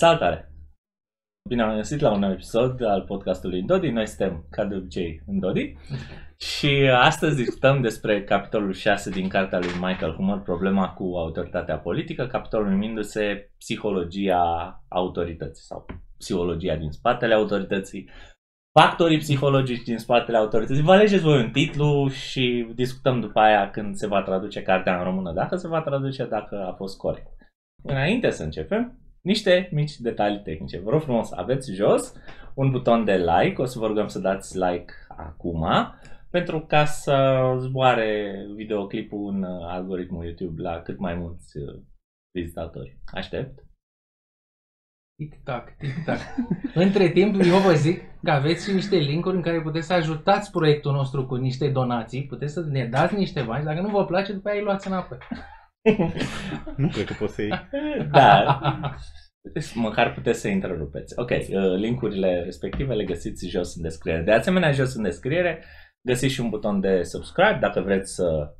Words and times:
Salutare! 0.00 0.52
Bine 1.48 1.62
am 1.62 1.76
găsit 1.76 2.00
la 2.00 2.12
un 2.12 2.18
nou 2.18 2.30
episod 2.30 2.82
al 2.82 3.02
podcastului 3.02 3.62
Dodi. 3.62 3.88
Noi 3.88 4.06
suntem, 4.06 4.46
ca 4.50 4.64
de 4.64 4.74
obicei, 4.74 5.22
în 5.26 5.38
Dodi. 5.38 5.76
Și 6.36 6.90
astăzi 6.94 7.36
discutăm 7.36 7.80
despre 7.80 8.24
capitolul 8.24 8.72
6 8.72 9.10
din 9.10 9.28
cartea 9.28 9.58
lui 9.58 9.72
Michael 9.80 10.14
Hummer, 10.14 10.38
problema 10.38 10.88
cu 10.92 11.04
autoritatea 11.04 11.78
politică, 11.78 12.26
capitolul 12.26 12.68
numindu-se 12.68 13.50
Psihologia 13.58 14.42
autorității 14.88 15.64
sau 15.64 15.86
Psihologia 16.18 16.76
din 16.76 16.90
spatele 16.90 17.34
autorității, 17.34 18.08
factorii 18.78 19.18
psihologici 19.18 19.82
din 19.82 19.98
spatele 19.98 20.36
autorității. 20.36 20.82
Vă 20.82 20.92
alegeți 20.92 21.22
voi 21.22 21.42
un 21.42 21.50
titlu 21.50 22.08
și 22.08 22.72
discutăm 22.74 23.20
după 23.20 23.40
aia 23.40 23.70
când 23.70 23.94
se 23.94 24.06
va 24.06 24.22
traduce 24.22 24.62
cartea 24.62 24.98
în 24.98 25.04
română, 25.04 25.32
dacă 25.32 25.56
se 25.56 25.68
va 25.68 25.82
traduce, 25.82 26.24
dacă 26.24 26.66
a 26.66 26.72
fost 26.72 26.96
corect. 26.96 27.28
Înainte 27.82 28.30
să 28.30 28.42
începem, 28.42 29.00
niște 29.20 29.68
mici 29.72 29.96
detalii 29.96 30.42
tehnice. 30.42 30.80
Vă 30.80 30.90
rog 30.90 31.02
frumos, 31.02 31.32
aveți 31.32 31.72
jos 31.72 32.12
un 32.54 32.70
buton 32.70 33.04
de 33.04 33.16
like, 33.16 33.62
o 33.62 33.64
să 33.64 33.78
vă 33.78 33.86
rugăm 33.86 34.08
să 34.08 34.18
dați 34.18 34.58
like 34.58 34.92
acum, 35.08 35.66
pentru 36.30 36.60
ca 36.60 36.84
să 36.84 37.40
zboare 37.58 38.34
videoclipul 38.54 39.32
în 39.34 39.44
algoritmul 39.44 40.24
YouTube 40.24 40.62
la 40.62 40.80
cât 40.82 40.98
mai 40.98 41.14
mulți 41.14 41.58
uh, 41.58 41.82
vizitatori. 42.30 42.98
Aștept. 43.12 43.64
Tic-tac, 45.16 45.76
tic-tac. 45.76 46.18
Între 46.84 47.08
timp, 47.08 47.40
eu 47.40 47.58
vă 47.58 47.72
zic 47.72 48.02
că 48.22 48.30
aveți 48.30 48.68
și 48.68 48.74
niște 48.74 48.96
linkuri 48.96 49.36
în 49.36 49.42
care 49.42 49.62
puteți 49.62 49.86
să 49.86 49.92
ajutați 49.92 50.50
proiectul 50.50 50.92
nostru 50.92 51.26
cu 51.26 51.34
niște 51.34 51.68
donații, 51.68 52.26
puteți 52.26 52.52
să 52.52 52.60
ne 52.60 52.86
dați 52.86 53.14
niște 53.14 53.42
bani, 53.42 53.64
dacă 53.64 53.80
nu 53.80 53.88
vă 53.88 54.04
place, 54.04 54.32
după 54.32 54.48
aia 54.48 54.58
îi 54.58 54.64
luați 54.64 54.86
înapoi. 54.86 55.18
Nu 56.76 56.88
cred 56.88 57.04
că 57.04 57.14
poți 57.18 57.34
să 57.34 57.42
iei. 57.42 57.68
Da. 58.12 58.60
Măcar 59.74 60.12
puteți 60.12 60.40
să 60.40 60.48
întrerupeți. 60.48 61.14
Ok, 61.18 61.30
uh, 61.30 61.76
linkurile 61.76 62.42
respective 62.44 62.94
le 62.94 63.04
găsiți 63.04 63.48
jos 63.48 63.76
în 63.76 63.82
descriere. 63.82 64.22
De 64.22 64.32
asemenea, 64.32 64.72
jos 64.72 64.94
în 64.94 65.02
descriere 65.02 65.64
găsiți 66.02 66.32
și 66.32 66.40
un 66.40 66.48
buton 66.48 66.80
de 66.80 67.02
subscribe 67.02 67.58
dacă 67.60 67.80
vreți 67.80 68.14
să 68.14 68.54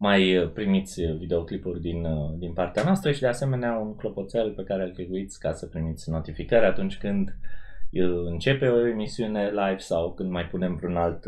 mai 0.00 0.50
primiți 0.54 1.02
videoclipuri 1.02 1.80
din, 1.80 2.04
uh, 2.04 2.38
din 2.38 2.52
partea 2.52 2.84
noastră 2.84 3.12
și 3.12 3.20
de 3.20 3.26
asemenea 3.26 3.76
un 3.76 3.96
clopoțel 3.96 4.54
pe 4.54 4.62
care 4.62 4.82
îl 4.82 4.92
clicuiți 4.92 5.38
ca 5.38 5.52
să 5.52 5.66
primiți 5.66 6.10
notificări 6.10 6.64
atunci 6.64 6.98
când 6.98 7.28
uh, 7.28 8.26
începe 8.26 8.68
o 8.68 8.86
emisiune 8.86 9.48
live 9.48 9.78
sau 9.78 10.14
când 10.14 10.30
mai 10.30 10.46
punem 10.46 10.76
vreun 10.76 10.96
alt 10.96 11.24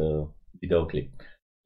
videoclip. 0.61 1.13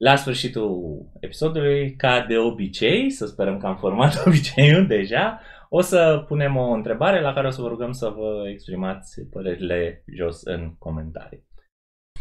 La 0.05 0.17
sfârșitul 0.17 1.06
episodului, 1.20 1.97
ca 1.97 2.25
de 2.27 2.39
obicei, 2.39 3.11
să 3.11 3.27
sperăm 3.27 3.59
că 3.59 3.67
am 3.67 3.77
format 3.77 4.12
obiceiul 4.27 4.87
deja, 4.87 5.41
o 5.69 5.81
să 5.81 6.25
punem 6.27 6.56
o 6.56 6.70
întrebare 6.70 7.20
la 7.20 7.33
care 7.33 7.47
o 7.47 7.51
să 7.51 7.61
vă 7.61 7.69
rugăm 7.69 7.93
să 7.93 8.09
vă 8.09 8.48
exprimați 8.48 9.23
părerile 9.23 10.05
jos 10.17 10.43
în 10.43 10.75
comentarii. 10.78 11.47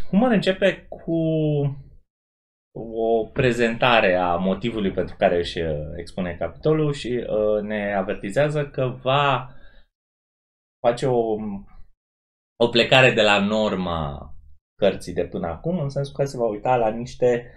Humor 0.10 0.32
începe 0.32 0.86
cu 0.90 1.22
o 2.72 3.26
prezentare 3.26 4.16
a 4.16 4.36
motivului 4.36 4.92
pentru 4.92 5.16
care 5.16 5.38
își 5.38 5.60
expune 5.96 6.36
capitolul 6.36 6.94
și 6.94 7.26
uh, 7.28 7.62
ne 7.62 7.96
avertizează 7.96 8.70
că 8.70 8.88
va 9.02 9.50
face 10.88 11.06
o, 11.08 11.36
o 12.64 12.68
plecare 12.72 13.12
de 13.12 13.22
la 13.22 13.46
norma 13.46 14.34
cărții 14.82 15.14
de 15.14 15.26
până 15.26 15.48
acum, 15.48 15.80
în 15.80 15.90
sensul 15.90 16.14
că 16.16 16.26
se 16.26 16.38
va 16.38 16.48
uita 16.48 16.76
la 16.76 16.90
niște 16.90 17.54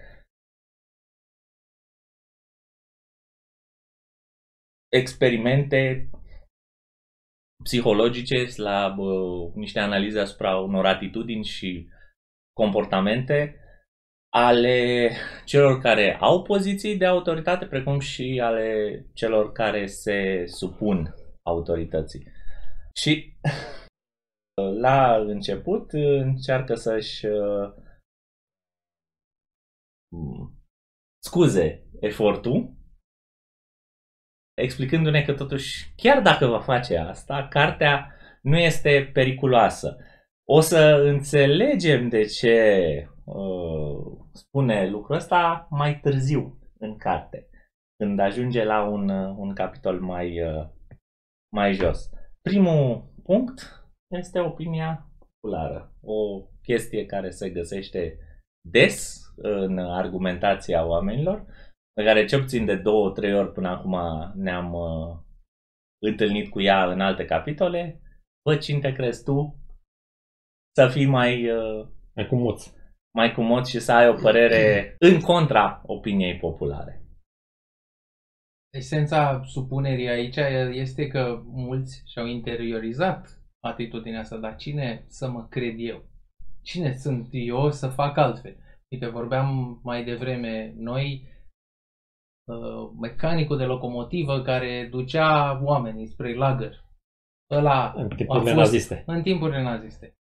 experimente 4.92 6.10
psihologice, 7.64 8.46
la 8.56 8.88
bă, 8.88 9.50
niște 9.54 9.78
analize 9.78 10.20
asupra 10.20 10.56
unor 10.56 10.86
atitudini 10.86 11.44
și 11.44 11.88
comportamente 12.52 13.56
ale 14.34 15.10
celor 15.44 15.80
care 15.80 16.16
au 16.20 16.42
poziții 16.42 16.96
de 16.96 17.06
autoritate, 17.06 17.66
precum 17.66 17.98
și 17.98 18.40
ale 18.42 19.06
celor 19.12 19.52
care 19.52 19.86
se 19.86 20.44
supun 20.46 21.14
autorității. 21.42 22.26
Și 22.94 23.36
la 24.80 25.16
început 25.16 25.92
încearcă 25.92 26.74
să-și 26.74 27.26
uh, 27.26 27.72
scuze 31.22 31.86
efortul 32.00 32.81
explicându-ne 34.54 35.22
că 35.22 35.32
totuși, 35.32 35.92
chiar 35.96 36.22
dacă 36.22 36.46
va 36.46 36.60
face 36.60 36.96
asta, 36.96 37.46
cartea 37.50 38.14
nu 38.42 38.58
este 38.58 39.10
periculoasă. 39.12 39.96
O 40.48 40.60
să 40.60 41.02
înțelegem 41.04 42.08
de 42.08 42.24
ce 42.24 42.56
uh, 43.24 44.22
spune 44.32 44.88
lucrul 44.88 45.16
ăsta 45.16 45.66
mai 45.70 46.00
târziu 46.00 46.58
în 46.78 46.96
carte, 46.96 47.48
când 47.96 48.18
ajunge 48.18 48.64
la 48.64 48.82
un, 48.82 49.08
un 49.36 49.54
capitol 49.54 50.00
mai, 50.00 50.42
uh, 50.42 50.68
mai 51.56 51.72
jos. 51.72 52.10
Primul 52.42 53.12
punct 53.22 53.86
este 54.14 54.40
opinia 54.40 55.10
populară, 55.18 55.92
o 56.02 56.46
chestie 56.62 57.06
care 57.06 57.30
se 57.30 57.50
găsește 57.50 58.18
des 58.68 59.20
în 59.36 59.78
argumentația 59.78 60.86
oamenilor, 60.86 61.46
pe 61.94 62.04
care 62.04 62.24
ce 62.24 62.38
puțin 62.38 62.64
de 62.64 62.76
două, 62.76 63.10
trei 63.10 63.34
ori 63.34 63.52
până 63.52 63.68
acum 63.68 63.96
ne-am 64.34 64.72
uh, 64.72 65.18
întâlnit 66.02 66.50
cu 66.50 66.60
ea 66.60 66.92
în 66.92 67.00
alte 67.00 67.24
capitole. 67.24 68.00
Bă, 68.44 68.56
cine 68.56 68.78
te 68.78 68.92
crezi 68.92 69.24
tu 69.24 69.56
să 70.76 70.88
fii 70.88 71.06
mai... 71.06 71.50
Uh, 71.50 71.86
mai 72.14 72.26
cumoț. 72.26 72.72
Mai 73.14 73.32
cumoț 73.32 73.68
și 73.68 73.80
să 73.80 73.92
ai 73.92 74.08
o 74.08 74.14
părere 74.14 74.96
în 74.98 75.20
contra 75.20 75.82
opiniei 75.86 76.38
populare. 76.38 77.02
Esența 78.76 79.42
supunerii 79.44 80.08
aici 80.08 80.36
este 80.70 81.06
că 81.06 81.42
mulți 81.44 82.02
și-au 82.06 82.26
interiorizat 82.26 83.42
atitudinea 83.64 84.20
asta, 84.20 84.36
dar 84.36 84.56
cine 84.56 85.04
să 85.08 85.30
mă 85.30 85.46
cred 85.46 85.74
eu? 85.76 86.04
Cine 86.62 86.92
sunt 86.92 87.28
eu 87.30 87.70
să 87.70 87.88
fac 87.88 88.16
altfel? 88.16 88.56
Uite, 88.92 89.06
vorbeam 89.06 89.80
mai 89.82 90.04
devreme, 90.04 90.74
noi 90.76 91.26
Uh, 91.26 91.31
mecanicul 93.00 93.56
de 93.56 93.64
locomotivă 93.64 94.42
care 94.42 94.88
ducea 94.90 95.60
oamenii 95.62 96.06
spre 96.06 96.34
lagăr. 96.34 96.84
Ăla 97.50 97.92
în 97.96 98.08
timpurile 98.08 98.54
naziste. 98.54 99.02
În 99.06 99.22
timpurile 99.22 99.62
naziste. 99.62 100.16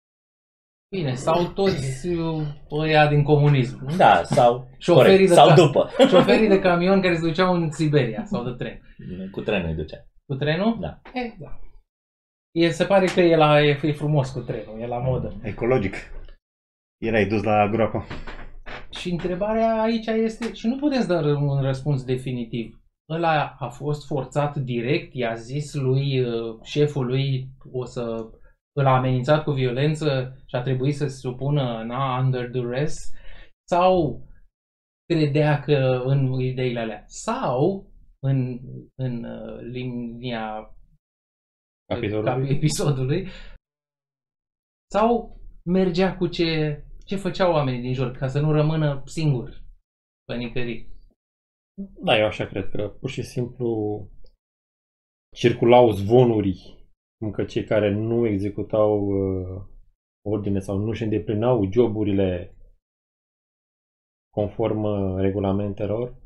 Bine, 0.97 1.15
sau 1.15 1.47
toți 1.47 2.09
uh, 2.09 2.47
ăia 2.71 3.07
din 3.09 3.23
comunism. 3.23 3.97
Da, 3.97 4.23
sau 4.23 4.69
șoferii 4.79 5.11
corect, 5.13 5.29
de 5.29 5.35
sau 5.35 5.49
ca- 5.49 5.55
după. 5.55 5.91
Șoferii 6.17 6.49
de 6.49 6.59
camion 6.61 7.01
care 7.01 7.15
se 7.15 7.27
duceau 7.27 7.55
în 7.55 7.71
Siberia 7.71 8.25
sau 8.25 8.45
de 8.45 8.51
tren. 8.51 8.81
Cu 9.31 9.41
trenul 9.41 9.69
îi 9.69 9.75
ducea. 9.75 10.07
Cu 10.27 10.35
trenul? 10.35 10.79
Da. 10.81 11.01
E, 11.13 11.37
da. 11.39 11.59
E, 12.51 12.71
se 12.71 12.85
pare 12.85 13.07
că 13.07 13.21
e, 13.21 13.37
la, 13.37 13.63
e, 13.63 13.79
e 13.83 13.93
frumos 13.93 14.31
cu 14.31 14.41
trenul, 14.41 14.81
e 14.81 14.87
la 14.87 14.99
modă. 14.99 15.41
Ecologic. 15.43 15.95
Erai 16.99 17.27
dus 17.27 17.43
la 17.43 17.69
groapă. 17.69 18.05
Și 18.91 19.11
întrebarea 19.11 19.83
aici 19.83 20.07
este, 20.07 20.53
și 20.53 20.67
nu 20.67 20.77
puteți 20.77 21.09
da 21.09 21.19
un 21.19 21.61
răspuns 21.61 22.05
definitiv. 22.05 22.81
Ăla 23.11 23.57
a 23.59 23.69
fost 23.69 24.07
forțat 24.07 24.57
direct, 24.57 25.15
i-a 25.15 25.35
zis 25.35 25.75
lui 25.75 26.21
uh, 26.21 26.59
șeful 26.63 27.07
lui 27.07 27.49
o 27.73 27.85
să 27.85 28.31
îl 28.73 28.87
a 28.87 28.97
amenințat 28.97 29.45
cu 29.45 29.51
violență 29.51 30.37
și 30.47 30.57
a 30.57 30.63
trebuit 30.63 30.95
să 30.95 31.07
se 31.07 31.17
supună 31.17 31.83
na, 31.85 32.19
under 32.19 32.51
duress 32.51 32.97
sau 33.69 34.25
credea 35.07 35.61
că 35.61 36.03
în 36.05 36.41
ideile 36.41 36.81
alea 36.81 37.05
sau 37.07 37.91
în, 38.23 38.59
în 38.95 39.25
uh, 39.25 39.61
linia 39.61 40.75
Capitolului. 41.87 42.51
episodului 42.57 43.29
sau 44.93 45.41
mergea 45.65 46.17
cu 46.17 46.27
ce 46.27 46.83
ce 47.11 47.17
făceau 47.17 47.53
oamenii 47.53 47.81
din 47.81 47.95
jur 47.95 48.11
ca 48.11 48.27
să 48.29 48.41
nu 48.41 48.53
rămână 48.53 49.03
singur 49.07 49.63
pe 50.25 50.37
nicării. 50.37 50.89
Da, 52.05 52.19
eu 52.19 52.27
așa 52.27 52.47
cred 52.47 52.69
că 52.69 52.89
pur 52.89 53.11
și 53.11 53.23
simplu 53.23 53.69
circulau 55.37 55.91
zvonuri 55.91 56.79
cum 57.19 57.31
că 57.31 57.45
cei 57.45 57.65
care 57.65 57.91
nu 57.91 58.27
executau 58.27 59.07
uh, 59.07 59.63
ordine 60.29 60.59
sau 60.59 60.79
nu 60.79 60.89
își 60.89 61.03
îndeplinau 61.03 61.71
joburile 61.73 62.57
conform 64.35 64.83
uh, 64.83 65.21
regulamentelor, 65.21 66.17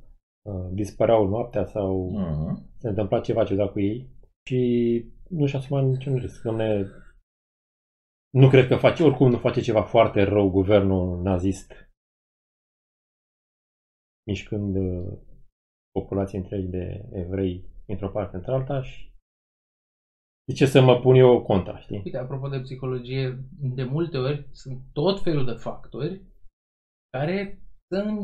uh, 0.42 0.68
dispăreau 0.72 1.28
noaptea 1.28 1.64
sau 1.64 2.12
uh-huh. 2.12 2.78
se 2.78 2.88
întâmpla 2.88 3.20
ceva 3.20 3.44
ciudat 3.44 3.72
cu 3.72 3.80
ei 3.80 4.08
și 4.48 4.60
nu 5.28 5.46
și 5.46 5.56
asuma 5.56 5.80
niciun 5.80 6.16
risc. 6.16 6.44
ne 6.44 6.84
nu 8.34 8.48
cred 8.48 8.66
că 8.66 8.76
face, 8.76 9.02
oricum 9.02 9.30
nu 9.30 9.38
face 9.38 9.60
ceva 9.60 9.82
foarte 9.82 10.22
rău 10.22 10.50
guvernul 10.50 11.22
nazist, 11.22 11.72
mișcând 14.26 14.76
uh, 14.76 15.18
populații 15.90 16.38
întregi 16.38 16.66
de 16.66 17.08
evrei 17.12 17.64
într-o 17.86 18.10
parte 18.10 18.36
într-alta 18.36 18.82
și 18.82 19.12
De 20.46 20.52
ce 20.52 20.66
să 20.66 20.80
mă 20.80 21.00
pun 21.00 21.14
eu 21.14 21.42
contra, 21.42 21.78
știi? 21.78 22.02
Uite, 22.04 22.18
apropo 22.18 22.48
de 22.48 22.60
psihologie, 22.60 23.38
de 23.60 23.84
multe 23.84 24.18
ori 24.18 24.48
sunt 24.52 24.82
tot 24.92 25.22
felul 25.22 25.44
de 25.44 25.52
factori 25.52 26.22
care 27.10 27.62
să 27.88 28.14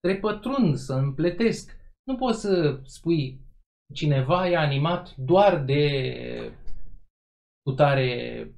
trepătrund, 0.00 0.76
să 0.76 0.94
împletesc. 0.94 1.76
Nu 2.02 2.16
poți 2.16 2.40
să 2.40 2.80
spui 2.84 3.40
cineva 3.94 4.48
e 4.48 4.56
animat 4.56 5.16
doar 5.16 5.64
de 5.64 5.82
putare 7.62 8.54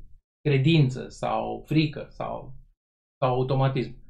credință 0.48 1.08
sau 1.08 1.62
frică 1.66 2.06
sau, 2.10 2.54
sau 3.20 3.34
automatism. 3.34 4.00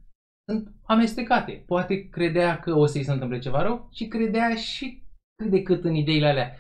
Sunt 0.51 0.75
amestecate. 0.83 1.63
Poate 1.67 2.09
credea 2.09 2.59
că 2.59 2.75
o 2.75 2.87
să-i 2.87 3.05
se 3.05 3.13
întâmple 3.13 3.39
ceva 3.39 3.63
rău 3.63 3.89
și 3.93 4.07
credea 4.07 4.55
și 4.55 5.03
cât 5.43 5.51
de 5.51 5.63
cât 5.63 5.85
în 5.85 5.95
ideile 5.95 6.27
alea. 6.27 6.57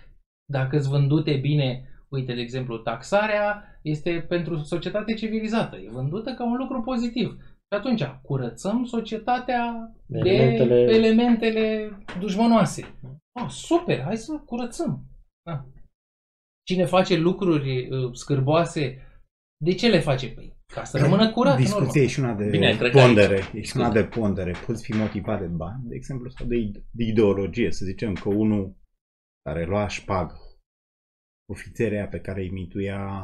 Dacă 0.52 0.76
îți 0.76 0.88
vândute 0.88 1.36
bine, 1.36 1.88
uite, 2.08 2.34
de 2.34 2.40
exemplu, 2.40 2.78
taxarea 2.78 3.78
este 3.82 4.20
pentru 4.28 4.56
societate 4.56 5.14
civilizată. 5.14 5.76
E 5.76 5.88
vândută 5.90 6.34
ca 6.34 6.44
un 6.44 6.56
lucru 6.56 6.80
pozitiv. 6.80 7.36
Și 7.40 7.78
atunci 7.78 8.04
curățăm 8.22 8.84
societatea 8.84 9.92
elementele... 10.08 10.84
de 10.84 10.92
elementele 10.92 11.96
dușmănoase. 12.18 12.98
Ah, 13.32 13.48
super, 13.48 14.00
hai 14.00 14.16
să 14.16 14.42
curățăm. 14.46 15.04
Da. 15.42 15.64
Cine 16.66 16.84
face 16.84 17.16
lucruri 17.16 17.88
uh, 17.88 18.12
scârboase, 18.12 18.98
de 19.64 19.74
ce 19.74 19.88
le 19.88 20.00
face? 20.00 20.28
Păi, 20.28 20.56
ca 20.66 20.84
să 20.84 20.98
rămână 20.98 21.32
curat. 21.32 21.56
Discuția 21.56 22.02
e 22.02 22.06
și 22.06 22.20
una 22.20 22.34
de 22.34 22.48
Bine, 22.48 22.76
pondere. 22.92 23.40
E 23.54 23.62
și 23.62 23.76
una 23.76 23.90
de 23.90 24.04
pondere. 24.04 24.54
Poți 24.66 24.84
fi 24.84 24.92
motivat 24.92 25.40
de 25.40 25.46
bani, 25.46 25.82
de 25.88 25.94
exemplu, 25.94 26.28
sau 26.28 26.46
de, 26.46 26.70
de 26.90 27.04
ideologie. 27.04 27.70
Să 27.70 27.84
zicem 27.84 28.14
că 28.14 28.28
unul 28.28 28.76
care 29.42 29.64
lua 29.64 29.88
șpagă, 29.88 30.34
ofițerea 31.52 32.08
pe 32.08 32.20
care 32.20 32.40
îi 32.40 32.50
mituia, 32.50 33.20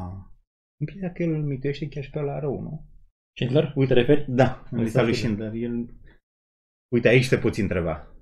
impresia 0.81 1.11
că 1.11 1.23
el 1.23 1.33
îl 1.33 1.43
mituiește 1.43 1.87
chiar 1.87 2.03
și 2.03 2.09
pe 2.09 2.19
la 2.19 2.39
rău, 2.39 2.61
nu? 2.61 2.87
Schindler? 3.35 3.73
Uite, 3.75 3.93
referi? 3.93 4.25
Da, 4.27 4.63
în 4.71 4.81
lista 4.81 5.03
lui 5.03 5.13
Schindler. 5.13 5.53
El... 5.53 5.95
Uite, 6.93 7.07
aici 7.07 7.29
te 7.29 7.37
poți 7.37 7.61
întreba. 7.61 8.13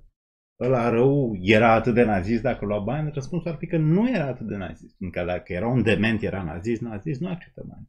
Ăla 0.60 0.88
rău 0.88 1.38
era 1.40 1.72
atât 1.72 1.94
de 1.94 2.02
nazist 2.02 2.42
dacă 2.42 2.64
lua 2.64 2.78
bani? 2.78 3.10
Răspunsul 3.12 3.50
ar 3.50 3.56
fi 3.56 3.66
că 3.66 3.76
nu 3.76 4.10
era 4.10 4.26
atât 4.26 4.46
de 4.46 4.56
nazist. 4.56 4.96
Încă 5.00 5.24
dacă 5.24 5.52
era 5.52 5.66
un 5.66 5.82
dement, 5.82 6.22
era 6.22 6.42
nazist, 6.42 6.80
nazist, 6.80 7.20
nu 7.20 7.28
acceptă 7.28 7.64
bani. 7.68 7.88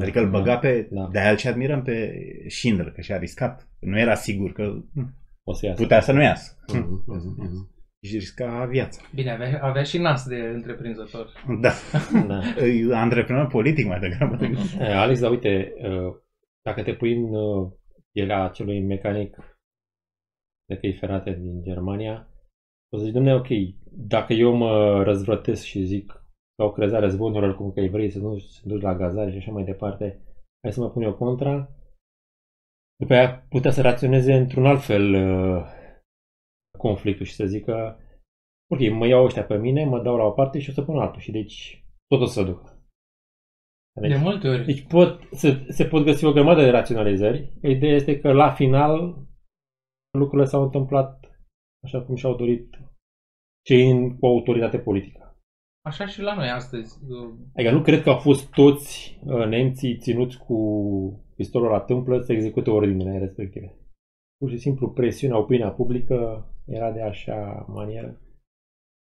Adică 0.00 0.20
îl 0.20 0.30
băga 0.30 0.58
pe... 0.58 0.88
Da. 0.90 1.08
De 1.12 1.18
aia 1.18 1.34
ce 1.34 1.48
admirăm 1.48 1.82
pe 1.82 2.14
Schindler, 2.48 2.90
că 2.90 3.00
și-a 3.00 3.18
riscat. 3.18 3.68
Nu 3.78 3.98
era 3.98 4.14
sigur 4.14 4.52
că 4.52 4.82
o 5.42 5.52
să 5.52 5.66
iasă. 5.66 5.82
putea 5.82 6.00
să 6.00 6.12
nu 6.12 6.22
iasă. 6.22 6.56
Mm-hmm. 6.72 7.16
Mm-hmm. 7.16 7.70
Și 8.02 8.18
risca 8.18 8.64
viața. 8.64 9.02
Bine, 9.14 9.30
avea, 9.30 9.60
avea 9.62 9.82
și 9.82 9.98
nas 9.98 10.26
de 10.26 10.36
întreprinzător. 10.36 11.32
Da. 11.60 11.72
da. 12.26 12.40
Antreprenor 13.02 13.46
politic 13.46 13.86
mai 13.86 14.00
degrabă. 14.00 14.38
Alex, 14.78 15.20
dar 15.20 15.30
uite, 15.30 15.72
dacă 16.62 16.82
te 16.82 16.94
pui 16.94 17.16
în 17.16 17.30
pielea 18.12 18.44
acelui 18.44 18.80
mecanic 18.80 19.36
de 20.68 20.76
căi 20.76 20.92
ferate 20.92 21.38
din 21.40 21.62
Germania, 21.62 22.28
o 22.88 22.98
să 22.98 23.04
zic, 23.04 23.12
domnule, 23.12 23.34
ok, 23.34 23.48
dacă 23.90 24.32
eu 24.32 24.54
mă 24.54 25.02
răzvrătesc 25.02 25.64
și 25.64 25.84
zic 25.84 26.21
ca 26.56 26.64
o 26.64 26.72
crezare 26.72 27.08
zvonurilor 27.08 27.56
cum 27.56 27.72
că 27.72 27.80
evrei 27.80 28.10
să 28.10 28.18
nu 28.18 28.38
se 28.38 28.60
duci 28.64 28.82
la 28.82 28.94
gazare 28.94 29.30
și 29.30 29.36
așa 29.36 29.52
mai 29.52 29.64
departe, 29.64 30.22
hai 30.62 30.72
să 30.72 30.80
mă 30.80 30.90
pun 30.90 31.02
eu 31.02 31.14
contra, 31.14 31.68
după 32.96 33.14
aia 33.14 33.46
putea 33.48 33.70
să 33.70 33.82
raționeze 33.82 34.34
într-un 34.34 34.66
alt 34.66 34.82
fel 34.82 35.14
uh, 35.14 35.64
conflictul 36.78 37.26
și 37.26 37.34
să 37.34 37.46
zică 37.46 37.96
ok, 38.72 38.90
mă 38.90 39.06
iau 39.06 39.24
ăștia 39.24 39.44
pe 39.44 39.56
mine, 39.56 39.84
mă 39.84 40.02
dau 40.02 40.16
la 40.16 40.24
o 40.24 40.30
parte 40.30 40.58
și 40.58 40.70
o 40.70 40.72
să 40.72 40.82
pun 40.82 40.98
altul 40.98 41.20
și 41.20 41.30
deci 41.30 41.84
tot 42.06 42.20
o 42.20 42.26
să 42.26 42.42
duc. 42.42 42.72
Deci, 44.00 44.10
de 44.10 44.16
multe 44.16 44.48
ori. 44.48 44.64
Deci 44.64 44.86
pot, 44.86 45.20
se, 45.30 45.66
se 45.68 45.84
pot 45.84 46.04
găsi 46.04 46.24
o 46.24 46.32
grămadă 46.32 46.62
de 46.62 46.70
raționalizări. 46.70 47.52
Ideea 47.62 47.94
este 47.94 48.20
că 48.20 48.32
la 48.32 48.50
final 48.50 49.26
lucrurile 50.18 50.48
s-au 50.48 50.62
întâmplat 50.62 51.24
așa 51.84 52.02
cum 52.02 52.14
și-au 52.14 52.36
dorit 52.36 52.78
cei 53.66 54.16
cu 54.18 54.26
autoritate 54.26 54.78
politică. 54.78 55.21
Așa 55.84 56.06
și 56.06 56.20
la 56.20 56.34
noi 56.34 56.48
astăzi. 56.48 56.98
Adică 57.54 57.70
nu 57.72 57.82
cred 57.82 58.02
că 58.02 58.10
au 58.10 58.18
fost 58.18 58.50
toți 58.50 59.18
uh, 59.24 59.46
nemții 59.46 59.98
ținuți 59.98 60.38
cu 60.38 60.56
pistolul 61.36 61.70
la 61.70 61.80
tâmplă 61.80 62.20
să 62.20 62.32
execute 62.32 62.70
ordinele 62.70 63.18
respective. 63.18 63.76
Pur 64.36 64.50
și 64.50 64.58
simplu 64.58 64.90
presiunea, 64.90 65.38
opinia 65.38 65.70
publică 65.70 66.46
era 66.66 66.92
de 66.92 67.02
așa 67.02 67.66
manieră. 67.68 68.20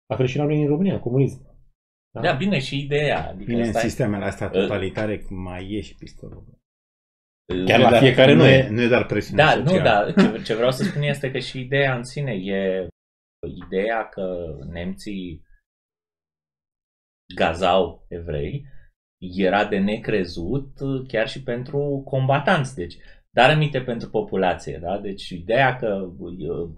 La 0.06 0.16
fel 0.16 0.26
și 0.26 0.36
la 0.36 0.44
noi 0.44 0.62
în 0.62 0.68
România, 0.68 1.00
comunism. 1.00 1.52
Da, 2.14 2.20
da 2.20 2.32
bine, 2.32 2.58
și 2.58 2.80
ideea. 2.80 3.28
Adică 3.28 3.50
bine, 3.50 3.66
în 3.66 3.72
sistemele 3.72 4.24
astea 4.24 4.48
totalitare 4.48 5.20
uh, 5.22 5.28
mai 5.30 5.72
e 5.72 5.80
și 5.80 5.94
pistolul. 5.94 6.58
Chiar 7.66 7.80
la 7.80 7.98
fiecare 7.98 8.34
nu 8.34 8.44
e. 8.44 8.68
Nu 8.68 8.80
e 8.80 8.88
doar 8.88 9.06
presiune 9.06 9.42
Da, 9.42 9.50
socială. 9.50 9.72
nu, 9.76 9.82
da. 9.82 10.22
Ce, 10.22 10.42
ce 10.42 10.54
vreau 10.54 10.70
să 10.70 10.82
spun 10.82 11.02
este 11.02 11.30
că 11.30 11.38
și 11.38 11.60
ideea 11.60 11.96
în 11.96 12.04
sine 12.04 12.32
e 12.32 12.88
ideea 13.66 14.08
că 14.08 14.44
nemții 14.72 15.42
gazau 17.34 18.06
evrei 18.08 18.72
era 19.18 19.64
de 19.64 19.78
necrezut 19.78 20.70
chiar 21.06 21.28
și 21.28 21.42
pentru 21.42 22.02
combatanți. 22.04 22.74
Deci, 22.74 22.96
dar 23.30 23.50
aminte 23.50 23.80
pentru 23.80 24.10
populație. 24.10 24.78
Da? 24.82 24.98
Deci, 24.98 25.28
ideea 25.28 25.76
că 25.76 26.12
uh, 26.18 26.68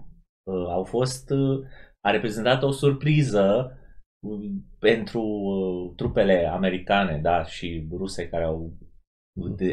uh, 0.43 0.67
au 0.69 0.83
fost, 0.83 1.29
uh, 1.29 1.65
a 2.01 2.11
reprezentat 2.11 2.63
o 2.63 2.71
surpriză 2.71 3.71
pentru 4.79 5.23
trupele 5.95 6.45
americane 6.45 7.19
da? 7.21 7.43
și 7.43 7.87
ruse 7.91 8.29
care 8.29 8.43
au 8.43 8.73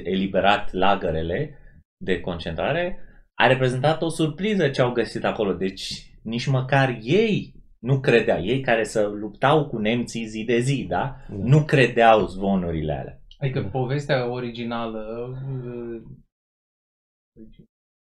eliberat 0.05 0.73
lagărele 0.73 1.59
de 2.05 2.21
concentrare, 2.21 2.99
a 3.35 3.47
reprezentat 3.47 4.03
o 4.03 4.09
surpriză 4.09 4.69
ce 4.69 4.81
au 4.81 4.93
găsit 4.93 5.25
acolo. 5.25 5.53
Deci 5.53 6.13
nici 6.23 6.47
măcar 6.47 6.99
ei 7.03 7.55
nu 7.85 8.01
credeau. 8.01 8.43
Ei 8.43 8.61
care 8.61 8.85
să 8.85 9.07
luptau 9.07 9.67
cu 9.67 9.79
nemții 9.79 10.27
zi 10.27 10.45
de 10.45 10.59
zi, 10.59 10.87
da? 10.89 11.17
da. 11.29 11.37
Nu 11.37 11.65
credeau 11.65 12.27
zvonurile 12.27 12.93
alea. 12.93 13.21
Adică 13.39 13.63
povestea 13.63 14.31
originală 14.31 15.35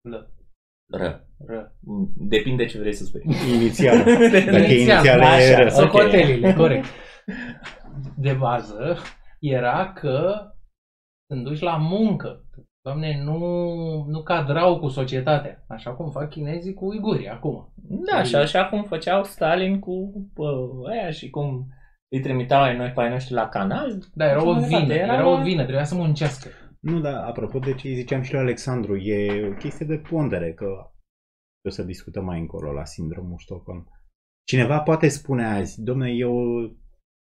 Lă. 0.10 0.32
Ră. 0.92 1.28
Ră. 1.46 1.72
Depinde 2.16 2.66
ce 2.66 2.80
vrei 2.80 2.94
să 2.94 3.04
spui. 3.04 3.22
Inițial. 3.54 3.98
Dacă 4.32 4.56
inițial 4.56 5.40
e 5.40 5.56
ră. 5.56 5.70
Socotelile, 5.70 6.54
corect. 6.54 6.86
De 8.18 8.34
bază 8.34 8.98
era 9.40 9.94
că 9.94 10.48
când 11.28 11.46
duci 11.46 11.60
la 11.60 11.78
muncă, 11.78 12.46
Doamne, 12.88 13.24
nu, 13.24 13.40
nu 14.08 14.24
cadrau 14.24 14.80
cu 14.80 14.88
societatea, 14.88 15.64
așa 15.68 15.94
cum 15.94 16.12
fac 16.12 16.30
chinezii 16.30 16.74
cu 16.74 16.86
uigurii 16.86 17.28
acum. 17.28 17.74
Da, 18.12 18.24
și 18.24 18.36
așa 18.36 18.66
cum 18.66 18.84
făceau 18.84 19.24
Stalin 19.24 19.80
cu 19.80 20.12
bă, 20.34 20.70
aia 20.90 21.12
și 21.12 21.30
cum 21.30 21.68
îi 22.12 22.20
trimiteau 22.20 22.62
ai 22.62 22.78
noi 22.78 22.92
pe 22.92 23.02
ai 23.02 23.10
noștri 23.10 23.34
la 23.34 23.50
canal. 23.50 24.04
Da, 24.14 24.26
era 24.26 24.48
o 24.48 24.54
vină, 24.54 24.94
era, 24.94 25.14
era 25.14 25.28
o 25.28 25.42
vină, 25.42 25.62
trebuia 25.62 25.84
să 25.84 25.96
muncească. 25.96 26.50
Nu, 26.80 27.00
dar 27.00 27.14
apropo 27.14 27.60
de 27.60 27.74
ce 27.74 27.94
ziceam 27.94 28.22
și 28.22 28.32
lui 28.32 28.42
Alexandru, 28.42 28.98
e 28.98 29.48
o 29.48 29.54
chestie 29.54 29.86
de 29.86 29.98
pondere, 29.98 30.54
că 30.54 30.66
o 31.68 31.70
să 31.70 31.84
discutăm 31.84 32.26
mai 32.26 32.40
încolo 32.40 32.72
la 32.72 32.86
sindromul 32.86 33.40
Stockholm. 33.40 33.88
Cineva 34.44 34.80
poate 34.80 35.08
spune 35.08 35.46
azi, 35.46 35.84
domnule, 35.84 36.12
eu, 36.12 36.34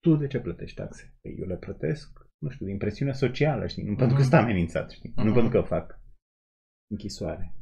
tu 0.04 0.16
de 0.16 0.28
ce 0.28 0.40
plătești 0.40 0.82
taxe? 0.82 1.18
Păi 1.22 1.36
eu 1.40 1.48
le 1.48 1.56
plătesc 1.56 2.27
nu 2.38 2.50
știu, 2.50 2.66
din 2.66 2.78
presiune 2.78 3.12
socială, 3.12 3.68
știi? 3.68 3.84
Nu 3.84 3.94
mm-hmm. 3.94 3.98
pentru 3.98 4.16
că 4.16 4.22
mhm. 4.22 4.30
sunt 4.30 4.42
amenințat, 4.42 4.92
știi? 4.92 5.10
Mm-hmm. 5.10 5.24
Nu 5.24 5.34
pentru 5.34 5.50
că 5.50 5.62
fac 5.62 6.00
închisoare. 6.92 7.56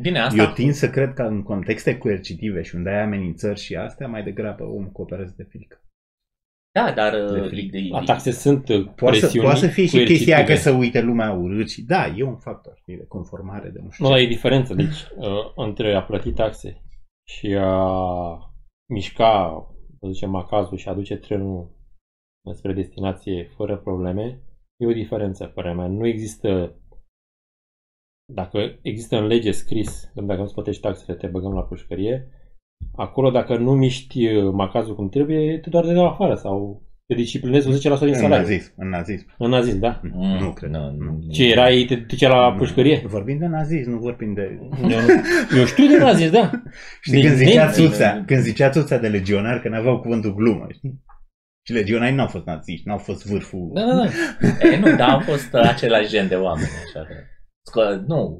Bine, 0.00 0.18
asta... 0.18 0.42
Eu 0.42 0.52
tind 0.52 0.72
să 0.72 0.90
cred 0.90 1.12
că 1.14 1.22
în 1.22 1.42
contexte 1.42 1.98
coercitive 1.98 2.62
și 2.62 2.74
unde 2.74 2.90
ai 2.90 3.02
amenințări 3.02 3.60
și 3.60 3.76
astea, 3.76 4.08
mai 4.08 4.22
degrabă 4.22 4.64
om 4.64 4.86
cooperează 4.86 5.34
de 5.36 5.42
frică. 5.42 5.84
Da, 6.72 6.92
dar 6.92 7.12
de 7.12 7.48
frică. 7.48 7.76
De, 7.76 7.80
de, 7.80 8.04
taxe 8.04 8.30
sunt 8.30 8.64
poate 8.94 9.18
să, 9.18 9.40
poate 9.40 9.58
să 9.58 9.66
fie 9.66 9.86
și 9.86 10.04
chestia 10.04 10.44
că 10.44 10.54
să 10.54 10.70
uite 10.70 11.00
lumea 11.00 11.32
urât 11.32 11.70
și 11.70 11.82
da, 11.82 12.06
e 12.06 12.22
un 12.22 12.36
factor 12.36 12.76
știi, 12.76 12.96
de 12.96 13.06
conformare, 13.06 13.68
de 13.68 13.80
nu 13.82 13.90
știu 13.90 14.08
Nu, 14.08 14.14
ce. 14.14 14.22
e 14.22 14.26
diferență, 14.26 14.74
deci, 14.74 15.06
uh, 15.16 15.52
între 15.56 15.94
a 15.94 16.02
plăti 16.02 16.32
taxe 16.32 16.82
și 17.28 17.56
a 17.58 17.94
mișca, 18.92 19.66
să 20.00 20.08
zicem, 20.12 20.34
acazul 20.34 20.76
și 20.76 20.88
a 20.88 20.90
aduce 20.90 21.16
trenul 21.16 21.79
spre 22.54 22.72
destinație 22.72 23.48
fără 23.56 23.76
probleme, 23.76 24.42
e 24.76 24.86
o 24.86 24.92
diferență, 24.92 25.44
părerea 25.44 25.76
mea. 25.76 25.86
Nu 25.86 26.06
există, 26.06 26.74
dacă 28.32 28.78
există 28.82 29.16
în 29.16 29.26
lege 29.26 29.50
scris, 29.50 30.10
că 30.14 30.20
dacă 30.20 30.40
nu-ți 30.40 30.54
plătești 30.54 30.82
taxele, 30.82 31.16
te 31.16 31.26
băgăm 31.26 31.52
la 31.52 31.62
pușcărie, 31.62 32.28
acolo 32.94 33.30
dacă 33.30 33.56
nu 33.56 33.72
miști 33.72 34.26
uh, 34.26 34.52
macazul 34.52 34.94
cum 34.94 35.08
trebuie, 35.08 35.58
te 35.58 35.70
doar 35.70 35.84
de 35.84 35.92
la 35.92 36.08
afară 36.08 36.34
sau 36.34 36.82
te 37.06 37.14
disciplinezi 37.14 37.66
cu 37.66 37.72
10% 37.72 37.76
din 37.78 38.14
salariu. 38.14 38.24
În 38.24 38.30
nazism, 38.30 38.72
în 38.76 38.88
nazism. 38.88 39.26
În 39.38 39.50
nazism, 39.50 39.78
da. 39.78 40.00
Mm, 40.02 40.38
nu 40.40 40.52
cred. 40.52 40.70
Nu, 40.70 40.90
nu. 40.90 41.30
Ce 41.32 41.50
erai, 41.50 41.84
te 41.88 41.94
ducea 41.94 42.28
la 42.28 42.54
pușcărie? 42.54 43.02
Vorbim 43.06 43.38
de 43.38 43.46
nazism, 43.46 43.90
nu 43.90 43.98
vorbim 43.98 44.34
de... 44.34 44.58
Eu, 44.82 44.98
eu 45.58 45.64
știu 45.64 45.86
de 45.86 45.98
nazism, 45.98 46.32
da. 46.32 46.50
Știi, 47.02 47.22
când 47.22 47.34
zicea, 47.34 47.70
țuța, 47.70 48.22
când 48.26 48.40
zicea 48.40 48.70
țuța 48.70 48.98
de 48.98 49.08
legionar, 49.08 49.60
că 49.60 49.68
n-aveau 49.68 50.00
cuvântul 50.00 50.34
glumă, 50.34 50.66
știi? 50.70 51.00
Și 51.66 51.72
legionari 51.72 52.14
nu 52.14 52.20
au 52.20 52.26
fost 52.26 52.46
naziști, 52.46 52.86
nu 52.86 52.92
au 52.92 52.98
fost 52.98 53.26
vârful. 53.26 53.70
Da, 53.74 53.84
da, 53.84 53.94
da. 53.94 54.08
e, 54.72 54.78
nu, 54.78 54.96
dar 54.96 55.08
au 55.08 55.20
fost 55.20 55.54
același 55.54 56.08
gen 56.08 56.28
de 56.28 56.34
oameni. 56.34 56.68
Așa 56.86 57.06
că... 57.06 57.14
Că, 57.72 58.00
nu, 58.06 58.38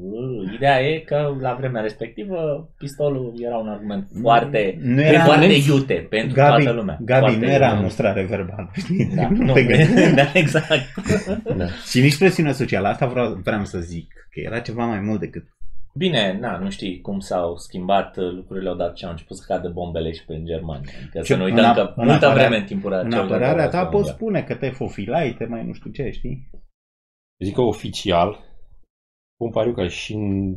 ideea 0.54 0.80
e 0.80 0.98
că 0.98 1.36
la 1.40 1.54
vremea 1.54 1.82
respectivă 1.82 2.70
pistolul 2.78 3.34
era 3.38 3.56
un 3.56 3.68
argument 3.68 4.08
foarte, 4.20 4.78
nu 4.82 5.00
era 5.00 5.24
foarte 5.24 5.52
iute 5.66 6.06
pentru 6.10 6.34
Gabi, 6.34 6.62
toată 6.62 6.78
lumea. 6.78 6.98
Gabi, 7.00 7.20
foarte 7.20 7.46
nu 7.46 7.52
era 7.52 7.72
mustrare 7.72 8.24
verbală. 8.24 8.70
Da, 9.14 9.28
nu, 9.30 9.44
nu, 9.44 9.52
te 9.52 9.62
gândești. 9.62 10.14
da, 10.20 10.30
exact. 10.32 10.94
Da. 11.56 11.66
Și 11.90 12.00
nici 12.00 12.18
presiunea 12.18 12.52
socială, 12.52 12.88
asta 12.88 13.06
vreau, 13.06 13.40
vreau 13.44 13.64
să 13.64 13.78
zic, 13.78 14.12
că 14.30 14.40
era 14.40 14.58
ceva 14.58 14.84
mai 14.84 15.00
mult 15.00 15.20
decât 15.20 15.44
Bine, 15.94 16.38
na, 16.40 16.58
nu 16.58 16.70
știi 16.70 17.00
cum 17.00 17.18
s-au 17.20 17.56
schimbat 17.56 18.16
lucrurile 18.16 18.70
odată 18.70 18.92
ce 18.94 19.04
au 19.04 19.10
început 19.10 19.36
să 19.36 19.44
cadă 19.46 19.68
bombele 19.68 20.12
și 20.12 20.24
pe 20.24 20.42
Germania. 20.44 20.90
Adică 21.00 21.18
Ce- 21.18 21.32
să 21.32 21.36
nu 21.36 21.44
uităm 21.44 21.64
în 21.64 21.70
ap- 21.70 21.74
că 21.74 21.80
în 21.96 22.06
multă 22.06 22.26
apărare- 22.26 22.40
vreme 22.40 22.56
în 22.56 22.64
timpul 22.66 22.92
În 22.92 23.10
celor 23.10 23.26
de 23.26 23.32
apărarea 23.34 23.68
ta 23.68 23.80
război 23.80 23.82
poți 23.82 23.92
mondial. 24.10 24.14
spune 24.16 24.42
că 24.42 24.54
te 24.54 24.70
fofilai, 24.70 25.34
te 25.38 25.44
mai 25.44 25.64
nu 25.66 25.72
știu 25.72 25.90
ce, 25.90 26.10
știi? 26.10 26.50
Zic 27.44 27.54
că 27.54 27.60
oficial, 27.60 28.38
cum 29.36 29.50
pariu 29.50 29.72
că 29.72 29.86
și 29.88 30.12
în 30.14 30.56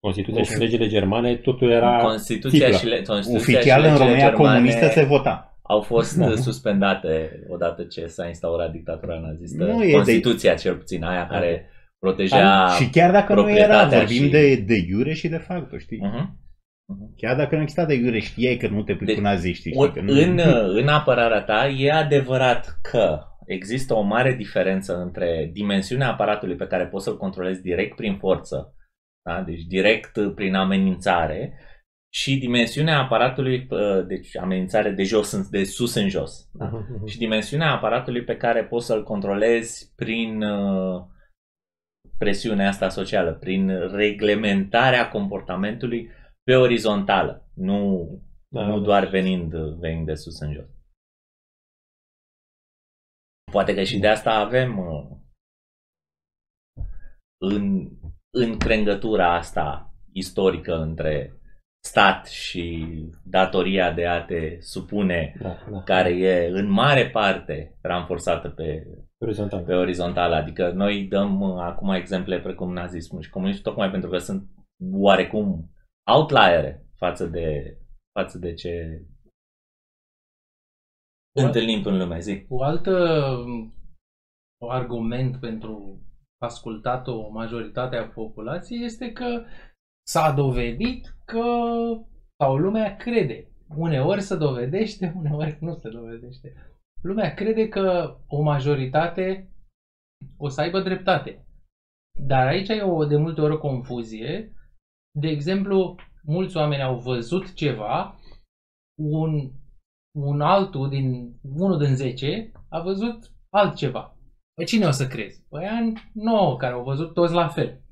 Constituția 0.00 0.42
și 0.42 0.52
în 0.52 0.58
legile 0.58 0.86
germane 0.88 1.36
totul 1.36 1.70
era 1.70 1.98
Constituția 2.02 2.64
țiplă. 2.64 2.78
și, 2.78 2.86
le, 2.86 3.02
Constituția 3.02 3.38
Oficial 3.58 3.62
și 3.80 3.86
în 3.86 3.92
legile 3.92 4.04
România 4.04 4.28
germane 4.28 4.54
comunistă 4.54 4.86
se 4.88 5.04
vota. 5.04 5.56
au 5.62 5.80
fost 5.80 6.16
Da. 6.16 6.34
suspendate 6.36 7.42
odată 7.48 7.84
ce 7.84 8.06
s-a 8.06 8.26
instaurat 8.26 8.70
dictatura 8.72 9.18
nazistă. 9.18 9.64
Nu 9.64 9.82
e 9.82 9.86
de- 9.86 9.92
Constituția 9.92 10.54
cel 10.54 10.76
puțin, 10.76 11.04
aia 11.04 11.26
care 11.26 11.66
proteja... 12.06 12.68
și 12.68 12.90
chiar 12.90 13.10
dacă 13.12 13.34
nu 13.34 13.40
era, 13.40 13.48
proprietatea 13.48 13.98
vorbim 13.98 14.22
și- 14.24 14.30
de, 14.30 14.54
de 14.56 14.74
iure 14.88 15.12
și 15.12 15.28
de 15.28 15.36
facto, 15.36 15.78
știi? 15.78 15.98
Mhm. 15.98 16.40
Chiar 17.16 17.36
dacă 17.36 17.54
nu 17.54 17.60
exista 17.60 17.84
de 17.84 17.94
iure, 17.94 18.18
știai 18.18 18.56
că 18.56 18.68
nu 18.68 18.82
te 18.82 18.94
pui 18.94 19.06
Deci, 19.06 19.14
cu 19.16 19.20
naziștii. 19.20 19.72
O, 19.76 19.86
știi? 19.86 19.94
Că 19.94 20.12
nu... 20.12 20.20
în, 20.20 20.38
în 20.80 20.88
apărarea 20.88 21.42
ta 21.42 21.66
e 21.66 21.92
adevărat 21.92 22.78
că 22.90 23.20
există 23.46 23.94
o 23.94 24.00
mare 24.02 24.34
diferență 24.34 24.96
între 24.96 25.50
dimensiunea 25.52 26.08
aparatului 26.08 26.56
pe 26.56 26.66
care 26.66 26.86
poți 26.86 27.04
să-l 27.04 27.16
controlezi 27.16 27.62
direct 27.62 27.96
prin 27.96 28.16
forță, 28.18 28.74
da? 29.28 29.42
deci 29.42 29.62
direct 29.62 30.34
prin 30.34 30.54
amenințare, 30.54 31.58
și 32.14 32.38
dimensiunea 32.38 32.98
aparatului, 32.98 33.66
uh, 33.70 34.06
deci 34.06 34.36
amenințare 34.36 34.90
de 34.90 35.02
jos, 35.02 35.32
în- 35.32 35.44
de 35.50 35.64
sus 35.64 35.94
în 35.94 36.08
jos. 36.08 36.48
Da? 36.52 36.64
Mhm. 36.64 37.06
Și 37.06 37.18
dimensiunea 37.18 37.70
aparatului 37.72 38.22
pe 38.24 38.36
care 38.36 38.64
poți 38.64 38.86
să-l 38.86 39.02
controlezi 39.02 39.92
prin 39.96 40.42
uh, 40.42 41.02
presiunea 42.22 42.68
asta 42.68 42.88
socială, 42.88 43.32
prin 43.34 43.88
reglementarea 43.88 45.08
comportamentului 45.08 46.10
pe 46.42 46.54
orizontală, 46.54 47.50
nu, 47.54 48.08
Da, 48.48 48.66
nu 48.66 48.78
da. 48.78 48.84
doar 48.84 49.06
venind, 49.06 49.54
venind 49.54 50.06
de 50.06 50.14
sus 50.14 50.40
în 50.40 50.52
jos. 50.52 50.68
Poate 53.52 53.74
că 53.74 53.82
și 53.82 53.98
de 53.98 54.08
asta 54.08 54.30
avem 54.30 54.78
uh, 54.78 55.10
în, 57.40 57.88
în 58.38 58.58
crengătura 58.58 59.34
asta 59.34 59.94
istorică 60.12 60.74
între 60.74 61.40
stat 61.84 62.26
și 62.26 62.86
datoria 63.24 63.92
de 63.92 64.06
a 64.06 64.24
te 64.24 64.60
supune, 64.60 65.36
Da, 65.40 65.66
da. 65.70 65.82
care 65.82 66.10
e 66.10 66.48
în 66.48 66.66
mare 66.66 67.10
parte 67.10 67.78
ranforsată 67.80 68.48
pe, 68.48 68.86
Orizontal. 69.22 69.64
pe 69.64 69.74
orizontală. 69.74 70.34
Adică 70.34 70.70
noi 70.70 71.04
dăm 71.04 71.40
uh, 71.40 71.56
acum 71.58 71.88
exemple 71.88 72.40
precum 72.40 72.72
nazismul 72.72 73.22
și 73.22 73.30
comunismul 73.30 73.62
tocmai 73.62 73.90
pentru 73.90 74.10
că 74.10 74.18
sunt 74.18 74.48
oarecum 74.92 75.70
outliere 76.10 76.86
față 76.96 77.26
de, 77.26 77.76
față 78.12 78.38
de 78.38 78.54
ce 78.54 79.02
întâlnim 81.32 81.82
în 81.84 81.98
lume, 81.98 82.18
zic. 82.18 82.46
O 82.48 82.62
altă 82.62 82.90
un 84.60 84.70
argument 84.70 85.36
pentru 85.36 86.00
ascultat 86.38 87.06
o 87.06 87.30
majoritate 87.30 87.96
a 87.96 88.08
populației 88.08 88.84
este 88.84 89.12
că 89.12 89.44
s-a 90.06 90.32
dovedit 90.32 91.16
că 91.24 91.44
sau 92.36 92.56
lumea 92.56 92.96
crede. 92.96 93.46
Uneori 93.76 94.20
se 94.20 94.36
dovedește, 94.36 95.12
uneori 95.18 95.58
nu 95.60 95.74
se 95.74 95.88
dovedește. 95.88 96.71
Lumea 97.02 97.34
crede 97.34 97.68
că 97.68 98.16
o 98.26 98.42
majoritate 98.42 99.52
o 100.36 100.48
să 100.48 100.60
aibă 100.60 100.80
dreptate. 100.80 101.46
Dar 102.26 102.46
aici 102.46 102.68
e 102.68 102.82
o, 102.82 103.04
de 103.04 103.16
multe 103.16 103.40
ori 103.40 103.52
o 103.52 103.58
confuzie. 103.58 104.52
De 105.18 105.28
exemplu, 105.28 105.96
mulți 106.22 106.56
oameni 106.56 106.82
au 106.82 106.98
văzut 106.98 107.54
ceva, 107.54 108.18
un, 109.00 109.50
un 110.18 110.40
altul 110.40 110.88
din, 110.88 111.34
unul 111.42 111.78
din 111.78 111.94
10 111.94 112.52
a 112.68 112.80
văzut 112.80 113.32
altceva. 113.50 114.16
Pe 114.54 114.64
cine 114.64 114.86
o 114.86 114.90
să 114.90 115.06
crezi? 115.06 115.44
Păi 115.48 115.66
aia 115.66 115.92
9 116.12 116.56
care 116.56 116.72
au 116.72 116.82
văzut 116.82 117.14
toți 117.14 117.34
la 117.34 117.48
fel. 117.48 117.82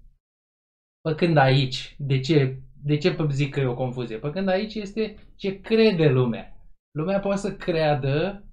Păi 1.01 1.17
când 1.17 1.37
aici, 1.37 1.97
de 1.99 2.21
ce, 2.21 2.63
de 2.83 2.97
ce 2.97 3.27
zic 3.31 3.53
că 3.53 3.61
e 3.61 3.67
o 3.67 3.75
confuzie? 3.75 4.19
Păi 4.19 4.33
când 4.33 4.49
aici 4.49 4.75
este 4.75 5.17
ce 5.37 5.61
crede 5.61 6.09
lumea. 6.09 6.55
Lumea 6.99 7.21
poate 7.21 7.41
să 7.41 7.57
creadă 7.57 8.45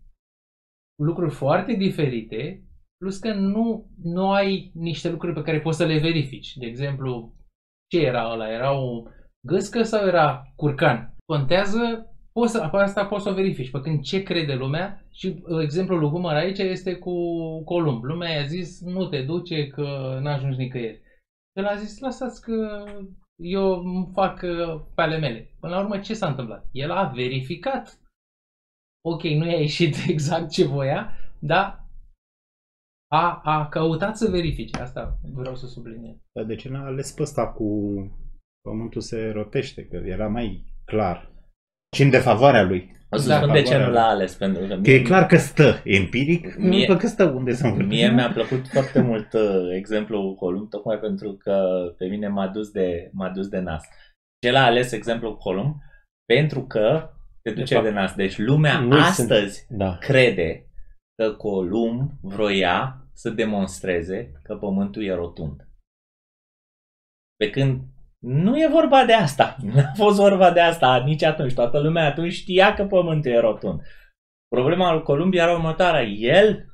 lucruri 1.03 1.31
foarte 1.31 1.73
diferite, 1.73 2.63
plus 2.97 3.17
că 3.17 3.33
nu, 3.33 3.89
nu 4.03 4.31
ai 4.31 4.71
niște 4.73 5.09
lucruri 5.09 5.33
pe 5.33 5.41
care 5.41 5.59
poți 5.59 5.77
să 5.77 5.85
le 5.85 5.99
verifici. 5.99 6.55
De 6.55 6.65
exemplu, 6.65 7.33
ce 7.91 8.05
era 8.05 8.31
ăla? 8.31 8.51
Era 8.51 8.79
o 8.79 9.03
gâscă 9.47 9.83
sau 9.83 10.07
era 10.07 10.53
curcan? 10.55 11.15
Contează, 11.25 12.11
poți 12.31 12.51
să, 12.51 12.69
pe 12.71 12.77
asta 12.77 13.05
poți 13.05 13.23
să 13.23 13.29
o 13.29 13.33
verifici. 13.33 13.71
Pe 13.71 13.79
când 13.79 14.01
ce 14.01 14.23
crede 14.23 14.53
lumea, 14.53 15.07
și 15.11 15.43
uh, 15.43 15.61
exemplul 15.61 15.99
lui 15.99 16.09
Humor 16.09 16.33
aici 16.33 16.57
este 16.57 16.95
cu 16.95 17.13
Columb. 17.63 18.03
Lumea 18.03 18.29
i-a 18.29 18.45
zis, 18.45 18.81
nu 18.81 19.05
te 19.05 19.21
duce 19.21 19.67
că 19.67 20.17
n-ajungi 20.21 20.57
nicăieri. 20.57 21.01
El 21.55 21.65
a 21.65 21.75
zis, 21.75 21.99
lăsați 21.99 22.41
că 22.41 22.83
eu 23.43 23.71
îmi 23.71 24.09
fac 24.13 24.41
uh, 24.43 24.81
pe 24.95 25.01
ale 25.01 25.17
mele. 25.17 25.55
Până 25.59 25.75
la 25.75 25.81
urmă, 25.81 25.99
ce 25.99 26.13
s-a 26.13 26.27
întâmplat? 26.27 26.67
El 26.71 26.91
a 26.91 27.11
verificat. 27.15 27.99
Ok, 29.01 29.23
nu 29.23 29.45
i-a 29.45 29.59
ieșit 29.59 29.95
exact 30.13 30.49
ce 30.49 30.65
voia, 30.65 31.17
dar 31.39 31.85
a, 33.11 33.41
a 33.43 33.67
căutat 33.69 34.17
să 34.17 34.29
verifice. 34.29 34.81
Asta 34.81 35.19
vreau 35.33 35.55
să 35.55 35.67
subliniez. 35.67 36.15
Dar 36.31 36.43
de 36.45 36.55
ce 36.55 36.69
n-a 36.69 36.85
ales 36.85 37.11
pe 37.11 37.21
ăsta 37.21 37.47
cu 37.47 37.65
pământul 38.61 39.01
se 39.01 39.29
rotește? 39.29 39.85
Că 39.85 39.95
era 39.95 40.27
mai 40.27 40.63
clar. 40.85 41.31
Și 41.95 42.01
în 42.03 42.09
defavoarea 42.09 42.63
lui. 42.63 42.95
O 43.09 43.17
să 43.17 43.27
Da, 43.27 43.35
spun 43.37 43.51
de 43.51 43.61
ce 43.61 43.63
favoarea 43.63 43.87
nu 43.87 43.93
l-a 43.93 44.07
ales. 44.07 44.35
Pentru 44.35 44.67
că 44.67 44.79
Că 44.81 44.91
e 44.91 45.01
clar 45.01 45.25
că 45.25 45.37
stă 45.37 45.81
empiric, 45.83 46.53
nu 46.53 46.67
Mie- 46.67 46.85
pe 46.85 46.97
că 46.97 47.07
stă 47.07 47.23
unde 47.25 47.53
să 47.53 47.65
învârte. 47.65 47.87
Mie 47.93 48.11
mi-a 48.11 48.31
plăcut 48.31 48.67
foarte 48.67 49.01
mult 49.01 49.33
uh, 49.33 49.69
exemplul 49.75 50.35
Columb, 50.35 50.69
tocmai 50.69 50.99
pentru 50.99 51.33
că 51.33 51.65
pe 51.97 52.05
mine 52.05 52.27
m-a 52.27 52.47
dus 52.47 52.71
de, 52.71 53.09
m-a 53.13 53.29
dus 53.29 53.47
de 53.47 53.59
nas. 53.59 53.83
Și 54.43 54.49
el 54.49 54.55
a 54.55 54.63
ales 54.65 54.91
exemplul 54.91 55.37
Columb 55.37 55.75
pentru 56.25 56.61
că 56.65 57.09
te 57.47 57.59
duce 57.59 57.73
de, 57.73 57.81
fapt, 57.81 57.93
nas. 57.93 58.15
Deci 58.15 58.37
lumea 58.37 58.79
noi 58.79 58.99
astăzi 58.99 59.65
Da. 59.69 59.97
crede 59.97 60.69
că 61.15 61.31
Columb 61.31 62.11
vroia 62.21 63.07
să 63.13 63.29
demonstreze 63.29 64.31
că 64.43 64.55
pământul 64.55 65.03
e 65.03 65.13
rotund. 65.13 65.67
Pe 67.35 67.49
când 67.49 67.81
nu 68.19 68.59
e 68.59 68.67
vorba 68.67 69.05
de 69.05 69.13
asta. 69.13 69.55
Nu 69.73 69.79
a 69.79 69.91
fost 69.95 70.17
vorba 70.17 70.51
de 70.51 70.59
asta 70.59 71.03
nici 71.03 71.23
atunci. 71.23 71.53
Toată 71.53 71.79
lumea 71.79 72.05
atunci 72.05 72.33
știa 72.33 72.73
că 72.73 72.85
pământul 72.85 73.31
e 73.31 73.39
rotund. 73.39 73.81
Problema 74.47 74.93
lui 74.93 75.03
Columb 75.03 75.33
era 75.33 75.53
următoarea. 75.53 76.03
El 76.03 76.65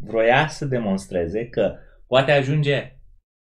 vroia 0.00 0.48
să 0.48 0.64
demonstreze 0.64 1.48
că 1.48 1.76
poate 2.06 2.32
ajunge, 2.32 2.96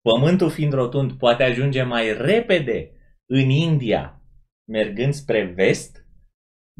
pământul 0.00 0.50
fiind 0.50 0.72
rotund, 0.72 1.12
poate 1.12 1.42
ajunge 1.42 1.82
mai 1.82 2.12
repede 2.12 2.90
în 3.28 3.48
India, 3.48 4.22
mergând 4.70 5.12
spre 5.12 5.44
vest, 5.44 6.05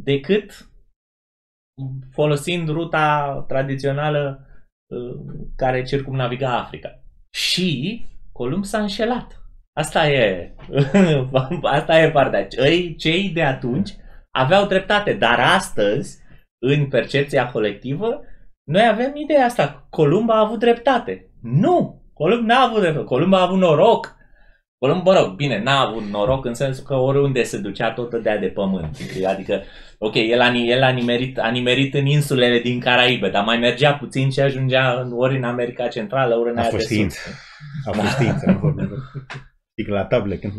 decât 0.03 0.69
folosind 2.11 2.69
ruta 2.69 3.45
tradițională 3.49 4.47
uh, 4.87 5.45
care 5.57 5.83
circumnaviga 5.83 6.59
Africa. 6.59 7.03
Și 7.35 8.05
Columb 8.33 8.65
s-a 8.65 8.79
înșelat. 8.79 9.41
Asta 9.73 10.09
e, 10.09 10.55
asta 11.63 12.01
e 12.01 12.11
partea. 12.11 12.47
Cei, 12.47 12.97
cei 12.97 13.29
de 13.29 13.43
atunci 13.43 13.97
aveau 14.31 14.67
dreptate, 14.67 15.13
dar 15.13 15.41
astăzi, 15.41 16.19
în 16.63 16.89
percepția 16.89 17.51
colectivă, 17.51 18.21
noi 18.65 18.87
avem 18.87 19.17
ideea 19.17 19.45
asta. 19.45 19.87
Columb 19.91 20.31
a 20.31 20.39
avut 20.39 20.59
dreptate. 20.59 21.31
Nu! 21.43 22.05
Columb 22.13 22.47
n-a 22.47 22.61
avut 22.61 22.81
dreptate. 22.81 23.05
Columb 23.05 23.33
a 23.33 23.43
avut 23.43 23.59
noroc. 23.59 24.16
Columb, 24.79 25.05
mă 25.05 25.15
rog, 25.19 25.35
bine, 25.35 25.63
n-a 25.63 25.81
avut 25.81 26.03
noroc 26.03 26.45
în 26.45 26.55
sensul 26.55 26.85
că 26.85 26.95
oriunde 26.95 27.43
se 27.43 27.59
ducea 27.59 27.93
tot 27.93 28.11
dădea 28.11 28.39
de 28.39 28.47
pământ. 28.47 28.99
Adică, 29.27 29.63
ok, 29.99 30.15
el 30.15 30.41
a, 30.41 30.55
el 30.55 30.83
a, 30.83 30.89
nimerit, 30.89 31.39
a 31.39 31.51
nimerit 31.51 31.95
în 31.95 32.07
insulele 32.07 32.59
din 32.59 32.81
Caraibe, 32.81 33.31
dar 33.31 33.45
mai 33.45 33.59
mergea 33.59 33.95
puțin 33.95 34.31
și 34.31 34.41
ajungea 34.41 35.01
în, 35.01 35.13
ori 35.15 35.37
în 35.37 35.45
America 35.45 35.89
Centrală, 35.89 36.35
ori 36.35 36.51
în 36.51 36.57
A 36.57 36.61
aia 36.61 36.71
fost 36.71 36.89
de 36.89 36.95
știință. 36.95 37.19
sus. 37.19 37.35
A 37.87 37.91
fost 37.93 38.13
știință, 38.13 38.51
nu 38.51 38.59
vorbim. 38.59 38.91
Știi 39.77 39.85
pic 39.85 39.89
la 39.89 40.05
table. 40.05 40.37
Când... 40.37 40.53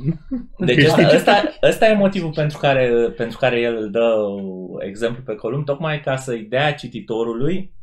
Deci 0.58 0.86
ăsta, 0.88 1.16
ăsta, 1.16 1.44
ăsta 1.64 1.88
e 1.88 1.96
motivul 1.96 2.32
pentru 2.32 2.58
care, 2.58 2.90
pentru 3.18 3.38
care 3.38 3.60
el 3.60 3.76
îl 3.76 3.92
dă 3.92 4.16
exemplu 4.86 5.24
pe 5.24 5.36
column, 5.36 5.64
tocmai 5.64 6.00
ca 6.00 6.16
să-i 6.16 6.44
dea 6.50 6.74
cititorului 6.74 7.74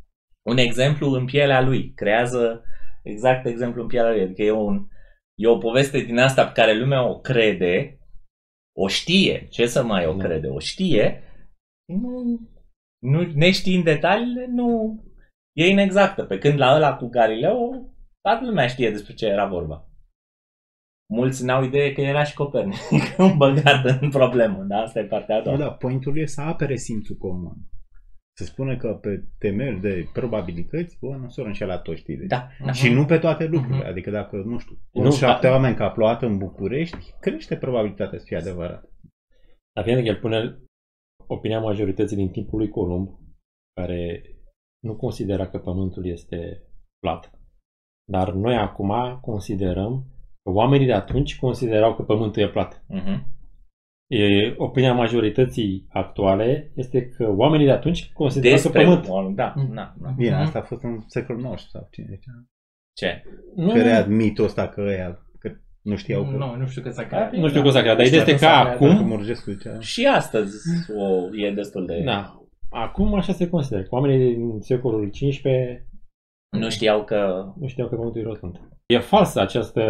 un 0.42 0.56
exemplu 0.56 1.10
în 1.10 1.24
pielea 1.24 1.60
lui. 1.60 1.92
Creează 1.94 2.64
exact 3.02 3.46
exemplu 3.46 3.82
în 3.82 3.88
pielea 3.88 4.10
lui. 4.10 4.22
Adică 4.22 4.42
e, 4.42 4.50
un, 4.50 4.86
e 5.34 5.46
o 5.46 5.58
poveste 5.58 5.98
din 5.98 6.18
asta 6.18 6.46
pe 6.46 6.52
care 6.52 6.78
lumea 6.78 7.08
o 7.08 7.20
crede, 7.20 7.98
o 8.76 8.88
știe, 8.88 9.46
ce 9.50 9.66
să 9.66 9.84
mai 9.84 10.06
o 10.06 10.14
da. 10.14 10.24
crede, 10.24 10.48
o 10.48 10.58
știe, 10.58 11.22
nu, 11.92 12.40
nu 12.98 13.22
neștiind 13.34 13.84
detaliile, 13.84 14.46
nu 14.46 15.00
e 15.56 15.68
inexactă. 15.68 16.24
Pe 16.24 16.38
când 16.38 16.58
la 16.58 16.74
ăla 16.74 16.96
cu 16.96 17.06
Galileo, 17.06 17.88
toată 18.20 18.44
lumea 18.44 18.66
știe 18.66 18.90
despre 18.90 19.14
ce 19.14 19.26
era 19.26 19.46
vorba. 19.46 19.88
Mulți 21.12 21.44
n-au 21.44 21.64
idee 21.64 21.92
că 21.92 22.00
era 22.00 22.24
și 22.24 22.34
Copernic 22.34 23.16
băgat 23.36 24.00
în 24.00 24.10
problemă, 24.10 24.62
da? 24.62 24.76
Asta 24.76 24.98
e 24.98 25.04
partea 25.04 25.36
a 25.36 25.42
doua. 25.42 25.56
Da, 25.56 25.70
pointul 25.70 26.18
e 26.18 26.26
să 26.26 26.40
apere 26.40 26.76
simțul 26.76 27.16
comun. 27.16 27.56
Se 28.36 28.44
spune 28.44 28.76
că 28.76 28.88
pe 28.94 29.24
temel 29.38 29.80
de 29.80 30.08
probabilități, 30.12 30.98
bă, 31.00 31.16
nu 31.16 31.28
s-au 31.28 31.44
înșelat 31.44 31.82
toți, 31.82 32.00
știi? 32.00 32.16
Da, 32.16 32.48
da. 32.64 32.72
Și 32.72 32.92
nu 32.92 33.04
pe 33.04 33.18
toate 33.18 33.46
lucrurile. 33.46 33.84
Uh-huh. 33.84 33.88
Adică 33.88 34.10
dacă, 34.10 34.36
nu 34.36 34.58
știu, 34.58 34.78
nu, 34.92 35.12
șapte 35.12 35.46
a... 35.46 35.50
oameni 35.50 35.76
ca 35.76 35.90
plouat 35.90 36.22
în 36.22 36.38
București, 36.38 37.14
crește 37.20 37.56
probabilitatea 37.56 38.18
să 38.18 38.24
fie 38.24 38.36
adevărat. 38.36 38.88
Dar 39.74 39.84
fiind 39.84 40.00
că 40.00 40.06
el 40.06 40.16
pune 40.16 40.58
opinia 41.26 41.60
majorității 41.60 42.16
din 42.16 42.30
timpul 42.30 42.58
lui 42.58 42.68
Columb, 42.68 43.08
care 43.80 44.22
nu 44.84 44.96
considera 44.96 45.48
că 45.48 45.58
Pământul 45.58 46.06
este 46.06 46.62
plat. 46.98 47.38
Dar 48.10 48.32
noi 48.32 48.56
acum 48.56 49.18
considerăm 49.20 50.04
că 50.42 50.50
oamenii 50.50 50.86
de 50.86 50.92
atunci 50.92 51.38
considerau 51.38 51.94
că 51.94 52.02
Pământul 52.02 52.42
e 52.42 52.50
plat. 52.50 52.84
Uh-huh. 52.94 53.32
E, 54.06 54.54
opinia 54.56 54.94
majorității 54.94 55.86
actuale 55.88 56.72
este 56.74 57.08
că 57.08 57.34
oamenii 57.36 57.66
de 57.66 57.72
atunci 57.72 58.12
considerau 58.12 58.58
că 58.62 58.68
Pământul... 58.68 59.32
Da, 59.34 59.54
da, 59.74 59.94
da. 60.00 60.08
Bine, 60.16 60.34
asta 60.34 60.58
a 60.58 60.62
fost 60.62 60.82
în 60.82 61.00
secolul 61.06 61.54
XIX 61.54 61.70
sau 61.70 61.88
cine 61.90 62.06
zicea. 62.10 62.44
Ce? 62.92 63.22
Crea 63.68 64.06
mitul 64.06 64.44
ăsta 64.44 64.68
că 64.68 64.80
ăia 64.80 65.18
nu 65.84 65.96
știau 65.96 66.24
că... 66.24 66.36
Nu, 66.36 66.56
nu 66.56 66.66
știu 66.66 66.82
că 66.82 66.90
s-a 66.90 67.06
creat. 67.06 67.32
Nu 67.32 67.48
știu 67.48 67.62
că 67.62 67.70
s-a 67.70 67.80
creat, 67.80 67.96
dar 67.96 68.06
ideea 68.06 68.22
este 68.22 68.36
că 68.38 68.46
acum... 68.46 68.88
Și 69.80 70.06
astăzi 70.06 70.56
o, 70.96 71.36
e 71.36 71.50
destul 71.50 71.86
de... 71.86 72.02
Da. 72.04 72.38
Acum 72.70 73.14
așa 73.14 73.32
se 73.32 73.48
consideră. 73.48 73.86
Oamenii 73.90 74.34
din 74.34 74.60
secolul 74.60 75.10
XV 75.10 75.44
nu 76.56 76.70
știau 76.70 77.04
că... 77.04 77.52
Nu 77.60 77.66
știau 77.66 77.88
că 77.88 77.96
Pământul 77.96 78.20
e 78.20 78.24
rotund. 78.24 78.60
E 78.86 78.98
falsă 78.98 79.40
această 79.40 79.82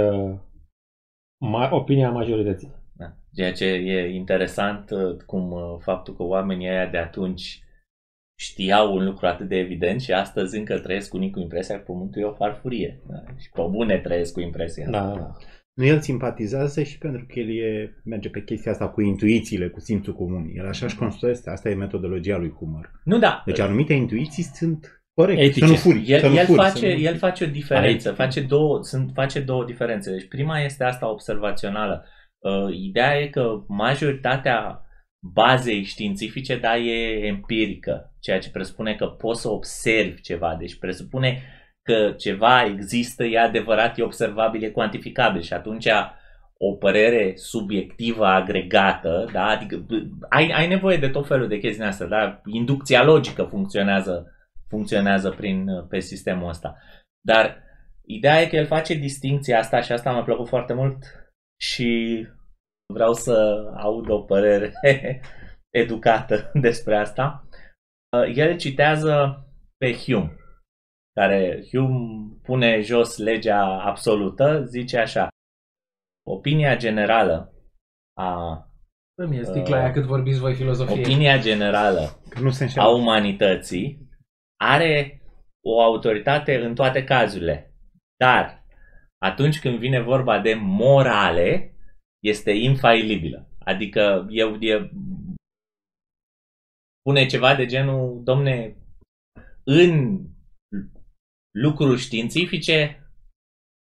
ma- 1.37 1.71
opinia 1.71 2.11
majorității. 2.11 2.73
Da. 2.97 3.17
Ceea 3.35 3.53
ce 3.53 3.65
e 3.65 4.15
interesant, 4.15 4.91
uh, 4.91 5.17
cum 5.27 5.51
uh, 5.51 5.61
faptul 5.81 6.17
că 6.17 6.23
oamenii 6.23 6.69
aia 6.69 6.87
de 6.87 6.99
atunci 6.99 7.59
știau 8.39 8.95
un 8.95 9.05
lucru 9.05 9.27
atât 9.27 9.49
de 9.49 9.57
evident 9.57 10.01
și 10.01 10.13
astăzi 10.13 10.59
încă 10.59 10.79
trăiesc 10.79 11.15
unii 11.15 11.31
cu 11.31 11.41
impresia 11.41 11.77
că 11.77 11.83
Pământul 11.83 12.23
e 12.23 12.25
o 12.25 12.33
farfurie. 12.33 13.01
Da? 13.07 13.35
Și 13.39 13.51
pe 13.51 13.63
bune 13.71 13.99
trăiesc 13.99 14.33
cu 14.33 14.41
impresia 14.41 14.91
da, 14.91 14.99
asta. 14.99 15.15
Da, 15.15 15.21
da. 15.21 15.37
Nu, 15.75 15.85
el 15.85 16.01
simpatizează 16.01 16.83
și 16.83 16.99
pentru 16.99 17.27
că 17.29 17.39
el 17.39 17.59
e, 17.59 17.95
merge 18.05 18.29
pe 18.29 18.43
chestia 18.43 18.73
asta 18.73 18.89
cu 18.89 19.01
intuițiile, 19.01 19.69
cu 19.69 19.81
simțul 19.81 20.15
comun. 20.15 20.51
El 20.55 20.69
așa 20.69 20.89
și 20.89 20.97
construiește, 20.97 21.51
asta 21.51 21.69
e 21.69 21.75
metodologia 21.75 22.37
lui 22.37 22.51
Humor. 22.51 22.91
Nu, 23.05 23.19
da. 23.19 23.43
Deci 23.47 23.59
anumite 23.59 23.93
intuiții 23.93 24.43
sunt 24.43 25.05
corect, 25.15 25.41
Etice. 25.41 25.67
să 25.67 25.71
nu 25.71 25.77
furi. 25.77 26.03
El, 26.07 26.21
să 26.21 26.29
nu 26.29 26.35
el, 26.35 26.47
furi, 26.47 26.59
face, 26.59 26.79
să 26.79 26.87
nu... 26.87 27.01
el 27.01 27.17
face 27.17 27.45
o 27.45 27.47
diferență, 27.47 28.13
face 28.13 28.41
două, 28.41 28.83
sunt, 28.83 29.11
face 29.15 29.41
două 29.41 29.65
diferențe. 29.65 30.11
Deci 30.11 30.29
prima 30.29 30.61
este 30.61 30.85
asta 30.85 31.11
observațională. 31.11 32.05
Uh, 32.45 32.75
ideea 32.77 33.19
e 33.21 33.27
că 33.27 33.65
majoritatea 33.69 34.81
bazei 35.33 35.83
științifice, 35.83 36.59
da, 36.59 36.77
e 36.77 37.27
empirică, 37.27 38.15
ceea 38.21 38.39
ce 38.39 38.51
presupune 38.51 38.95
că 38.95 39.07
poți 39.07 39.41
să 39.41 39.49
observi 39.51 40.21
ceva, 40.21 40.57
deci 40.59 40.79
presupune 40.79 41.43
că 41.83 42.15
ceva 42.19 42.65
există, 42.65 43.25
e 43.25 43.39
adevărat, 43.39 43.99
e 43.99 44.03
observabil, 44.03 44.63
e 44.63 44.69
cuantificabil 44.69 45.41
și 45.41 45.53
atunci 45.53 45.89
o 46.59 46.73
părere 46.73 47.33
subiectivă 47.37 48.27
agregată, 48.27 49.29
da? 49.33 49.47
adică 49.47 49.87
ai, 50.29 50.51
ai 50.51 50.69
nevoie 50.69 50.97
de 50.97 51.09
tot 51.09 51.27
felul 51.27 51.49
de 51.49 51.59
chestii 51.59 51.85
astea, 51.85 52.07
da? 52.07 52.41
inducția 52.45 53.05
logică 53.05 53.43
funcționează, 53.43 54.33
funcționează 54.69 55.31
prin, 55.31 55.67
pe 55.89 55.99
sistemul 55.99 56.49
ăsta. 56.49 56.77
Dar 57.21 57.63
ideea 58.07 58.41
e 58.41 58.47
că 58.47 58.57
el 58.57 58.67
face 58.67 58.95
distinția 58.95 59.59
asta 59.59 59.81
și 59.81 59.93
asta 59.93 60.11
m-a 60.11 60.23
plăcut 60.23 60.49
foarte 60.49 60.73
mult 60.73 60.97
și 61.65 62.27
vreau 62.93 63.13
să 63.13 63.33
aud 63.77 64.09
o 64.09 64.21
părere 64.21 64.73
educată 65.83 66.51
despre 66.67 66.97
asta. 66.97 67.49
El 68.35 68.57
citează 68.57 69.45
pe 69.77 69.93
Hume 69.93 70.37
care 71.21 71.65
Hume 71.71 72.39
pune 72.43 72.81
jos 72.81 73.17
legea 73.17 73.83
absolută, 73.83 74.65
zice 74.65 74.99
așa, 74.99 75.29
opinia 76.27 76.77
generală 76.77 77.53
a 78.21 78.59
Îmi 79.19 79.39
e 79.39 79.43
sticla 79.43 79.77
aia 79.77 79.93
cât 79.93 80.05
vorbiți 80.05 80.39
voi 80.39 80.55
filozofie. 80.55 81.01
Opinia 81.01 81.39
generală 81.39 82.21
nu 82.41 82.51
se 82.51 82.73
a 82.77 82.89
umanității 82.89 84.09
are 84.61 85.23
o 85.67 85.83
autoritate 85.83 86.65
în 86.65 86.75
toate 86.75 87.05
cazurile. 87.05 87.75
Dar 88.17 88.64
atunci 89.25 89.61
când 89.61 89.79
vine 89.79 90.01
vorba 90.01 90.41
de 90.41 90.55
morale, 90.55 91.75
este 92.23 92.51
infailibilă. 92.51 93.49
Adică 93.59 94.27
eu 94.31 94.55
e, 94.55 94.91
pune 97.03 97.27
ceva 97.27 97.55
de 97.55 97.67
genul, 97.67 98.23
domne, 98.25 98.77
în 99.65 100.21
lucruri 101.55 102.01
științifice, 102.01 103.09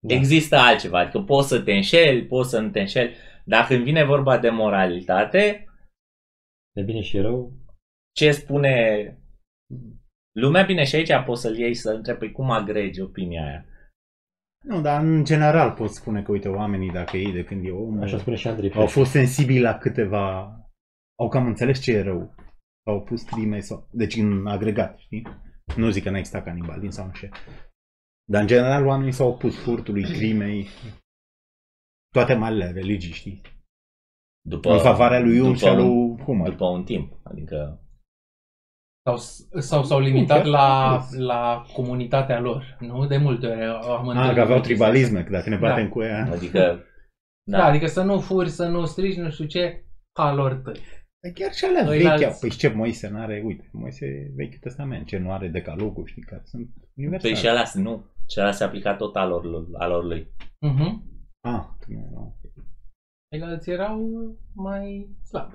da. 0.06 0.14
există 0.14 0.56
altceva. 0.56 0.98
Adică 0.98 1.20
poți 1.20 1.48
să 1.48 1.62
te 1.62 1.72
înșeli, 1.72 2.26
poți 2.26 2.50
să 2.50 2.60
nu 2.60 2.70
te 2.70 2.80
înșeli. 2.80 3.14
Dar 3.44 3.66
când 3.66 3.84
vine 3.84 4.04
vorba 4.04 4.38
de 4.38 4.50
moralitate, 4.50 5.66
de 6.74 6.82
bine 6.82 7.00
și 7.00 7.18
rău, 7.18 7.52
ce 8.16 8.30
spune 8.30 8.64
lumea, 10.32 10.62
bine 10.64 10.84
și 10.84 10.94
aici 10.94 11.24
poți 11.24 11.40
să-l 11.40 11.58
iei 11.58 11.74
să 11.74 11.90
întrebi 11.90 12.18
păi 12.18 12.32
cum 12.32 12.50
agregi 12.50 13.00
opinia 13.00 13.46
aia. 13.46 13.66
Nu, 14.62 14.80
dar 14.80 15.02
în 15.02 15.24
general 15.24 15.72
poți 15.72 15.96
spune 15.96 16.22
că, 16.22 16.32
uite, 16.32 16.48
oamenii, 16.48 16.90
dacă 16.90 17.16
ei 17.16 17.32
de 17.32 17.44
când 17.44 17.64
e 17.64 17.70
om, 17.70 18.00
Așa 18.00 18.18
spune 18.18 18.36
și 18.36 18.48
Andrei 18.48 18.72
au 18.72 18.86
fost 18.86 19.10
sensibili 19.10 19.60
la 19.60 19.78
câteva, 19.78 20.56
au 21.18 21.28
cam 21.28 21.46
înțeles 21.46 21.80
ce 21.80 21.92
e 21.92 22.02
rău. 22.02 22.34
Au 22.86 23.02
pus 23.02 23.22
crime 23.22 23.60
sau, 23.60 23.88
deci 23.92 24.16
în 24.16 24.46
agregat, 24.46 24.98
știi? 24.98 25.26
Nu 25.76 25.90
zic 25.90 26.02
că 26.02 26.10
n-a 26.10 26.18
existat 26.18 26.44
canibalism 26.44 26.90
sau 26.90 27.06
nu 27.06 27.12
știu. 27.12 27.28
Dar 28.30 28.40
în 28.40 28.46
general 28.46 28.86
oamenii 28.86 29.12
s-au 29.12 29.28
opus 29.28 29.62
furtului, 29.62 30.02
crimei, 30.02 30.68
toate 32.14 32.34
malele 32.34 32.70
religii, 32.70 33.12
știi? 33.12 33.40
După, 34.48 34.72
în 34.72 34.80
favoarea 34.80 35.20
lui 35.20 35.36
Jung 35.36 35.56
și 35.56 35.64
a 35.64 35.74
lui 35.74 36.22
Humor. 36.24 36.50
După 36.50 36.64
un 36.64 36.84
timp, 36.84 37.20
adică... 37.22 37.86
Sau, 39.04 39.16
sau 39.60 39.82
s-au 39.84 40.00
limitat 40.00 40.44
la, 40.44 41.00
la 41.18 41.64
comunitatea 41.72 42.40
lor, 42.40 42.76
nu? 42.80 43.06
De 43.06 43.16
multe 43.16 43.46
ori 43.46 43.64
am 43.64 44.08
Ah, 44.08 44.34
că 44.34 44.40
aveau 44.40 44.60
tribalisme, 44.60 45.24
că 45.24 45.30
dacă 45.30 45.48
ne 45.48 45.56
batem 45.56 45.84
da. 45.84 45.90
cu 45.90 46.02
ea... 46.02 46.28
Adică... 46.32 46.84
Da. 47.50 47.58
da, 47.58 47.64
adică 47.64 47.86
să 47.86 48.02
nu 48.02 48.20
furi, 48.20 48.48
să 48.48 48.66
nu 48.66 48.84
strici, 48.84 49.16
nu 49.16 49.30
știu 49.30 49.44
ce, 49.44 49.84
ca 50.12 50.34
lor 50.34 50.54
tăi. 50.54 50.80
Chiar 51.34 51.52
și 51.52 51.64
alea 51.64 52.16
vechi, 52.16 52.38
păi 52.40 52.50
ce, 52.50 52.68
Moise 52.68 53.08
nu 53.08 53.18
are, 53.20 53.42
uite, 53.44 53.70
Moise 53.72 54.32
Vechiul 54.36 54.58
Testament, 54.60 55.06
ce 55.06 55.18
nu 55.18 55.32
are 55.32 55.48
decalogul, 55.48 56.06
știi, 56.06 56.22
care 56.22 56.42
sunt 56.44 56.68
universale. 56.96 57.32
Păi 57.32 57.42
și 57.42 57.48
alea 57.48 57.64
nu, 57.74 58.04
și 58.28 58.38
alea 58.38 58.52
se 58.52 58.64
aplica 58.64 58.96
tot 58.96 59.16
alor, 59.16 59.66
alor 59.72 60.04
lui. 60.04 60.30
Uh-huh. 60.44 60.92
Ah, 61.40 61.64
nu, 61.86 62.08
nu. 62.10 62.36
Ceilalți 63.30 63.70
erau 63.70 64.10
mai 64.54 65.08
slabi. 65.24 65.54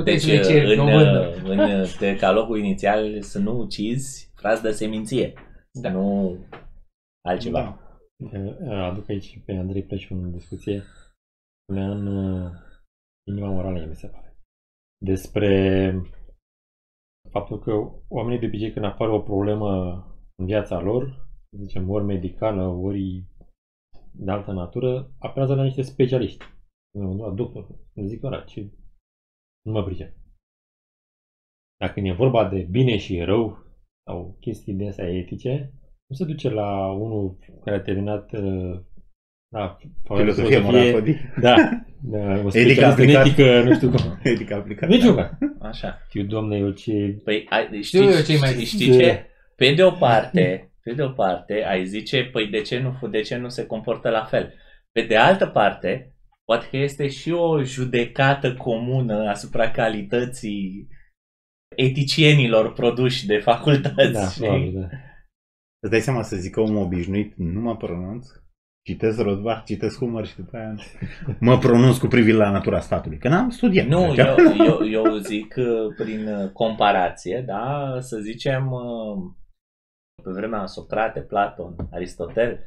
Puteți 0.00 0.26
deci, 0.26 0.46
le 0.46 0.74
în, 0.74 1.58
în 1.58 1.84
decalogul 1.98 2.58
inițial 2.58 3.22
să 3.22 3.38
nu 3.38 3.58
ucizi 3.58 4.32
frați 4.34 4.62
de 4.62 4.70
seminție, 4.70 5.32
da. 5.80 5.90
nu 5.90 6.36
altceva. 7.28 7.80
Da. 8.16 8.86
Aduc 8.86 9.08
aici 9.08 9.42
pe 9.44 9.52
Andrei 9.52 9.82
Plăș 9.82 10.10
în 10.10 10.30
discuție. 10.30 10.82
Spunea 11.62 11.90
în 11.90 12.06
inima 13.28 13.50
morală, 13.50 13.86
mi 13.86 13.94
se 13.94 14.06
pare. 14.06 14.38
Despre 15.04 15.92
faptul 17.30 17.58
că 17.58 17.72
oamenii 18.08 18.38
de 18.38 18.46
obicei 18.46 18.72
când 18.72 18.84
apare 18.84 19.10
o 19.10 19.20
problemă 19.20 19.70
în 20.34 20.46
viața 20.46 20.80
lor, 20.80 21.28
zicem, 21.56 21.90
ori 21.90 22.04
medicală, 22.04 22.66
ori 22.66 23.24
de 24.12 24.30
altă 24.30 24.52
natură, 24.52 25.10
apelează 25.18 25.54
la 25.54 25.62
niște 25.62 25.82
specialiști. 25.82 26.44
Nu, 26.98 27.16
la 27.16 27.34
doctor. 27.34 27.66
Îmi 27.94 28.08
zic, 28.08 28.24
ora, 28.24 28.40
ce... 28.40 28.70
Nu 29.66 29.72
mă 29.72 29.84
pricep. 29.84 30.12
Dacă 31.80 32.00
e 32.00 32.12
vorba 32.12 32.48
de 32.48 32.66
bine 32.70 32.96
și 32.96 33.20
rău 33.20 33.58
sau 34.06 34.36
chestii 34.40 34.74
de 34.74 34.88
astea 34.88 35.08
etice, 35.08 35.72
nu 36.06 36.16
se 36.16 36.24
duce 36.24 36.50
la 36.50 36.92
unul 36.92 37.38
care 37.64 37.76
a 37.76 37.80
terminat 37.80 38.32
uh, 38.32 38.80
Da, 39.52 39.76
Filosofie 40.14 40.58
morală 40.58 41.00
Da. 41.40 41.54
da 42.12 42.40
o 42.44 42.48
Edică 42.52 42.84
aplicat. 42.84 43.26
etică, 43.26 43.62
nu 43.62 43.74
știu 43.74 43.90
cum. 43.90 44.18
Edică 44.32 44.54
aplicat. 44.54 44.88
Nici 44.88 45.04
da. 45.14 45.38
Așa. 45.60 45.98
Știu, 46.08 46.24
doamne, 46.24 46.56
eu 46.56 46.70
ce... 46.70 47.20
Păi, 47.24 47.46
ai, 47.48 47.64
știi, 47.64 47.82
Știu 47.82 48.02
eu 48.02 48.22
ce 48.22 48.38
mai 48.38 48.48
știți, 48.52 48.64
zici. 48.76 48.82
știi 48.82 48.98
ce? 48.98 49.26
Pe 49.56 49.74
de 49.74 49.82
o 49.84 49.90
parte, 49.90 50.72
pe 50.82 50.92
de 50.92 51.02
o 51.02 51.08
parte, 51.10 51.64
ai 51.64 51.84
zice, 51.86 52.24
păi 52.32 52.46
de 52.48 52.60
ce 52.60 52.78
nu, 52.78 53.08
de 53.08 53.20
ce 53.20 53.36
nu 53.36 53.48
se 53.48 53.66
comportă 53.66 54.08
la 54.10 54.24
fel? 54.24 54.52
Pe 54.92 55.02
de 55.02 55.16
altă 55.16 55.46
parte, 55.46 56.15
poate 56.46 56.66
că 56.70 56.76
este 56.76 57.08
și 57.08 57.30
o 57.30 57.62
judecată 57.62 58.54
comună 58.54 59.28
asupra 59.28 59.70
calității 59.70 60.88
eticienilor 61.76 62.72
produși 62.72 63.26
de 63.26 63.38
facultăți. 63.38 64.12
Da, 64.12 64.28
știi? 64.28 64.40
probabil, 64.40 64.72
da. 64.80 64.88
Îți 65.80 65.90
dai 65.90 66.00
seama 66.00 66.22
să 66.22 66.36
zic 66.36 66.52
că 66.52 66.60
om 66.60 66.76
obișnuit 66.76 67.36
nu 67.36 67.60
mă 67.60 67.76
pronunț, 67.76 68.26
citesc 68.86 69.20
Rodbar, 69.20 69.62
citesc 69.62 69.98
Humor 69.98 70.26
și 70.26 70.36
după 70.36 70.56
aia 70.56 70.74
mă 71.40 71.58
pronunț 71.58 71.96
cu 71.96 72.06
privire 72.06 72.36
la 72.36 72.50
natura 72.50 72.80
statului. 72.80 73.18
Că 73.18 73.28
n-am 73.28 73.50
studiat. 73.50 73.86
Nu, 73.86 74.14
Deci, 74.14 74.26
eu, 74.26 74.36
eu, 74.66 74.86
eu 75.04 75.16
zic 75.16 75.54
uh, 75.56 75.94
prin 75.96 76.28
uh, 76.28 76.50
comparație, 76.50 77.44
da, 77.46 77.96
să 78.00 78.18
zicem, 78.18 78.72
uh, 78.72 79.32
pe 80.22 80.30
vremea 80.30 80.66
Socrate, 80.66 81.20
Platon, 81.20 81.76
Aristotel, 81.92 82.52
da, 82.52 82.60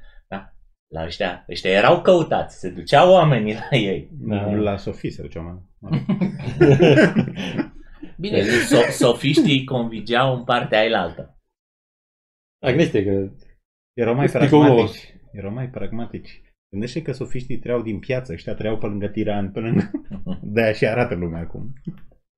la 0.93 1.03
ăștia, 1.03 1.45
ăștia 1.49 1.71
erau 1.71 2.01
căutați, 2.01 2.59
se 2.59 2.69
duceau 2.69 3.11
oamenii 3.11 3.53
la 3.53 3.77
ei. 3.77 4.09
Da. 4.11 4.51
La 4.51 4.77
Sofie 4.77 5.09
se 5.11 5.21
duceam. 5.21 5.69
mă. 5.79 5.89
Bine, 8.19 8.41
So- 8.41 8.89
sofiștii 8.91 9.63
convingeau 9.63 10.35
în 10.35 10.43
partea 10.43 10.79
ailaltă. 10.79 11.37
Da, 12.61 12.67
gândește 12.69 13.03
că... 13.03 13.31
Erau 13.93 14.13
mai 14.15 14.23
Explică 14.23 14.55
unul. 14.55 14.67
pragmatici. 14.67 15.13
Erau 15.31 15.51
mai 15.53 15.69
pragmatici. 15.69 16.41
Gândește 16.71 17.01
că 17.01 17.11
sofiștii 17.11 17.59
treau 17.59 17.81
din 17.81 17.99
piață, 17.99 18.33
ăștia 18.33 18.53
treau 18.55 18.77
pe 18.77 18.85
lângă 18.85 19.07
tiran, 19.07 19.51
pe 19.51 19.59
lângă... 19.59 19.91
De-aia 20.53 20.73
și 20.73 20.85
arată 20.85 21.15
lumea 21.15 21.41
acum. 21.41 21.73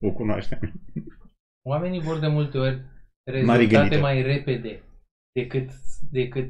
O 0.04 0.12
cunoaștem. 0.12 0.60
oamenii 1.68 2.00
vor 2.02 2.20
de 2.20 2.28
multe 2.28 2.58
ori 2.58 2.76
Mari 2.76 3.38
rezultate 3.40 3.66
gânditori. 3.68 4.02
mai 4.02 4.22
repede 4.22 4.84
decât, 5.40 5.70
decât 6.12 6.50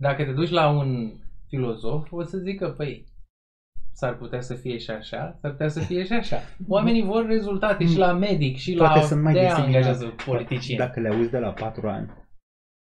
dacă 0.00 0.24
te 0.24 0.32
duci 0.32 0.50
la 0.50 0.68
un 0.70 1.12
filozof, 1.48 2.12
o 2.12 2.22
să 2.22 2.38
zică, 2.38 2.68
păi, 2.70 3.06
s-ar 3.92 4.16
putea 4.16 4.40
să 4.40 4.54
fie 4.54 4.78
și 4.78 4.90
așa, 4.90 5.36
s-ar 5.40 5.50
putea 5.50 5.68
să 5.68 5.80
fie 5.80 6.04
și 6.04 6.12
așa. 6.12 6.36
Oamenii 6.68 7.02
vor 7.04 7.26
rezultate 7.26 7.86
și 7.86 7.96
la 7.98 8.12
medic 8.12 8.56
și 8.56 8.74
Toate 8.74 8.98
la 8.98 9.04
sunt 9.04 9.22
mai 9.22 9.32
de-aia 9.32 9.48
diseminate. 9.48 9.76
angajează 9.76 10.14
politicieni. 10.24 10.78
Dacă 10.80 11.00
le 11.00 11.08
auzi 11.08 11.30
de 11.30 11.38
la 11.38 11.52
patru 11.52 11.88
ani, 11.88 12.10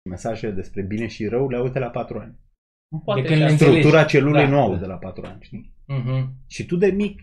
mesajele 0.09 0.51
despre 0.53 0.81
bine 0.81 1.07
și 1.07 1.27
rău 1.27 1.49
le 1.49 1.57
auzi 1.57 1.73
de 1.73 1.79
la 1.79 1.89
patru 1.89 2.19
ani. 2.19 2.35
Poate 3.03 3.21
De 3.21 3.27
când 3.27 3.39
și 3.39 3.45
le 3.45 3.51
asta. 3.51 3.65
înțelegi. 3.65 3.77
Structura 3.87 4.05
celulei 4.05 4.43
Da. 4.45 4.49
nu 4.49 4.59
auzi 4.61 4.79
de 4.79 4.85
la 4.85 4.95
patru 4.97 5.25
ani, 5.25 5.41
știi? 5.41 5.73
Mhm, 5.87 6.33
Și 6.47 6.65
tu 6.65 6.75
de 6.75 6.87
mic 6.87 7.21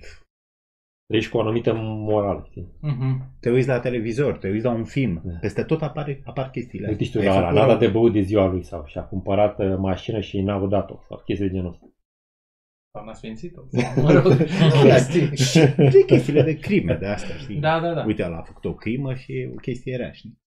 Trăiești 1.07 1.31
cu 1.31 1.37
o 1.37 1.40
anumită 1.40 1.73
morală, 1.77 2.45
știi? 2.51 2.69
mhm. 2.81 3.37
te 3.40 3.51
uiți 3.51 3.69
la 3.69 3.81
televizor, 3.81 4.38
te 4.38 4.49
uiți 4.49 4.64
la 4.64 4.71
un 4.71 4.85
film, 4.85 5.21
Da. 5.25 5.38
peste 5.40 5.62
tot 5.62 5.83
apare, 5.83 6.23
apar 6.25 6.51
chestiile 6.51 6.88
Uite, 6.88 7.05
știu, 7.05 7.21
Ai 7.21 7.27
la, 7.27 7.33
la 7.33 7.40
făcut 7.40 7.55
n-a 7.55 7.61
rău. 7.64 7.71
dat 7.71 7.79
de 7.79 7.88
băut 7.88 8.12
de 8.12 8.21
ziua 8.21 8.47
lui 8.47 8.62
sau 8.62 8.85
și-a 8.87 9.03
cumpărat 9.05 9.59
uh, 9.59 9.77
mașină 9.79 10.21
și 10.21 10.40
n-a 10.40 10.67
dat-o 10.67 11.01
sau 11.09 11.23
chestii 11.25 11.49
de 11.49 11.55
genul 11.55 11.71
ăsta. 11.71 11.87
Sau 12.95 13.05
n-a 13.05 13.12
sfințit-o. 13.12 13.62
Mă 14.03 14.12
rog, 14.12 14.33
chestii. 14.83 15.37
Și 15.51 15.59
de 15.77 16.05
chestiile 16.07 16.43
de 16.43 16.59
crime 16.59 16.95
de 16.97 17.07
astea, 17.07 17.37
știi? 17.37 17.61
Da, 17.61 17.81
da, 17.81 17.95
da. 17.95 18.05
Uite, 18.05 18.25
ăla 18.25 18.37
a 18.38 18.43
făcut 18.43 18.64
o 18.64 18.75
crimă 18.75 19.14
și 19.14 19.33
e 19.33 19.51
o 19.53 19.57
chestie 19.57 19.97
rea, 19.97 20.12
știi? 20.12 20.38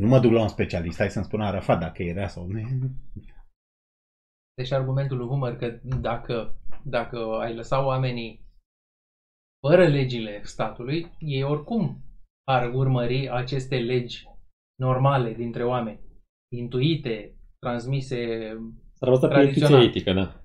Nu 0.00 0.06
mă 0.08 0.18
duc 0.20 0.32
la 0.32 0.42
un 0.42 0.48
specialist, 0.48 0.98
hai 0.98 1.10
să-mi 1.10 1.24
spună 1.24 1.44
Arafat 1.44 1.78
dacă 1.80 2.02
e 2.02 2.12
rea 2.12 2.28
sau 2.28 2.46
nu 2.46 2.58
e. 2.58 2.66
Deci 4.54 4.72
argumentul 4.72 5.16
lui 5.16 5.26
Humor 5.26 5.56
că 5.56 5.78
dacă, 6.00 6.54
dacă 6.84 7.16
ai 7.40 7.54
lăsa 7.54 7.84
oamenii 7.86 8.45
fără 9.66 9.86
legile 9.88 10.40
statului, 10.42 11.10
ei 11.18 11.42
oricum 11.42 12.04
ar 12.44 12.74
urmări 12.74 13.28
aceste 13.30 13.76
legi 13.76 14.24
normale 14.80 15.32
dintre 15.32 15.64
oameni, 15.64 16.00
intuite, 16.54 17.34
transmise, 17.58 18.16
S-ar 18.92 19.08
baza 19.08 19.28
pe 19.28 19.34
Tradițional. 19.34 19.82
intuiție 19.82 19.88
etică, 19.88 20.12
da. 20.12 20.40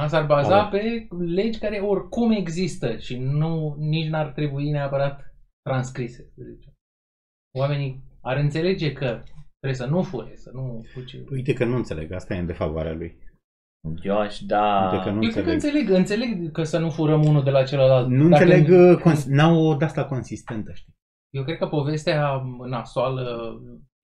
da? 0.00 0.06
s-ar 0.06 0.26
baza 0.26 0.66
Are. 0.66 0.78
pe 0.78 1.14
legi 1.24 1.58
care 1.58 1.78
oricum 1.78 2.30
există 2.30 2.96
și 2.96 3.16
nu, 3.16 3.74
nici 3.78 4.08
n-ar 4.08 4.32
trebui 4.32 4.70
neapărat 4.70 5.34
transcrise, 5.62 6.32
să 6.34 6.42
zicem. 6.54 6.72
Oamenii 7.58 8.02
ar 8.20 8.36
înțelege 8.36 8.92
că 8.92 9.22
trebuie 9.58 9.74
să 9.74 9.86
nu 9.86 10.02
fure, 10.02 10.36
să 10.36 10.50
nu 10.52 10.84
fuce. 10.92 11.24
Uite 11.30 11.52
că 11.52 11.64
nu 11.64 11.76
înțeleg, 11.76 12.12
asta 12.12 12.34
e 12.34 12.38
în 12.38 12.46
defavoarea 12.46 12.94
lui. 12.94 13.18
Eu 14.02 14.18
aș 14.18 14.38
da... 14.40 14.90
Uite 14.92 15.04
că 15.04 15.10
nu 15.10 15.22
Eu 15.24 15.30
cred 15.30 15.44
că 15.44 15.50
înțeleg. 15.50 15.88
înțeleg, 15.90 16.24
înțeleg 16.24 16.52
că 16.52 16.62
să 16.62 16.78
nu 16.78 16.90
furăm 16.90 17.24
unul 17.24 17.44
de 17.44 17.50
la 17.50 17.62
celălalt. 17.62 18.08
Nu 18.08 18.28
Dacă- 18.28 18.44
înțeleg, 18.44 18.92
uh, 18.92 19.00
cons- 19.02 19.24
n-au 19.26 19.66
o 19.66 19.74
de-asta 19.74 20.04
consistentă, 20.04 20.72
știi? 20.72 20.92
Eu 21.34 21.44
cred 21.44 21.58
că 21.58 21.66
povestea 21.66 22.42
nasoală 22.68 23.52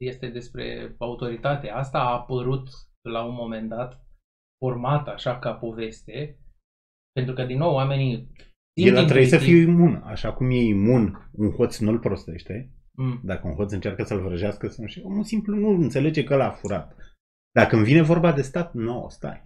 este 0.05 0.29
despre 0.29 0.95
autoritate. 0.99 1.69
Asta 1.69 1.99
a 1.99 2.13
apărut 2.13 2.69
la 3.09 3.25
un 3.25 3.35
moment 3.35 3.69
dat 3.69 4.05
format 4.65 5.09
așa 5.09 5.39
ca 5.39 5.53
poveste, 5.53 6.39
pentru 7.13 7.35
că, 7.35 7.45
din 7.45 7.59
nou, 7.59 7.73
oamenii... 7.73 8.33
El 8.81 8.97
ar 8.97 9.05
trebui 9.05 9.27
să 9.27 9.35
intuitiv- 9.35 9.63
fie 9.65 9.73
imun, 9.73 10.03
așa 10.05 10.33
cum 10.33 10.51
e 10.51 10.55
imun, 10.57 11.31
un 11.33 11.51
hoț 11.51 11.79
nu-l 11.79 11.99
prostește. 11.99 12.73
Mm. 12.97 13.21
Dacă 13.23 13.47
un 13.49 13.55
hoț 13.55 13.73
încearcă 13.73 14.03
să-l 14.03 14.21
vrăjească, 14.23 14.69
să 14.69 14.81
nu 14.81 14.87
știu, 14.87 15.07
omul 15.07 15.25
simplu 15.25 15.57
nu 15.57 15.69
înțelege 15.69 16.25
că 16.25 16.37
l-a 16.37 16.51
furat. 16.51 16.97
Dacă 17.55 17.77
îmi 17.77 17.85
vine 17.85 18.03
vorba 18.03 18.33
de 18.33 18.43
stat, 18.43 18.73
nu, 18.73 19.07
stai. 19.11 19.45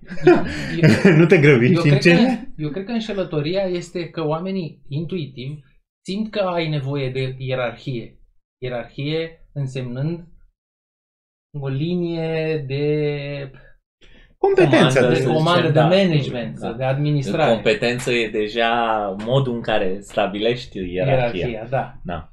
Eu, 0.80 1.12
nu 1.20 1.26
te 1.26 1.38
grăbi, 1.38 1.72
eu, 1.72 1.78
știi 1.78 1.90
cred 1.90 2.02
ce? 2.02 2.14
că, 2.14 2.20
eu 2.56 2.70
cred 2.70 2.84
că 2.84 2.92
înșelătoria 2.92 3.62
este 3.62 4.08
că 4.08 4.26
oamenii 4.26 4.82
intuitiv 4.88 5.64
simt 6.06 6.30
că 6.30 6.38
ai 6.38 6.68
nevoie 6.68 7.10
de 7.10 7.34
ierarhie. 7.38 8.18
Ierarhie 8.62 9.48
însemnând 9.52 10.24
o 11.60 11.68
linie 11.68 12.64
de, 12.66 13.50
Competență. 14.38 14.98
Comandă, 14.98 15.08
de 15.08 15.20
să 15.20 15.28
comandă, 15.32 15.60
de 15.60 15.68
zicem, 15.68 15.74
da. 15.74 15.96
management, 15.96 16.58
Da. 16.58 16.72
de 16.72 16.84
administrare. 16.84 17.52
Competență 17.52 18.10
e 18.12 18.28
deja 18.28 18.70
modul 19.24 19.54
în 19.54 19.60
care 19.60 20.00
stabilești 20.00 20.78
ierarhia. 20.92 21.46
Ierarhia, 21.46 21.66
da. 21.70 22.00
Da. 22.04 22.32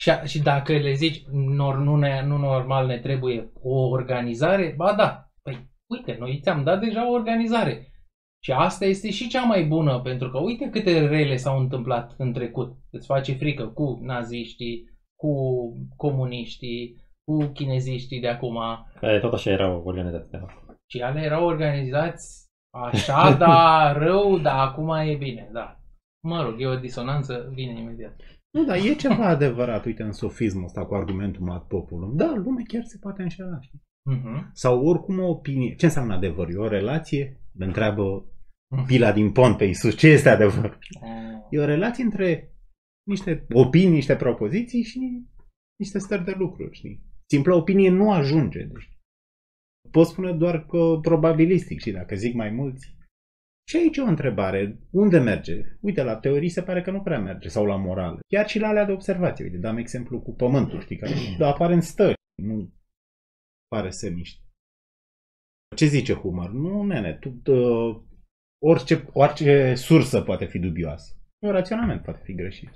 Și, 0.00 0.10
a- 0.10 0.24
și 0.24 0.42
dacă 0.42 0.72
le 0.72 0.92
zici, 0.92 1.24
nor, 1.32 1.76
nu, 1.76 1.96
ne, 1.96 2.22
nu 2.26 2.36
normal 2.36 2.86
ne 2.86 2.98
trebuie 2.98 3.50
o 3.62 3.88
organizare, 3.88 4.74
ba 4.76 4.94
da, 4.94 5.30
păi 5.42 5.70
uite, 5.86 6.16
noi 6.18 6.38
ți-am 6.42 6.64
dat 6.64 6.80
deja 6.80 7.08
o 7.08 7.12
organizare. 7.12 7.90
Și 8.42 8.52
asta 8.52 8.84
este 8.84 9.10
și 9.10 9.28
cea 9.28 9.44
mai 9.44 9.64
bună, 9.64 10.00
pentru 10.00 10.30
că 10.30 10.38
uite 10.38 10.68
câte 10.70 11.06
rele 11.06 11.36
s-au 11.36 11.58
întâmplat 11.58 12.14
în 12.18 12.32
trecut. 12.32 12.76
Îți 12.90 13.06
face 13.06 13.32
frică 13.32 13.66
cu 13.66 13.98
naziștii, 14.02 14.84
cu 15.20 15.32
comuniștii, 15.96 16.96
cu 17.24 17.44
chineziștii 17.46 18.20
de 18.20 18.28
acum. 18.28 18.58
Care 19.00 19.20
tot 19.20 19.32
așa 19.32 19.50
erau 19.50 19.82
organizația. 19.84 20.46
Și 20.90 21.00
ale 21.02 21.20
erau 21.20 21.44
organizați 21.46 22.44
așa, 22.74 23.32
dar 23.38 23.96
rău, 24.06 24.38
dar 24.38 24.66
acum 24.66 24.90
e 24.90 25.14
bine, 25.14 25.50
da. 25.52 25.76
Mă 26.26 26.42
rog, 26.42 26.54
e 26.60 26.66
o 26.66 26.76
disonanță, 26.76 27.50
vine 27.54 27.80
imediat. 27.80 28.16
Nu, 28.56 28.64
dar 28.64 28.76
e 28.76 28.94
ceva 28.94 29.26
adevărat, 29.26 29.84
uite, 29.84 30.02
în 30.02 30.12
sofismul 30.12 30.64
ăsta 30.64 30.86
cu 30.86 30.94
argumentul 30.94 31.42
mat 31.42 31.66
populum. 31.66 32.16
Da, 32.16 32.34
lumea 32.34 32.64
chiar 32.66 32.82
se 32.84 32.98
poate 33.00 33.22
înșela, 33.22 33.60
știi? 33.60 33.82
Mhm. 34.10 34.50
Sau 34.52 34.86
oricum 34.86 35.18
o 35.18 35.28
opinie. 35.28 35.74
Ce 35.74 35.84
înseamnă 35.84 36.14
adevăr? 36.14 36.48
E 36.48 36.56
o 36.56 36.68
relație? 36.68 37.40
Îl 37.58 37.66
întreabă 37.66 38.24
pila 38.86 39.12
din 39.12 39.32
pont 39.32 39.56
pe 39.56 39.64
Iisus. 39.64 39.96
Ce 39.96 40.08
este 40.08 40.28
adevăr? 40.28 40.78
Oh. 41.00 41.10
E 41.50 41.58
o 41.58 41.64
relație 41.64 42.04
între 42.04 42.54
niște 43.02 43.46
opinii, 43.52 43.94
niște 43.94 44.16
propoziții 44.16 44.82
și 44.82 45.26
niște 45.78 45.98
stări 45.98 46.24
de 46.24 46.34
lucruri, 46.38 46.74
știi? 46.74 47.02
Simpla 47.26 47.54
opinie 47.54 47.90
nu 47.90 48.12
ajunge. 48.12 48.62
Deci 48.62 48.90
pot 49.90 50.06
spune 50.06 50.32
doar 50.32 50.66
că 50.66 50.98
probabilistic 51.02 51.80
și 51.80 51.90
dacă 51.90 52.14
zic 52.14 52.34
mai 52.34 52.50
mulți. 52.50 52.95
Și 53.68 53.76
aici 53.76 53.96
e 53.96 54.02
o 54.02 54.06
întrebare. 54.06 54.78
Unde 54.90 55.18
merge? 55.18 55.60
Uite, 55.80 56.02
la 56.02 56.16
teorii 56.16 56.48
se 56.48 56.62
pare 56.62 56.82
că 56.82 56.90
nu 56.90 57.02
prea 57.02 57.18
merge, 57.18 57.48
sau 57.48 57.64
la 57.64 57.76
morală. 57.76 58.18
Chiar 58.28 58.48
și 58.48 58.58
la 58.58 58.68
alea 58.68 58.84
de 58.84 58.92
observație. 58.92 59.44
Uite, 59.44 59.56
dam 59.56 59.76
exemplu 59.76 60.20
cu 60.20 60.34
pământul, 60.34 60.80
știi, 60.80 60.96
care 60.96 61.12
apare 61.52 61.74
în 61.74 61.80
stări, 61.80 62.14
nu 62.42 62.72
pare 63.68 63.90
semiști. 63.90 64.44
Ce 65.76 65.86
zice 65.86 66.12
Humor? 66.12 66.50
Nu, 66.50 66.82
nene, 66.82 67.14
tu, 67.14 67.52
uh, 67.52 68.02
orice, 68.62 69.08
orice 69.12 69.74
sursă 69.74 70.22
poate 70.22 70.44
fi 70.44 70.58
dubioasă. 70.58 71.16
Un 71.42 71.50
raționament 71.50 72.02
poate 72.02 72.20
fi 72.24 72.34
greșit. 72.34 72.70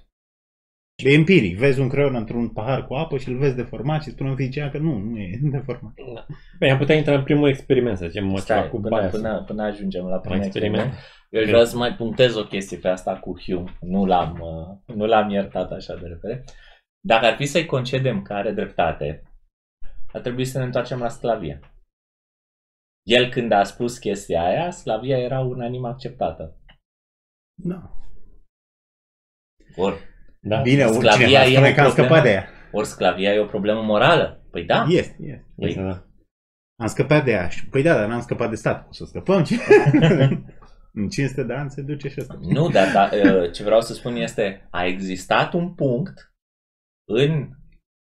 E 1.04 1.12
empiric. 1.12 1.58
Vezi 1.58 1.80
un 1.80 1.88
creion 1.88 2.14
într-un 2.14 2.48
pahar 2.48 2.86
cu 2.86 2.94
apă 2.94 3.18
și 3.18 3.28
îl 3.28 3.38
vezi 3.38 3.56
deformat 3.56 4.02
și 4.02 4.10
spune 4.10 4.30
în 4.30 4.36
fizician 4.36 4.70
că 4.70 4.78
nu, 4.78 4.98
nu 4.98 5.18
e 5.18 5.38
deformat. 5.58 5.92
Bine, 6.58 6.70
am 6.72 6.78
putea 6.78 6.96
intra 6.96 7.14
în 7.14 7.24
primul 7.24 7.48
experiment, 7.48 7.96
să 7.98 8.06
zicem, 8.06 8.24
ceva 8.26 8.38
Stai, 8.38 8.68
cu 8.68 8.76
până, 8.80 8.88
baia. 8.96 9.08
până, 9.08 9.44
până 9.46 9.62
ajungem 9.62 10.04
la 10.04 10.14
Un 10.14 10.20
primul 10.20 10.42
experiment. 10.42 10.82
experiment. 10.84 11.18
Eu 11.30 11.44
vreau 11.44 11.64
să 11.64 11.76
mai 11.76 11.94
punctez 11.94 12.34
o 12.34 12.44
chestie 12.44 12.76
pe 12.76 12.88
asta 12.88 13.18
cu 13.18 13.40
Hume. 13.40 13.76
Nu 13.80 14.04
l-am, 14.04 14.40
uh, 14.40 14.94
nu 14.96 15.04
l-am 15.06 15.30
iertat 15.30 15.70
așa 15.70 15.96
de 15.96 16.06
repede. 16.06 16.44
Dacă 17.00 17.26
ar 17.26 17.34
fi 17.36 17.44
să-i 17.46 17.66
concedem 17.66 18.22
că 18.22 18.32
are 18.32 18.52
dreptate, 18.52 19.22
ar 20.12 20.20
trebui 20.20 20.44
să 20.44 20.58
ne 20.58 20.64
întoarcem 20.64 20.98
la 20.98 21.08
sclavie. 21.08 21.60
el 23.08 23.30
când 23.30 23.52
a 23.52 23.62
spus 23.62 23.98
chestia 23.98 24.42
aia, 24.44 24.70
sclavia 24.70 25.18
era 25.18 25.40
unanim 25.40 25.84
acceptată. 25.84 26.56
Da. 27.62 27.94
Or, 29.76 29.98
Da? 30.42 30.60
Bine, 30.60 30.86
Sclavia 30.86 31.26
cineva 31.26 31.42
e 31.44 31.50
spune 31.52 31.68
o 31.70 31.74
că 31.74 31.80
am 31.80 31.86
problemă? 31.86 31.90
scăpat 32.08 32.22
de 32.22 32.30
ea. 32.30 32.46
ori 32.72 32.86
sclavia 32.86 33.32
e 33.32 33.38
o 33.40 33.44
problemă 33.46 33.82
morală. 33.82 34.44
Păi 34.50 34.64
da. 34.64 34.84
Este, 34.88 35.16
este. 35.20 35.46
Este, 35.56 35.80
da. 35.80 36.04
Am 36.76 36.86
scăpat 36.86 37.24
de 37.24 37.30
ea. 37.30 37.48
Și- 37.48 37.66
Păi 37.68 37.82
da, 37.82 37.94
dar 37.94 38.08
n-am 38.08 38.20
scăpat 38.20 38.48
de 38.50 38.56
stat. 38.56 38.86
O 38.88 38.92
să 38.92 39.04
scăpăm. 39.04 39.44
în 40.92 41.08
500 41.08 41.42
de 41.42 41.52
ani 41.52 41.70
se 41.70 41.82
duce 41.82 42.08
și 42.08 42.18
asta. 42.18 42.38
Nu, 42.40 42.68
dar 42.68 42.92
da, 42.92 43.10
uh, 43.12 43.52
ce 43.52 43.62
vreau 43.62 43.80
să 43.80 43.92
spun 43.94 44.16
este, 44.16 44.66
a 44.70 44.84
existat 44.84 45.52
un 45.52 45.74
punct 45.74 46.32
în 47.08 47.48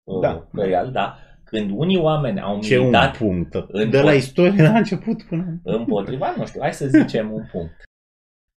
uh, 0.04 0.22
Da. 0.22 0.48
real, 0.54 0.92
da, 0.92 1.18
când 1.44 1.72
unii 1.74 1.98
oameni 1.98 2.42
au 2.42 2.60
Ce 2.60 2.78
un 2.78 2.82
militat 2.86 3.18
punct. 3.18 3.54
în 3.68 3.90
De 3.90 3.98
la 3.98 4.04
pot- 4.04 4.14
istorie 4.14 4.62
la 4.64 4.78
început 4.78 5.24
până... 5.24 5.60
împotriva, 5.64 6.34
nu 6.38 6.46
știu, 6.46 6.62
hai 6.62 6.74
să 6.74 6.88
zicem 6.88 7.32
un 7.32 7.44
punct. 7.52 7.84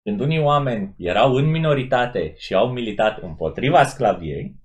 Când 0.03 0.21
unii 0.21 0.41
oameni 0.41 0.95
erau 0.99 1.35
în 1.35 1.51
minoritate 1.51 2.35
și 2.37 2.55
au 2.55 2.73
militat 2.73 3.19
împotriva 3.19 3.85
sclaviei, 3.85 4.61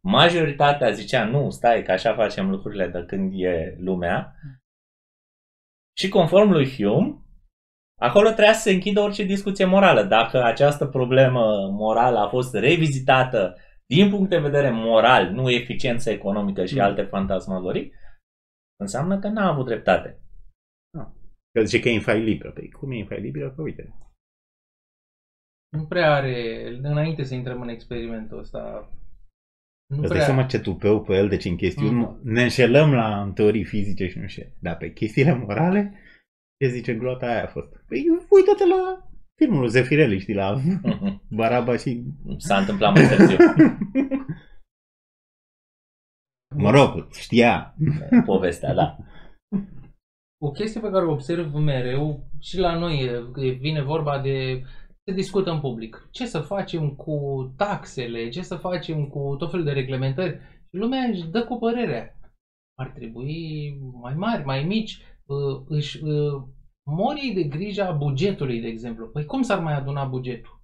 majoritatea 0.00 0.90
zicea, 0.90 1.24
nu, 1.24 1.50
stai, 1.50 1.82
că 1.82 1.92
așa 1.92 2.14
facem 2.14 2.50
lucrurile 2.50 2.86
de 2.88 3.04
când 3.04 3.32
e 3.34 3.76
lumea. 3.78 4.34
Și 5.98 6.08
conform 6.08 6.50
lui 6.50 6.74
Hume, 6.74 7.16
acolo 8.00 8.26
trebuia 8.26 8.52
să 8.52 8.60
se 8.60 8.70
închidă 8.72 9.00
orice 9.00 9.24
discuție 9.24 9.64
morală. 9.64 10.02
Dacă 10.02 10.42
această 10.42 10.86
problemă 10.86 11.68
morală 11.70 12.18
a 12.18 12.28
fost 12.28 12.54
revizitată 12.54 13.56
din 13.86 14.10
punct 14.10 14.30
de 14.30 14.38
vedere 14.38 14.70
moral, 14.70 15.30
nu 15.30 15.50
eficiență 15.50 16.10
economică 16.10 16.64
și 16.64 16.74
Mm. 16.74 16.80
alte 16.80 17.02
fantasmagorii, 17.02 17.92
înseamnă 18.80 19.18
că 19.18 19.28
n-a 19.28 19.48
avut 19.48 19.66
dreptate. 19.66 20.20
Că 21.52 21.64
zice 21.64 21.80
că 21.80 21.88
e 21.88 21.92
infailibilă. 21.92 22.50
Păi 22.50 22.70
cum 22.70 22.90
e 22.90 22.96
infailibilă? 22.96 23.50
Că 23.50 23.62
uite. 23.62 23.94
Nu 25.76 25.84
prea 25.86 26.14
are, 26.14 26.66
înainte 26.82 27.22
să 27.22 27.34
intrăm 27.34 27.60
în 27.60 27.68
experimentul 27.68 28.38
ăsta, 28.38 28.60
nu 29.86 29.96
Îți 29.98 30.00
dai 30.08 30.10
prea... 30.10 30.24
seama 30.24 30.44
ce 30.46 30.60
tupeu 30.60 31.02
pe 31.02 31.14
el, 31.14 31.28
deci 31.28 31.44
în 31.44 31.56
chestiuni 31.56 31.98
Mm. 31.98 32.20
ne 32.22 32.42
înșelăm 32.42 32.92
la 32.92 33.22
în 33.22 33.32
teorii 33.32 33.64
fizice 33.64 34.06
și 34.08 34.18
nu 34.18 34.26
știu. 34.26 34.42
ce. 34.42 34.52
Dar 34.60 34.76
pe 34.76 34.92
chestiile 34.92 35.34
morale, 35.34 35.94
ce 36.62 36.68
zice 36.68 36.94
glota 36.94 37.26
aia 37.26 37.44
a 37.44 37.46
fost? 37.46 37.68
Păi 37.88 38.04
uite-te 38.30 38.66
la 38.66 39.08
filmul 39.36 39.60
lui 39.60 39.68
Zefirelli, 39.70 40.18
știi, 40.20 40.34
la 40.34 40.60
Baraba 41.38 41.76
și... 41.76 42.02
S-a 42.36 42.56
întâmplat 42.58 42.94
mai 42.94 43.06
târziu. 43.16 43.36
Mă 46.56 46.70
rog, 46.70 47.12
știa. 47.12 47.74
povestea, 48.24 48.74
da. 48.74 48.96
O 50.40 50.50
chestie 50.50 50.80
pe 50.80 50.90
care 50.90 51.04
o 51.04 51.12
observ 51.12 51.54
mereu 51.54 52.24
și 52.40 52.58
la 52.58 52.78
noi 52.78 53.00
e- 53.04 53.46
e- 53.46 53.50
vine 53.52 53.82
vorba 53.82 54.20
de 54.20 54.62
se 55.04 55.12
discută 55.12 55.50
în 55.50 55.60
public. 55.60 56.08
Ce 56.10 56.26
să 56.26 56.40
facem 56.40 56.94
cu 56.94 57.16
taxele, 57.56 58.28
ce 58.28 58.42
să 58.42 58.56
facem 58.56 59.06
cu 59.06 59.36
tot 59.38 59.50
felul 59.50 59.64
de 59.64 59.72
reglementări. 59.72 60.38
Și 60.68 60.76
lumea 60.76 61.02
își 61.02 61.26
dă 61.26 61.44
cu 61.44 61.58
părerea. 61.58 62.16
Ar 62.78 62.90
trebui 62.90 63.78
mai 64.00 64.14
mari, 64.14 64.44
mai 64.44 64.64
mici, 64.64 65.02
uh, 65.26 65.62
își 65.66 66.04
uh, 66.04 66.42
morii 66.82 67.34
de 67.34 67.42
grija 67.42 67.92
bugetului, 67.92 68.60
de 68.60 68.66
exemplu. 68.66 69.08
Păi 69.08 69.24
cum 69.24 69.42
s-ar 69.42 69.60
mai 69.60 69.74
aduna 69.74 70.04
bugetul? 70.04 70.60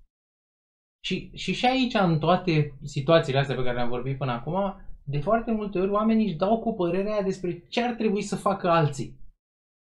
Și, 1.05 1.31
și 1.35 1.53
și 1.53 1.67
aici, 1.67 1.95
în 1.95 2.19
toate 2.19 2.79
situațiile 2.83 3.39
astea 3.39 3.57
pe 3.57 3.63
care 3.63 3.75
le-am 3.75 3.89
vorbit 3.89 4.19
până 4.19 4.33
acum, 4.33 4.77
de 5.05 5.19
foarte 5.19 5.53
multe 5.53 5.79
ori 5.79 5.91
oamenii 5.91 6.27
își 6.27 6.37
dau 6.37 6.59
cu 6.59 6.75
părerea 6.75 7.23
despre 7.23 7.67
ce 7.69 7.83
ar 7.83 7.95
trebui 7.95 8.23
să 8.23 8.37
facă 8.37 8.69
alții. 8.69 9.19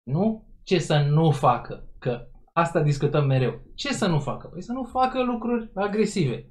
Nu 0.03 0.47
ce 0.63 0.79
să 0.79 0.99
nu 0.99 1.31
facă, 1.31 1.87
că 1.99 2.27
asta 2.53 2.81
discutăm 2.81 3.25
mereu. 3.25 3.61
Ce 3.75 3.93
să 3.93 4.07
nu 4.07 4.19
facă? 4.19 4.47
Păi 4.47 4.61
să 4.61 4.71
nu 4.71 4.83
facă 4.83 5.23
lucruri 5.23 5.71
agresive. 5.73 6.49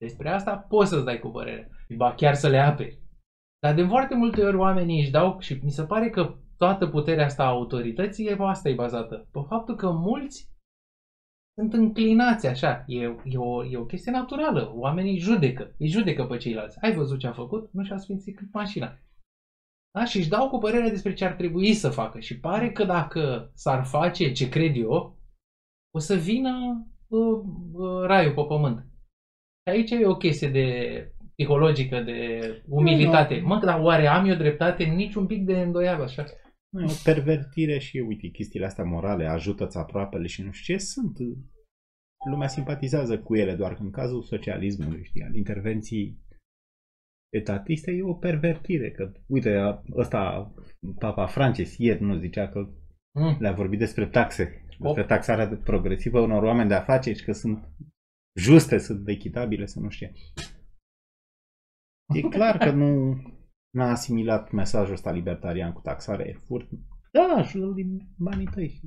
Despre 0.00 0.28
asta 0.28 0.56
poți 0.56 0.90
să-ți 0.90 1.04
dai 1.04 1.18
cu 1.18 1.28
părere. 1.28 1.70
Ba 1.96 2.14
chiar 2.14 2.34
să 2.34 2.48
le 2.48 2.58
aperi. 2.58 3.00
Dar 3.62 3.74
de 3.74 3.86
foarte 3.86 4.14
multe 4.14 4.44
ori 4.44 4.56
oamenii 4.56 5.00
își 5.00 5.10
dau 5.10 5.40
și 5.40 5.60
mi 5.62 5.70
se 5.70 5.84
pare 5.84 6.10
că 6.10 6.34
toată 6.56 6.86
puterea 6.86 7.24
asta 7.24 7.42
a 7.42 7.46
autorității 7.46 8.26
e 8.26 8.36
pe 8.36 8.42
asta 8.42 8.68
e 8.68 8.74
bazată. 8.74 9.28
Pe 9.32 9.40
faptul 9.48 9.76
că 9.76 9.90
mulți 9.90 10.50
sunt 11.58 11.72
înclinați 11.72 12.46
așa. 12.46 12.84
E, 12.86 13.00
e, 13.24 13.36
o, 13.36 13.64
e 13.64 13.76
o 13.76 13.84
chestie 13.84 14.12
naturală. 14.12 14.72
Oamenii 14.74 15.18
judecă. 15.18 15.74
Îi 15.78 15.88
judecă 15.88 16.24
pe 16.24 16.36
ceilalți. 16.36 16.78
Ai 16.80 16.94
văzut 16.94 17.18
ce 17.18 17.26
a 17.26 17.32
făcut? 17.32 17.72
Nu 17.72 17.84
și-a 17.84 17.96
sfințit 17.96 18.38
mașina. 18.52 18.98
Da? 19.94 20.04
Și 20.04 20.16
își 20.16 20.28
dau 20.28 20.48
cu 20.48 20.58
părerea 20.58 20.88
despre 20.88 21.14
ce 21.14 21.24
ar 21.24 21.32
trebui 21.32 21.74
să 21.74 21.88
facă. 21.88 22.20
Și 22.20 22.40
pare 22.40 22.72
că 22.72 22.84
dacă 22.84 23.50
s-ar 23.54 23.84
face 23.84 24.32
ce 24.32 24.48
cred 24.48 24.76
eu, 24.76 25.18
o 25.94 25.98
să 25.98 26.14
vină 26.14 26.86
uh, 27.08 27.44
uh, 27.72 28.06
raiul 28.06 28.34
pe 28.34 28.42
pământ. 28.48 28.78
Și 29.66 29.72
aici 29.74 29.90
e 29.90 30.06
o 30.06 30.16
chestie 30.16 30.48
de 30.48 30.66
psihologică, 31.36 32.00
de 32.00 32.38
umilitate. 32.68 33.40
Nu, 33.40 33.46
Mă, 33.46 33.60
dar 33.64 33.80
oare 33.80 34.06
am 34.06 34.26
eu 34.26 34.34
dreptate? 34.36 34.84
Niciun 34.84 35.26
pic 35.26 35.44
de 35.44 35.60
îndoială 35.60 36.02
așa. 36.02 36.24
Nu, 36.68 36.80
e 36.80 36.84
o 36.84 37.02
pervertire 37.04 37.78
și, 37.78 37.98
uite, 37.98 38.28
chestiile 38.28 38.66
astea 38.66 38.84
morale, 38.84 39.26
ajută-ți 39.26 39.78
aproapele 39.78 40.26
și 40.26 40.42
nu 40.42 40.50
știu 40.52 40.74
ce, 40.74 40.84
sunt. 40.84 41.16
Lumea 42.30 42.48
simpatizează 42.48 43.18
cu 43.18 43.34
ele, 43.34 43.54
doar 43.54 43.74
că 43.74 43.82
în 43.82 43.90
cazul 43.90 44.22
socialismului, 44.22 45.04
știi, 45.04 45.22
al 45.22 45.34
intervenții 45.34 46.20
etatiste, 47.32 47.90
e 47.90 48.02
o 48.02 48.14
pervertire. 48.14 48.90
Că, 48.90 49.12
uite, 49.26 49.80
ăsta, 49.96 50.52
Papa 50.98 51.26
Francis, 51.26 51.76
ieri 51.78 52.02
nu 52.02 52.16
zicea 52.16 52.48
că 52.48 52.68
Mm. 53.14 53.36
le-a 53.40 53.52
vorbit 53.52 53.78
despre 53.78 54.06
taxe, 54.06 54.61
despre 54.82 55.02
Op. 55.02 55.08
taxarea 55.08 55.46
de- 55.46 55.56
progresivă 55.56 56.18
a 56.18 56.22
unor 56.22 56.42
oameni 56.42 56.68
de 56.68 56.74
afaceri 56.74 57.18
și 57.18 57.24
că 57.24 57.32
sunt 57.32 57.68
juste, 58.38 58.78
sunt 58.78 59.08
echitabile, 59.08 59.66
să 59.66 59.80
nu 59.80 59.88
știu 59.88 60.06
ce. 60.06 60.22
E 62.14 62.20
clar 62.20 62.56
că 62.58 62.70
nu 62.70 63.16
n-a 63.76 63.90
asimilat 63.90 64.50
mesajul 64.50 64.92
ăsta 64.94 65.10
libertarian 65.10 65.72
cu 65.72 65.80
taxarea 65.80 66.26
e 66.26 66.32
furt. 66.46 66.68
Da, 67.12 67.34
ajută 67.36 67.72
din 67.74 68.00
banii 68.16 68.46
tăi. 68.46 68.80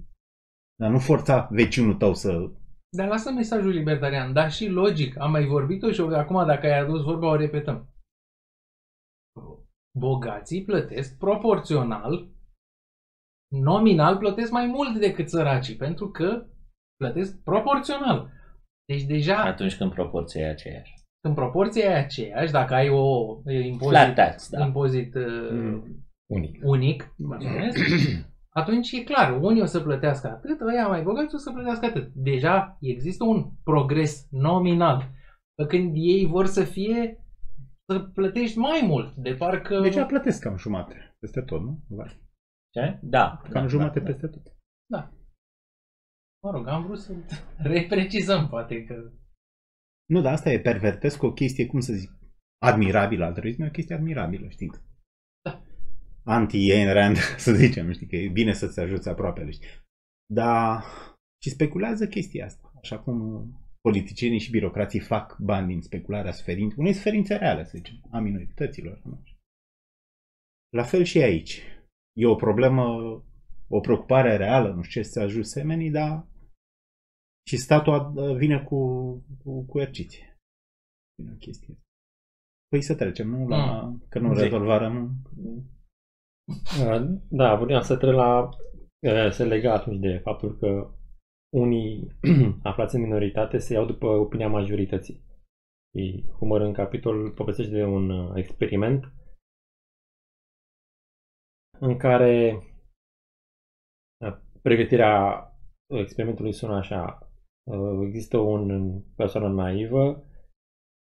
Dar 0.79 0.91
nu 0.91 0.99
forța 0.99 1.47
vecinul 1.51 1.95
tău 1.95 2.13
să... 2.13 2.51
Dar 2.89 3.07
lasă 3.07 3.31
mesajul 3.31 3.71
libertarian, 3.71 4.33
dar 4.33 4.51
și 4.51 4.67
logic. 4.67 5.19
Am 5.19 5.31
mai 5.31 5.45
vorbit-o 5.45 5.91
și 5.91 6.01
acum 6.01 6.45
dacă 6.45 6.65
ai 6.65 6.79
adus 6.79 7.03
vorba 7.03 7.27
o 7.27 7.35
repetăm. 7.35 7.89
Bogații 9.97 10.63
plătesc 10.63 11.17
proporțional, 11.17 12.29
nominal 13.63 14.17
plătesc 14.17 14.51
mai 14.51 14.65
mult 14.65 14.99
decât 14.99 15.29
săracii, 15.29 15.75
pentru 15.75 16.09
că 16.09 16.45
plătesc 16.97 17.43
proporțional. 17.43 18.29
Deci 18.87 19.03
deja 19.03 19.35
Atunci 19.43 19.77
când 19.77 19.91
proporția 19.93 20.41
e 20.45 20.49
aceeași. 20.49 20.93
în 21.27 21.33
proporție 21.33 21.83
e 21.83 21.95
aceeași, 21.95 22.51
dacă 22.51 22.73
ai 22.73 22.89
o 22.89 23.35
e, 23.45 23.59
impozit, 23.59 23.89
Flat 23.97 24.15
tax, 24.15 24.49
da. 24.49 24.65
impozit 24.65 25.15
uh, 25.15 25.49
Mm. 25.51 26.05
Unic. 26.29 26.59
unic, 26.63 27.13
mulțumesc, 27.17 27.77
atunci 28.61 28.91
e 28.91 29.03
clar, 29.03 29.39
unii 29.41 29.61
o 29.61 29.65
să 29.65 29.79
plătească 29.79 30.27
atât, 30.27 30.61
ăia 30.61 30.87
mai 30.87 31.01
bogați 31.01 31.35
o 31.35 31.37
să 31.37 31.51
plătească 31.51 31.85
atât. 31.85 32.11
Deja 32.13 32.77
există 32.81 33.23
un 33.23 33.49
progres 33.63 34.27
nominal. 34.31 35.09
Pe 35.55 35.65
când 35.65 35.91
ei 35.95 36.25
vor 36.25 36.45
să 36.45 36.63
fie 36.63 37.25
să 37.89 37.99
plătești 37.99 38.57
mai 38.57 38.81
mult, 38.83 39.15
de 39.15 39.33
parcă... 39.33 39.79
Deja 39.79 40.05
plătesc 40.05 40.41
cam 40.41 40.57
jumate 40.57 41.15
peste 41.19 41.41
tot, 41.41 41.61
nu? 41.61 41.79
Vai. 41.87 42.21
Ce? 42.75 42.99
Da. 43.01 43.41
Cam 43.43 43.61
da, 43.61 43.67
jumate 43.67 43.99
da, 43.99 44.05
peste 44.05 44.27
tot. 44.27 44.55
Mă 46.45 46.51
rog, 46.51 46.67
am 46.67 46.85
vrut 46.85 46.99
să 46.99 47.13
reprecizăm, 47.75 48.47
poate 48.49 48.83
că... 48.83 49.11
Nu, 50.05 50.21
dar 50.21 50.33
asta 50.33 50.49
e 50.49 50.59
pervertesc 50.59 51.23
o 51.23 51.33
chestie, 51.33 51.65
cum 51.65 51.79
să 51.79 51.93
zic, 51.93 52.11
admirabilă. 52.61 53.25
Altruism 53.25 53.61
e 53.61 53.67
o 53.67 53.71
chestie 53.71 53.95
admirabilă, 53.95 54.49
știi? 54.49 54.71
Da. 55.41 55.63
Anti-Ayn 56.23 56.93
Rand, 56.93 57.15
să 57.45 57.53
zicem, 57.53 57.91
știi, 57.91 58.07
că 58.07 58.15
e 58.15 58.29
bine 58.29 58.53
să-ți 58.53 58.79
ajuți 58.79 59.09
aproape, 59.09 59.51
știi? 59.51 59.67
Dar 60.33 60.83
și 61.43 61.49
speculează 61.49 62.07
chestia 62.07 62.45
asta. 62.45 62.73
Așa 62.81 62.99
cum 62.99 63.49
politicienii 63.81 64.39
și 64.39 64.51
birocrații 64.51 64.99
fac 64.99 65.37
bani 65.39 65.67
din 65.67 65.81
specularea 65.81 66.31
suferinței, 66.31 66.77
unei 66.79 66.93
suferințe 66.93 67.35
reale, 67.35 67.63
să 67.63 67.71
zicem, 67.75 67.95
a 68.11 68.19
minorităților. 68.19 69.01
Nu 69.03 69.21
știu. 69.23 69.37
La 70.69 70.83
fel 70.83 71.03
și 71.03 71.21
aici. 71.21 71.61
E 72.17 72.25
o 72.27 72.35
problemă, 72.35 72.83
o 73.69 73.79
preocupare 73.79 74.37
reală, 74.37 74.73
nu 74.73 74.81
știu 74.81 75.01
ce 75.01 75.07
să 75.07 75.19
ajut 75.19 75.45
semenii, 75.45 75.91
dar 75.91 76.27
și 77.47 77.57
statul 77.57 77.93
ad- 77.99 78.37
vine 78.37 78.63
cu, 78.63 78.77
cu, 79.43 79.65
cu 79.65 79.79
erciție. 79.79 80.37
Vine 81.21 81.31
o 81.33 81.37
chestie. 81.37 81.79
Păi 82.67 82.81
să 82.81 82.95
trecem, 82.95 83.27
nu? 83.29 83.47
La, 83.47 83.93
că 84.09 84.19
nu 84.19 84.33
Zi. 84.35 84.41
rezolvarăm. 84.41 85.15
Uh, 86.81 87.01
Da, 87.29 87.55
vreau 87.55 87.81
să 87.81 87.97
trec 87.97 88.13
la... 88.13 88.49
uh, 89.07 89.31
Se 89.31 89.43
lega 89.43 89.73
atunci 89.73 89.99
de 89.99 90.17
faptul 90.23 90.57
că 90.57 90.91
unii 91.53 92.07
aflați 92.63 92.95
în 92.95 93.01
minoritate 93.01 93.57
se 93.57 93.73
iau 93.73 93.85
după 93.85 94.07
opinia 94.07 94.47
majorității. 94.47 95.23
Și 95.95 96.25
Humor 96.37 96.61
în 96.61 96.73
capitol 96.73 97.31
povestește 97.31 97.71
de 97.71 97.83
un 97.83 98.09
uh, 98.09 98.31
experiment 98.35 99.13
în 101.79 101.97
care 101.97 102.59
uh, 104.25 104.37
pregătirea 104.61 105.45
experimentului 105.87 106.53
sună 106.53 106.75
așa. 106.75 107.29
Uh, 107.71 108.05
există 108.05 108.37
un 108.37 108.99
persoană 109.15 109.47
naivă 109.47 110.23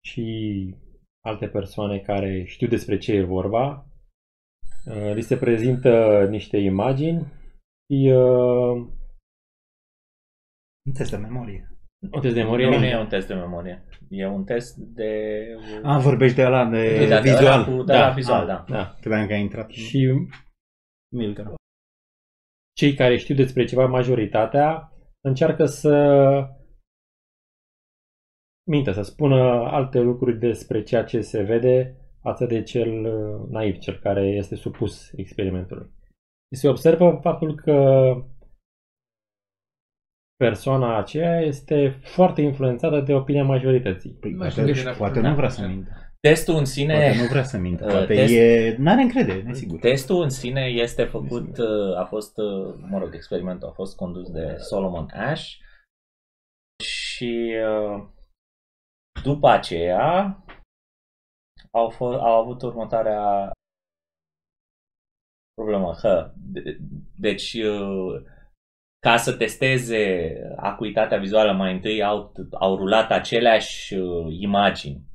și 0.06 0.74
alte 1.26 1.48
persoane 1.48 1.98
care 1.98 2.44
știu 2.44 2.68
despre 2.68 2.98
ce 2.98 3.12
e 3.12 3.24
vorba. 3.24 3.86
Uh, 4.86 5.12
li 5.14 5.22
se 5.22 5.36
prezintă 5.36 6.26
niște 6.30 6.56
imagini 6.56 7.32
și 7.90 8.10
uh, 8.10 8.92
un 10.86 10.92
test 10.92 11.10
de 11.10 11.16
memorie. 11.16 11.68
Un 12.10 12.20
test 12.20 12.34
de 12.34 12.42
memorie? 12.42 12.68
Nu, 12.68 12.78
nu 12.78 12.84
e 12.84 12.98
un 12.98 13.06
test 13.06 13.26
de 13.26 13.34
memorie. 13.34 13.84
E 14.08 14.26
un 14.26 14.44
test 14.44 14.76
de... 14.76 15.44
A, 15.82 15.98
vorbești 15.98 16.36
de 16.36 16.44
ăla 16.44 16.64
de, 16.64 16.98
de, 16.98 17.06
de 17.06 17.20
vizual. 17.22 17.64
De, 17.64 17.70
cu, 17.70 17.82
de 17.82 17.92
da, 17.92 18.08
la 18.08 18.14
vizual, 18.14 18.46
da. 18.46 18.64
da. 18.68 18.96
Credeam 19.00 19.26
că 19.26 19.32
a 19.32 19.36
intrat. 19.36 19.70
Și 19.70 20.12
Milgram. 21.14 21.54
Cei 22.76 22.94
care 22.94 23.16
știu 23.16 23.34
despre 23.34 23.64
ceva, 23.64 23.86
majoritatea, 23.86 24.92
încearcă 25.20 25.64
să 25.64 25.96
mintă, 28.70 28.92
să 28.92 29.02
spună 29.02 29.40
alte 29.70 30.00
lucruri 30.00 30.38
despre 30.38 30.82
ceea 30.82 31.04
ce 31.04 31.20
se 31.20 31.42
vede 31.42 31.98
față 32.20 32.46
de 32.46 32.62
cel 32.62 32.90
naiv, 33.50 33.78
cel 33.78 33.98
care 33.98 34.26
este 34.26 34.54
supus 34.54 35.12
experimentului. 35.12 35.90
Și 36.54 36.60
se 36.60 36.68
observă 36.68 37.18
faptul 37.22 37.54
că 37.54 38.12
persoana 40.36 40.98
aceea 40.98 41.40
este 41.40 42.00
foarte 42.02 42.40
influențată 42.40 43.00
de 43.00 43.14
opinia 43.14 43.44
majorității. 43.44 44.12
Păi, 44.20 44.34
poate, 44.34 44.94
poate 44.98 45.20
nu 45.20 45.34
vrea 45.34 45.48
să 45.48 45.66
mintă. 45.66 46.03
Testul 46.28 46.54
în 46.56 46.64
sine... 46.64 46.94
Poate 46.94 47.16
nu 47.20 47.26
vrea 47.26 47.42
să 47.42 47.58
mintă, 47.58 47.84
poate 47.84 48.14
test, 48.14 48.32
e... 48.32 48.76
N-are 48.78 49.02
încredere, 49.02 49.42
nesigur. 49.42 49.78
Testul 49.78 50.22
în 50.22 50.28
sine 50.28 50.60
este 50.60 51.04
făcut, 51.04 51.46
nesigur. 51.46 51.96
a 51.96 52.04
fost, 52.04 52.36
mă 52.76 52.98
rog, 52.98 53.14
experimentul 53.14 53.68
a 53.68 53.72
fost 53.72 53.96
condus 53.96 54.30
de 54.30 54.56
Solomon 54.56 55.10
Ash 55.12 55.50
și 56.84 57.54
după 59.22 59.48
aceea 59.48 60.38
au, 61.70 61.92
f- 61.92 62.20
au 62.20 62.40
avut 62.42 62.62
următoarea 62.62 63.50
problemă. 65.54 65.94
Că, 66.00 66.32
de, 66.36 66.78
deci, 67.18 67.56
ca 68.98 69.16
să 69.16 69.36
testeze 69.36 70.34
acuitatea 70.56 71.18
vizuală, 71.18 71.52
mai 71.52 71.72
întâi 71.72 72.02
au, 72.02 72.32
au 72.52 72.76
rulat 72.76 73.10
aceleași 73.10 73.94
imagini 74.28 75.12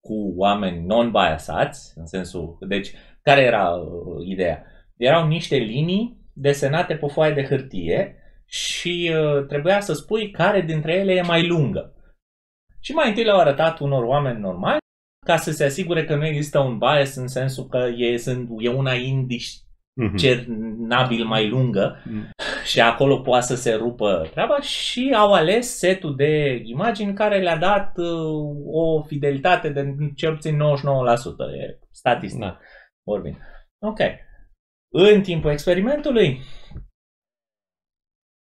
cu 0.00 0.34
oameni 0.36 0.86
non-biasați, 0.86 1.92
în 1.94 2.06
sensul, 2.06 2.56
deci, 2.60 2.92
care 3.22 3.42
era 3.42 3.70
uh, 3.70 4.26
ideea? 4.26 4.64
Erau 4.96 5.26
niște 5.26 5.56
linii 5.56 6.18
desenate 6.32 6.94
pe 6.94 7.06
foaie 7.06 7.32
de 7.32 7.44
hârtie 7.44 8.16
și 8.46 9.12
uh, 9.14 9.46
trebuia 9.46 9.80
să 9.80 9.92
spui 9.92 10.30
care 10.30 10.60
dintre 10.60 10.94
ele 10.94 11.12
e 11.12 11.22
mai 11.22 11.46
lungă. 11.46 11.94
Și 12.80 12.92
mai 12.92 13.08
întâi 13.08 13.24
le-au 13.24 13.38
arătat 13.38 13.78
unor 13.78 14.04
oameni 14.04 14.40
normali 14.40 14.78
ca 15.26 15.36
să 15.36 15.50
se 15.50 15.64
asigure 15.64 16.04
că 16.04 16.16
nu 16.16 16.26
există 16.26 16.58
un 16.58 16.78
bias 16.78 17.14
în 17.14 17.26
sensul 17.26 17.66
că 17.66 17.88
e, 17.96 18.16
sunt, 18.16 18.48
e 18.58 18.68
una 18.68 18.94
indiscernabil 18.94 21.24
mai 21.24 21.48
lungă 21.48 22.02
mm. 22.04 22.30
Și 22.64 22.80
acolo 22.80 23.20
poate 23.20 23.46
să 23.46 23.54
se 23.54 23.74
rupă 23.74 24.28
treaba 24.30 24.60
și 24.60 25.14
au 25.16 25.32
ales 25.32 25.78
setul 25.78 26.16
de 26.16 26.62
imagini 26.64 27.14
care 27.14 27.40
le-a 27.40 27.56
dat 27.56 27.98
uh, 27.98 28.56
o 28.66 29.02
fidelitate 29.02 29.68
de 29.68 29.94
cel 30.16 30.34
puțin 30.34 30.56
99%. 30.56 30.58
E 31.58 31.78
statistic 31.90 32.40
da. 32.40 32.58
vorbind. 33.06 33.36
Ok. 33.78 33.98
În 34.92 35.22
timpul 35.22 35.50
experimentului, 35.50 36.40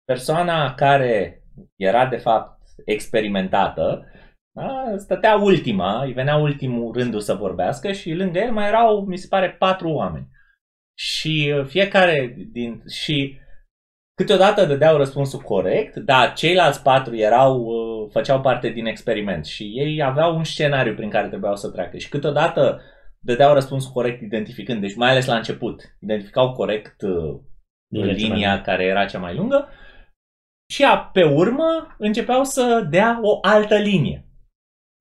persoana 0.06 0.74
care 0.74 1.44
era 1.76 2.08
de 2.08 2.18
fapt 2.18 2.60
experimentată, 2.86 4.06
da, 4.54 4.94
stătea 4.98 5.36
ultima, 5.36 6.04
îi 6.04 6.14
venea 6.14 6.36
ultimul 6.36 6.94
rândul 6.94 7.20
să 7.20 7.34
vorbească 7.34 7.92
și 7.92 8.14
lângă 8.14 8.40
el 8.40 8.52
mai 8.52 8.68
erau, 8.68 9.06
mi 9.06 9.18
se 9.18 9.28
pare, 9.30 9.52
patru 9.52 9.90
oameni. 9.90 10.28
Și 10.98 11.54
uh, 11.58 11.66
fiecare 11.66 12.36
din... 12.52 12.84
și 12.88 13.40
câteodată 14.22 14.66
dădeau 14.66 14.98
răspunsul 14.98 15.40
corect, 15.40 15.96
dar 15.96 16.34
ceilalți 16.34 16.82
patru 16.82 17.16
erau, 17.16 17.60
uh, 17.60 18.10
făceau 18.12 18.42
parte 18.42 18.70
din 18.70 18.86
experiment 18.86 19.46
și 19.46 19.64
ei 19.64 20.04
aveau 20.04 20.36
un 20.36 20.44
scenariu 20.44 20.94
prin 20.96 21.10
care 21.10 21.28
trebuiau 21.28 21.56
să 21.56 21.70
treacă 21.70 21.98
și 21.98 22.10
câteodată 22.10 22.82
dădeau 23.20 23.54
răspunsul 23.54 23.92
corect 23.92 24.22
identificând, 24.22 24.82
deci 24.82 24.96
mai 24.96 25.10
ales 25.10 25.26
la 25.26 25.36
început, 25.36 25.98
identificau 26.00 26.52
corect 26.54 27.02
uh, 27.02 27.40
linia 27.90 28.62
care 28.62 28.84
era 28.84 29.06
cea 29.06 29.20
mai 29.20 29.36
lungă 29.36 29.68
și 30.72 30.84
a, 30.84 30.98
pe 30.98 31.24
urmă 31.24 31.96
începeau 31.98 32.44
să 32.44 32.88
dea 32.90 33.20
o 33.22 33.38
altă 33.42 33.76
linie. 33.76 34.26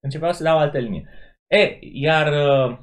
Începeau 0.03 0.31
să 0.31 0.43
dea 0.43 0.55
o 0.55 0.57
altă 0.57 0.77
linie. 0.77 1.09
E, 1.47 1.77
iar 1.93 2.27
uh, 2.33 2.77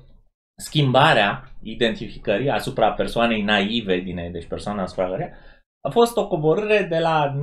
schimbarea 0.62 1.52
identificării 1.62 2.50
asupra 2.50 2.92
persoanei 2.92 3.42
naive 3.42 4.00
din 4.00 4.18
ei, 4.18 4.30
deci 4.30 4.46
persoana 4.46 4.82
asupra 4.82 5.08
care 5.08 5.36
a 5.80 5.90
fost 5.90 6.16
o 6.16 6.28
coborâre 6.28 6.86
de 6.88 6.98
la 6.98 7.40
99% 7.40 7.42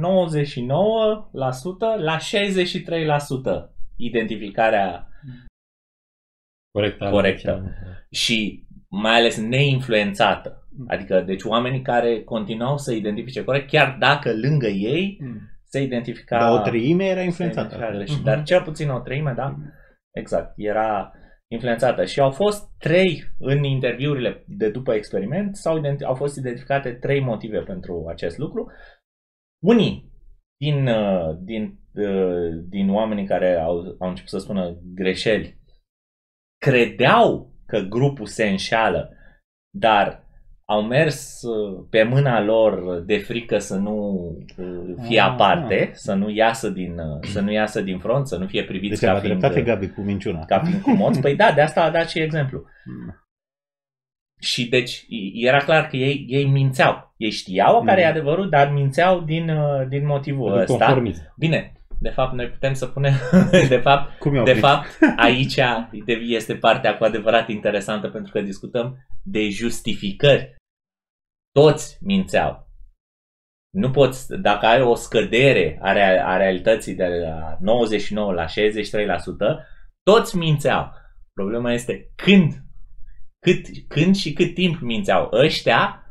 la 1.97 2.17
63% 2.17 2.21
identificarea 3.95 5.07
corectă. 6.71 7.09
corectă. 7.09 7.75
Și 8.11 8.67
mai 8.89 9.15
ales 9.15 9.37
neinfluențată. 9.37 10.65
Mm. 10.77 10.85
Adică, 10.89 11.21
deci 11.21 11.43
oamenii 11.43 11.81
care 11.81 12.23
continuau 12.23 12.77
să 12.77 12.91
identifice 12.91 13.43
corect, 13.43 13.69
chiar 13.69 13.95
dacă 13.99 14.33
lângă 14.33 14.67
ei 14.67 15.17
mm. 15.21 15.41
se 15.63 15.81
identifica... 15.81 16.39
Dar 16.39 16.59
o 16.59 16.61
treime 16.61 17.05
era 17.05 17.21
influențată. 17.21 17.77
Mm-hmm. 17.77 18.23
Dar 18.23 18.43
cel 18.43 18.61
puțin 18.61 18.89
o 18.89 18.99
treime, 18.99 19.33
da? 19.35 19.47
Mm. 19.47 19.73
Exact. 20.11 20.53
Era 20.55 21.13
influențată. 21.51 22.05
Și 22.05 22.19
au 22.19 22.31
fost 22.31 22.69
trei, 22.77 23.23
în 23.39 23.63
interviurile 23.63 24.43
de 24.47 24.69
după 24.69 24.93
experiment, 24.93 25.55
sau 25.55 25.81
au 26.05 26.15
fost 26.15 26.37
identificate 26.37 26.93
trei 26.93 27.19
motive 27.19 27.59
pentru 27.59 28.05
acest 28.07 28.37
lucru. 28.37 28.71
Unii 29.63 30.11
din, 30.57 30.87
uh, 30.87 31.37
din, 31.39 31.79
uh, 31.93 32.63
din 32.69 32.89
oamenii 32.89 33.25
care 33.25 33.55
au, 33.55 33.95
au 33.99 34.09
început 34.09 34.29
să 34.29 34.37
spună 34.37 34.77
greșeli 34.93 35.63
credeau 36.65 37.53
că 37.65 37.79
grupul 37.79 38.25
se 38.25 38.49
înșală, 38.49 39.13
dar 39.77 40.24
au 40.65 40.83
mers 40.83 41.41
uh, 41.41 41.85
pe 41.89 42.03
mâna 42.03 42.41
lor 42.41 43.01
de 43.01 43.17
frică 43.17 43.57
să 43.57 43.75
nu 43.75 44.27
fie 45.07 45.19
ah, 45.19 45.27
aparte, 45.29 45.87
ah. 45.91 45.93
să 45.93 46.13
nu 46.13 46.29
iasă 46.29 46.69
din 46.69 46.95
să 47.21 47.41
nu 47.41 47.51
iasă 47.51 47.81
din 47.81 47.99
front, 47.99 48.27
să 48.27 48.37
nu 48.37 48.45
fie 48.45 48.63
priviți 48.63 48.99
deci 48.99 49.09
ca 49.09 49.19
fiind 49.19 49.39
dreptate 49.39 49.61
Gabi 49.61 49.87
cu 49.87 50.01
minciuna. 50.01 50.45
Ca 50.45 50.59
fiind 50.59 50.81
cu 50.81 50.91
moți. 50.91 51.21
Păi 51.21 51.35
da, 51.35 51.51
de 51.55 51.61
asta 51.61 51.83
a 51.83 51.89
dat 51.89 52.09
și 52.09 52.19
exemplu. 52.19 52.63
Hmm. 52.83 53.19
Și 54.39 54.69
deci 54.69 55.05
era 55.33 55.57
clar 55.57 55.87
că 55.87 55.95
ei, 55.95 56.25
ei 56.27 56.45
mințeau. 56.45 57.13
Ei 57.17 57.31
știau 57.31 57.83
care 57.83 58.01
e 58.01 58.03
hmm. 58.03 58.11
adevărul, 58.13 58.49
dar 58.49 58.71
mințeau 58.71 59.21
din, 59.21 59.49
uh, 59.49 59.87
din 59.87 60.05
motivul 60.05 60.57
ăsta. 60.57 61.03
Bine, 61.37 61.73
de 61.99 62.09
fapt, 62.09 62.33
noi 62.33 62.49
putem 62.49 62.73
să 62.73 62.87
punem, 62.87 63.13
de 63.69 63.77
fapt, 63.77 64.19
Cum 64.19 64.43
de 64.43 64.53
fapt, 64.53 64.87
aici 65.15 65.55
este 66.27 66.55
partea 66.55 66.97
cu 66.97 67.03
adevărat 67.03 67.49
interesantă 67.49 68.09
pentru 68.09 68.31
că 68.31 68.41
discutăm 68.41 69.07
de 69.23 69.49
justificări. 69.49 70.55
Toți 71.51 71.97
mințeau. 72.01 72.67
Nu 73.73 73.91
poți, 73.91 74.35
dacă 74.35 74.65
ai 74.65 74.81
o 74.81 74.95
scădere 74.95 75.77
a, 75.81 75.91
rea, 75.91 76.27
a 76.27 76.37
realității 76.37 76.95
de 76.95 77.05
la 77.05 77.57
99 77.59 78.33
la 78.33 78.45
63%, 78.45 78.47
toți 80.03 80.37
mințeau. 80.37 80.91
Problema 81.33 81.71
este 81.71 82.11
când, 82.15 82.53
cât, 83.39 83.65
când 83.87 84.15
și 84.15 84.33
cât 84.33 84.53
timp 84.53 84.79
mințeau. 84.79 85.29
Ăștia, 85.33 86.05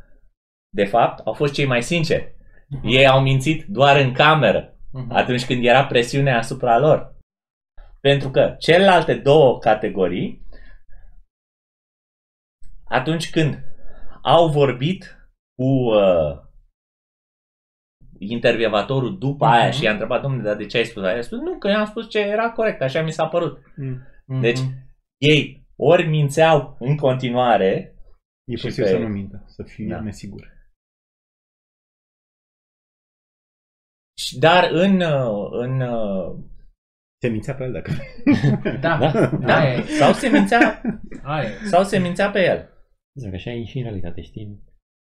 de 0.75 0.85
fapt, 0.85 1.19
au 1.25 1.33
fost 1.33 1.53
cei 1.53 1.65
mai 1.65 1.83
sinceri. 1.83 2.35
Ei 2.83 3.07
au 3.07 3.21
mințit 3.21 3.65
doar 3.65 3.99
în 3.99 4.13
cameră 4.13 4.74
uh-huh. 4.95 5.09
atunci 5.09 5.45
când 5.45 5.65
era 5.65 5.85
presiunea 5.85 6.37
asupra 6.37 6.79
lor. 6.79 7.15
Pentru 7.99 8.29
că 8.29 8.55
celelalte 8.59 9.13
două 9.13 9.59
categorii, 9.59 10.47
atunci 12.83 13.29
când 13.29 13.63
au 14.21 14.49
vorbit 14.49 15.29
cu 15.55 15.69
uh, 15.95 16.43
intervievatorul 18.17 19.17
după 19.17 19.45
uh-huh. 19.45 19.51
aia 19.51 19.71
și 19.71 19.83
i-a 19.83 19.91
întrebat, 19.91 20.21
domnule, 20.21 20.43
dar 20.43 20.55
de 20.55 20.65
ce 20.65 20.77
ai 20.77 20.85
spus 20.85 21.03
aia? 21.03 21.17
A 21.17 21.21
spus, 21.21 21.39
nu, 21.39 21.57
că 21.57 21.67
i-am 21.67 21.85
spus 21.85 22.09
ce 22.09 22.19
era 22.19 22.51
corect, 22.51 22.81
așa 22.81 23.01
mi 23.01 23.11
s-a 23.11 23.27
părut. 23.27 23.57
Uh-huh. 23.57 24.39
Deci, 24.41 24.59
ei 25.17 25.67
ori 25.75 26.07
mințeau 26.07 26.75
în 26.79 26.97
continuare, 26.97 27.95
E 28.45 28.55
posibil 28.61 28.83
pe... 28.83 28.89
să 28.89 28.97
nu 28.97 29.07
mintă, 29.07 29.43
să 29.47 29.63
fie 29.63 29.87
da. 29.87 29.99
nesigur. 29.99 30.54
Dar 34.39 34.69
în, 34.71 35.01
în 35.51 35.81
se 37.21 37.27
mințea 37.27 37.55
pe 37.55 37.63
el 37.63 37.71
dacă... 37.71 37.91
da, 38.85 38.97
da, 38.97 39.37
da. 39.37 39.81
Sau 39.81 40.13
se 40.13 40.27
mințea, 40.27 40.81
sau 41.65 41.83
se 41.83 41.97
mințea 41.97 42.29
pe 42.29 42.45
el. 42.45 42.69
Zic, 43.19 43.33
așa 43.33 43.51
e 43.51 43.63
și 43.63 43.77
în 43.77 43.83
realitate, 43.83 44.21
știi? 44.21 44.63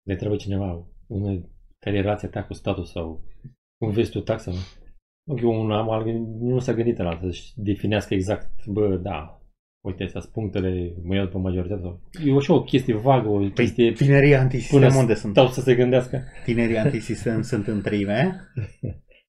Le 0.07 0.15
trebuie 0.15 0.39
cineva, 0.39 0.87
un 1.07 1.45
care 1.79 1.97
e 1.97 2.01
relația 2.01 2.29
ta 2.29 2.43
cu 2.43 2.53
statul 2.53 2.85
sau 2.85 3.23
cum 3.77 3.91
vezi 3.91 4.11
tu 4.11 4.19
taxa? 4.19 4.51
Nu, 5.23 5.61
un 5.61 5.71
am 5.71 6.07
nu 6.39 6.59
s-a 6.59 6.73
gândit 6.73 6.97
la 6.97 7.19
să-și 7.21 7.51
definească 7.55 8.13
exact, 8.13 8.65
bă, 8.65 8.97
da, 8.97 9.41
uite, 9.85 10.03
astea 10.03 10.21
punctele, 10.33 10.93
mă 11.03 11.15
iau 11.15 11.27
pe 11.27 11.37
majoritate. 11.37 11.81
Sau... 11.81 11.99
E 12.25 12.33
o, 12.33 12.39
și 12.39 12.51
o 12.51 12.63
chestie 12.63 12.95
vagă, 12.95 13.27
o 13.27 13.37
Păi 13.37 13.51
chestie... 13.53 13.91
tinerii 13.91 14.35
antisistem 14.35 14.95
unde 14.95 15.13
sunt? 15.13 15.31
Stau 15.31 15.47
să 15.47 15.61
se 15.61 15.75
gândească. 15.75 16.23
Tinerii 16.43 16.77
antisistem 16.77 17.41
sunt 17.51 17.67
în 17.67 17.81
treime? 17.81 18.35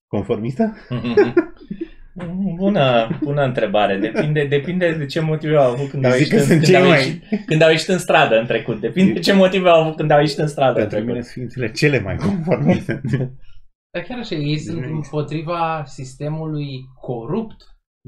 Conformistă? 0.07 0.75
Bună, 2.57 3.19
bună 3.23 3.43
întrebare. 3.43 3.97
Depinde, 3.99 4.45
depinde 4.47 4.93
de 4.99 5.07
ce 5.07 5.21
motive 5.21 5.57
au 5.57 5.71
avut 5.73 5.89
când 5.91 6.05
au, 6.05 6.11
Zic 6.13 6.19
ieșit 6.21 6.33
că 6.35 6.41
în, 6.41 6.45
sunt 6.47 6.59
când, 6.59 6.65
cei 6.71 6.77
au 6.83 6.89
mai- 6.89 6.99
ieșit, 6.99 7.23
când 7.47 7.63
au 7.63 7.71
ieșit 7.71 7.89
în 7.89 7.99
stradă 7.99 8.35
în 8.39 8.47
trecut. 8.47 8.81
Depinde 8.81 9.13
de 9.13 9.19
ce 9.19 9.33
motive 9.33 9.69
au 9.69 9.81
avut 9.83 9.97
când 9.97 10.11
au 10.11 10.21
ieșit 10.21 10.39
în 10.39 10.47
stradă 10.47 10.81
în 10.81 10.89
Pentru 10.89 10.99
mine 10.99 11.21
trecut. 11.21 11.25
sunt 11.31 11.35
ființele 11.53 11.71
cele 11.73 12.01
mai 12.01 12.17
conformiste. 12.17 13.01
Dar 13.93 14.03
chiar 14.03 14.19
așa, 14.19 14.35
ei 14.35 14.59
sunt 14.59 14.81
Bine. 14.81 14.93
împotriva 14.93 15.83
sistemului 15.87 16.69
corupt, 17.01 17.57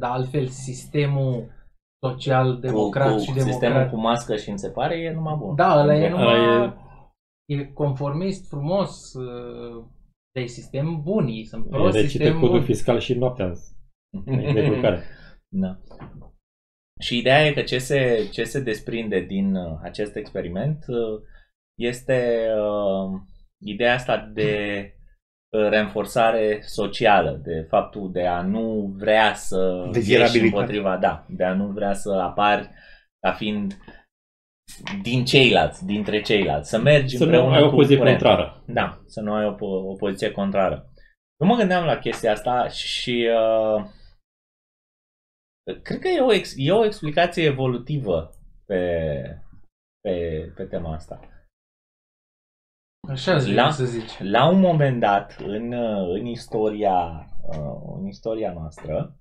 dar 0.00 0.10
altfel 0.10 0.46
sistemul 0.46 1.46
social-democrat 2.06 3.12
cu, 3.12 3.18
și 3.18 3.32
cu 3.32 3.38
sistemul 3.38 3.58
democrat. 3.60 3.90
cu 3.90 3.96
mască 4.00 4.36
și 4.36 4.50
în 4.50 4.56
separe 4.56 4.98
e 4.98 5.12
numai 5.12 5.36
bun. 5.38 5.54
Da, 5.54 5.80
ăla 5.80 5.94
e 5.94 6.06
Ăla 6.06 6.18
numai... 6.18 6.76
E 7.44 7.64
conformist, 7.64 8.48
frumos, 8.48 9.14
uh, 9.14 9.84
de 10.32 10.46
sistem 10.46 11.02
bun, 11.02 11.26
ei 11.26 11.44
sunt 11.44 11.64
E 11.66 11.68
prost, 11.68 11.94
recită 11.94 12.08
sistem 12.08 12.40
codul 12.40 12.56
bun. 12.56 12.64
fiscal 12.64 12.98
și 12.98 13.14
noaptea. 13.14 13.52
E 14.26 14.52
necurcare. 14.52 15.02
Da. 15.50 15.78
Și 17.00 17.18
ideea 17.18 17.46
e 17.46 17.52
că 17.52 17.62
ce 17.62 17.78
se, 17.78 18.28
ce 18.32 18.44
se 18.44 18.60
desprinde 18.60 19.20
din 19.20 19.54
uh, 19.54 19.78
acest 19.82 20.16
experiment 20.16 20.84
uh, 20.88 21.22
este 21.78 22.46
uh, 22.56 23.20
ideea 23.64 23.94
asta 23.94 24.30
de 24.34 24.52
uh, 25.50 25.68
reînforțare 25.68 26.60
socială, 26.62 27.40
de 27.44 27.66
faptul 27.68 28.12
de 28.12 28.26
a 28.26 28.42
nu 28.42 28.94
vrea 28.96 29.34
să 29.34 29.82
ieși 29.86 29.92
Dezirabilitate. 29.92 30.44
împotriva, 30.56 30.96
da, 30.96 31.26
de 31.28 31.44
a 31.44 31.54
nu 31.54 31.66
vrea 31.66 31.92
să 31.92 32.12
apari 32.12 32.70
ca 33.20 33.32
fiind 33.32 33.72
din 35.02 35.24
ceilalți, 35.24 35.86
dintre 35.86 36.20
ceilalți, 36.20 36.68
să 36.70 36.78
mergi 36.78 37.16
Să 37.16 37.24
nu 37.24 37.30
împreună 37.30 37.56
ai 37.56 37.62
o 37.62 37.68
cu 37.68 37.74
poziție 37.74 37.96
curentul. 37.98 38.26
contrară. 38.26 38.62
Da, 38.66 39.02
să 39.06 39.20
nu 39.20 39.32
ai 39.34 39.46
o, 39.46 39.54
po- 39.54 39.84
o 39.90 39.94
poziție 39.94 40.30
contrară. 40.30 40.92
Eu 41.40 41.46
mă 41.48 41.56
gândeam 41.56 41.84
la 41.84 41.98
chestia 41.98 42.32
asta 42.32 42.68
și 42.68 43.28
uh, 43.36 43.84
cred 45.82 45.98
că 45.98 46.08
e 46.08 46.20
o, 46.20 46.32
ex, 46.32 46.52
e 46.56 46.72
o 46.72 46.84
explicație 46.84 47.44
evolutivă 47.44 48.30
pe, 48.66 49.12
pe, 50.00 50.44
pe 50.56 50.64
tema 50.64 50.94
asta. 50.94 51.20
Așa 53.08 53.38
zic, 53.38 53.54
La- 53.54 53.70
să 53.70 53.84
zici. 53.84 54.18
La 54.18 54.48
un 54.48 54.60
moment 54.60 55.00
dat, 55.00 55.36
în, 55.40 55.72
uh, 55.72 56.18
în 56.20 56.26
istoria, 56.26 57.26
uh, 57.48 57.98
în 57.98 58.06
istoria 58.06 58.52
noastră, 58.52 59.18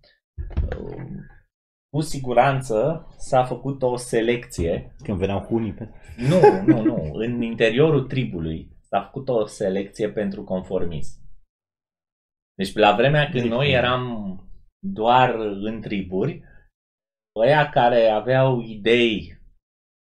uh, 0.80 1.06
cu 1.90 2.02
siguranță 2.02 3.08
s-a 3.18 3.44
făcut 3.44 3.82
o 3.82 3.96
selecție 3.96 4.96
Când 5.04 5.18
veneau 5.18 5.40
hunii 5.40 5.74
pe... 5.74 5.90
Nu, 6.18 6.62
nu, 6.66 6.84
nu. 6.84 7.14
În 7.14 7.42
interiorul 7.42 8.08
tribului 8.08 8.78
s-a 8.90 9.02
făcut 9.02 9.30
o 9.30 9.46
selecție 9.46 10.12
pentru 10.12 10.44
conformism. 10.44 11.26
Deci 12.54 12.74
la 12.74 12.96
vremea 12.96 13.30
când 13.30 13.46
noi 13.46 13.72
eram 13.72 14.04
doar 14.80 15.36
în 15.40 15.82
triburi, 15.82 16.44
ăia 17.40 17.70
care 17.70 18.08
aveau 18.08 18.62
idei 18.62 19.38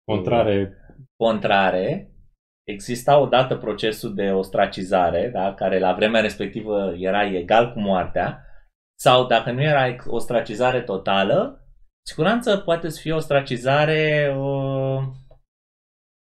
Contrare, 0.05 0.77
contrare, 1.17 2.08
exista 2.69 3.19
odată 3.19 3.57
procesul 3.57 4.15
de 4.15 4.31
ostracizare, 4.31 5.31
da, 5.33 5.55
care 5.55 5.79
la 5.79 5.93
vremea 5.95 6.21
respectivă 6.21 6.95
era 6.99 7.27
egal 7.27 7.73
cu 7.73 7.81
moartea, 7.81 8.43
sau 8.99 9.27
dacă 9.27 9.51
nu 9.51 9.63
era 9.63 9.87
ex- 9.87 10.07
ostracizare 10.09 10.81
totală, 10.81 11.67
siguranță 12.07 12.57
poate 12.57 12.89
să 12.89 13.01
fie 13.01 13.13
ostracizare 13.13 14.35
uh, 14.39 15.03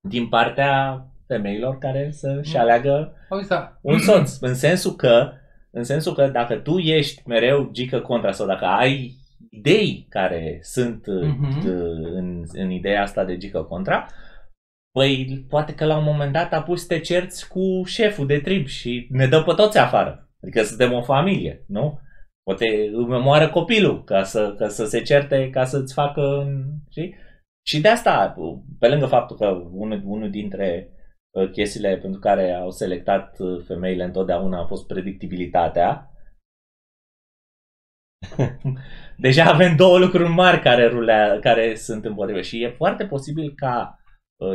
din 0.09 0.29
partea 0.29 1.01
femeilor 1.27 1.77
care 1.77 2.11
să-și 2.11 2.57
aleagă 2.57 3.13
Auzi, 3.29 3.47
da, 3.47 3.77
un 3.81 3.99
soț. 3.99 4.39
În 4.39 4.55
sensul 4.55 4.91
că, 4.91 5.31
în 5.71 5.83
sensul 5.83 6.13
că 6.13 6.27
dacă 6.27 6.55
tu 6.55 6.77
ești 6.77 7.21
mereu 7.25 7.69
gică 7.71 7.99
contra 7.99 8.31
sau 8.31 8.47
dacă 8.47 8.65
ai 8.65 9.15
idei 9.49 10.05
care 10.09 10.59
sunt 10.61 11.07
Mhm. 11.07 11.57
uh, 11.67 12.09
în, 12.13 12.43
în 12.51 12.69
ideea 12.69 13.01
asta 13.01 13.23
de 13.23 13.37
gică 13.37 13.63
contra, 13.63 14.05
păi 14.97 15.45
poate 15.49 15.75
că 15.75 15.85
la 15.85 15.97
un 15.97 16.03
moment 16.03 16.33
dat 16.33 16.53
a 16.53 16.63
pus 16.63 16.81
să 16.81 16.87
te 16.87 16.99
cerți 16.99 17.47
cu 17.47 17.83
șeful 17.85 18.27
de 18.27 18.39
trib 18.39 18.65
și 18.65 19.07
ne 19.09 19.27
dă 19.27 19.43
pe 19.43 19.53
toți 19.53 19.77
afară. 19.77 20.29
Adică 20.41 20.63
suntem 20.63 20.93
o 20.93 21.01
familie, 21.01 21.63
nu? 21.67 21.99
Poate 22.43 22.89
îmi 22.93 23.15
omoară 23.15 23.49
copilul 23.49 24.03
ca 24.03 24.23
să, 24.23 24.55
ca 24.57 24.67
să 24.67 24.85
se 24.85 25.01
certe, 25.01 25.49
ca 25.49 25.63
să-ți 25.63 25.93
facă... 25.93 26.47
Știi? 26.89 27.15
Și 27.67 27.81
de 27.81 27.87
asta, 27.87 28.35
pe 28.79 28.87
lângă 28.87 29.05
faptul 29.05 29.37
că 29.37 29.45
unul, 29.71 30.01
unul 30.05 30.29
dintre 30.29 30.89
uh, 31.29 31.51
chestiile 31.51 31.97
pentru 31.97 32.19
care 32.19 32.53
au 32.53 32.71
selectat 32.71 33.39
uh, 33.39 33.63
femeile 33.67 34.03
întotdeauna 34.03 34.61
a 34.61 34.65
fost 34.65 34.87
predictibilitatea. 34.87 36.11
Deja 39.17 39.43
avem 39.43 39.75
două 39.75 39.97
lucruri 39.97 40.29
mari 40.29 40.59
care, 40.59 40.87
rulea, 40.87 41.39
care 41.39 41.75
sunt 41.75 42.05
împotrivă 42.05 42.41
și 42.41 42.63
e 42.63 42.69
foarte 42.69 43.05
posibil 43.05 43.53
ca 43.55 43.99
uh, 43.99 44.05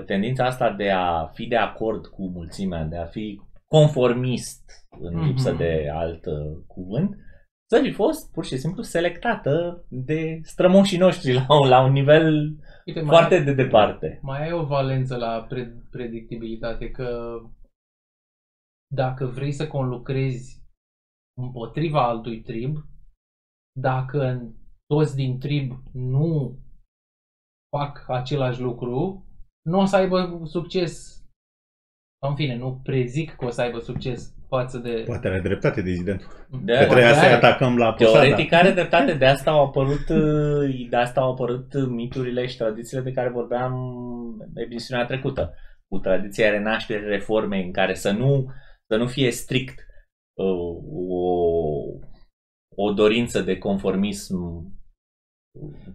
tendința 0.07 0.45
asta 0.47 0.73
de 0.73 0.91
a 0.91 1.27
fi 1.27 1.47
de 1.47 1.57
acord 1.57 2.07
cu 2.07 2.29
mulțimea, 2.29 2.85
de 2.85 2.97
a 2.97 3.07
fi 3.07 3.41
conformist 3.67 4.71
în 5.01 5.15
Mhm. 5.17 5.27
lipsă 5.27 5.53
de 5.53 5.89
alt 5.93 6.27
uh, 6.27 6.63
cuvânt, 6.67 7.17
să 7.71 7.81
fi 7.83 7.91
fost 7.91 8.33
pur 8.33 8.45
și 8.45 8.57
simplu 8.57 8.83
selectată 8.83 9.85
de 9.89 10.41
strămoșii 10.43 10.99
noștri 10.99 11.33
la, 11.47 11.47
un- 11.61 11.69
la 11.69 11.85
un 11.85 11.93
nivel 11.93 12.57
uite, 12.87 13.01
mai, 13.01 13.09
foarte 13.09 13.41
de 13.41 13.55
departe. 13.55 14.19
mai 14.23 14.43
ai 14.43 14.53
o 14.53 14.65
valență 14.67 15.17
la 15.17 15.43
pre- 15.49 15.83
predictibilitate, 15.91 16.91
că 16.91 17.39
dacă 18.95 19.27
vrei 19.27 19.53
să 19.53 19.67
conlucrezi 19.69 20.63
împotriva 21.41 22.09
altui 22.09 22.41
trib, 22.43 22.77
dacă 23.81 24.51
toți 24.87 25.15
din 25.17 25.39
trib 25.39 25.73
nu 25.93 26.59
fac 27.77 28.05
același 28.09 28.61
lucru, 28.61 29.27
nu 29.63 29.79
o 29.79 29.85
să 29.85 29.97
aibă 29.97 30.41
succes. 30.45 31.17
În 32.29 32.35
fine, 32.35 32.57
nu 32.57 32.81
prezic 32.83 33.35
că 33.35 33.45
o 33.45 33.51
să 33.51 33.61
aibă 33.61 33.79
succes 33.79 34.35
față 34.49 34.79
de... 34.79 35.03
Poate 35.07 35.29
are 35.29 35.41
dreptate 35.41 35.83
dezidentul. 35.83 36.27
De, 36.51 36.73
Că 36.73 36.79
trebuia 36.79 36.87
Poate 36.87 37.19
să-i 37.19 37.35
are. 37.35 37.47
atacăm 37.47 37.77
la 37.77 37.93
posada. 37.93 38.21
Teoretic 38.21 38.53
are 38.53 38.71
dreptate, 38.71 39.15
de 39.15 39.27
asta 39.27 39.51
au 39.51 39.65
apărut, 39.65 40.09
uh, 40.09 40.89
de 40.91 40.97
asta 40.97 41.21
au 41.21 41.31
apărut 41.31 41.89
miturile 41.89 42.47
și 42.47 42.57
tradițiile 42.57 43.03
de 43.03 43.13
care 43.13 43.29
vorbeam 43.29 43.75
emisiunea 44.55 45.07
trecută. 45.07 45.55
Cu 45.89 45.99
tradiția 45.99 46.51
renașterii 46.51 47.09
reformei 47.09 47.65
în 47.65 47.73
care 47.73 47.95
să 47.95 48.11
nu, 48.11 48.47
să 48.87 48.97
nu 48.97 49.07
fie 49.07 49.31
strict 49.31 49.79
uh, 50.33 50.77
o, 51.09 51.25
o 52.77 52.93
dorință 52.93 53.41
de 53.41 53.59
conformism 53.59 54.37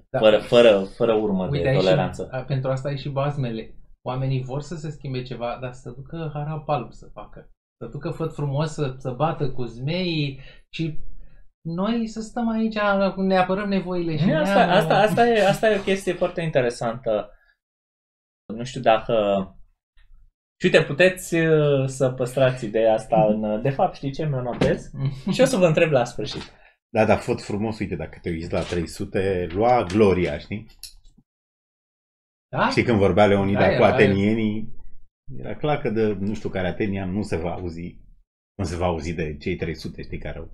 Da. 0.09 0.19
fără, 0.19 0.37
fără, 0.39 0.83
fără 0.95 1.13
urmă 1.13 1.47
Uite, 1.47 1.63
de 1.63 1.69
ai 1.69 1.75
toleranță. 1.75 2.23
Și, 2.23 2.29
a, 2.31 2.43
pentru 2.43 2.69
asta 2.69 2.87
ai 2.87 2.97
și 2.97 3.09
bazmele. 3.09 3.75
Oamenii 4.07 4.43
vor 4.43 4.61
să 4.61 4.75
se 4.75 4.89
schimbe 4.89 5.21
ceva, 5.21 5.57
dar 5.61 5.73
să 5.73 5.89
ducă 5.89 6.31
harap 6.33 6.69
alb 6.69 6.91
să 6.91 7.09
facă. 7.13 7.49
Să 7.83 7.89
ducă 7.91 8.09
făt 8.09 8.33
frumos, 8.33 8.73
să, 8.73 8.95
să 8.97 9.11
bată 9.11 9.51
cu 9.51 9.63
zmeii 9.63 10.39
și 10.73 10.99
noi 11.61 12.07
să 12.07 12.21
stăm 12.21 12.49
aici, 12.49 12.77
ne 13.15 13.37
apărăm 13.37 13.69
nevoile 13.69 14.17
și 14.17 14.25
Nu, 14.25 14.37
asta, 14.39 14.65
ne-am- 14.65 14.69
asta, 14.77 14.97
asta, 14.97 15.27
e, 15.27 15.47
asta 15.47 15.69
e 15.71 15.77
o 15.77 15.81
chestie 15.81 16.13
foarte 16.13 16.41
interesantă. 16.41 17.31
Nu 18.53 18.63
știu 18.63 18.81
dacă... 18.81 19.15
Și 20.59 20.65
uite, 20.65 20.83
puteți 20.83 21.35
uh, 21.35 21.87
să 21.87 22.09
păstrați 22.11 22.65
ideea 22.65 22.93
asta 22.93 23.25
în... 23.25 23.43
uh, 23.43 23.61
De 23.61 23.69
fapt, 23.69 23.95
știi 23.95 24.11
ce 24.11 24.25
mi-o 24.25 24.41
notez? 24.41 24.91
Și 25.33 25.41
o 25.41 25.45
să 25.45 25.57
vă 25.57 25.65
întreb 25.65 25.91
la 25.91 26.03
sfârșit. 26.03 26.41
Da, 26.93 27.05
dar 27.05 27.19
fot 27.19 27.41
frumos, 27.41 27.79
uite, 27.79 27.95
dacă 27.95 28.19
te 28.21 28.29
uiți 28.29 28.51
la 28.51 28.61
300, 28.63 29.47
lua 29.51 29.83
Gloria, 29.83 30.37
știi? 30.37 30.65
Da? 32.49 32.69
Și 32.69 32.83
când 32.83 32.97
vorbea 32.97 33.25
Leonida 33.25 33.59
Da, 33.59 33.65
cu 33.67 33.71
era- 33.71 33.93
atenienii, 33.93 34.75
era 35.37 35.55
clar 35.55 35.81
că 35.81 35.89
de 35.89 36.13
nu 36.13 36.33
știu 36.33 36.49
care 36.49 36.67
atenian 36.67 37.11
nu 37.11 37.21
se 37.21 37.35
va 37.37 37.53
auzi, 37.53 37.99
nu 38.57 38.63
se 38.63 38.75
va 38.75 38.85
auzi 38.85 39.13
de 39.13 39.37
cei 39.37 39.55
300, 39.55 40.01
știi, 40.01 40.17
care 40.19 40.37
au 40.37 40.49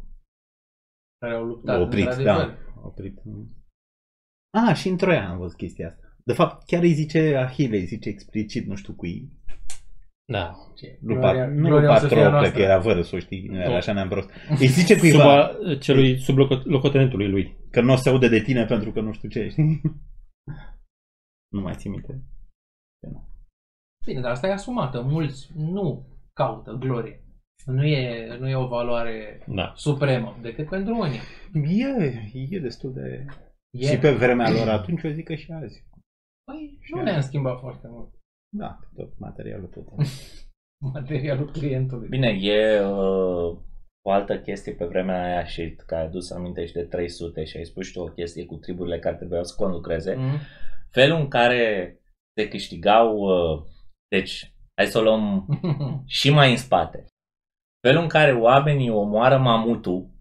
Care 1.19 1.33
au 1.35 1.45
luptat, 1.45 1.81
oprit, 1.81 2.05
într-adevăr. 2.05 2.57
da, 2.75 2.81
oprit. 2.83 3.21
A, 4.69 4.73
și 4.73 4.87
în 4.87 4.97
Troia 4.97 5.29
am 5.29 5.37
văzut 5.37 5.57
chestia 5.57 5.87
asta. 5.87 6.01
De 6.25 6.33
fapt, 6.33 6.65
chiar 6.65 6.81
îi 6.83 6.93
zice 6.93 7.35
Ahile, 7.35 7.77
îi 7.77 7.85
zice 7.85 8.09
explicit, 8.09 8.65
nu 8.65 8.75
știu 8.75 8.93
cui. 8.93 9.31
Da. 10.39 10.55
Ce? 10.75 10.97
Lupa, 11.01 11.31
Gloria- 11.33 11.47
nu 11.53 11.67
Gloria 11.67 11.89
o 11.89 11.91
Lupa 11.93 11.99
să 11.99 12.07
fie 12.07 12.15
a 12.15 12.19
Trocle, 12.19 12.37
noastră. 12.39 12.57
că 12.57 12.63
era 12.65 12.79
vără, 12.79 13.01
să 13.01 13.15
o 13.15 13.19
știi, 13.19 13.47
nu 13.47 13.55
era 13.59 13.69
Nu. 13.69 13.75
așa 13.75 13.93
neam 13.93 14.09
prost. 14.09 14.29
Îi 14.59 14.67
zice 14.67 14.93
Sub, 14.93 14.99
cuiva 15.01 15.43
a, 15.45 15.51
celui, 15.79 16.19
sub 16.19 16.35
loco- 16.37 16.63
locotenentului 16.63 17.29
lui. 17.29 17.57
că 17.71 17.81
nu 17.81 17.91
o 17.91 17.95
se 17.95 18.09
aude 18.09 18.27
de 18.29 18.39
tine 18.41 18.65
pentru 18.65 18.91
că 18.91 18.99
nu 19.01 19.11
știu 19.13 19.29
ce, 19.29 19.47
știi? 19.47 19.81
Nu 21.55 21.61
mai 21.61 21.73
țin 21.75 21.91
minte. 21.91 22.23
Bine, 24.05 24.21
dar 24.21 24.31
asta 24.31 24.47
e 24.47 24.51
asumată. 24.51 25.01
Mulți 25.01 25.49
nu 25.55 26.05
caută 26.33 26.71
glorie. 26.71 27.23
Nu 27.65 27.83
e, 27.85 28.37
nu 28.39 28.49
e 28.49 28.55
o 28.55 28.67
valoare 28.67 29.43
Da. 29.47 29.71
supremă, 29.75 30.37
decât 30.41 30.69
pentru 30.69 30.97
unii. 30.97 31.19
E, 31.81 32.21
e 32.49 32.59
destul 32.59 32.93
de... 32.93 33.25
E, 33.77 33.85
Și 33.85 33.97
pe 33.97 34.11
vremea 34.11 34.49
lor 34.51 34.67
atunci, 34.69 35.01
eu 35.03 35.11
zic 35.11 35.25
că 35.25 35.35
și 35.35 35.51
azi. 35.51 35.87
Păi, 36.43 36.77
Și 36.81 36.91
nu 36.93 36.99
azi. 36.99 37.09
ne-am 37.09 37.21
schimbat 37.21 37.59
foarte 37.59 37.87
mult 37.89 38.13
Da, 38.55 38.79
tot 38.95 39.19
materialul 39.19 39.67
tot. 39.67 39.85
materialul 40.93 41.51
clientului. 41.51 42.07
Bine, 42.07 42.27
e 42.27 42.81
uh, 42.81 43.57
o 44.05 44.11
altă 44.11 44.39
chestie 44.39 44.73
pe 44.73 44.85
vremea 44.85 45.23
aia 45.23 45.45
și 45.45 45.75
că 45.85 45.95
ai 45.95 46.03
adus 46.03 46.31
aminte 46.31 46.65
și 46.65 46.73
de 46.73 46.83
300 46.83 47.43
și 47.43 47.57
ai 47.57 47.65
spus 47.65 47.85
și 47.85 47.93
tu 47.93 47.99
o 47.99 48.07
chestie 48.07 48.45
cu 48.45 48.55
triburile 48.55 48.99
care 48.99 49.15
trebuiau 49.15 49.43
să 49.43 49.55
conlucreze. 49.57 50.15
Mm. 50.15 50.37
Felul 50.89 51.19
în 51.19 51.27
care 51.27 51.97
se 52.37 52.47
câștigau, 52.47 53.17
uh, 53.17 53.63
deci 54.07 54.53
hai 54.75 54.85
să 54.85 54.97
o 54.97 55.01
luăm 55.01 55.47
și 56.05 56.29
mai 56.29 56.51
în 56.51 56.57
spate. 56.57 57.05
Felul 57.87 58.01
în 58.01 58.07
care 58.07 58.33
oamenii 58.33 58.89
omoară 58.89 59.37
mamutul 59.37 60.12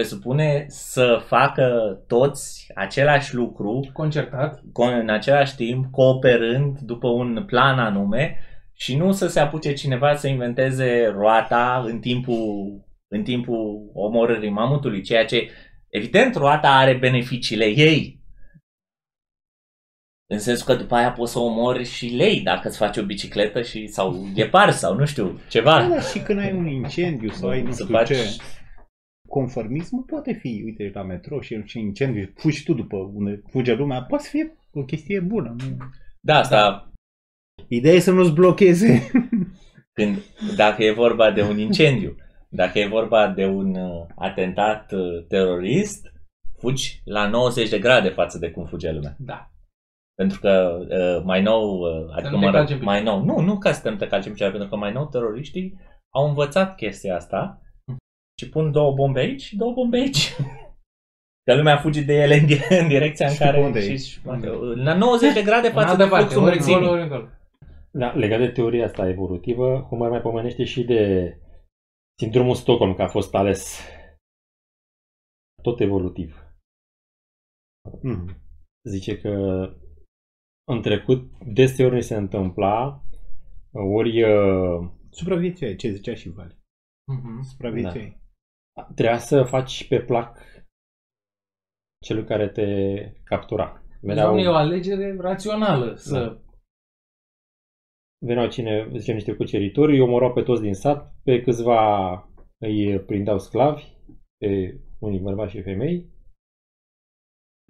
presupune 0.00 0.64
să 0.68 1.22
facă 1.26 1.98
toți 2.06 2.66
același 2.74 3.34
lucru 3.34 3.90
Concertat. 3.92 4.58
co- 4.60 5.00
în 5.00 5.08
același 5.08 5.54
timp, 5.56 5.90
cooperând 5.90 6.78
după 6.78 7.08
un 7.08 7.44
plan 7.46 7.78
anume 7.78 8.38
și 8.72 8.96
nu 8.96 9.12
să 9.12 9.26
se 9.28 9.40
apuce 9.40 9.72
cineva 9.72 10.14
să 10.14 10.28
inventeze 10.28 11.06
roata 11.06 11.82
în 11.86 11.98
timpul, 12.00 12.80
în 13.08 13.22
timpul 13.22 13.90
omorârii 13.94 14.50
mamutului, 14.50 15.02
ceea 15.02 15.24
ce, 15.24 15.48
evident, 15.88 16.34
roata 16.34 16.68
are 16.68 16.94
beneficiile 16.94 17.64
ei. 17.64 18.20
În 20.26 20.38
sensul 20.38 20.66
că 20.66 20.74
după 20.82 20.94
aia 20.94 21.12
poți 21.12 21.32
să 21.32 21.38
omori 21.38 21.84
și 21.84 22.06
lei 22.06 22.40
dacă 22.40 22.68
îți 22.68 22.76
faci 22.78 22.96
o 22.96 23.04
bicicletă 23.04 23.62
și 23.62 23.86
sau 23.86 24.28
ghepar 24.34 24.70
sau 24.70 24.94
nu 24.94 25.04
știu, 25.04 25.40
ceva. 25.48 25.80
Da, 25.80 25.88
dar 25.88 26.02
și 26.02 26.18
când 26.18 26.38
ai 26.38 26.52
un 26.52 26.66
incendiu 26.66 27.30
sau 27.30 27.48
ai 27.48 27.62
nu 27.62 27.72
Să 27.72 27.82
știu 27.82 27.94
faci- 27.96 28.06
ce, 28.06 28.36
conformismul 29.28 30.02
poate 30.02 30.32
fi, 30.32 30.62
uite, 30.64 30.90
la 30.94 31.02
metro 31.02 31.40
și 31.40 31.62
și 31.64 31.78
incendiu, 31.78 32.32
fugi 32.34 32.64
tu 32.64 32.74
după 32.74 32.96
unde 32.96 33.42
fuge 33.50 33.74
lumea, 33.74 34.02
poate 34.02 34.24
să 34.24 34.30
fie 34.30 34.56
o 34.72 34.84
chestie 34.84 35.20
bună. 35.20 35.56
Nu? 35.58 35.76
Da, 36.20 36.38
asta 36.38 36.90
Ideea 37.68 37.94
e 37.94 37.98
să 37.98 38.10
nu-ți 38.10 38.32
blocheze. 38.32 39.10
când, 39.96 40.16
dacă 40.56 40.84
e 40.84 40.92
vorba 40.92 41.30
de 41.30 41.42
un 41.42 41.58
incendiu, 41.58 42.16
dacă 42.48 42.78
e 42.78 42.86
vorba 42.86 43.28
de 43.28 43.44
un 43.44 43.74
uh, 43.74 44.06
atentat 44.16 44.92
uh, 44.92 45.26
terorist, 45.28 46.12
fugi 46.58 47.00
la 47.04 47.28
90 47.28 47.68
de 47.68 47.78
grade 47.78 48.08
față 48.08 48.38
de 48.38 48.50
cum 48.50 48.66
fuge 48.66 48.92
lumea. 48.92 49.16
Da. 49.18 49.50
Pentru 50.14 50.40
că 50.40 50.78
uh, 50.88 51.22
mai 51.24 51.42
nou, 51.42 51.78
uh, 51.78 52.14
adică 52.16 52.34
nu 52.34 52.38
te 52.38 52.44
mă 52.44 52.52
calci 52.52 52.70
rog, 52.70 52.78
în 52.78 52.84
mai 52.84 53.02
nou, 53.02 53.24
nu, 53.24 53.40
nu 53.40 53.58
ca 53.58 53.72
să 53.72 53.94
te 53.96 54.06
calci 54.06 54.26
în 54.26 54.32
picioare, 54.32 54.52
pentru 54.52 54.70
că 54.70 54.76
mai 54.76 54.92
nou 54.92 55.06
teroriștii 55.06 55.78
au 56.14 56.28
învățat 56.28 56.76
chestia 56.76 57.16
asta 57.16 57.60
și 58.40 58.48
pun 58.48 58.72
două 58.72 58.92
bombe 58.94 59.20
aici 59.20 59.42
și 59.42 59.56
două 59.56 59.72
bombe 59.72 59.96
aici. 59.96 60.32
Că 61.44 61.54
lumea 61.56 61.76
fuge 61.76 62.02
de 62.02 62.12
ele 62.14 62.34
în, 62.34 62.46
di- 62.46 62.66
în 62.82 62.88
direcția 62.88 63.26
în 63.26 63.32
Și 63.32 63.38
care... 63.38 63.60
unde 63.64 63.80
și, 63.80 63.90
e? 63.92 63.96
și, 63.96 64.20
la 64.74 64.94
90 64.96 65.32
de 65.34 65.42
grade 65.42 65.66
În 65.66 65.72
față 65.72 65.88
altă 65.90 66.02
de 66.02 66.08
parte, 66.08 66.24
fluxul 66.34 66.42
ori 66.48 66.56
încolo, 66.56 66.72
mulțimii. 66.78 66.88
ori 66.92 67.02
încolo. 67.02 67.28
Da, 67.90 68.12
legat 68.12 68.38
de 68.38 68.48
teoria 68.48 68.84
asta 68.84 69.08
evolutivă, 69.08 69.80
Homer 69.80 70.10
mai 70.10 70.20
pomenește 70.20 70.64
și 70.64 70.84
de 70.84 71.00
sindromul 72.20 72.54
Stockholm, 72.54 72.94
că 72.94 73.02
a 73.02 73.08
fost 73.08 73.34
ales 73.34 73.80
tot 75.62 75.80
evolutiv. 75.80 76.44
Mm. 78.02 78.36
Zice 78.88 79.18
că 79.20 79.30
în 80.68 80.82
trecut 80.82 81.30
deseori 81.54 81.94
ni 81.94 82.02
se 82.02 82.16
întâmpla 82.16 83.02
ori 83.72 84.22
uh, 84.22 84.90
Supraviețuie, 85.10 85.76
ce 85.76 85.90
zicea 85.90 86.14
și 86.14 86.28
Vale. 86.30 86.58
Mhm. 87.12 87.42
Supraviețuie. 87.42 88.20
Trebuia 88.94 89.18
să 89.18 89.42
faci 89.42 89.88
pe 89.88 90.00
plac 90.00 90.38
celui 92.04 92.24
care 92.24 92.48
te 92.48 92.64
captura. 93.24 93.82
Veneau... 94.00 94.38
E 94.38 94.48
o 94.48 94.54
alegere 94.54 95.16
rațională 95.18 95.94
să... 95.94 96.40
veneau 98.26 98.48
cine, 98.48 98.90
zicem, 98.96 99.14
niște 99.14 99.34
cuceritori, 99.34 99.92
îi 99.92 100.00
omorau 100.00 100.32
pe 100.32 100.42
toți 100.42 100.62
din 100.62 100.74
sat, 100.74 101.14
pe 101.22 101.42
câțiva 101.42 102.12
îi 102.58 103.00
prindeau 103.00 103.38
sclavi, 103.38 103.84
pe 104.36 104.80
unii 104.98 105.20
bărbați 105.20 105.50
și 105.52 105.62
femei. 105.62 106.14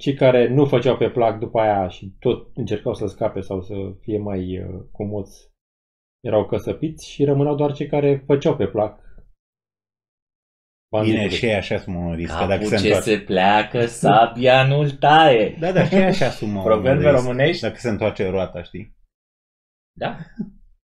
Cei 0.03 0.15
care 0.15 0.49
nu 0.49 0.65
făceau 0.67 0.97
pe 0.97 1.11
plac 1.11 1.39
după 1.39 1.61
aia 1.61 1.89
și 1.89 2.17
tot 2.19 2.57
încercau 2.57 2.95
să 2.95 3.07
scape 3.07 3.41
sau 3.41 3.61
să 3.61 3.75
fie 4.01 4.19
mai 4.19 4.59
uh, 4.59 4.85
comoți, 4.93 5.53
erau 6.25 6.47
căsăpiți 6.47 7.11
și 7.11 7.25
rămâneau 7.25 7.57
doar 7.57 7.73
cei 7.73 7.87
care 7.87 8.23
făceau 8.27 8.57
pe 8.57 8.67
plac. 8.67 9.06
Bine, 10.91 11.03
banditului. 11.03 11.37
și 11.37 11.45
ei 11.45 11.55
așa 11.55 11.75
asumă 11.75 11.99
un 11.99 12.15
risc, 12.15 12.39
că 12.39 12.47
dacă 12.47 12.63
Capul 12.63 12.67
se 12.67 12.77
ce 12.77 12.83
întoarce. 12.83 13.11
se 13.11 13.19
pleacă, 13.19 13.87
sabia 13.87 14.67
nu-l 14.67 14.91
taie. 14.91 15.57
Da, 15.61 15.73
dar 15.73 15.87
și 15.87 15.95
ei 15.95 16.05
așa 16.05 16.27
asumă 16.27 16.59
un 16.59 16.65
Proverbe 16.65 17.11
risc, 17.11 17.25
românești? 17.25 17.63
Dacă 17.63 17.77
se 17.79 17.89
întoarce 17.89 18.29
roata, 18.29 18.63
știi? 18.63 18.97
Da? 19.99 20.17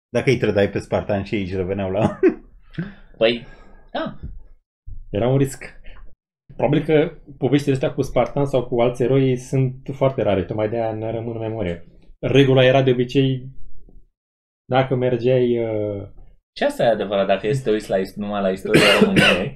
Dacă 0.09 0.29
îi 0.29 0.37
trădai 0.37 0.69
pe 0.69 0.79
spartan 0.79 1.23
și 1.23 1.35
ei 1.35 1.41
își 1.41 1.55
reveneau 1.55 1.91
la... 1.91 2.19
Păi, 3.17 3.45
da. 3.91 4.15
Era 5.09 5.27
un 5.27 5.37
risc. 5.37 5.75
Probabil 6.55 6.83
că 6.83 7.17
poveștile 7.37 7.73
astea 7.73 7.93
cu 7.93 8.01
Spartan 8.01 8.45
sau 8.45 8.65
cu 8.67 8.81
alți 8.81 9.03
eroi 9.03 9.37
sunt 9.37 9.75
foarte 9.91 10.21
rare, 10.21 10.43
tocmai 10.43 10.69
de 10.69 10.75
aia 10.75 10.93
ne 10.93 11.11
rămân 11.11 11.33
în 11.33 11.39
memorie. 11.39 11.87
Regula 12.19 12.63
era 12.63 12.81
de 12.81 12.91
obicei, 12.91 13.49
dacă 14.65 14.95
mergeai... 14.95 15.59
Uh, 15.59 16.07
Și 16.57 16.63
asta 16.63 16.83
e 16.83 16.87
adevărat, 16.87 17.27
dacă 17.27 17.47
este 17.47 17.63
te 17.63 17.71
uiți 17.71 17.89
la, 17.89 17.95
numai 18.15 18.41
la 18.41 18.49
istoria 18.49 18.81
României, 19.01 19.53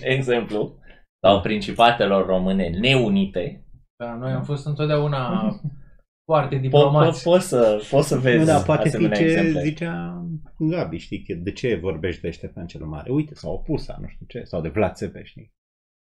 de 0.00 0.06
exemplu, 0.16 0.78
sau 1.22 1.40
principatelor 1.40 2.26
române 2.26 2.68
neunite, 2.68 3.64
Da, 3.96 4.14
noi 4.14 4.32
am 4.32 4.42
fost 4.42 4.66
întotdeauna 4.66 5.50
foarte 6.30 6.54
po- 6.56 6.58
po- 6.58 6.62
diplomați. 6.62 7.22
poți 7.22 7.48
să, 7.48 7.86
poți 7.90 8.08
să 8.08 8.16
vezi 8.16 8.38
Nu, 8.38 8.44
dar 8.44 8.62
poate 8.62 8.82
fi 8.82 8.88
asemenea 8.88 9.16
ce 9.16 9.24
exemple. 9.24 9.62
zicea 9.62 10.24
Gabi, 10.58 10.96
știi, 10.96 11.22
că 11.22 11.34
de 11.34 11.52
ce 11.52 11.74
vorbești 11.76 12.20
de 12.20 12.30
Ștefan 12.30 12.66
cel 12.66 12.84
Mare? 12.84 13.10
Uite, 13.12 13.34
s-au 13.34 13.52
opus, 13.52 13.86
nu 14.00 14.08
știu 14.08 14.26
ce, 14.28 14.42
sau 14.44 14.60
de 14.60 14.68
Vlad 14.68 14.92
Țepe, 14.94 15.22
știi? 15.24 15.52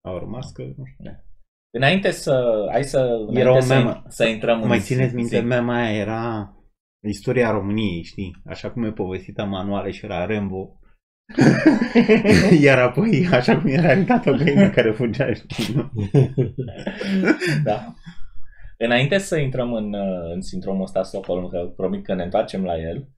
Au 0.09 0.19
rămas 0.19 0.53
că, 0.53 0.63
nu 0.63 0.85
știu. 0.85 1.05
Înainte 1.79 2.11
să, 2.11 2.67
hai 2.71 2.85
să, 2.85 2.99
înainte 2.99 3.41
Era 3.41 3.57
o 3.57 3.61
să, 3.61 3.75
memă. 3.75 4.03
să 4.09 4.25
intrăm 4.25 4.63
în... 4.63 4.69
Mai 4.69 4.81
țineți 4.81 5.15
minte, 5.15 5.39
zi. 5.39 5.45
mema 5.45 5.77
aia 5.77 5.97
era 5.99 6.53
istoria 7.09 7.51
României, 7.51 8.03
știi? 8.03 8.37
Așa 8.47 8.71
cum 8.71 8.85
e 8.85 8.93
povestită 8.93 9.43
în 9.43 9.49
manuale 9.49 9.91
și 9.91 10.05
era 10.05 10.27
Rambo. 10.27 10.77
Iar 12.61 12.79
apoi, 12.79 13.29
așa 13.33 13.59
cum 13.61 13.67
era 13.71 13.83
realitatea 13.83 14.33
o 14.33 14.37
găină 14.37 14.71
care 14.71 14.91
fugea, 14.91 15.33
știi? 15.33 15.75
nu? 15.75 15.91
da. 17.65 17.95
Înainte 18.79 19.19
să 19.19 19.37
intrăm 19.39 19.73
în, 19.73 19.93
uh, 19.93 20.33
în 20.35 20.41
sindromul 20.41 20.83
ăsta 20.83 21.03
Stockholm, 21.03 21.49
că 21.49 21.73
promit 21.77 22.05
că 22.05 22.15
ne 22.15 22.23
întoarcem 22.23 22.65
la 22.65 22.79
el, 22.79 23.09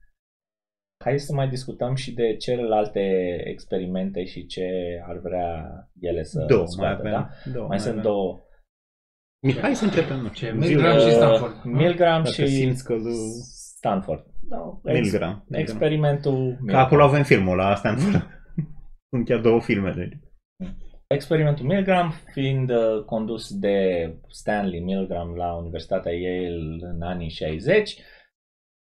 hai 1.03 1.19
să 1.19 1.33
mai 1.33 1.49
discutăm 1.49 1.95
și 1.95 2.13
de 2.13 2.35
celelalte 2.35 2.99
experimente 3.45 4.23
și 4.25 4.45
ce 4.45 4.65
ar 5.07 5.17
vrea 5.17 5.65
ele 5.99 6.23
să 6.23 6.45
două, 6.47 6.59
mai 6.59 6.69
scoată, 6.71 6.99
avem. 6.99 7.11
da? 7.11 7.51
Două, 7.53 7.67
Mai 7.67 7.79
sunt 7.79 7.91
avem. 7.91 8.03
două. 8.03 8.39
Hai 9.61 9.75
să 9.75 9.83
începem, 9.83 10.19
nu 10.19 10.27
Ce, 10.27 10.45
știu. 10.45 10.57
Milgram 10.59 10.99
și 10.99 11.05
Uh, 11.05 11.11
Stanford. 11.11 11.63
Milgram 11.63 12.23
Dacă 12.23 12.29
și 12.35 12.47
simți 12.47 12.83
că 12.83 12.93
lu- 12.93 13.53
Stanford. 13.85 14.25
Da, 14.41 14.79
ex- 14.83 14.99
Milgram. 14.99 15.45
Experimentul 15.49 16.57
Că 16.65 16.77
acolo 16.77 17.03
avem 17.03 17.23
filmul 17.23 17.55
la 17.55 17.75
Stanford. 17.75 18.13
Sunt 19.09 19.25
chiar 19.25 19.39
două 19.39 19.61
filme, 19.61 19.91
deci. 19.91 20.17
Experimentul 21.07 21.65
Milgram 21.65 22.13
fiind 22.33 22.69
uh, 22.69 23.03
condus 23.05 23.53
de 23.57 23.77
Stanley 24.27 24.79
Milgram 24.79 25.35
la 25.35 25.53
Universitatea 25.53 26.11
Yale 26.11 26.77
în 26.81 27.01
anii 27.01 27.29
60, 27.29 28.01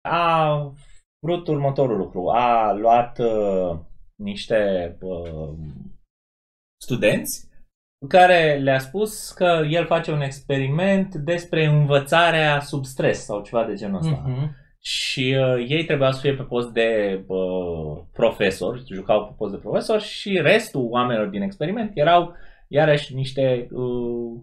a 0.09 0.57
vrut 1.26 1.49
următorul 1.49 1.97
lucru. 1.97 2.28
A 2.28 2.72
luat 2.72 3.18
uh, 3.18 3.78
niște 4.22 4.97
uh, 5.01 5.55
studenți 6.82 7.49
care 8.09 8.59
le-a 8.59 8.78
spus 8.78 9.30
că 9.30 9.62
el 9.68 9.87
face 9.87 10.12
un 10.12 10.20
experiment 10.20 11.14
despre 11.14 11.64
învățarea 11.64 12.61
sub 12.61 12.84
stres 12.84 13.24
sau 13.24 13.43
ceva 13.43 13.64
de 13.64 13.74
genul 13.74 13.99
ăsta. 13.99 14.24
Mhm. 14.26 14.64
Și 14.87 15.37
uh, 15.39 15.64
ei 15.68 15.84
trebuiau 15.84 16.12
să 16.12 16.20
fie 16.20 16.34
pe 16.34 16.43
post 16.43 16.72
de 16.72 17.20
uh, 17.26 18.03
profesor, 18.12 18.82
jucau 18.93 19.26
pe 19.26 19.34
post 19.37 19.53
de 19.53 19.59
profesor 19.59 20.01
și 20.01 20.41
restul 20.41 20.87
oamenilor 20.91 21.28
din 21.28 21.43
experiment 21.43 21.91
erau 21.95 22.34
iarăși 22.68 23.14
niște 23.14 23.68
uh, 23.70 24.41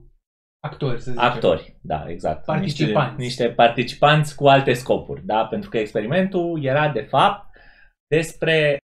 Actori, 0.60 1.02
să 1.02 1.12
zicem. 1.12 1.26
actori. 1.26 1.78
Da, 1.82 2.06
exact. 2.08 2.46
Participanți. 2.46 3.16
Niște, 3.18 3.44
niște 3.44 3.56
participanți 3.56 4.36
cu 4.36 4.48
alte 4.48 4.74
scopuri, 4.74 5.26
da? 5.26 5.46
Pentru 5.46 5.70
că 5.70 5.78
experimentul 5.78 6.64
era 6.64 6.90
de 6.90 7.02
fapt 7.02 7.56
despre 8.08 8.78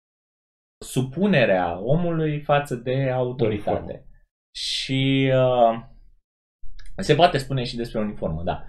supunerea 0.85 1.79
omului 1.79 2.41
față 2.41 2.75
de 2.75 3.09
autoritate. 3.09 3.79
Uniformă. 3.79 4.05
Și 4.55 5.31
uh, 5.33 5.81
se 6.97 7.15
poate 7.15 7.37
spune 7.37 7.63
și 7.63 7.75
despre 7.75 7.99
uniformă, 7.99 8.43
da. 8.43 8.63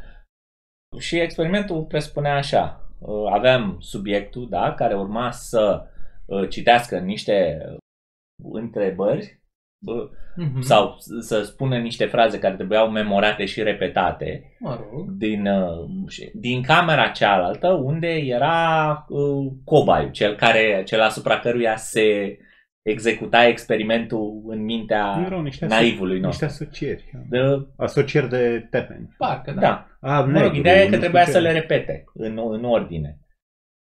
Și 0.98 1.18
experimentul 1.18 1.82
presupunea 1.84 2.34
așa. 2.36 2.90
uh, 2.98 3.30
Aveam 3.32 3.76
subiectul, 3.80 4.48
da, 4.48 4.74
care 4.74 4.94
urma 4.94 5.30
să 5.30 5.86
uh, 6.26 6.48
citească 6.48 6.98
niște 6.98 7.58
întrebări 8.52 9.38
Mhm. 10.36 10.60
sau 10.60 10.96
să 11.20 11.42
spună 11.42 11.78
niște 11.78 12.04
fraze 12.06 12.38
care 12.38 12.54
trebuiau 12.54 12.90
memorate 12.90 13.44
și 13.44 13.62
repetate 13.62 14.56
Mă 14.58 14.74
rog. 14.90 15.10
din, 15.10 15.46
uh, 15.46 15.88
și- 16.08 16.30
din 16.34 16.62
camera 16.62 17.08
cealaltă 17.08 17.68
unde 17.72 18.08
era 18.08 19.04
uh, 19.08 19.52
cobaiul, 19.64 20.10
cel, 20.10 20.34
care, 20.36 20.82
cel 20.86 21.00
asupra 21.00 21.38
căruia 21.38 21.76
se 21.76 22.38
executa 22.90 23.46
experimentul 23.46 24.42
în 24.46 24.62
mintea 24.64 25.22
Erau 25.26 25.42
niște, 25.42 25.66
naivului 25.66 26.20
niște 26.20 26.44
nostru. 26.44 26.64
asocieri. 26.64 27.04
De, 27.28 27.38
Asocieri 27.76 28.28
de 28.28 28.66
termeni. 28.70 29.14
Parcă, 29.18 29.50
da. 29.52 29.60
da. 29.60 29.86
A, 30.00 30.20
Mă 30.20 30.26
rog, 30.26 30.42
negru, 30.42 30.56
ideea 30.56 30.82
e 30.82 30.88
că 30.88 30.94
nu 30.94 31.00
trebuia 31.00 31.20
știu 31.20 31.32
să 31.32 31.38
ce. 31.40 31.44
le 31.46 31.52
repete 31.52 32.04
în, 32.14 32.38
în 32.50 32.64
ordine. 32.64 33.18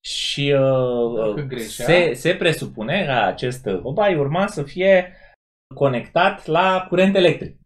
Și 0.03 0.53
uh, 0.53 1.16
Dacă 1.18 1.39
uh, 1.41 1.45
greșea- 1.47 1.86
se, 1.86 2.14
se 2.14 2.34
presupune 2.36 3.06
că 3.06 3.12
acest 3.12 3.68
cobai 3.84 4.16
urma 4.16 4.47
să 4.47 4.64
fie 4.64 5.14
conectat 5.76 6.45
la 6.45 6.86
curent 6.89 7.16
electric. 7.16 7.58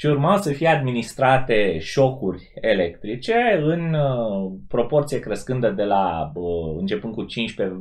Și 0.00 0.06
urmau 0.06 0.36
să 0.36 0.52
fie 0.52 0.68
administrate 0.68 1.78
șocuri 1.78 2.50
electrice 2.60 3.34
în 3.62 3.94
uh, 3.94 4.52
proporție 4.68 5.18
crescândă 5.20 5.70
de 5.70 5.82
la, 5.84 6.30
uh, 6.34 6.76
începând 6.78 7.14
cu 7.14 7.24
15 7.24 7.76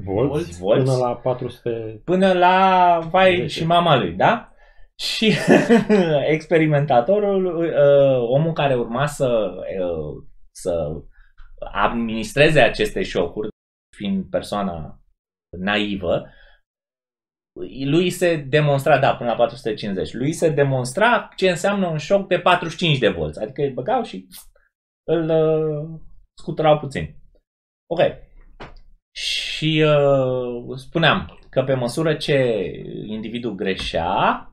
Volți, 0.00 0.58
volți. 0.58 0.84
până 0.84 0.96
la 0.96 1.16
400... 1.16 2.00
până 2.04 2.32
la 2.32 2.98
vai 3.10 3.36
Zece. 3.36 3.46
și 3.46 3.66
mama 3.66 3.96
lui, 3.96 4.12
da? 4.12 4.52
Și 4.98 5.32
experimentatorul, 6.34 7.56
uh, 7.56 8.28
omul 8.28 8.52
care 8.52 8.74
urma 8.74 9.06
să, 9.06 9.50
uh, 9.80 10.24
să 10.50 11.02
administreze 11.72 12.60
aceste 12.60 13.02
șocuri, 13.02 13.48
fiind 13.96 14.24
persoana 14.30 15.00
naivă, 15.58 16.26
lui 17.84 18.10
se 18.10 18.36
demonstra, 18.36 18.98
da, 18.98 19.16
până 19.16 19.30
la 19.30 19.36
450, 19.36 20.12
lui 20.12 20.32
se 20.32 20.50
demonstra 20.50 21.28
ce 21.36 21.50
înseamnă 21.50 21.86
un 21.86 21.98
șoc 21.98 22.28
de 22.28 22.38
45 22.38 22.98
de 22.98 23.08
volți, 23.08 23.40
adică 23.40 23.62
îi 23.62 23.70
băgau 23.70 24.02
și 24.02 24.26
îl 25.08 25.28
uh, 25.28 26.00
scuturau 26.38 26.78
puțin. 26.78 27.16
Ok. 27.90 28.00
Și 29.16 29.43
uh, 29.62 30.76
spuneam 30.76 31.38
că 31.50 31.62
pe 31.62 31.74
măsură 31.74 32.14
ce 32.14 32.54
individul 33.06 33.54
greșea, 33.54 34.48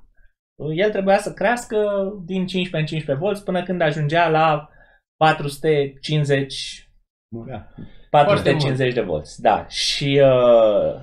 el 0.76 0.92
trebuia 0.92 1.18
să 1.18 1.34
crească 1.34 1.78
din 2.26 2.46
15 2.48 2.78
în 2.78 2.86
15 2.86 3.26
volți 3.26 3.44
până 3.44 3.64
când 3.64 3.82
ajungea 3.82 4.30
la 4.30 4.70
450 5.18 6.86
Murea. 7.36 7.74
450 8.10 8.94
de 8.94 9.02
volți. 9.02 9.42
Da. 9.42 9.68
Și 9.68 10.22
uh, 10.24 10.94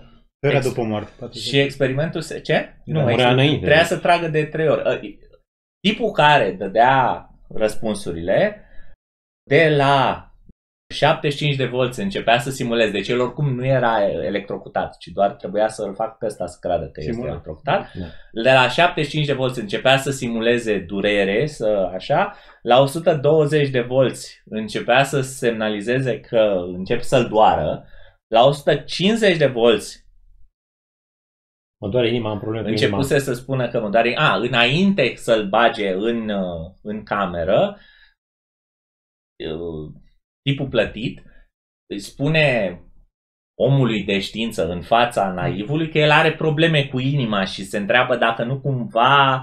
Era 0.47 0.57
Ex- 0.57 0.69
după 0.69 0.83
moarte. 0.83 1.11
40. 1.19 1.43
și 1.49 1.59
experimentul 1.59 2.21
se... 2.21 2.41
Ce? 2.41 2.53
Era 2.53 2.75
Nu, 2.85 3.01
murea 3.01 3.31
înainte. 3.31 3.57
trebuia 3.65 3.85
să 3.85 3.99
tragă 3.99 4.29
de 4.29 4.45
trei 4.45 4.69
ori. 4.69 4.89
Uh, 5.05 5.17
Tipul 5.89 6.11
care 6.11 6.53
dădea 6.53 7.29
răspunsurile 7.55 8.65
de 9.51 9.75
la 9.77 10.28
75 10.95 11.57
de 11.57 11.67
volți 11.67 12.01
începea 12.01 12.39
să 12.39 12.51
simuleze. 12.51 12.91
Deci 12.91 13.09
el 13.09 13.21
oricum 13.21 13.55
nu 13.55 13.65
era 13.67 14.03
electrocutat, 14.09 14.97
ci 14.97 15.07
doar 15.07 15.33
trebuia 15.33 15.69
să-l 15.69 15.95
fac 15.95 16.19
pe 16.19 16.27
ăsta 16.27 16.47
să 16.47 16.59
creadă 16.61 16.85
că 16.85 17.01
este 17.01 17.13
Simula. 17.13 17.31
electrocutat. 17.31 17.93
Da. 17.95 18.07
De 18.43 18.53
la 18.53 18.69
75 18.69 19.27
de 19.27 19.33
volți 19.33 19.61
începea 19.61 19.97
să 19.97 20.11
simuleze 20.11 20.79
durere, 20.79 21.47
să 21.47 21.91
așa. 21.95 22.35
La 22.63 22.81
120 22.81 23.69
de 23.69 23.81
volți 23.81 24.43
începea 24.45 25.05
să 25.05 25.21
semnalizeze 25.21 26.21
că 26.21 26.65
încep 26.67 27.01
să-l 27.01 27.29
doară. 27.29 27.85
La 28.27 28.45
150 28.45 29.37
de 29.37 29.47
volți 29.47 30.07
Mă 31.81 31.89
doare 31.89 32.09
inima, 32.09 32.31
am 32.31 32.39
probleme 32.39 32.67
cu 32.67 32.73
inima. 32.73 32.97
începuse 32.97 33.19
să 33.19 33.33
spună 33.33 33.69
că 33.69 33.81
mă 33.81 33.89
doare. 33.89 34.17
A, 34.17 34.37
înainte 34.37 35.13
să-l 35.17 35.49
bage 35.49 35.93
în, 35.93 36.29
uh, 36.29 36.73
în 36.83 37.03
cameră, 37.03 37.79
uh, 39.45 39.93
tipul 40.51 40.67
plătit 40.69 41.23
îi 41.93 41.99
spune 41.99 42.79
omului 43.61 44.05
de 44.05 44.21
știință 44.21 44.69
în 44.69 44.83
fața 44.83 45.33
naivului 45.33 45.91
că 45.91 45.99
el 45.99 46.11
are 46.11 46.33
probleme 46.35 46.85
cu 46.85 46.99
inima 46.99 47.45
și 47.45 47.65
se 47.65 47.79
întreabă 47.79 48.17
dacă 48.17 48.45
nu 48.45 48.61
cumva 48.61 49.35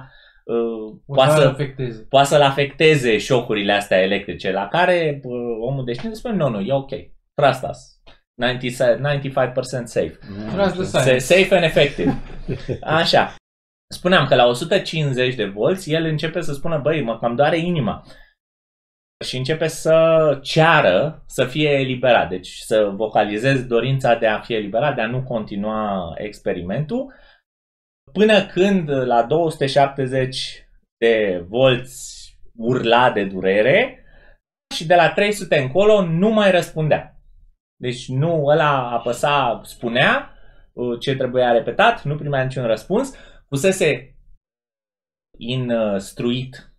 uh, 0.46 1.00
O 1.06 1.14
poate, 1.14 1.32
să 1.32 1.42
să, 1.42 1.48
afecteze. 1.48 2.06
poate 2.10 2.28
să-l 2.28 2.42
afecteze 2.42 3.18
șocurile 3.18 3.74
astea 3.74 4.02
electrice, 4.02 4.52
la 4.52 4.68
care 4.68 5.20
uh, 5.24 5.32
omul 5.68 5.86
de 5.86 5.94
știință 5.94 6.18
spune, 6.18 6.36
nu, 6.36 6.50
nu, 6.50 6.60
e 6.60 6.74
ok, 6.74 6.92
trust 7.34 7.64
us. 7.70 7.78
90, 8.42 8.74
95% 8.74 8.76
safe. 9.84 10.18
Trust 10.54 10.74
the 10.76 10.84
Se- 10.84 10.98
science. 11.00 11.18
Safe 11.18 11.56
and 11.56 11.64
effective. 11.64 12.16
Așa. 13.02 13.36
Spuneam 13.94 14.26
că 14.28 14.36
la 14.36 14.46
150 14.46 15.36
de 15.36 15.46
volți 15.46 15.92
el 15.92 16.04
începe 16.06 16.42
să 16.42 16.54
spună, 16.54 16.78
băi, 16.78 17.02
mă 17.02 17.20
cam 17.20 17.36
doare 17.36 17.58
inima. 17.58 18.04
Și 19.26 19.38
începe 19.38 19.68
să 19.68 20.40
ceară 20.42 21.24
să 21.28 21.46
fie 21.46 21.70
eliberat. 21.70 22.30
Deci 22.30 22.58
să 22.58 22.92
vocalizeze 22.96 23.62
dorința 23.62 24.16
de 24.16 24.28
a 24.28 24.40
fi 24.40 24.54
eliberat, 24.54 24.96
de 24.96 25.02
a 25.02 25.08
nu 25.08 25.24
continua 25.24 26.14
experimentul. 26.18 27.14
Până 28.12 28.46
când 28.46 28.90
la 28.90 29.24
270 29.24 30.68
de 30.98 31.46
volți 31.48 32.26
urla 32.56 33.12
de 33.12 33.24
durere 33.24 34.06
și 34.76 34.86
de 34.86 34.96
la 34.96 35.12
300 35.12 35.58
încolo 35.58 36.06
nu 36.06 36.30
mai 36.30 36.52
răspundea. 36.52 37.20
Deci 37.82 38.08
nu 38.08 38.46
ăla 38.46 38.92
apăsa, 38.92 39.62
spunea 39.64 40.34
uh, 40.74 41.00
ce 41.00 41.16
trebuia 41.16 41.52
repetat, 41.52 42.04
nu 42.04 42.16
primea 42.16 42.44
niciun 42.44 42.66
răspuns, 42.66 43.16
fusese 43.48 44.16
instruit 45.38 46.75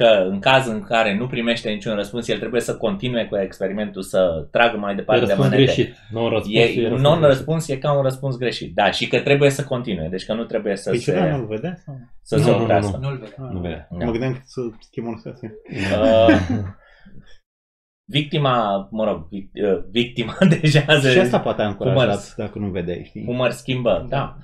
că 0.00 0.26
în 0.30 0.38
caz 0.40 0.66
în 0.66 0.82
care 0.82 1.16
nu 1.16 1.26
primește 1.26 1.70
niciun 1.70 1.94
răspuns, 1.94 2.28
el 2.28 2.38
trebuie 2.38 2.60
să 2.60 2.76
continue 2.76 3.26
cu 3.26 3.36
experimentul, 3.36 4.02
să 4.02 4.48
tragă 4.50 4.76
mai 4.76 4.92
E 4.92 4.96
departe 4.96 5.20
de 5.24 5.26
răspuns 5.26 5.48
manete. 5.50 5.72
greșit. 5.72 5.94
Nu 6.10 6.28
răspuns, 6.28 6.54
E, 6.54 6.88
un 6.92 7.00
non-răspuns 7.00 7.68
e 7.68 7.76
ca 7.76 7.92
un 7.96 8.02
răspuns 8.02 8.36
greșit. 8.38 8.74
Da, 8.74 8.90
și 8.90 9.08
că 9.08 9.20
trebuie 9.20 9.50
să 9.50 9.64
continue. 9.64 10.08
Deci 10.08 10.24
că 10.24 10.34
nu 10.34 10.44
trebuie 10.44 10.76
să 10.76 10.90
Păi 10.90 10.98
se, 10.98 11.12
ce, 11.12 11.18
da, 11.18 11.36
nu-l 11.36 11.46
vedea? 11.46 11.76
Sau? 11.84 11.94
să 12.22 12.36
Nu, 12.36 12.42
se 12.42 12.50
nu, 12.50 12.56
nu, 12.56 12.62
oprească. 12.62 12.96
Nu-l 13.00 13.18
vedea. 13.18 13.44
Ah, 13.46 13.52
Nu 13.52 13.60
vedea. 13.60 13.88
Da. 13.98 14.04
Mă 14.04 14.10
gândeam 14.10 14.32
că 14.32 14.38
să 14.44 14.60
schimbăm 14.80 15.12
o 15.12 15.16
situație. 15.16 15.54
Uh, 15.70 16.38
victima, 18.16 18.88
mă 18.90 19.04
rog, 19.04 19.28
vic- 19.28 19.62
uh, 19.72 19.84
victima 19.90 20.36
deja 20.60 20.80
Și 20.80 21.00
se, 21.00 21.20
asta 21.20 21.40
poate 21.40 21.62
a 21.62 21.66
încurajat 21.66 22.04
Humor. 22.04 22.34
dacă 22.36 22.58
nu 22.58 22.70
vedeai, 22.70 23.02
știi? 23.04 23.24
umăr 23.28 23.50
schimbă. 23.50 24.06
Da. 24.08 24.36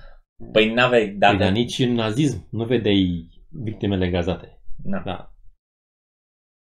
Păi 0.52 0.72
n-aveai, 0.72 1.04
Păi, 1.06 1.14
dacă... 1.18 1.36
dar 1.36 1.50
nici 1.50 1.78
în 1.78 1.92
nazism 1.92 2.46
nu 2.50 2.64
vedeai 2.64 3.28
victimele 3.64 4.08
gazate. 4.08 4.60
Na. 4.84 5.02
Da. 5.04 5.31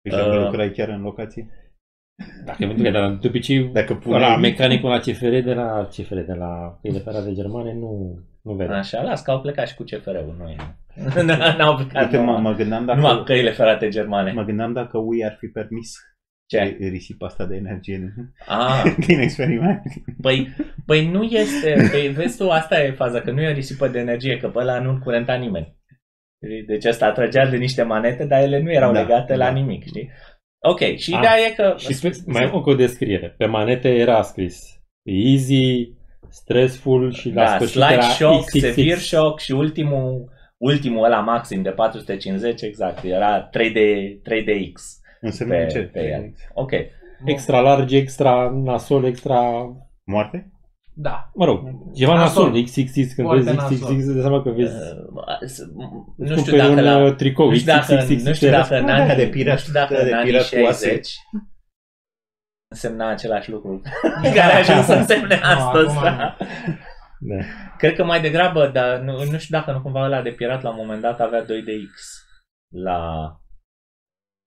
Deci 0.10 0.20
dacă 0.20 0.38
Uh. 0.38 0.44
lucrai 0.44 0.72
chiar 0.72 0.90
în 0.90 1.02
locație. 1.02 1.48
Dacă 2.46 2.58
pentru 2.58 2.84
că 2.84 2.90
dar 2.90 3.12
de 3.22 3.28
obicei 3.28 3.64
Dacă 3.64 3.94
la 3.94 4.00
puneai... 4.00 4.38
mecanicul 4.40 4.90
la 4.90 5.00
CFR 5.00 5.26
de 5.44 5.54
la 5.54 5.88
CFR 5.92 6.16
de 6.16 6.34
la 6.34 6.78
căile 6.82 7.00
ferate 7.00 7.34
germane 7.34 7.74
nu, 7.74 8.20
nu 8.42 8.54
vede. 8.54 8.74
Așa, 8.74 9.02
las 9.02 9.22
că 9.22 9.32
au 9.32 9.42
plecat 9.42 9.68
și 9.68 9.76
cu 9.76 9.84
CFR-ul, 9.84 10.36
noi. 10.40 10.56
N-au 11.58 11.76
plecat 11.76 12.04
Uite, 12.04 12.18
mă, 12.18 12.24
numai, 12.24 12.42
mă 12.42 12.54
gândeam 12.54 12.86
dacă... 12.86 13.00
numai 13.00 13.24
căile 13.26 13.52
ferate 13.52 13.90
germane. 13.90 14.32
Mă 14.32 14.44
gândeam 14.44 14.74
dacă 14.74 14.98
UI 14.98 15.26
ar 15.26 15.36
fi 15.40 15.48
permis 15.48 15.94
Ce? 16.46 16.78
risipa 16.80 17.26
asta 17.26 17.46
de 17.46 17.56
energie 17.56 17.98
din- 17.98 18.34
Ah, 18.48 18.84
din 19.08 19.20
experiment. 19.20 19.82
păi, 20.22 20.48
păi 20.86 21.08
nu 21.08 21.24
este, 21.24 21.88
păi 21.92 22.08
vezi 22.08 22.38
tu, 22.38 22.50
asta 22.50 22.84
e 22.84 22.92
faza, 22.92 23.22
că 23.22 23.32
nu 23.32 23.42
e 23.42 23.50
o 23.50 23.54
risipă 23.54 23.88
de 23.88 24.00
energie, 24.00 24.38
că 24.38 24.48
pe 24.50 24.60
ăla 24.60 24.80
nu 24.80 25.00
curenta 25.04 25.34
nimeni. 25.34 25.78
Deci 26.68 26.86
ăsta 26.86 27.06
atragea 27.06 27.46
de 27.50 27.58
niște 27.58 27.82
manete, 27.84 28.26
dar 28.26 28.42
ele 28.42 28.60
nu 28.62 28.72
erau 28.72 28.94
Da, 28.94 29.00
legate 29.02 29.36
la 29.36 29.46
da. 29.46 29.52
nimic, 29.52 29.86
știi? 29.86 30.10
Ok, 30.62 30.80
și 30.80 31.14
Ah, 31.14 31.18
ideea 31.18 31.38
e 31.48 31.54
că... 31.56 31.74
Și 31.78 32.00
pe, 32.02 32.18
mai 32.26 32.44
am 32.44 32.62
o 32.66 32.74
descriere. 32.76 33.36
Pe 33.38 33.46
manete 33.46 33.90
era 33.90 34.22
scris 34.22 34.80
easy, 35.04 35.94
stressful 36.30 37.12
și 37.14 37.30
la 37.30 37.44
da, 37.44 37.48
sfârșit 37.48 37.76
slide 37.76 37.94
era 37.94 38.02
shock, 38.02 38.46
XXX. 38.46 38.60
severe 38.60 39.00
shock 39.00 39.40
și 39.40 39.52
ultimul, 39.52 40.30
ultimul 40.58 41.04
ăla 41.04 41.20
maxim 41.20 41.62
de 41.62 41.70
450, 41.70 42.62
exact, 42.62 43.04
era 43.04 43.50
3D, 43.50 43.78
3DX 44.30 44.72
Înseamnă 45.22 45.56
pe, 45.56 45.66
ce? 45.66 45.80
pe 45.80 46.00
el. 46.00 46.34
Ok. 46.54 46.72
Extra 47.26 47.60
large, 47.60 47.98
extra 47.98 48.50
nasol, 48.64 49.06
extra... 49.06 49.42
Moarte? 50.06 50.52
Da. 51.02 51.32
Mă 51.36 51.46
rog, 51.46 51.60
ceva 51.96 52.14
Nasol. 52.16 52.44
nasol, 52.46 52.64
XXX, 52.64 53.14
când 53.14 53.28
Foarte 53.28 53.44
vezi 53.44 53.56
nasol. 53.56 53.76
XXX, 53.78 53.90
îți 54.06 54.14
dai 54.14 54.22
seama 54.22 54.42
că 54.42 54.50
vezi... 54.50 54.74
Uh, 54.74 55.48
s- 55.48 55.60
nu 55.76 56.14
îți 56.18 56.32
știu 56.42 56.52
cumperi 56.52 56.58
dacă 56.58 56.70
un 56.70 56.84
la... 56.84 57.04
uh, 57.06 57.16
tricou 57.16 57.50
Nu 57.50 57.56
știu 57.56 57.72
dacă, 57.72 57.96
XXX, 57.96 58.24
nu 58.30 58.34
știu 58.34 58.50
dacă 58.50 58.78
în 58.78 58.86
Da, 58.86 58.94
anii, 58.94 59.16
de 59.16 59.30
pirat- 59.30 59.52
nu 59.54 59.58
știu 59.58 59.74
dacă 59.74 59.94
de 59.94 60.02
în 60.10 60.14
anii 60.14 60.32
pirat 60.32 60.50
cu 60.50 60.56
oase. 60.64 60.88
60 60.88 61.14
însemna 62.74 63.10
același 63.10 63.50
lucru 63.50 63.82
care 64.38 64.54
a 64.54 64.58
ajuns 64.58 64.86
să 64.86 64.94
însemne 64.94 65.36
astăzi. 65.56 65.98
acum 65.98 66.04
da. 66.04 66.38
Da. 67.20 67.36
Cred 67.78 67.96
că 67.96 68.04
mai 68.04 68.22
degrabă, 68.22 68.68
dar 68.68 68.98
nu, 69.00 69.12
nu 69.32 69.38
știu 69.38 69.58
dacă 69.58 69.72
nu 69.72 69.82
cumva 69.82 70.04
ăla 70.04 70.22
de 70.22 70.30
pirat 70.32 70.62
la 70.62 70.70
un 70.70 70.76
moment 70.76 71.02
dat 71.02 71.20
avea 71.20 71.44
2DX 71.44 71.92
la 72.76 73.00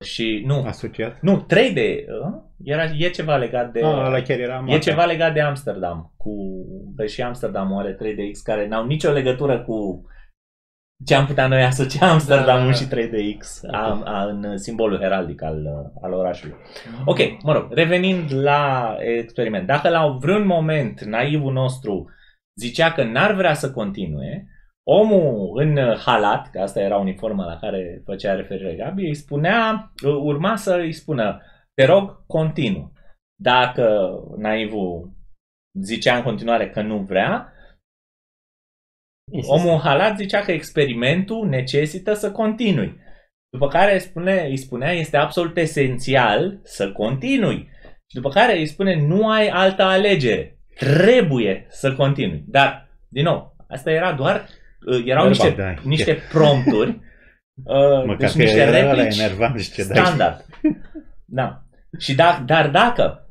Și 0.03 0.43
nu, 0.47 0.65
Asociat? 0.67 1.19
nu 1.21 1.47
3D, 1.47 1.77
uh, 1.77 2.43
era, 2.65 2.85
e 2.99 3.09
ceva 3.09 3.37
legat 3.37 3.73
de... 3.73 3.81
Ah, 3.85 4.05
ăla 4.07 4.21
chiar 4.21 4.39
era 4.39 4.57
E 4.57 4.61
mare. 4.61 4.79
ceva 4.79 5.05
legat 5.05 5.33
de 5.33 5.41
Amsterdam, 5.41 6.13
cu 6.17 6.33
că 6.97 7.07
și 7.07 7.23
Amsterdam 7.23 7.77
are 7.77 7.95
3DX 7.95 8.43
care 8.45 8.67
n-au 8.69 8.87
nicio 8.87 9.11
legătură 9.11 9.63
cu 9.63 10.07
ce 11.07 11.15
am 11.15 11.27
putea 11.27 11.47
noi 11.47 11.63
asocia 11.63 12.11
Amsterdamul 12.11 12.71
da. 12.71 12.73
și 12.73 12.85
3DX 12.85 13.71
a, 13.71 14.03
a, 14.05 14.25
în 14.25 14.59
simbolul 14.59 14.99
heraldic 14.99 15.43
al, 15.43 15.67
al 16.03 16.13
orașului. 16.13 16.55
Ok, 17.05 17.19
mă 17.43 17.53
rog, 17.53 17.73
revenind 17.73 18.35
la 18.35 18.97
experiment. 18.99 19.67
Dacă 19.67 19.89
la 19.89 20.17
vreun 20.21 20.47
moment 20.47 21.01
naivul 21.01 21.53
nostru 21.53 22.11
zicea 22.55 22.93
că 22.93 23.05
n-ar 23.05 23.35
vrea 23.35 23.55
să 23.55 23.73
continue, 23.73 24.47
omul 24.85 25.59
în 25.61 25.97
halat, 25.97 26.51
că 26.51 26.61
asta 26.61 26.81
era 26.81 26.97
uniforma 26.97 27.45
la 27.45 27.59
care 27.59 28.03
făcea 28.05 28.35
referire 28.35 28.75
Gabi, 28.75 29.07
îi 29.07 29.15
spunea, 29.15 29.93
urma 30.03 30.57
să 30.57 30.75
îi 30.75 30.93
spună, 30.93 31.43
te 31.75 31.85
rog, 31.85 32.27
continu. 32.27 32.93
Dacă 33.41 34.15
naivul 34.37 35.13
zicea 35.81 36.17
în 36.17 36.23
continuare 36.23 36.71
că 36.71 36.83
nu 36.83 36.99
vrea, 36.99 37.53
Insist. 39.33 39.53
omul 39.53 39.73
în 39.73 39.79
halat 39.79 40.17
zicea 40.17 40.41
că 40.41 40.53
experimentul 40.53 41.49
necesită 41.49 42.13
să 42.13 42.33
continui. 42.33 43.01
După 43.51 43.69
care 43.69 43.99
spune, 43.99 44.47
îi 44.47 44.57
spunea, 44.57 44.93
este 44.93 45.17
absolut 45.17 45.57
esențial 45.57 46.61
să 46.63 46.93
continui. 46.93 47.71
Și 48.07 48.15
după 48.17 48.29
care 48.29 48.59
îi 48.59 48.67
spune, 48.67 49.07
nu 49.07 49.29
ai 49.29 49.49
altă 49.49 49.83
alegere. 49.83 50.59
Trebuie 50.75 51.67
să 51.69 51.95
continui. 51.95 52.45
Dar, 52.47 52.89
din 53.09 53.25
nou, 53.25 53.57
asta 53.69 53.91
era 53.91 54.13
doar, 54.13 54.41
uh, 54.41 54.62
erau 55.05 55.27
Verbal, 55.27 55.29
niște, 55.29 55.51
da. 55.51 55.75
niște 55.85 56.19
prompturi, 56.33 56.91
uh, 57.65 58.05
Măcar 58.05 58.17
deci 58.17 58.33
că 58.33 58.39
niște 58.39 58.61
era 58.61 58.79
ăla 58.79 58.93
replici 58.93 59.19
enervant 59.19 59.61
și 59.61 59.73
ce 59.73 59.85
dai. 59.85 59.97
standard. 59.97 60.45
Da. 61.25 61.63
Și 61.99 62.15
da, 62.15 62.43
dar 62.47 62.71
dacă 62.71 63.29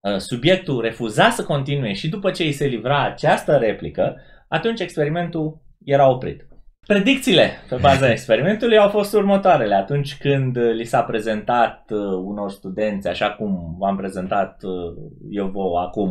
uh, 0.00 0.16
subiectul 0.16 0.80
refuza 0.80 1.30
să 1.30 1.44
continue 1.44 1.92
și 1.92 2.08
după 2.08 2.30
ce 2.30 2.42
îi 2.42 2.52
se 2.52 2.66
livra 2.66 3.04
această 3.04 3.56
replică, 3.56 4.16
atunci 4.48 4.80
experimentul 4.80 5.62
era 5.84 6.10
oprit. 6.10 6.46
Predicțiile 6.86 7.50
pe 7.68 7.76
baza 7.76 8.10
experimentului 8.16 8.78
au 8.78 8.88
fost 8.88 9.14
următoarele. 9.14 9.74
Atunci 9.74 10.16
când 10.16 10.56
uh, 10.56 10.72
li 10.74 10.84
s-a 10.84 11.02
prezentat 11.02 11.90
uh, 11.90 11.98
unor 12.24 12.50
studenți, 12.50 13.08
așa 13.08 13.30
cum 13.30 13.76
v-am 13.78 13.96
prezentat 13.96 14.62
uh, 14.62 14.94
eu 15.30 15.48
vouă 15.48 15.80
acum, 15.80 16.08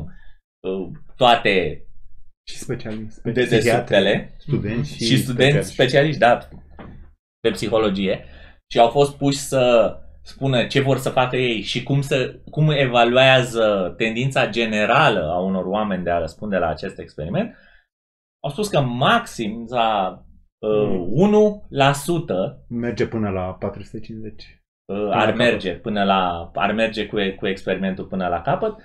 uh, 0.59 0.91
toate 1.15 1.83
Și 2.49 2.57
specialiști. 2.57 3.21
dedesubtele, 3.21 4.33
Studenți 4.37 4.95
și, 4.95 5.03
și 5.03 5.17
studenți 5.17 5.69
specialiști, 5.69 6.19
da, 6.19 6.37
pe 7.39 7.49
psihologie 7.49 8.25
și 8.71 8.79
au 8.79 8.89
fost 8.89 9.17
puși 9.17 9.37
să 9.37 9.95
spună 10.21 10.65
ce 10.67 10.81
vor 10.81 10.97
să 10.97 11.09
facă 11.09 11.35
ei 11.35 11.61
și 11.61 11.83
cum, 11.83 12.01
să, 12.01 12.39
cum 12.49 12.69
evaluează 12.69 13.93
tendința 13.97 14.49
generală 14.49 15.29
a 15.31 15.39
unor 15.39 15.65
oameni 15.65 16.03
de 16.03 16.09
a 16.09 16.19
răspunde 16.19 16.57
la 16.57 16.67
acest 16.67 16.99
experiment, 16.99 17.55
au 18.43 18.49
spus 18.49 18.67
că 18.67 18.81
maxim 18.81 19.65
la 19.69 20.21
uh, 20.59 21.03
1% 22.63 22.67
Merge 22.69 23.07
până 23.07 23.29
la 23.29 23.53
450. 23.53 24.63
uh, 24.85 24.97
la 24.97 25.15
ar 25.15 25.25
capăt. 25.25 25.37
merge 25.37 25.73
până 25.73 26.03
la 26.03 26.51
ar 26.53 26.71
merge 26.71 27.07
cu, 27.07 27.17
cu 27.37 27.47
experimentul 27.47 28.05
până 28.05 28.27
la 28.27 28.41
capăt, 28.41 28.75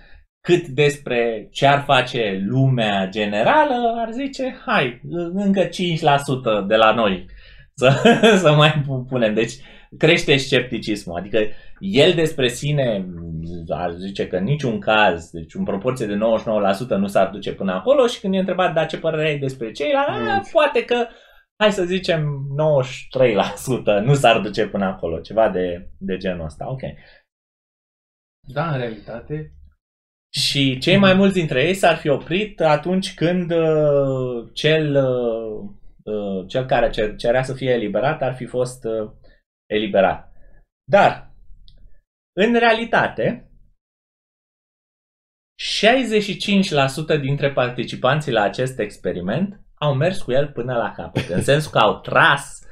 cât 0.41 0.67
despre 0.67 1.49
ce 1.51 1.67
ar 1.67 1.83
face 1.83 2.43
lumea 2.47 3.07
generală, 3.09 3.95
ar 3.97 4.11
zice, 4.11 4.57
hai, 4.67 5.01
încă 5.35 5.69
5% 5.69 5.71
de 6.67 6.77
la 6.77 6.95
noi 6.95 7.27
să, 7.75 7.91
să 8.43 8.53
mai 8.53 8.85
punem. 9.09 9.35
Deci 9.35 9.53
crește 9.99 10.37
scepticismul. 10.37 11.19
Adică 11.19 11.39
el 11.79 12.13
despre 12.13 12.49
sine 12.49 13.07
ar 13.69 13.93
zice 13.95 14.27
că 14.27 14.37
în 14.37 14.45
niciun 14.45 14.81
caz, 14.81 15.31
deci 15.31 15.55
în 15.55 15.65
proporție 15.65 16.07
de 16.07 16.15
99% 16.15 16.19
nu 16.99 17.07
s-ar 17.07 17.29
duce 17.31 17.53
până 17.55 17.73
acolo 17.73 18.07
și 18.07 18.21
când 18.21 18.35
e 18.35 18.39
întrebat, 18.39 18.75
dar 18.75 18.87
ce 18.87 18.99
părere 18.99 19.29
ai 19.29 19.39
despre 19.39 19.71
ceilalți, 19.71 20.21
Mm. 20.21 20.29
"A, 20.29 20.43
poate 20.53 20.85
că 20.85 21.07
hai 21.63 21.73
să 21.73 21.85
zicem 21.85 22.47
93% 22.57 24.01
nu 24.05 24.15
s-ar 24.15 24.41
duce 24.41 24.67
până 24.67 24.85
acolo, 24.85 25.19
ceva 25.21 25.49
de, 25.49 25.89
de 25.99 26.17
genul 26.17 26.45
ăsta. 26.45 26.71
Ok. 26.71 26.81
Da, 28.53 28.71
în 28.73 28.79
realitate, 28.79 29.53
Și 30.31 30.79
cei 30.79 30.97
mai 30.97 31.15
mulți 31.15 31.35
dintre 31.35 31.65
ei 31.67 31.75
s-ar 31.75 31.97
fi 31.97 32.09
oprit 32.09 32.61
atunci 32.61 33.15
când 33.15 33.51
uh, 33.51 34.49
cel, 34.53 34.97
uh, 34.97 35.71
uh, 36.03 36.49
cel 36.49 36.67
care 36.67 36.91
cer, 36.91 37.17
cerea 37.17 37.43
să 37.43 37.55
fie 37.55 37.71
eliberat 37.71 38.23
ar 38.23 38.35
fi 38.35 38.45
fost 38.45 38.85
uh, 38.85 39.11
eliberat. 39.67 40.33
Dar, 40.91 41.31
în 42.37 42.59
realitate, 42.59 43.51
65% 47.17 47.21
dintre 47.21 47.53
participanții 47.53 48.33
la 48.33 48.43
acest 48.43 48.79
experiment 48.79 49.61
au 49.75 49.95
mers 49.95 50.23
cu 50.23 50.33
el 50.33 50.49
până 50.49 50.77
la 50.77 50.93
capăt, 50.93 51.29
în 51.29 51.43
sensul 51.43 51.71
că 51.71 51.79
au 51.79 52.01
tras 52.01 52.63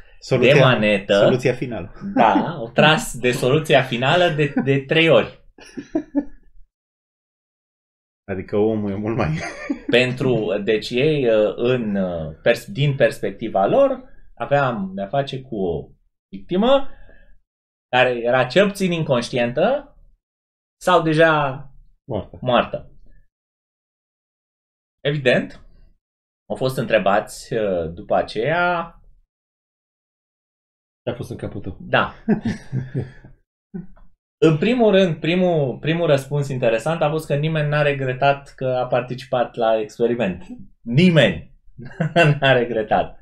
de 0.40 0.52
manetă, 0.60 1.18
Soluția 1.22 1.52
finală. 1.52 1.92
da, 2.14 2.32
au 2.32 2.70
tras 2.70 3.18
de 3.18 3.30
soluția 3.30 3.82
finală 3.82 4.28
de, 4.28 4.52
de 4.64 4.78
trei 4.78 5.08
ori. 5.08 5.40
Adică 8.30 8.56
omul 8.56 8.90
e 8.90 8.94
mult 8.94 9.16
mai... 9.16 9.28
Pentru, 9.98 10.58
deci 10.64 10.90
ei, 10.90 11.28
uh, 11.28 11.52
în, 11.56 11.94
uh, 11.94 12.36
pers- 12.42 12.70
din 12.72 12.96
perspectiva 12.96 13.66
lor, 13.66 14.08
aveam 14.34 14.94
de-a 14.94 15.06
face 15.06 15.42
cu 15.42 15.56
o 15.56 15.88
victimă 16.28 16.88
care 17.88 18.10
era 18.10 18.46
cel 18.46 18.66
puțin 18.66 18.92
inconștientă 18.92 19.96
sau 20.80 21.02
deja 21.02 21.60
Moartă. 22.08 22.38
moartă. 22.40 22.90
Evident, 25.00 25.60
au 26.48 26.56
fost 26.56 26.76
întrebați 26.76 27.54
uh, 27.54 27.92
după 27.92 28.14
aceea, 28.14 29.00
Ce 31.02 31.10
a 31.10 31.14
fost 31.14 31.30
în 31.30 31.36
capul 31.36 31.60
tău? 31.60 31.76
da. 31.80 32.12
În 34.38 34.58
primul 34.58 34.90
rând, 34.90 35.16
primul, 35.16 35.78
primul 35.78 36.06
răspuns 36.06 36.48
interesant 36.48 37.02
a 37.02 37.10
fost 37.10 37.26
că 37.26 37.34
nimeni 37.34 37.68
n-a 37.68 37.82
regretat 37.82 38.52
că 38.56 38.66
a 38.66 38.86
participat 38.86 39.54
la 39.54 39.80
experiment. 39.80 40.46
Nimeni 40.80 41.52
n-a 42.40 42.52
regretat. 42.52 43.18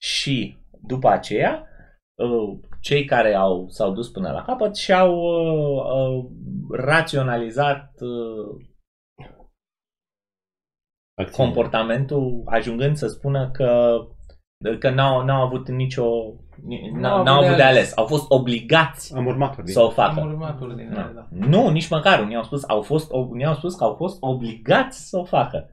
Și 0.00 0.56
după 0.82 1.08
aceea, 1.08 1.66
uh, 2.14 2.58
cei 2.80 3.04
care 3.04 3.34
au, 3.34 3.68
s-au 3.68 3.92
dus 3.92 4.10
până 4.10 4.32
la 4.32 4.42
capăt 4.42 4.76
și-au 4.76 5.14
uh, 5.14 5.84
uh, 5.84 6.30
raționalizat 6.70 8.00
uh, 8.00 8.66
Acțiune. 11.14 11.48
comportamentul 11.48 12.42
ajungând 12.44 12.96
să 12.96 13.06
spună 13.06 13.50
că 13.50 13.98
că 14.78 14.90
n-au, 14.90 15.24
n-au 15.24 15.42
avut 15.42 15.68
nicio 15.68 16.34
n-au, 16.68 17.00
N-au 17.00 17.24
n-au 17.24 17.34
avut 17.34 17.44
avut 17.44 17.48
de 17.48 17.56
de 17.56 17.62
ales. 17.62 17.76
ales. 17.76 17.96
Au 17.96 18.06
fost 18.06 18.24
obligați 18.28 19.14
Am 19.16 19.26
urmat 19.26 19.50
ordine. 19.50 19.72
să 19.72 19.80
o 19.80 19.86
am 19.86 19.92
facă. 19.92 20.20
urmat 20.20 20.60
ordinea, 20.60 20.94
Da. 20.94 21.12
da. 21.14 21.46
Nu, 21.46 21.68
nici 21.70 21.88
măcar. 21.88 22.20
Unii 22.20 22.36
au 22.36 22.42
spus, 22.42 22.68
au 22.68 22.82
fost, 22.82 23.10
unii 23.12 23.44
au 23.44 23.54
spus 23.54 23.74
că 23.74 23.84
au 23.84 23.94
fost 23.94 24.16
obligați 24.20 25.08
să 25.08 25.18
o 25.18 25.24
facă. 25.24 25.70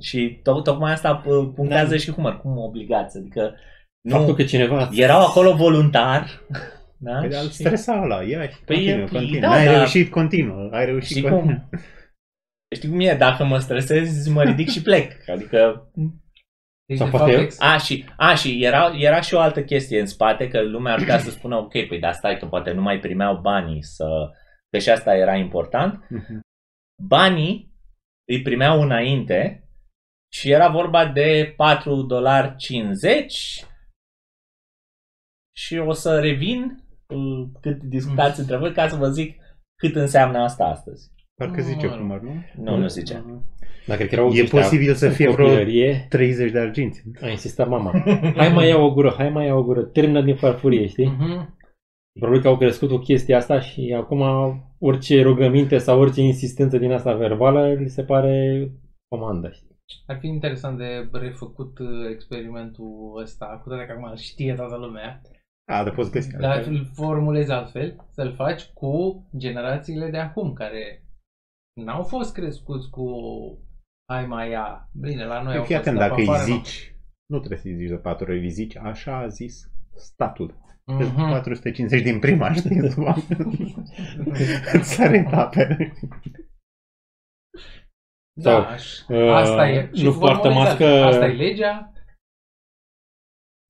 Și 0.00 0.38
to- 0.40 0.62
tocmai 0.62 0.92
asta 0.92 1.22
uh, 1.26 1.48
punctează 1.54 1.90
Da. 1.90 1.96
și 1.96 2.10
cum, 2.12 2.38
cum 2.42 2.56
obligați. 2.58 3.16
Adică 3.16 3.54
Faptul 4.10 4.28
nu, 4.28 4.34
că 4.34 4.44
cineva 4.44 4.88
erau 4.92 5.26
acolo 5.26 5.54
voluntar. 5.54 6.26
Da? 6.98 7.18
Păi, 7.18 7.28
dar 7.28 7.42
îl 7.42 7.48
Și- 7.48 7.54
stresa 7.54 8.00
ăla, 8.02 8.22
ia 8.22 8.48
și 8.48 8.60
Păi 8.64 8.76
e- 8.76 8.78
continuă, 8.78 9.06
păi, 9.08 9.18
continuă. 9.20 9.40
da, 9.40 9.50
Ai 9.50 9.64
da. 9.66 9.72
reușit, 9.76 10.10
continuă. 10.10 10.68
Ai 10.72 10.84
reușit, 10.84 11.08
Știi 11.16 11.22
continuă. 11.30 11.54
cum? 11.70 11.78
Știi 12.76 12.88
cum 12.88 13.00
e? 13.00 13.14
Dacă 13.18 13.44
mă 13.44 13.58
stresez, 13.58 14.28
mă 14.28 14.42
ridic 14.42 14.68
și 14.68 14.82
plec. 14.82 15.12
Adică 15.28 15.90
Deci, 16.86 16.96
Sau 16.98 17.06
de 17.06 17.16
poate 17.16 17.30
fapt, 17.30 17.38
eu? 17.38 17.44
ex- 17.44 17.60
A, 17.60 17.76
și, 17.78 18.04
a, 18.16 18.34
și 18.34 18.64
era, 18.64 18.92
era 18.96 19.20
și 19.20 19.34
o 19.34 19.40
altă 19.40 19.64
chestie 19.64 20.00
în 20.00 20.06
spate, 20.06 20.48
că 20.48 20.62
lumea 20.62 20.92
ar 20.92 20.98
putea 20.98 21.18
să 21.18 21.30
spună, 21.30 21.56
ok, 21.56 21.70
păi 21.70 21.98
dar 22.00 22.12
stai 22.12 22.38
că 22.38 22.46
poate 22.46 22.72
nu 22.72 22.82
mai 22.82 22.98
primeau 23.00 23.40
banii 23.40 23.82
să... 23.82 24.30
Că 24.70 24.78
și 24.78 24.90
asta 24.90 25.14
era 25.16 25.34
important. 25.36 26.06
Mhm. 26.10 26.40
Banii 27.02 27.74
îi 28.28 28.42
primeau 28.42 28.80
înainte 28.82 29.68
și 30.32 30.50
era 30.50 30.68
vorba 30.68 31.06
de 31.06 31.54
4 31.56 32.02
dolari 32.02 32.56
50 32.56 33.64
și 35.56 35.76
o 35.76 35.92
să 35.92 36.20
revin 36.20 36.84
uh, 37.06 37.48
cât 37.60 37.82
discutați 37.82 38.40
între 38.40 38.56
voi 38.56 38.72
ca 38.72 38.88
să 38.88 38.96
vă 38.96 39.08
zic 39.08 39.40
cât 39.80 39.94
înseamnă 39.94 40.38
asta 40.38 40.64
astăzi. 40.64 41.10
Parcă 41.34 41.62
zice 41.62 41.86
Mă 41.86 41.92
rog. 41.92 42.00
Cumăr, 42.00 42.20
nu? 42.20 42.44
Nu, 42.62 42.76
nu 42.76 42.86
zice. 42.86 43.24
Dar 43.86 43.96
cred 43.96 44.08
că 44.08 44.14
erau 44.14 44.30
E 44.32 44.42
ăștia 44.42 44.60
posibil 44.60 44.94
să 44.94 45.06
în 45.06 45.12
fie 45.12 45.30
vreo 45.30 45.44
copilărie, 45.46 46.06
30 46.08 46.50
de 46.50 46.58
arginți. 46.58 47.02
a 47.20 47.28
insistat 47.28 47.68
mama. 47.68 47.90
Hai 48.36 48.52
mai 48.52 48.68
ia 48.68 48.78
o 48.78 48.92
gură, 48.92 49.14
hai 49.16 49.28
mai 49.28 49.46
ia 49.46 49.54
o 49.54 49.62
gură, 49.62 49.82
termină 49.84 50.22
din 50.22 50.36
farfurie, 50.36 50.86
știi? 50.86 51.06
Mhm. 51.06 51.54
Probabil 52.18 52.42
că 52.42 52.48
au 52.48 52.56
crescut 52.56 52.88
cu 52.88 52.96
chestia 52.96 53.36
asta 53.36 53.60
și 53.60 53.94
acum 53.96 54.22
orice 54.78 55.22
rugăminte 55.22 55.78
sau 55.78 56.00
orice 56.00 56.20
insistență 56.20 56.78
din 56.78 56.92
asta 56.92 57.14
verbală 57.14 57.72
li 57.72 57.88
se 57.88 58.02
pare 58.04 58.66
comandă. 59.08 59.50
știi? 59.50 59.74
Ar 60.06 60.18
fi 60.18 60.26
interesant 60.26 60.78
de 60.78 61.08
refăcut 61.12 61.78
uh, 61.78 62.10
experimentul 62.10 63.18
ăsta, 63.22 63.60
cu 63.62 63.68
toate 63.68 63.84
că 63.86 63.92
acum 63.92 64.16
știe 64.16 64.54
toată 64.54 64.76
lumea. 64.76 65.20
A, 65.72 65.84
de 65.84 65.90
poți 65.90 66.10
găsi. 66.10 66.36
Dar 66.36 66.64
îl 66.66 66.90
formulezi 66.94 67.50
altfel, 67.50 67.96
să-l 68.10 68.34
faci 68.34 68.62
cu 68.64 69.26
generațiile 69.36 70.10
de 70.10 70.18
acum, 70.18 70.52
care 70.52 71.02
n-au 71.84 72.02
fost 72.02 72.32
crescuți 72.34 72.90
cu 72.90 73.04
hai 74.12 74.26
mai 74.26 74.50
ia. 74.50 74.88
Bine, 74.92 75.24
la 75.24 75.42
noi 75.42 75.50
Păi 75.50 75.56
au 75.58 75.64
fii 75.64 75.74
fost 75.74 75.86
atent, 75.88 75.98
pe 76.02 76.08
dacă 76.08 76.20
îi 76.20 76.28
afară, 76.28 76.44
zici, 76.44 76.94
nu 77.26 77.38
trebuie 77.38 77.58
să-i 77.58 77.74
zici 77.74 77.88
de 77.88 77.96
patru 77.96 78.24
ori, 78.30 78.40
îi 78.40 78.50
zici, 78.50 78.76
așa 78.76 79.16
a 79.16 79.26
zis 79.28 79.70
statul. 79.96 80.64
nu. 80.84 80.94
Mm-hmm. 81.00 81.12
Mhm. 81.12 81.28
450 81.30 82.02
din 82.02 82.18
prima, 82.18 82.52
știi? 82.52 82.76
Îți 84.72 84.92
sare 84.94 85.18
în 85.18 85.24
tapere. 85.36 85.92
Da, 88.42 88.50
Sau, 88.50 88.60
aș- 88.60 89.00
uh, 89.08 89.30
asta 89.32 89.68
e. 89.68 89.90
nu 89.92 90.18
poartă 90.18 90.42
formulezi 90.42 90.68
mască- 90.68 90.84
altfel. 90.84 91.04
Asta 91.06 91.26
e 91.26 91.32
legea. 91.32 91.92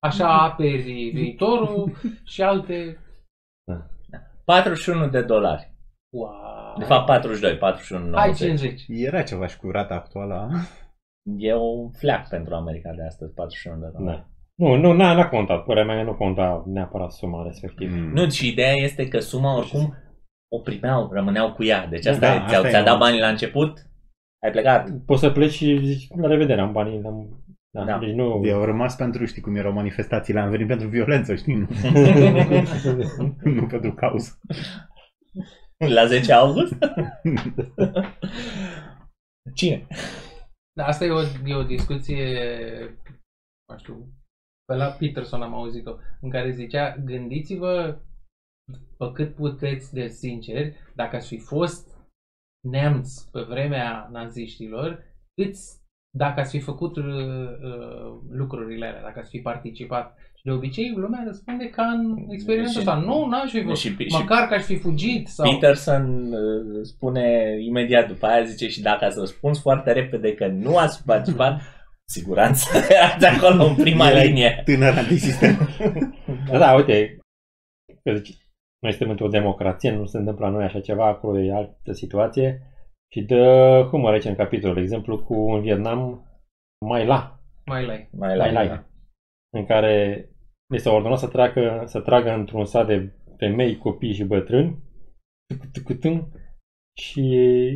Așa 0.02 0.42
aperi 0.42 1.10
viitorul 1.10 1.96
și 2.24 2.42
alte... 2.42 2.98
41 4.44 5.08
de 5.08 5.22
dolari. 5.22 5.74
Wow. 6.16 6.65
De 6.78 6.84
fapt 6.84 7.06
42, 7.06 7.56
41, 7.56 8.16
Hai 8.16 8.26
90. 8.26 8.58
50. 8.58 8.84
Era 8.88 9.22
ceva 9.22 9.46
și 9.46 9.56
cu 9.56 9.70
rata 9.70 9.94
actuală. 9.94 10.50
E 11.38 11.52
o 11.52 11.90
fleac 11.98 12.28
pentru 12.28 12.54
America 12.54 12.92
de 12.96 13.02
astăzi, 13.06 13.34
41 13.34 13.80
de 13.80 13.86
dolari. 13.98 14.16
Da. 14.16 14.26
Nu, 14.54 14.74
nu, 14.74 14.92
n-a, 14.92 15.14
n-a 15.14 15.28
contat. 15.28 15.64
Părerea 15.64 15.94
mea 15.94 16.02
nu 16.02 16.14
conta 16.14 16.62
neapărat 16.66 17.12
suma 17.12 17.42
respectivă. 17.42 17.94
Mm. 17.96 18.12
Nu, 18.12 18.28
și 18.30 18.48
ideea 18.48 18.72
este 18.72 19.08
că 19.08 19.18
suma 19.18 19.56
oricum 19.56 19.94
o 20.52 20.58
primeau, 20.58 21.10
rămâneau 21.12 21.52
cu 21.52 21.64
ea. 21.64 21.86
Deci 21.86 22.06
asta 22.06 22.26
Da, 22.26 22.34
e, 22.34 22.36
asta 22.38 22.48
ți-au, 22.50 22.64
e 22.64 22.68
ți-a 22.68 22.82
dat 22.82 22.92
un- 22.92 22.98
banii 22.98 23.20
la 23.20 23.28
început, 23.28 23.86
ai 24.44 24.50
plecat. 24.50 24.88
Poți 25.06 25.20
să 25.20 25.30
pleci 25.30 25.52
și 25.52 25.80
zici, 25.84 26.06
la 26.20 26.28
revedere, 26.28 26.60
am 26.60 26.72
banii. 26.72 27.02
Am... 27.04 27.44
Da, 27.70 27.84
Da. 27.84 27.98
Deci 27.98 28.12
nu... 28.14 28.42
Eu 28.44 28.58
au 28.58 28.64
rămas 28.64 28.94
pentru, 28.96 29.24
știi 29.24 29.42
cum 29.42 29.56
erau 29.56 29.72
manifestațiile, 29.72 30.40
am 30.40 30.50
venit 30.50 30.66
pentru 30.66 30.88
violență, 30.88 31.34
știi? 31.34 31.54
Nu, 31.54 31.66
nu 33.54 33.66
pentru 33.66 33.94
cauză. 33.94 34.40
La 35.96 36.06
10 36.06 36.32
august? 36.32 36.74
Cine? 39.54 39.86
Da, 40.72 40.86
asta 40.86 41.04
e 41.04 41.10
o, 41.10 41.20
e 41.44 41.54
o 41.54 41.62
discuție, 41.62 42.38
nu 43.72 43.78
știu, 43.78 44.12
pe 44.64 44.74
la 44.74 44.90
Peterson 44.90 45.42
am 45.42 45.54
auzit-o, 45.54 45.96
în 46.20 46.30
care 46.30 46.50
zicea, 46.50 46.96
gândiți-vă 46.96 48.00
pe 48.98 49.12
cât 49.12 49.34
puteți 49.34 49.92
de 49.92 50.08
sinceri, 50.08 50.76
dacă 50.94 51.16
ați 51.16 51.28
fi 51.28 51.38
fost 51.38 51.96
neamți 52.68 53.30
pe 53.30 53.42
vremea 53.42 54.08
naziștilor, 54.12 55.04
câți, 55.34 55.84
dacă 56.16 56.40
ați 56.40 56.50
fi 56.50 56.60
făcut 56.60 56.96
uh, 56.96 57.04
uh, 57.04 58.20
lucrurile 58.28 58.86
alea, 58.86 59.02
dacă 59.02 59.18
ați 59.18 59.30
fi 59.30 59.40
participat. 59.40 60.18
Și 60.46 60.52
de 60.52 60.58
obicei 60.58 60.92
lumea 60.96 61.22
răspunde 61.26 61.68
ca 61.68 61.82
în 61.82 62.16
experiența 62.30 62.70
Și- 62.70 62.78
asta. 62.78 62.94
Nu, 62.94 63.26
n-aș 63.26 63.50
fi 63.50 63.60
făcut. 63.60 63.76
și, 63.76 63.88
și 63.88 64.16
Măcar 64.20 64.48
că 64.48 64.54
aș 64.54 64.62
fi 64.62 64.76
fugit 64.76 65.28
sau... 65.28 65.50
Peterson 65.50 66.32
uh, 66.32 66.80
spune 66.82 67.56
imediat 67.60 68.08
după 68.08 68.26
aia, 68.26 68.44
zice 68.44 68.68
și 68.68 68.82
dacă 68.82 69.04
ați 69.04 69.18
răspuns 69.18 69.60
foarte 69.60 69.92
repede 69.92 70.34
că 70.34 70.46
nu 70.46 70.76
ați 70.76 71.04
participat, 71.04 71.60
siguranță 72.08 72.78
erați 72.94 73.26
acolo 73.26 73.64
în 73.64 73.74
prima 73.74 74.08
Erai 74.08 74.26
linie. 74.26 74.62
Tânăr 74.64 74.94
antisistem. 74.96 75.68
Da, 76.50 76.58
da, 76.64 76.74
uite, 76.74 77.18
că 78.02 78.14
zici, 78.14 78.36
noi 78.82 78.90
suntem 78.92 79.10
într-o 79.10 79.28
democrație, 79.28 79.90
nu 79.90 80.04
se 80.06 80.18
întâmplă 80.18 80.46
la 80.46 80.52
noi 80.52 80.64
așa 80.64 80.80
ceva, 80.80 81.06
acolo 81.06 81.40
e 81.40 81.52
altă 81.54 81.92
situație. 81.92 82.62
Și 83.12 83.20
dă 83.22 83.86
humor 83.90 84.12
aici 84.12 84.24
în 84.24 84.34
capitol, 84.34 84.74
de 84.74 84.80
exemplu, 84.80 85.18
cu 85.22 85.34
în 85.52 85.60
Vietnam, 85.60 86.26
Mai 86.86 87.06
La, 87.06 87.40
Mai 87.66 87.86
lai. 87.86 88.08
Mai 88.18 88.36
Mai 88.36 88.52
la 88.52 88.62
La, 88.62 88.84
în 89.56 89.66
care 89.66 90.28
li 90.72 90.78
s-a 90.78 90.92
ordonat 90.92 91.18
să 91.18 91.28
tragă, 91.28 91.82
să 91.86 92.00
tragă 92.00 92.30
într-un 92.30 92.64
sat 92.64 92.86
de 92.86 93.12
femei, 93.36 93.76
copii 93.78 94.12
și 94.14 94.24
bătrâni, 94.24 94.78
tuc, 95.46 95.70
tuc, 95.72 96.00
tuc, 96.00 96.24
și 96.98 97.24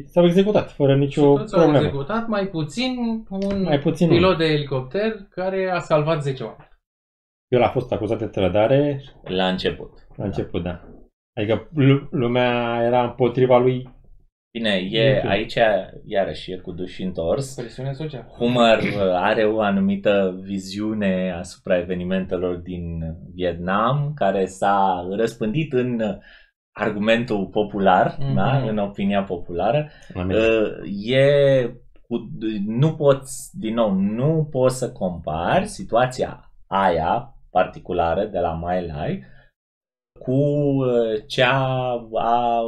s-au 0.06 0.24
executat, 0.24 0.70
fără 0.72 0.96
nicio 0.96 1.20
și 1.30 1.36
toți 1.42 1.54
au 1.54 1.60
problemă. 1.62 1.84
executat, 1.86 2.26
mai 2.28 2.48
puțin 2.48 2.96
un 3.30 3.62
Mai 3.62 3.78
puțin 3.78 4.08
pilot 4.08 4.38
de 4.38 4.44
elicopter 4.44 5.12
care 5.30 5.70
a 5.70 5.78
salvat 5.78 6.22
10 6.22 6.42
oameni. 6.42 6.68
El 7.48 7.62
a 7.62 7.68
fost 7.68 7.92
acuzat 7.92 8.18
de 8.18 8.26
trădare 8.26 9.02
La 9.22 9.48
început. 9.48 10.06
la 10.16 10.24
început, 10.24 10.62
da. 10.62 10.84
Adică 11.36 11.68
lu- 11.74 12.08
lumea 12.10 12.80
era 12.82 13.04
împotriva 13.04 13.58
lui 13.58 13.88
Bine, 14.52 14.70
e 14.90 15.18
Ok. 15.24 15.30
aici, 15.30 15.56
iarăși, 16.04 16.52
e 16.52 16.56
cu 16.56 16.72
duș 16.72 16.92
și 16.92 17.02
întors. 17.02 17.54
Presiune 17.54 17.92
socială. 17.92 18.26
Humor 18.36 18.78
uh, 18.78 19.12
are 19.14 19.44
o 19.44 19.60
anumită 19.60 20.38
viziune 20.42 21.34
asupra 21.38 21.78
evenimentelor 21.78 22.56
din 22.56 23.00
Vietnam, 23.34 24.12
care 24.14 24.44
s-a 24.46 25.06
răspândit 25.10 25.72
în 25.72 26.00
argumentul 26.72 27.46
popular, 27.46 28.16
Mhm. 28.20 28.34
da? 28.34 28.58
în 28.58 28.78
opinia 28.78 29.22
populară. 29.22 29.88
în 30.14 30.20
America. 30.20 30.44
Uh, 30.44 30.90
E 31.04 31.24
cu, 32.06 32.28
nu 32.66 32.94
poți, 32.94 33.50
din 33.58 33.74
nou, 33.74 33.92
nu 33.92 34.48
poți 34.50 34.78
să 34.78 34.92
compari 34.92 35.66
situația 35.66 36.52
aia 36.66 37.34
particulară 37.50 38.24
de 38.24 38.38
la 38.38 38.54
My 38.62 38.86
Lai 38.86 39.22
cu 40.22 40.32
uh, 40.32 41.26
cea 41.26 41.64
a 42.14 42.60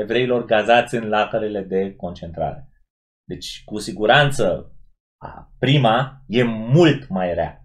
evreilor 0.00 0.44
gazați 0.44 0.94
în 0.94 1.08
lacărele 1.08 1.60
de 1.60 1.94
concentrare. 1.96 2.68
Deci, 3.28 3.62
cu 3.64 3.78
siguranță, 3.78 4.72
a 5.22 5.52
prima 5.58 6.22
e 6.26 6.42
mult 6.42 7.08
mai 7.08 7.34
rea. 7.34 7.56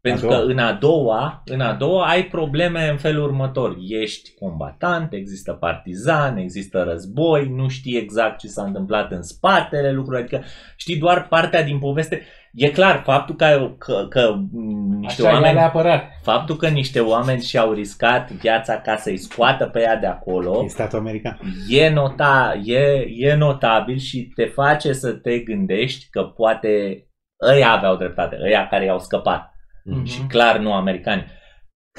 Pentru 0.00 0.26
A 0.26 0.28
că 0.28 0.34
doua. 0.34 0.50
în 0.50 0.58
a 0.58 0.72
doua, 0.72 1.42
în 1.44 1.60
a 1.60 1.74
doua 1.74 2.06
ai 2.08 2.24
probleme 2.24 2.88
în 2.88 2.96
felul 2.96 3.24
următor. 3.24 3.76
Ești 3.88 4.34
combatant, 4.34 5.12
există 5.12 5.52
partizan, 5.52 6.36
există 6.36 6.82
război, 6.82 7.48
nu 7.48 7.68
știi 7.68 7.96
exact 7.96 8.38
ce 8.38 8.46
s-a 8.46 8.64
întâmplat 8.64 9.10
în 9.10 9.22
spatele 9.22 9.92
lucrurilor, 9.92 10.26
adică 10.26 10.42
știi 10.76 10.96
doar 10.98 11.28
partea 11.28 11.62
din 11.62 11.78
poveste. 11.78 12.22
E 12.56 12.70
clar, 12.70 13.02
faptul 13.02 13.34
că, 13.34 13.74
că, 13.78 14.06
că 14.08 14.34
m, 14.52 14.98
niște 14.98 15.22
Așa 15.22 15.32
oameni 15.32 15.54
le-a 15.54 15.66
apărat. 15.66 16.10
Faptul 16.22 16.56
că 16.56 16.68
niște 16.68 17.00
oameni 17.00 17.42
și-au 17.42 17.72
riscat 17.72 18.30
viața 18.32 18.80
ca 18.80 18.96
să-i 18.96 19.16
scoată 19.16 19.66
pe 19.66 19.80
ea 19.80 19.96
de 19.96 20.06
acolo 20.06 20.62
E 20.64 20.68
statul 20.68 20.98
american. 20.98 21.38
e, 21.68 21.88
nota, 21.90 22.60
e, 22.64 23.06
e 23.08 23.34
notabil 23.34 23.96
și 23.98 24.22
te 24.34 24.44
face 24.46 24.92
să 24.92 25.12
te 25.12 25.38
gândești 25.38 26.08
că 26.10 26.22
poate 26.22 27.04
ăia 27.46 27.70
aveau 27.70 27.96
dreptate, 27.96 28.38
ăia 28.42 28.68
care 28.68 28.84
i-au 28.84 28.98
scăpat 28.98 29.52
Mhm. 29.84 30.04
și 30.04 30.20
clar 30.26 30.58
nu 30.58 30.72
americani. 30.72 31.24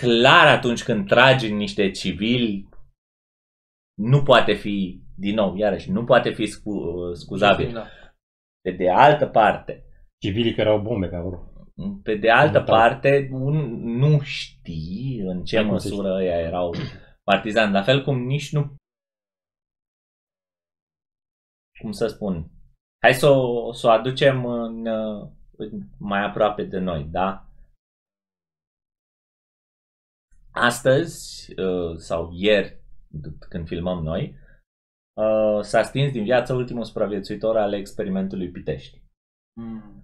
Clar 0.01 0.47
atunci 0.47 0.83
când 0.83 1.07
tragi 1.07 1.49
în 1.51 1.57
niște 1.57 1.91
civili 1.91 2.69
nu 3.97 4.23
poate 4.23 4.53
fi, 4.53 5.01
din 5.17 5.35
nou, 5.35 5.55
iarăși, 5.55 5.91
nu 5.91 6.03
poate 6.03 6.29
fi 6.31 6.45
scu, 6.45 6.71
scuzabil. 7.13 7.71
Da. 7.73 7.85
Pe 8.61 8.71
de 8.71 8.89
altă 8.89 9.25
parte, 9.25 9.84
Civilii 10.22 10.55
care 10.55 10.70
au 10.70 10.82
bombe 10.82 11.07
pe 11.07 11.16
acolo. 11.16 11.49
Pe 12.03 12.16
de 12.16 12.30
altă 12.30 12.57
Da. 12.57 12.63
parte, 12.63 13.30
un, 13.32 13.55
nu 13.97 14.20
știi 14.20 15.20
în 15.20 15.43
ce 15.43 15.57
Cum 15.57 15.66
să 15.66 15.72
măsură 15.72 16.13
ăia 16.13 16.39
erau 16.39 16.72
partizani. 17.24 17.74
La 17.74 17.84
fel 17.84 18.03
cum 18.03 18.22
nici 18.22 18.51
nu... 18.51 18.76
Cum 21.82 21.91
să 21.91 22.07
spun? 22.07 22.49
Hai 23.01 23.13
să 23.13 23.28
o, 23.28 23.72
să 23.72 23.88
o 23.88 23.89
aducem 23.89 24.45
în, 24.45 24.86
uh, 24.86 25.30
în, 25.57 25.82
mai 25.99 26.24
aproape 26.24 26.63
de 26.63 26.80
noi, 26.80 27.03
da? 27.03 27.49
Astăzi, 30.51 31.53
uh, 31.59 31.97
sau 31.97 32.30
ieri, 32.34 32.80
când 33.49 33.68
filmăm 33.68 34.03
noi, 34.03 34.36
uh, 35.13 35.61
s-a 35.61 35.84
stins 35.84 36.11
din 36.11 36.24
viață 36.24 36.53
ultimul 36.53 36.84
supraviețuitor 36.84 37.57
al 37.57 37.74
experimentului 37.74 38.51
Pitești. 38.51 39.04
Mm. 39.57 39.95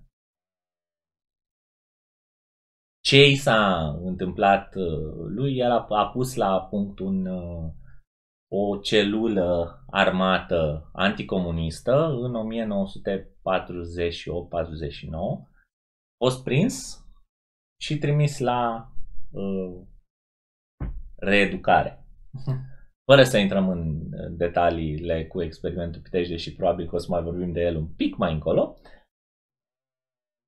ce 3.12 3.28
i 3.28 3.36
s-a 3.36 3.90
întâmplat 4.04 4.76
uh, 4.76 5.14
lui, 5.28 5.58
el 5.58 5.72
a, 5.72 5.86
a 5.90 6.10
pus 6.10 6.36
la 6.36 6.62
punct 6.62 7.00
un, 7.00 7.26
uh, 7.26 7.72
o 8.52 8.78
celulă 8.78 9.80
armată 9.90 10.90
anticomunistă 10.94 12.06
în 12.06 12.34
1948-49. 12.34 12.74
A 15.14 16.24
fost 16.24 16.44
prins 16.44 17.06
și 17.82 17.98
trimis 17.98 18.40
la 18.40 18.92
uh, 19.32 19.82
reeducare. 21.16 22.06
Fără 23.12 23.24
să 23.24 23.38
intrăm 23.38 23.70
în 23.70 24.10
detaliile 24.38 25.28
cu 25.28 25.42
experimentul 25.42 26.02
Pitești, 26.02 26.32
deși 26.32 26.56
probabil 26.56 26.88
că 26.88 26.96
o 26.96 27.00
să 27.00 27.08
mai 27.10 27.22
vorbim 27.22 27.52
de 27.52 27.62
el 27.62 27.76
un 27.76 27.88
pic 27.88 28.16
mai 28.16 28.34
încolo, 28.34 28.78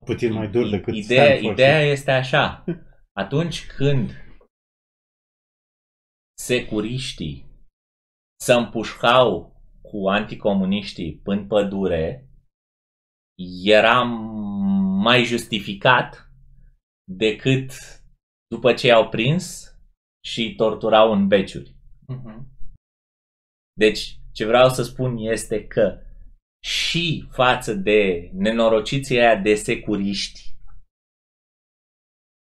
Puțin 0.06 0.34
mai 0.34 0.48
dur 0.48 0.70
decât 0.70 0.96
ideea, 0.96 1.26
Stanford. 1.26 1.54
ideea 1.54 1.82
este 1.82 2.12
așa. 2.12 2.64
Atunci 3.12 3.66
când 3.68 4.12
securiștii 6.38 7.46
se 8.40 8.54
împușcau 8.54 9.62
cu 9.82 10.10
anticomuniștii 10.10 11.22
în 11.24 11.48
pădure, 11.48 12.28
era 13.64 14.02
mai 15.04 15.24
justificat 15.24 16.32
decât 17.12 17.72
după 18.48 18.74
ce 18.74 18.88
i-au 18.88 19.10
prins 19.10 19.76
și 20.26 20.56
torturau 20.56 21.12
în 21.12 21.28
beciuri. 21.28 21.76
Mhm. 22.08 22.52
Deci, 23.74 24.20
ce 24.32 24.46
vreau 24.46 24.70
să 24.70 24.84
spun 24.84 25.18
este 25.18 25.68
că 25.68 26.02
și 26.64 27.28
față 27.32 27.74
de 27.74 28.30
nenorociții 28.34 29.20
aia 29.20 29.36
de 29.36 29.56
securiști, 29.56 30.42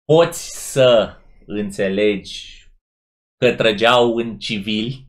poți 0.05 0.71
să 0.71 1.17
înțelegi 1.45 2.63
că 3.37 3.55
trăgeau 3.55 4.15
în 4.15 4.37
civili 4.39 5.07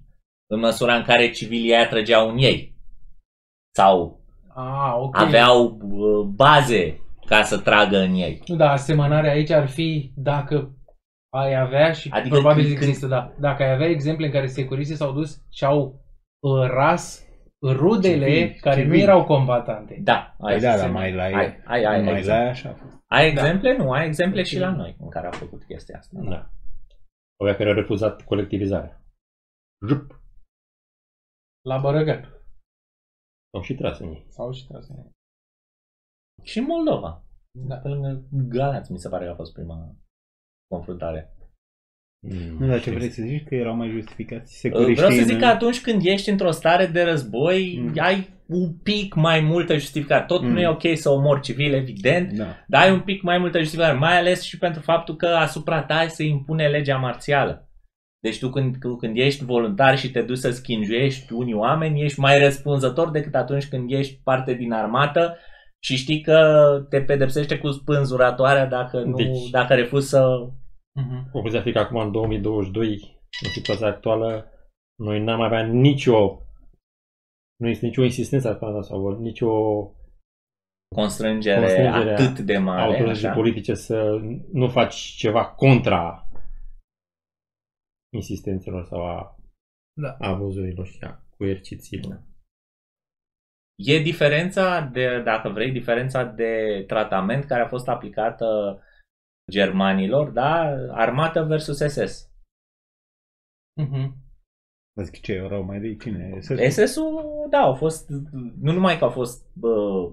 în 0.51 0.59
măsura 0.61 0.97
în 0.97 1.05
care 1.05 1.31
civilii 1.31 1.75
aia 1.75 1.89
trăgeau 1.89 2.29
în 2.31 2.39
ei. 2.39 2.75
Sau 3.75 4.21
Ah, 4.55 4.95
ok. 4.97 5.17
aveau 5.17 5.65
uh, 5.81 6.27
baze 6.27 7.01
ca 7.27 7.43
să 7.43 7.59
tragă 7.59 7.99
în 7.99 8.15
ei. 8.15 8.43
Nu, 8.47 8.57
da, 8.57 8.71
asemănarea 8.71 9.31
aici 9.31 9.51
ar 9.51 9.69
fi 9.69 10.13
dacă 10.17 10.77
ai 11.35 11.55
avea 11.61 11.93
și 11.93 12.09
Adică 12.09 12.17
adică 12.19 12.35
probabil 12.35 12.65
când- 12.65 12.77
există, 12.77 13.07
da. 13.07 13.35
Dacă 13.41 13.63
ai 13.63 13.73
avea 13.73 13.87
exemple 13.89 14.27
în 14.27 14.33
care 14.33 14.47
securiștii 14.47 14.97
s-au 14.97 15.13
dus 15.13 15.43
și 15.51 15.65
au 15.65 16.05
uh, 16.43 16.69
ras 16.69 17.26
rudele 17.73 18.27
Civili, 18.27 18.55
care 18.61 18.77
nu 18.77 18.83
civili. 18.83 19.03
erau 19.03 19.25
combatante. 19.25 20.01
Da, 20.03 20.35
Păi 20.39 20.53
ai, 20.53 20.61
da, 20.61 20.71
ai, 20.71 20.77
dar 20.79 20.91
mai 20.91 21.13
la 21.15 21.23
ai, 21.23 21.35
ai, 21.65 21.85
ai, 21.85 22.03
mai 22.03 22.17
exemple. 22.17 22.43
la 22.45 22.49
așa 22.51 22.69
a 22.69 22.75
fost. 22.75 23.03
ai 23.07 23.29
exemple? 23.29 23.77
Nu, 23.77 23.91
ai 23.93 24.07
exemple 24.07 24.43
și 24.43 24.59
la 24.59 24.69
Ok. 24.69 24.77
noi 24.77 24.97
în 24.99 25.11
care 25.11 25.27
a 25.27 25.31
făcut 25.31 25.65
chestia 25.65 25.99
asta. 25.99 26.21
Da. 26.29 26.51
Avea 27.41 27.57
care 27.57 27.69
au 27.69 27.75
refuzat 27.75 28.23
colectivizarea. 28.23 29.05
Jup. 29.87 30.21
La 31.65 31.79
Bărăgăt. 31.79 32.25
Au 33.55 33.63
și 33.63 33.75
tras 33.75 33.99
în 33.99 34.09
ei. 34.09 34.27
Sau 34.29 34.53
și 34.53 34.67
trase. 34.67 35.11
Și 36.43 36.59
în 36.59 36.65
Moldova. 36.65 37.25
Da. 37.59 37.77
Pe 37.77 37.89
lângă 37.89 38.23
Galați, 38.31 38.93
mi 38.93 38.99
se 38.99 39.09
pare 39.09 39.25
că 39.25 39.31
a 39.31 39.35
fost 39.35 39.53
prima 39.53 39.95
confruntare. 40.71 41.36
Mm, 42.31 42.57
Nu, 42.59 42.67
dar 42.67 42.75
ce 42.77 42.81
știu. 42.81 42.93
vrei 42.93 43.11
să 43.11 43.23
zici? 43.27 43.45
Că 43.49 43.55
erau 43.55 43.77
mai 43.77 43.89
justificați 43.91 44.53
Uh, 44.53 44.59
securiștii 44.61 44.95
Vreau 44.95 45.11
să 45.11 45.21
în- 45.21 45.27
zic 45.27 45.39
că 45.39 45.45
atunci 45.45 45.81
când 45.81 46.01
ești 46.05 46.31
într-o 46.31 46.51
stare 46.51 46.87
de 46.87 47.03
război, 47.03 47.81
Mm. 47.83 47.93
ai 47.97 48.29
un 48.47 48.73
pic 48.83 49.15
mai 49.15 49.41
multă 49.41 49.73
justificare. 49.77 50.25
Tot 50.27 50.43
Mm. 50.43 50.53
nu 50.53 50.61
e 50.61 50.69
ok 50.69 50.83
să 50.95 51.11
omori 51.11 51.41
civil, 51.41 51.75
evident, 51.75 52.33
Da. 52.33 52.45
dar 52.67 52.83
ai 52.83 52.93
un 52.93 53.01
pic 53.01 53.23
mai 53.23 53.39
multă 53.39 53.59
justificare, 53.59 53.99
mai 53.99 54.19
ales 54.19 54.43
și 54.43 54.59
pentru 54.59 54.81
faptul 54.83 55.17
că 55.17 55.27
asupra 55.27 55.83
ta 55.83 56.07
se 56.09 56.25
impune 56.25 56.67
legea 56.69 56.97
marțială. 56.97 57.61
Deci 58.23 58.39
tu 58.39 58.51
când, 58.51 58.77
tu 58.81 58.97
când 58.97 59.17
ești 59.17 59.45
voluntar 59.45 59.99
și 59.99 60.11
te 60.11 60.21
duci 60.21 60.37
să 60.39 60.51
schinjuiești 60.51 61.33
unii 61.33 61.55
oameni, 61.55 62.03
ești 62.03 62.21
mai 62.21 62.39
răspunzător 62.39 63.11
decât 63.11 63.35
atunci 63.35 63.67
când 63.67 63.91
ești 63.93 64.21
parte 64.25 64.55
din 64.55 64.73
armată 64.73 65.37
și 65.79 65.97
știi 65.97 66.21
că 66.21 66.61
te 66.89 67.01
pedepsește 67.01 67.59
cu 67.59 67.71
spânzuratoarea 67.71 68.67
dacă, 68.67 68.99
nu, 68.99 69.15
Deci- 69.17 69.51
dacă 69.51 69.75
refuzi 69.75 70.09
să... 70.09 70.27
Mhm. 70.97 71.31
Concluzia 71.31 71.59
ar 71.59 71.65
fi 71.65 71.73
că 71.73 71.79
acum 71.79 71.97
în 72.01 72.13
2022, 72.13 73.21
în 73.45 73.51
situația 73.51 73.87
actuală, 73.87 74.51
noi 74.99 75.23
n-am 75.23 75.41
avea 75.41 75.63
nicio 75.67 76.41
nu 77.61 77.69
este 77.69 77.87
nicio 77.87 78.03
insistență 78.03 78.49
asta 78.49 78.83
sau 78.83 79.21
nicio 79.21 79.51
Constrângere, 80.95 81.61
Constrângere 81.61 82.13
atât 82.13 82.39
de 82.39 82.59
mare. 82.59 82.83
autorități 82.83 83.27
așa. 83.27 83.35
politice 83.35 83.75
să 83.75 84.21
nu 84.53 84.69
faci 84.69 84.95
ceva 84.95 85.47
contra 85.47 86.29
insistențelor 88.15 88.85
sau 88.85 89.05
a 89.07 89.37
Da. 90.01 90.17
abuzurilor 90.19 90.87
și 90.87 90.99
a 91.01 91.25
coercițiilor. 91.37 92.23
E 93.79 93.99
diferența 93.99 94.81
de, 94.81 95.23
dacă 95.25 95.49
vrei, 95.49 95.73
diferența 95.73 96.25
de 96.25 96.85
tratament 96.87 97.45
care 97.45 97.63
a 97.63 97.69
fost 97.69 97.89
aplicată 97.89 98.81
germanilor, 99.51 100.31
da? 100.31 100.61
Armată 100.93 101.43
versus 101.43 101.77
SS. 101.77 102.31
Mhm. 103.81 104.25
Vă 104.97 105.03
zic 105.03 105.21
ce 105.21 105.33
erau 105.33 105.63
mai 105.63 105.81
de 105.81 105.97
cine? 105.97 106.41
SS-ul, 106.69 107.47
da, 107.51 107.59
au 107.59 107.75
fost, 107.75 108.09
nu 108.61 108.73
numai 108.73 108.99
că 108.99 109.05
au 109.05 109.11
fost 109.11 109.55
bă, 109.55 110.13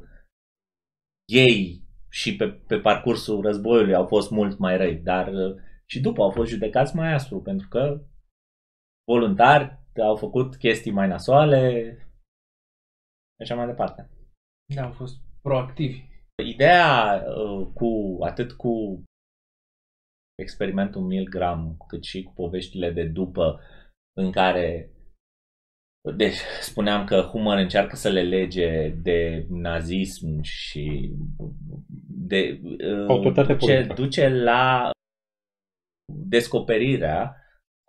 ei 1.25 1.81
și 2.09 2.36
pe, 2.36 2.51
pe 2.51 2.79
parcursul 2.79 3.41
războiului 3.41 3.93
au 3.93 4.05
fost 4.05 4.31
mult 4.31 4.57
mai 4.57 4.77
răi, 4.77 4.95
dar 4.95 5.27
uh, 5.27 5.61
și 5.86 5.99
după 5.99 6.21
au 6.21 6.31
fost 6.31 6.49
judecați 6.49 6.95
mai 6.95 7.13
aspru, 7.13 7.41
pentru 7.41 7.67
că 7.67 8.05
voluntari 9.11 9.79
au 10.01 10.15
făcut 10.15 10.55
chestii 10.55 10.91
mai 10.91 11.07
nasoale 11.07 11.95
și 13.36 13.41
așa 13.41 13.55
mai 13.55 13.65
departe. 13.65 14.09
Da, 14.75 14.84
au 14.84 14.91
fost 14.91 15.15
proactivi. 15.41 16.11
Ideea 16.45 17.23
uh, 17.27 17.67
cu 17.73 18.17
atât 18.23 18.51
cu 18.51 19.03
experimentul 20.44 21.02
Milgram, 21.02 21.78
cât 21.88 22.04
și 22.04 22.24
cu 22.24 22.34
poveștile 22.34 22.91
de 22.91 23.04
după 23.04 23.60
în 24.18 24.32
care 24.32 24.94
deci, 26.16 26.36
spuneam 26.62 27.06
că 27.06 27.22
Humor 27.22 27.58
încearcă 27.58 27.96
să 27.96 28.10
le 28.10 28.22
lege 28.22 28.89
de 28.89 29.46
nazism 29.50 30.41
și 30.41 31.14
de 32.08 32.60
uh, 32.64 33.06
Autoritate 33.08 33.54
duce, 33.54 33.74
politică. 33.74 33.94
duce 33.94 34.30
la 34.30 34.91
descoperirea 36.14 37.38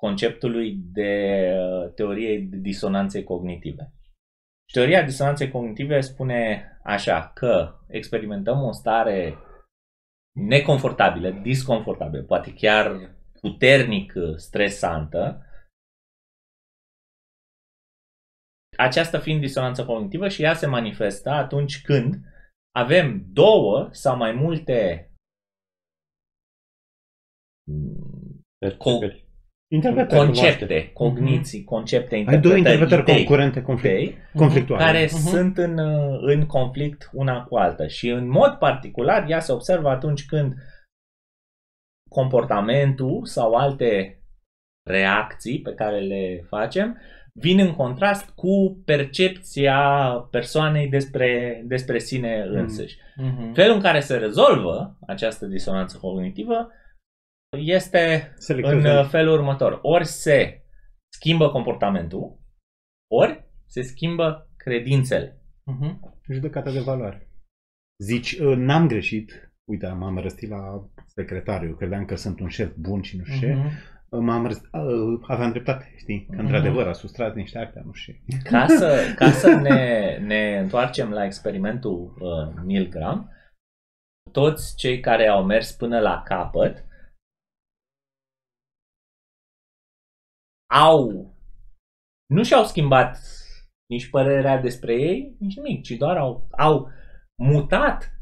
conceptului 0.01 0.75
de 0.93 1.53
uh, 1.59 1.93
teoriei 1.95 2.41
disonanței 2.43 3.25
cognitive. 3.25 3.93
Și 4.69 4.75
teoria 4.75 5.03
disonanței 5.03 5.51
cognitive 5.51 6.01
spune 6.01 6.69
așa 6.83 7.31
că 7.35 7.75
experimentăm 7.89 8.63
o 8.63 8.73
stare 8.73 9.39
neconfortabilă, 10.35 11.31
disconfortabilă, 11.31 12.23
poate 12.23 12.55
chiar 12.55 13.15
puternic 13.41 14.13
stresantă, 14.37 15.47
aceasta 18.77 19.19
fiind 19.19 19.41
disonanță 19.41 19.85
cognitivă 19.85 20.29
și 20.29 20.43
ea 20.43 20.55
se 20.55 20.67
manifestă 20.67 21.31
atunci 21.31 21.83
când 21.83 22.15
avem 22.71 23.25
două 23.33 23.89
sau 23.93 24.17
mai 24.17 24.33
multe 24.33 25.09
Perceperi. 28.59 29.24
Interpretări. 29.75 30.21
concepte, 30.25 30.91
cogniții, 30.93 31.65
concepte, 31.65 32.15
Ai 32.27 32.39
două 32.39 32.57
interpretări 32.57 33.01
idei, 33.01 33.15
concurente, 33.15 33.63
conflict, 33.63 33.95
idei, 33.95 34.17
conflictuale. 34.37 34.85
care 34.85 35.03
Mhm. 35.05 35.17
sunt 35.29 35.59
în, 35.59 35.79
uh, 35.79 36.19
în 36.21 36.47
conflict 36.47 37.11
una 37.13 37.43
cu 37.45 37.57
alta. 37.57 37.87
Și 37.87 38.09
în 38.09 38.29
mod 38.29 38.51
particular, 38.53 39.25
ea 39.29 39.41
se 39.41 39.53
observă 39.53 39.89
atunci 39.89 40.27
când 40.27 40.55
comportamentul 42.11 43.25
sau 43.25 43.55
alte 43.55 44.19
reacții 44.91 45.61
pe 45.61 45.73
care 45.75 45.99
le 46.01 46.45
facem 46.49 46.99
vin 47.41 47.59
în 47.59 47.75
contrast 47.75 48.31
cu 48.31 48.83
percepția 48.85 49.79
persoanei 50.31 50.89
despre, 50.89 51.63
despre 51.67 51.99
sine 51.99 52.45
însăși. 52.49 52.97
Mhm. 53.17 53.53
Felul 53.53 53.75
în 53.75 53.81
care 53.83 54.01
se 54.01 54.17
rezolvă 54.17 54.99
această 55.07 55.47
disonanță 55.47 55.99
cognitivă 56.01 56.71
este 57.59 58.29
în 58.35 58.41
Selectează. 58.41 58.99
uh, 59.01 59.09
felul 59.09 59.33
următor. 59.39 59.79
Ori 59.83 60.05
se 60.05 60.63
schimbă 61.13 61.51
comportamentul, 61.51 62.39
ori 63.13 63.45
se 63.67 63.83
schimbă 63.83 64.49
credințele. 64.57 65.41
Mhm. 65.65 66.01
Judecata 66.33 66.71
de 66.71 66.81
valoare. 66.81 67.29
Zici, 68.03 68.33
"Uh, 68.33 68.57
n-am 68.57 68.87
greșit. 68.87 69.53
Uite, 69.71 69.87
m-am 69.87 70.19
răstit 70.19 70.49
la 70.49 70.89
secretariu. 71.07 71.75
Credeam 71.77 72.05
că 72.05 72.15
sunt 72.17 72.41
un 72.41 72.49
șef 72.49 72.73
bun 72.77 73.03
și 73.03 73.17
nu 73.17 73.25
știu 73.25 73.49
ce. 73.49 73.55
Mhm. 73.55 73.71
M-am 74.25 74.47
răstit, 74.47 74.69
uh, 74.73 75.21
aveam 75.27 75.51
dreptate, 75.51 75.95
știi? 75.97 76.25
Că 76.27 76.33
Mhm. 76.33 76.41
într-adevăr 76.41 76.87
a 76.87 76.93
sustrat 76.93 77.35
niște 77.35 77.59
acte, 77.59 77.83
nu 77.85 77.93
știu. 77.93 78.15
Ca 78.43 78.67
să, 78.79 79.13
ca 79.17 79.31
să 79.31 79.51
ne, 79.55 80.17
ne 80.27 80.59
întoarcem 80.59 81.11
la 81.11 81.25
experimentul 81.25 82.15
uh, 82.21 82.63
Milgram, 82.65 83.31
toți 84.33 84.77
cei 84.77 85.01
care 85.01 85.27
au 85.29 85.45
mers 85.45 85.73
până 85.73 86.01
la 86.01 86.23
capăt 86.25 86.85
au 90.71 91.33
nu 92.27 92.43
și-au 92.43 92.65
schimbat 92.65 93.19
nici 93.89 94.11
părerea 94.11 94.61
despre 94.61 94.95
ei, 94.95 95.37
nici 95.39 95.57
nimic, 95.57 95.83
ci 95.83 95.91
doar 95.91 96.17
au, 96.17 96.49
au 96.59 96.89
mutat 97.43 98.19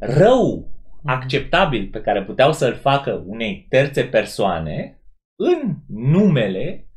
rău 0.00 0.68
acceptabil 1.04 1.90
pe 1.90 2.00
care 2.00 2.24
puteau 2.24 2.52
să-l 2.52 2.74
facă 2.74 3.12
unei 3.26 3.66
terțe 3.68 4.04
persoane 4.04 5.02
în 5.38 5.76
numele 5.86 6.88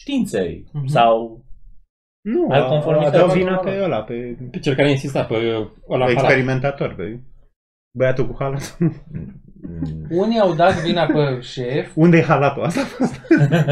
științei 0.00 0.68
Mhm. 0.72 0.86
sau 0.86 1.44
Nu, 2.24 2.48
Al 2.50 2.62
a, 2.62 2.68
conformității. 2.68 3.18
a 3.18 3.26
dat 3.26 3.36
vina 3.36 3.56
pe 3.58 3.82
ăla, 3.82 4.02
pe, 4.02 4.36
Pe 4.50 4.58
cel 4.58 4.74
care 4.74 4.90
insista 4.90 5.24
pe 5.24 5.34
ăla 5.88 6.04
pe 6.04 6.12
halat. 6.12 6.12
experimentator, 6.12 6.94
pe 6.94 7.20
băiatul 7.98 8.26
cu 8.26 8.36
halat. 8.38 8.78
Unii 10.10 10.38
au 10.38 10.54
dat 10.54 10.74
vina 10.82 11.04
pe 11.04 11.40
șef, 11.40 11.90
Unde 11.94 12.16
e 12.16 12.22
halatul? 12.22 12.62
Asta 12.64 12.80
a 12.80 12.84
fost. 12.84 13.20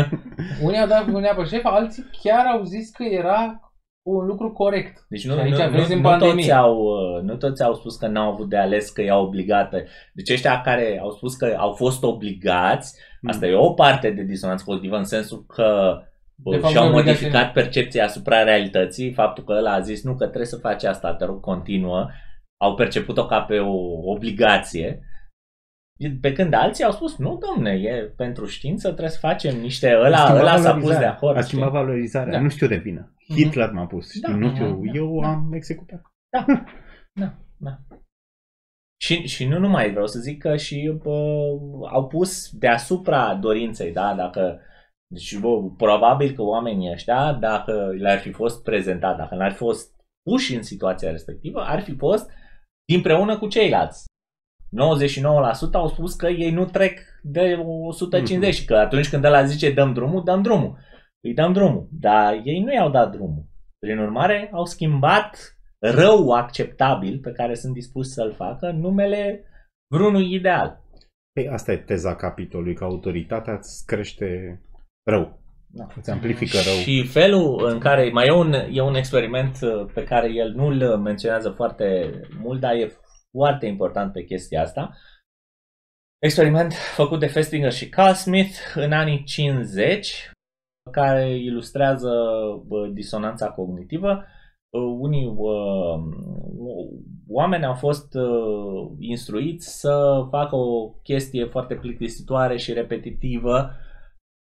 unii 0.66 0.78
au 0.80 0.86
dat 0.86 1.04
vina 1.04 1.34
pe 1.34 1.44
șef, 1.44 1.64
alții 1.64 2.04
chiar 2.22 2.46
au 2.46 2.62
zis 2.62 2.90
că 2.90 3.02
era 3.04 3.58
un 4.02 4.26
lucru 4.26 4.52
corect. 4.52 5.06
Deci 5.08 5.26
nu, 5.26 5.34
Și 5.34 5.40
aici 5.40 5.56
nu, 5.56 5.70
vezi 5.70 5.88
nu, 5.90 5.96
în 5.96 6.02
nu, 6.02 6.08
pandemie. 6.08 6.34
toți 6.34 6.52
au, 6.52 6.76
uh, 6.76 7.22
nu 7.22 7.36
toți 7.36 7.62
au 7.62 7.74
spus 7.74 7.96
că 7.96 8.06
n-au 8.06 8.30
avut 8.32 8.48
de 8.48 8.56
ales, 8.56 8.90
că 8.90 9.02
i-au 9.02 9.24
obligată. 9.24 9.82
Deci 10.14 10.30
ăștia 10.30 10.60
care 10.60 10.98
au 11.02 11.10
spus 11.10 11.34
că 11.36 11.54
au 11.58 11.72
fost 11.72 12.02
obligați, 12.02 12.98
Mm. 13.20 13.30
asta 13.30 13.46
e 13.46 13.54
o 13.54 13.70
parte 13.72 14.10
de 14.10 14.22
disonanță 14.22 14.64
cognitivă 14.66 14.96
în 14.96 15.04
sensul 15.04 15.44
că 15.48 15.98
De 16.34 16.54
uh, 16.54 16.60
fapt, 16.60 16.72
și-au 16.72 16.84
nu 16.88 16.90
e 16.96 16.98
obligație. 16.98 17.22
modificat 17.26 17.52
percepția 17.52 18.04
asupra 18.04 18.42
realității, 18.42 19.12
faptul 19.12 19.44
că 19.44 19.52
ăla 19.52 19.72
a 19.72 19.80
zis 19.80 20.02
nu 20.04 20.12
că 20.14 20.24
trebuie 20.24 20.46
să 20.46 20.56
faci 20.56 20.84
asta, 20.84 21.14
te 21.14 21.24
rog, 21.24 21.40
continuă, 21.40 22.08
au 22.60 22.74
perceput-o 22.74 23.26
ca 23.26 23.40
pe 23.40 23.58
o 23.58 23.74
obligație. 24.10 25.00
Pe 26.20 26.32
când 26.32 26.52
alții 26.52 26.84
au 26.84 26.92
spus, 26.92 27.16
nu 27.16 27.38
domne, 27.38 27.70
e 27.70 28.12
pentru 28.16 28.46
știință, 28.46 28.88
trebuie 28.88 29.08
să 29.10 29.18
facem 29.18 29.60
niște... 29.60 29.88
A 29.90 29.98
Ăla, 29.98 30.16
schimbat 30.16 30.40
ăla 30.40 30.56
s-a 30.56 30.72
pus 30.72 30.80
de 30.80 30.86
valorizarea. 30.86 31.12
acord. 31.12 31.36
A 31.36 31.40
știi? 31.40 31.50
schimbat 31.50 31.72
valorizarea. 31.72 32.32
Da. 32.32 32.40
Nu 32.40 32.48
știu 32.48 32.66
de 32.66 32.76
vină. 32.76 33.14
Mhm. 33.28 33.38
Hitler 33.38 33.70
m-a 33.70 33.86
pus. 33.86 34.08
Știi? 34.08 34.20
Da, 34.20 34.34
nu 34.36 34.48
da, 34.48 34.54
știu. 34.54 34.80
da, 34.84 34.90
Eu 34.92 35.20
da. 35.20 35.28
am 35.28 35.52
executat. 35.52 36.02
Da, 37.20 37.34
da. 37.56 37.78
Și, 39.02 39.26
și 39.26 39.46
nu 39.46 39.58
numai, 39.58 39.90
vreau 39.90 40.06
să 40.06 40.18
zic 40.18 40.38
că 40.42 40.56
și 40.56 40.98
bă, 41.02 41.10
au 41.92 42.06
pus 42.06 42.50
deasupra 42.50 43.34
dorinței, 43.34 43.92
da, 43.92 44.14
dacă 44.14 44.60
deci, 45.06 45.38
bă, 45.38 45.48
probabil 45.76 46.30
că 46.34 46.42
oamenii 46.42 46.92
ăștia, 46.92 47.32
dacă 47.32 47.94
le-ar 47.98 48.18
fi 48.18 48.32
fost 48.32 48.62
prezentat, 48.62 49.16
dacă 49.16 49.34
le-ar 49.34 49.50
fi 49.50 49.56
fost 49.56 49.94
puși 50.30 50.54
în 50.54 50.62
situația 50.62 51.10
respectivă, 51.10 51.60
ar 51.60 51.82
fi 51.82 51.96
fost 51.96 52.30
împreună 52.94 53.38
cu 53.38 53.46
ceilalți. 53.48 54.04
99% 54.74 55.72
au 55.72 55.88
spus 55.88 56.14
că 56.14 56.26
ei 56.28 56.50
nu 56.50 56.64
trec 56.64 56.98
de 57.22 57.58
150 57.88 58.48
Mhm. 58.52 58.60
și 58.60 58.64
că 58.64 58.74
atunci 58.74 59.08
când 59.08 59.24
ăla 59.24 59.44
zice 59.44 59.72
dăm 59.72 59.92
drumul, 59.92 60.24
dăm 60.24 60.42
drumul. 60.42 60.78
Îi 61.20 61.34
dăm 61.34 61.52
drumul. 61.52 61.88
Dar 61.90 62.40
ei 62.44 62.60
nu 62.60 62.72
i-au 62.72 62.90
dat 62.90 63.10
drumul. 63.10 63.44
Prin 63.78 63.98
urmare, 63.98 64.50
au 64.52 64.64
schimbat 64.64 65.56
rău 65.78 66.30
acceptabil 66.30 67.18
pe 67.22 67.30
care 67.32 67.54
sunt 67.54 67.72
dispuși 67.72 68.08
să-l 68.08 68.32
facă 68.32 68.66
în 68.66 68.80
numele 68.80 69.44
vreunui 69.94 70.34
ideal. 70.34 70.82
Păi 71.32 71.48
asta 71.48 71.72
e 71.72 71.76
teza 71.76 72.14
capitolului, 72.16 72.74
că 72.74 72.84
autoritatea 72.84 73.52
îți 73.54 73.86
crește 73.86 74.60
rău. 75.10 75.42
Da. 75.66 75.86
Îți 75.96 76.10
amplifică 76.10 76.56
rău. 76.64 76.74
Și 76.74 77.06
felul 77.06 77.66
în 77.72 77.78
care 77.78 78.10
mai 78.12 78.26
e 78.26 78.32
un, 78.32 78.52
e 78.70 78.80
un 78.80 78.94
experiment 78.94 79.58
uh, 79.62 79.86
pe 79.94 80.04
care 80.04 80.32
el 80.32 80.52
nu-l 80.56 80.96
menționează 80.98 81.50
foarte 81.50 82.10
mult, 82.42 82.60
dar 82.60 82.74
e 82.74 82.92
foarte 83.36 83.66
important 83.66 84.12
pe 84.12 84.24
chestia 84.24 84.62
asta. 84.62 84.96
Experiment 86.18 86.72
făcut 86.72 87.20
de 87.20 87.26
Festinger 87.26 87.72
și 87.72 87.88
Carl 87.88 88.12
Smith 88.12 88.56
în 88.74 88.92
anii 88.92 89.24
50, 89.24 90.30
care 90.90 91.36
ilustrează 91.36 92.12
bă, 92.66 92.86
disonanța 92.86 93.50
cognitivă. 93.50 94.24
Uh, 94.70 94.96
Unii 94.98 95.26
uh, 95.26 96.02
oameni 97.28 97.64
au 97.64 97.74
fost 97.74 98.14
uh, 98.14 98.90
instruiți 98.98 99.80
să 99.80 100.26
facă 100.30 100.56
o 100.56 100.88
chestie 100.88 101.44
foarte 101.44 101.74
plictisitoare 101.74 102.56
și 102.56 102.72
repetitivă, 102.72 103.70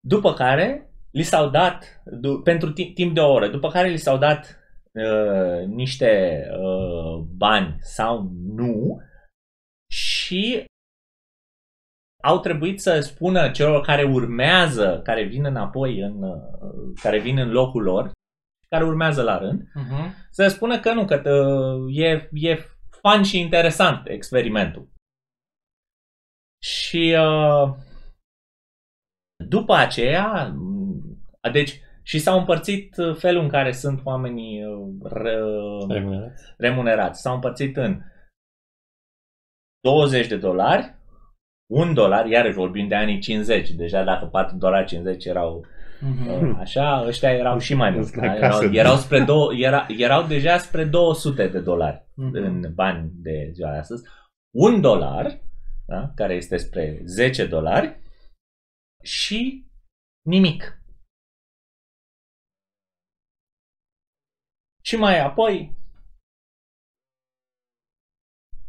după 0.08 0.34
care 0.34 0.94
li 1.12 1.24
s-au 1.24 1.50
dat, 1.50 2.02
du- 2.06 2.42
pentru 2.42 2.72
timp, 2.72 2.96
timp 2.96 3.14
de 3.14 3.20
o 3.20 3.32
oră, 3.32 3.48
după 3.48 3.70
care 3.70 3.88
li 3.88 3.98
s-au 3.98 4.18
dat 4.18 4.61
uh, 4.92 5.66
niște 5.66 6.44
uh, 6.52 7.24
bani 7.36 7.78
sau 7.80 8.32
nu 8.32 9.02
și 9.92 10.66
au 12.24 12.39
trebuit 12.39 12.82
să 12.82 13.00
spună 13.00 13.52
celor 13.52 13.82
care 13.82 14.04
urmează, 14.04 15.02
care 15.04 15.24
vin 15.24 15.46
înapoi, 15.46 16.00
în, 16.00 16.24
uh, 16.24 16.94
care 17.02 17.20
vin 17.20 17.38
în 17.38 17.52
locul 17.52 17.84
lor, 17.84 18.12
care 18.68 18.84
urmează 18.84 19.24
la 19.24 19.38
rând, 19.38 19.62
Uh-huh. 19.62 20.30
să 20.32 20.48
spună 20.48 20.80
că 20.80 20.94
nu, 20.94 21.06
că 21.06 21.30
uh, 21.30 21.96
e, 21.98 22.30
e 22.34 22.58
fun 23.02 23.24
și 23.24 23.39
interesant 23.39 24.08
experimentul. 24.08 24.89
Și 26.64 27.16
uh, 27.18 27.76
după 29.48 29.74
aceea, 29.74 30.48
m, 30.48 31.22
deci, 31.52 31.82
și 32.12 32.20
s-au 32.20 32.39
împărțit 32.39 32.97
uh, 32.97 33.16
felul 33.16 33.41
în 33.43 33.49
care 33.49 33.72
sunt 33.72 34.01
oamenii 34.03 34.66
uh, 34.66 35.09
ră- 35.09 35.88
Remunerați. 35.89 36.43
remunerați. 36.57 37.22
S-au 37.22 37.34
împărțit 37.34 37.78
în 37.78 38.01
20 39.84 40.28
de 40.28 40.38
dolari, 40.38 40.95
1 41.74 41.93
dolar, 41.93 42.26
iarăși 42.26 42.55
vorbim 42.55 42.88
de 42.88 42.95
anii 42.95 43.20
50, 43.20 43.70
deja 43.70 44.03
dacă 44.03 44.26
4 44.26 44.57
dolari 44.57 44.86
50 44.88 45.26
erau 45.26 45.66
Uh-huh. 46.01 46.41
uh, 46.41 46.55
așa, 46.57 47.03
ăștia 47.05 47.32
erau 47.32 47.57
și 47.57 47.74
mai 47.74 47.89
mulți. 47.89 48.18
La 48.18 48.28
Da? 48.28 48.34
casă. 48.34 48.64
Erau, 48.64 48.74
erau, 48.76 48.95
spre 48.95 49.24
două, 49.24 49.53
era, 49.55 49.86
erau 49.97 50.28
deja 50.28 50.57
spre 50.57 50.86
200 50.86 51.47
de 51.47 51.59
dolari 51.59 52.05
Mhm. 52.16 52.36
în 52.36 52.74
bani 52.74 53.12
de 53.14 53.49
ziua 53.51 53.72
de 53.72 53.78
astăzi. 53.78 54.07
Un 54.55 54.82
dolar, 54.82 55.39
da? 55.88 56.12
care 56.16 56.34
este 56.34 56.57
spre 56.57 57.01
10 57.05 57.45
dolari 57.45 57.99
și 59.03 59.66
nimic. 60.28 60.80
Și 64.92 64.98
mai 64.98 65.20
apoi, 65.20 65.76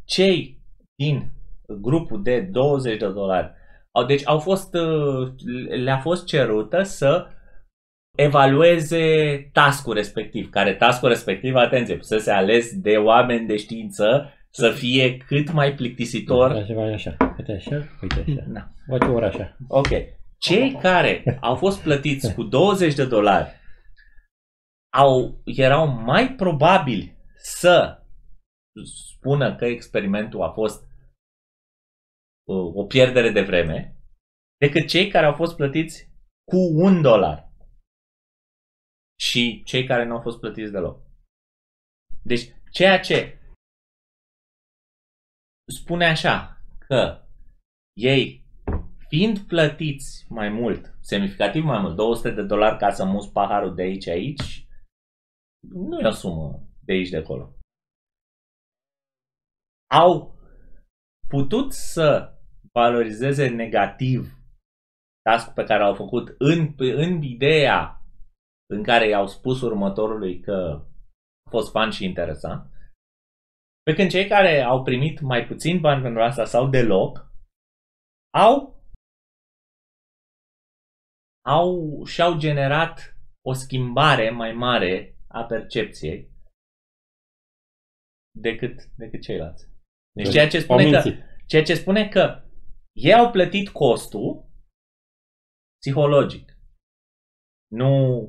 cei 0.05 0.61
din 0.95 1.31
grupul 1.67 2.23
de 2.23 2.41
20 2.41 2.99
de 2.99 3.09
dolari 3.09 3.53
au, 3.91 4.05
deci 4.05 4.27
au 4.27 4.39
fost, 4.39 4.75
uh, 4.75 5.33
le-a 5.69 5.99
fost 5.99 6.27
cerută 6.27 6.83
să 6.83 7.27
evalueze 8.19 9.37
task-ul 9.53 9.95
respectiv, 9.95 10.51
care 10.51 10.75
task-ul 10.75 11.09
respectiv, 11.09 11.55
atenție, 11.55 11.99
să 12.01 12.19
se 12.19 12.31
ales 12.31 12.81
de 12.81 12.97
oameni 12.97 13.47
de 13.47 13.57
știință, 13.57 14.33
să 14.51 14.71
fie 14.71 15.17
cât 15.17 15.53
mai 15.53 15.75
plictisitor. 15.75 16.53
Da, 16.53 16.65
ceva 16.65 16.93
așa. 16.93 17.17
Uite 17.39 17.53
așa, 17.53 17.77
uite 18.03 18.25
așa. 18.29 18.45
Da. 18.47 18.69
Face 18.89 19.05
o 19.05 19.13
oră 19.13 19.27
așa. 19.27 19.57
Ok. 19.69 19.89
Cei 20.39 20.73
care 20.73 21.39
au 21.41 21.55
fost 21.55 21.83
plătiți 21.83 22.35
cu 22.35 22.43
20 22.43 22.95
de 22.95 23.07
dolari 23.07 23.61
au, 24.93 25.43
erau 25.45 25.87
mai 25.87 26.35
probabili 26.35 27.17
să 27.37 28.03
spună 28.85 29.57
că 29.57 29.65
experimentul 29.65 30.43
a 30.43 30.53
fost 30.53 30.83
uh, 32.49 32.75
o 32.75 32.85
pierdere 32.87 33.31
de 33.31 33.43
vreme 33.43 33.97
decât 34.59 34.89
cei 34.89 35.09
care 35.09 35.27
au 35.27 35.35
fost 35.35 35.57
plătiți 35.57 36.11
cu 36.51 36.57
un 36.57 37.03
dolar 37.03 37.53
și 39.21 39.63
cei 39.65 39.87
care 39.87 40.05
nu 40.05 40.15
au 40.15 40.21
fost 40.21 40.39
plătiți 40.39 40.73
deloc. 40.73 41.01
Deci, 42.23 42.53
ceea 42.71 43.01
ce 43.01 43.39
spune 45.73 46.07
așa 46.07 46.63
că 46.79 47.27
ei 47.93 48.45
fiind 49.09 49.39
plătiți 49.39 50.27
mai 50.29 50.49
mult, 50.49 50.95
semnificativ 51.01 51.65
mai 51.65 51.81
mult, 51.81 51.97
200 51.97 52.31
de 52.31 52.43
dolari 52.43 52.79
ca 52.79 52.91
să 52.91 53.05
mus 53.05 53.29
paharul 53.29 53.75
de 53.75 53.83
aici 53.83 54.07
aici, 54.07 54.62
nu 55.69 56.01
e 56.01 56.07
o 56.07 56.11
sumă 56.11 56.69
de 56.85 56.93
aici 56.93 57.09
de 57.09 57.17
acolo. 57.17 57.57
Au 59.91 60.35
putut 61.29 61.73
să 61.73 62.37
valorizeze 62.73 63.49
negativ 63.49 64.43
task 65.23 65.55
pe 65.55 65.65
care 65.65 65.83
au 65.83 65.95
făcut 65.95 66.35
în, 66.39 66.75
în 66.79 67.23
ideea 67.23 68.03
în 68.75 68.83
care 68.83 69.09
i-au 69.09 69.27
spus 69.27 69.61
următorului 69.61 70.41
că 70.41 70.87
a 71.47 71.51
fost 71.51 71.71
fan 71.71 71.91
și 71.91 72.05
interesant, 72.05 72.71
pe 73.83 73.95
când 73.95 74.11
cei 74.11 74.29
care 74.29 74.61
au 74.61 74.83
primit 74.83 75.21
mai 75.21 75.47
puțin 75.47 75.81
bani 75.81 76.03
pentru 76.03 76.23
asta 76.23 76.45
sau 76.45 76.69
deloc, 76.69 77.33
au 78.35 78.83
au 81.47 82.05
și-au 82.05 82.39
generat 82.39 83.17
o 83.47 83.53
schimbare 83.53 84.31
mai 84.31 84.53
mare 84.53 85.12
a 85.33 85.45
percepției 85.45 86.31
decât, 88.39 88.85
decât 88.97 89.23
ceilalți. 89.23 89.69
Deci 90.17 90.31
ceea 90.31 90.49
ce 90.49 90.57
Au 90.57 90.63
spune 90.63 90.83
că, 90.83 90.89
mințit. 90.91 91.25
ceea 91.47 91.63
ce 91.63 91.75
spune 91.75 92.09
că 92.09 92.43
ei 92.93 93.15
au 93.15 93.31
plătit 93.31 93.69
costul 93.69 94.51
psihologic. 95.79 96.57
Nu. 97.71 98.27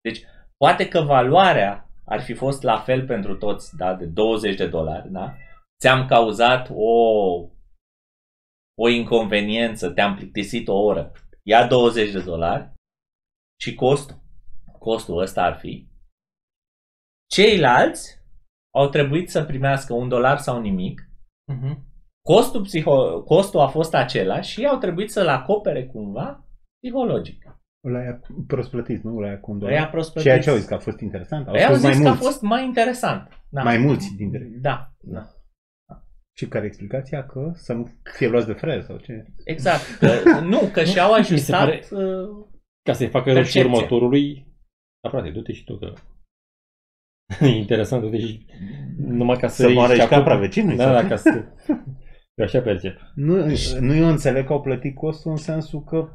Deci, 0.00 0.24
poate 0.56 0.88
că 0.88 1.00
valoarea 1.00 1.90
ar 2.04 2.20
fi 2.20 2.34
fost 2.34 2.62
la 2.62 2.80
fel 2.80 3.06
pentru 3.06 3.36
toți, 3.36 3.76
da, 3.76 3.94
de 3.94 4.06
20 4.06 4.56
de 4.56 4.68
dolari, 4.68 5.10
da? 5.10 5.36
Ți-am 5.80 6.06
cauzat 6.06 6.68
o 6.72 7.00
o 8.82 8.88
inconveniență, 8.88 9.90
te-am 9.90 10.16
plictisit 10.16 10.68
o 10.68 10.74
oră. 10.74 11.12
Ia 11.42 11.66
20 11.66 12.12
de 12.12 12.22
dolari 12.22 12.72
și 13.60 13.74
costul. 13.74 14.22
Costul 14.78 15.18
ăsta 15.18 15.42
ar 15.42 15.58
fi. 15.58 15.89
Ceilalți 17.34 18.18
au 18.74 18.88
trebuit 18.88 19.30
să 19.30 19.44
primească 19.44 19.92
un 19.94 20.08
dolar 20.08 20.38
sau 20.38 20.60
nimic. 20.60 21.00
Uh-huh. 21.52 21.76
Costul, 22.26 22.64
psiho- 22.66 23.24
costul 23.24 23.60
a 23.60 23.66
fost 23.66 23.94
același 23.94 24.50
și 24.52 24.60
ei 24.60 24.66
au 24.66 24.78
trebuit 24.78 25.10
să-l 25.10 25.28
acopere 25.28 25.86
cumva 25.86 26.44
psihologic. 26.82 27.44
Ăla 27.86 28.02
e 28.02 28.20
prost 28.46 28.70
plătit, 28.70 29.02
nu? 29.02 29.16
Ăla 29.16 29.32
e 29.32 29.36
cu 29.36 29.50
un 29.50 29.62
Ăia 29.62 29.70
dolar. 29.76 29.90
prost 29.90 30.18
Ceea 30.18 30.38
ce 30.40 30.48
au 30.50 30.54
plătiți. 30.54 30.60
zis 30.60 30.68
că 30.68 30.74
a 30.74 30.78
fost 30.78 31.00
interesant. 31.00 31.48
Au 31.48 31.54
Ei 31.54 31.62
au 31.64 31.68
fost 31.70 31.80
zis 31.80 31.88
mai 31.94 32.02
că 32.02 32.08
a 32.08 32.10
mulți. 32.10 32.24
fost 32.26 32.42
mai 32.42 32.64
interesant. 32.64 33.28
Da. 33.48 33.62
Mai 33.62 33.78
mulți 33.78 34.14
dintre 34.16 34.48
ei. 34.52 34.58
Da, 34.60 34.90
da. 35.00 35.28
Și 36.36 36.48
care 36.48 36.64
e 36.64 36.66
explicația? 36.66 37.26
Că 37.26 37.50
să 37.54 37.72
nu 37.72 37.90
fie 38.16 38.28
luați 38.28 38.46
de 38.46 38.52
fraier 38.52 38.82
sau 38.82 38.96
ce? 38.96 39.24
Exact. 39.44 39.80
Că, 40.00 40.40
nu, 40.40 40.60
că 40.72 40.84
și-au 40.84 41.16
Mi 41.16 41.24
se 41.24 41.32
ajustat... 41.32 41.58
pare- 41.64 41.82
uh, 41.90 42.46
Ca 42.82 42.92
să-i 42.92 43.08
facă 43.08 43.32
rău 43.32 43.42
și 43.42 43.52
Percepția. 43.52 43.72
următorului, 43.74 44.46
aproape, 45.04 45.30
du-te 45.30 45.52
și 45.52 45.64
tu 45.64 45.78
că... 45.78 45.92
E 47.40 47.46
interesant, 47.64 48.02
du-te 48.02 48.18
și 48.18 48.46
numai 48.96 49.36
ca 49.36 49.48
să... 49.48 49.54
Să 49.54 49.62
ieși 49.62 49.74
moară 49.74 49.94
și 49.94 50.00
acum- 50.00 50.16
capra 50.16 50.36
vecinului, 50.36 50.76
Da, 50.76 50.84
sau? 50.84 50.92
da, 50.92 51.08
ca 51.08 51.16
să... 51.16 51.44
Eu 52.34 52.44
așa 52.46 52.60
percep. 52.60 53.00
Nu, 53.14 53.34
nu 53.80 53.94
eu 53.94 54.06
înțeleg 54.06 54.46
că 54.46 54.52
au 54.52 54.60
plătit 54.60 54.94
costul 54.94 55.30
în 55.30 55.36
sensul 55.36 55.84
că 55.84 56.08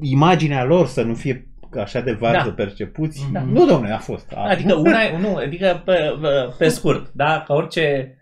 imaginea 0.00 0.64
lor 0.64 0.86
să 0.86 1.02
nu 1.02 1.14
fie 1.14 1.50
așa 1.76 2.00
de 2.00 2.12
varză 2.12 2.48
Da. 2.48 2.54
percepuți. 2.54 3.30
Da. 3.32 3.42
Nu, 3.42 3.66
domnule, 3.66 3.92
a 3.92 3.98
fost. 3.98 4.32
A, 4.32 4.40
Adică 4.48 4.74
una 4.74 5.02
e, 5.02 5.18
nu, 5.26 5.36
adică 5.36 5.82
pe, 5.84 6.18
pe, 6.20 6.54
pe 6.58 6.68
scurt, 6.68 7.12
da, 7.12 7.42
ca 7.42 7.54
orice 7.54 8.16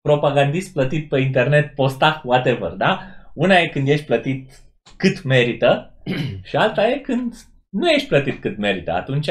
propagandist 0.00 0.72
plătit 0.72 1.08
pe 1.08 1.20
internet, 1.20 1.74
postat, 1.74 2.24
whatever, 2.24 2.70
da? 2.72 3.00
Una 3.34 3.56
e 3.58 3.68
când 3.68 3.88
ești 3.88 4.06
plătit 4.06 4.50
cât 4.96 5.22
merită 5.22 6.00
și 6.48 6.56
alta 6.56 6.86
e 6.88 6.98
când 6.98 7.34
nu 7.72 7.90
ești 7.90 8.08
plătit 8.08 8.40
cât 8.40 8.56
merită. 8.56 8.90
Atunci 8.92 9.30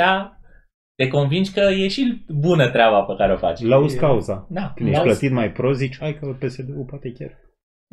te 0.96 1.08
convingi 1.08 1.52
că 1.54 1.60
e 1.60 1.88
și 1.88 2.26
bună 2.28 2.70
treaba 2.70 3.04
pe 3.04 3.16
care 3.18 3.34
o 3.34 3.38
faci. 3.38 3.62
Lauzi 3.62 3.98
cauza. 3.98 4.48
Da, 4.50 4.74
Când 4.76 4.90
ești 4.90 5.02
lauzi- 5.02 5.20
plătit 5.20 5.36
mai 5.36 5.52
prost, 5.52 5.80
zici, 5.80 5.98
hai 5.98 6.20
că 6.20 6.34
PSD-ul 6.40 6.86
poate 6.86 7.12
chiar 7.12 7.40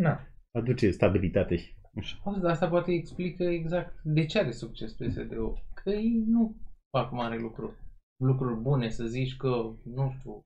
Da. 0.03 0.21
aduce 0.59 0.91
stabilitate 0.91 1.57
și 1.57 1.75
așa. 1.99 2.17
Auzi, 2.25 2.41
dar 2.41 2.51
asta 2.51 2.69
poate 2.69 2.93
explică 2.93 3.43
exact 3.45 4.01
de 4.03 4.25
ce 4.25 4.39
are 4.39 4.51
succes 4.51 4.93
PSD-ul. 4.93 5.65
Că 5.75 5.91
ei 5.91 6.23
nu 6.27 6.57
fac 6.97 7.13
mare 7.13 7.39
lucru. 7.39 7.77
Lucruri 8.25 8.61
bune, 8.61 8.89
să 8.89 9.05
zici 9.05 9.37
că, 9.37 9.49
nu 9.85 10.15
știu, 10.19 10.41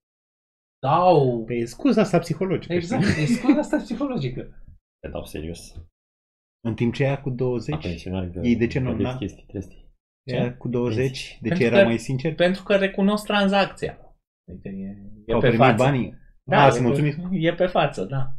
dau... 0.81 1.43
Păi 1.45 1.57
e 1.57 1.65
scuza 1.65 2.01
asta 2.01 2.19
psihologică. 2.19 2.73
Exact, 2.73 3.03
știi? 3.03 3.23
e 3.23 3.25
scuza 3.25 3.59
asta 3.59 3.77
psihologică. 3.77 4.41
Te 4.99 5.09
dau 5.11 5.25
serios. 5.25 5.75
În 6.67 6.73
timp 6.75 6.93
ce 6.93 7.03
ea 7.03 7.21
cu 7.21 7.29
20, 7.29 7.75
A 7.75 7.77
pensionari 7.77 8.31
că 8.31 8.39
Ei 8.43 8.55
de 8.55 8.67
ce 8.67 8.79
nu- 8.79 8.89
vedeți 8.91 9.03
na? 9.09 9.17
chestii 9.17 9.45
trestii. 10.27 10.47
ea 10.47 10.57
cu 10.57 10.67
20, 10.67 11.37
de 11.41 11.47
ce 11.49 11.53
Pentru 11.55 11.63
era 11.65 11.77
că- 11.77 11.83
mai 11.87 11.97
sincer? 11.97 12.35
Pentru 12.35 12.63
că 12.63 12.75
recunosc 12.75 13.25
tranzacția. 13.25 13.97
Adică 14.51 14.67
e, 14.67 14.97
e 15.25 15.33
Au 15.33 15.39
pe 15.39 15.47
primit 15.47 15.65
față. 15.65 15.83
banii? 15.83 16.09
Da, 16.43 16.55
Da, 16.57 16.67
e 16.67 16.71
să 16.71 16.77
pe- 16.79 16.85
mulțumit. 16.85 17.17
E 17.31 17.53
pe 17.53 17.65
față, 17.65 18.03
da. 18.03 18.33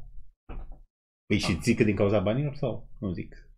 Păi 1.27 1.39
și 1.39 1.61
zic 1.61 1.77
că 1.77 1.85
din 1.85 1.97
cauza 1.97 2.21
banilor 2.21 2.55
sau 2.55 2.89
nu 3.01 3.11
zic? 3.13 3.49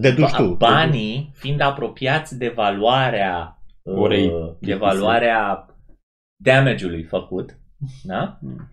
Deduci 0.00 0.30
Ba- 0.30 0.36
tu. 0.36 0.54
Banii, 0.54 1.30
fiind 1.34 1.60
apropiați 1.60 2.38
de 2.38 2.48
valoarea 2.48 3.62
uh, 3.82 3.94
Orei 3.96 4.32
de 4.60 4.74
valoarea 4.74 5.66
damage-ului 6.42 7.04
făcut, 7.04 7.58
da? 8.04 8.38
Mm. 8.40 8.68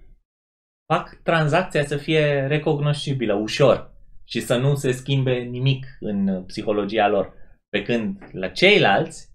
fac 0.94 1.20
tranzacția 1.24 1.86
să 1.86 1.98
fie 1.98 2.46
recognoscibilă, 2.48 3.34
ușor 3.34 3.92
și 4.24 4.40
să 4.42 4.58
nu 4.58 4.76
se 4.76 4.92
schimbe 4.92 5.34
nimic 5.40 5.86
în 6.00 6.44
psihologia 6.46 7.08
lor. 7.08 7.34
Pe 7.72 7.82
când 7.84 8.30
la 8.32 8.48
ceilalți 8.48 9.30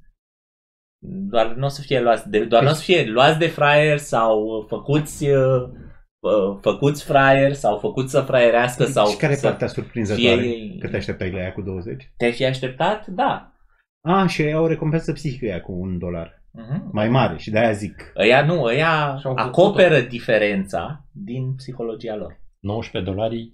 doar 1.30 1.54
nu 1.54 1.64
o 1.64 1.68
să 1.68 1.80
fie 1.82 2.00
luați 2.00 2.28
de, 2.30 2.44
doar 2.44 2.62
nu 2.62 2.68
o 2.70 2.72
să 2.72 2.82
fie 2.82 3.04
luați 3.04 3.38
de 3.38 3.46
fraier 3.46 3.98
sau 3.98 4.64
făcuți 4.68 5.28
uh, 5.28 5.62
uh, 6.18 6.58
făcuți 6.60 7.04
fraier 7.04 7.52
sau 7.52 7.78
făcuți 7.78 8.10
să 8.10 8.20
fraierească 8.20 8.84
sau 8.84 9.06
și 9.08 9.16
care 9.16 9.32
e 9.32 9.36
să 9.36 9.46
partea 9.48 9.66
surprinzătoare? 9.66 10.40
fie- 10.40 10.76
Că 10.78 10.88
te 10.88 10.96
așteptai 10.96 11.30
la 11.30 11.38
ea 11.38 11.52
cu 11.52 11.62
20? 11.62 12.12
te-ai 12.16 12.32
fi 12.32 12.44
așteptat? 12.44 13.06
Da. 13.06 13.52
A, 14.08 14.26
și 14.26 14.42
ei 14.42 14.52
au 14.52 14.64
o 14.64 14.68
recompensă 14.68 15.12
psihică 15.12 15.44
ea 15.46 15.60
cu 15.60 15.72
un 15.72 15.98
dolar. 15.98 16.42
Mhm. 16.52 16.88
Mai 16.92 17.08
mare 17.08 17.36
și 17.38 17.50
de-aia 17.50 17.72
zic. 17.72 18.12
Ăia 18.16 18.44
nu, 18.44 18.62
ăia 18.62 19.16
Și-au 19.20 19.34
făcut-o. 19.34 19.40
acoperă 19.66 20.00
diferența 20.00 21.04
din 21.12 21.54
psihologia 21.54 22.14
lor. 22.16 22.40
19 22.60 23.12
dolari 23.12 23.52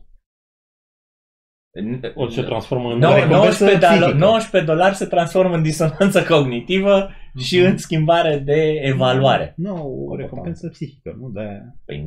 o 2.15 2.29
se 2.29 2.43
transformă 2.43 2.93
în... 2.93 2.99
No, 2.99 3.09
o 3.11 3.15
recompensă 3.15 3.65
19, 3.65 3.79
dolari, 3.79 4.01
psihică. 4.01 4.19
19 4.25 4.73
dolari 4.73 4.95
se 4.95 5.05
transformă 5.07 5.55
în 5.55 5.63
disonanță 5.63 6.23
cognitivă 6.23 7.11
și 7.39 7.59
Mhm. 7.59 7.67
în 7.71 7.77
schimbare 7.77 8.37
de 8.45 8.81
evaluare. 8.83 9.55
Nu, 9.57 10.07
o 10.11 10.17
recompensă 10.17 10.69
psihică, 10.69 11.17
nu 11.21 11.29
de 11.29 11.61
Păi, 11.85 12.05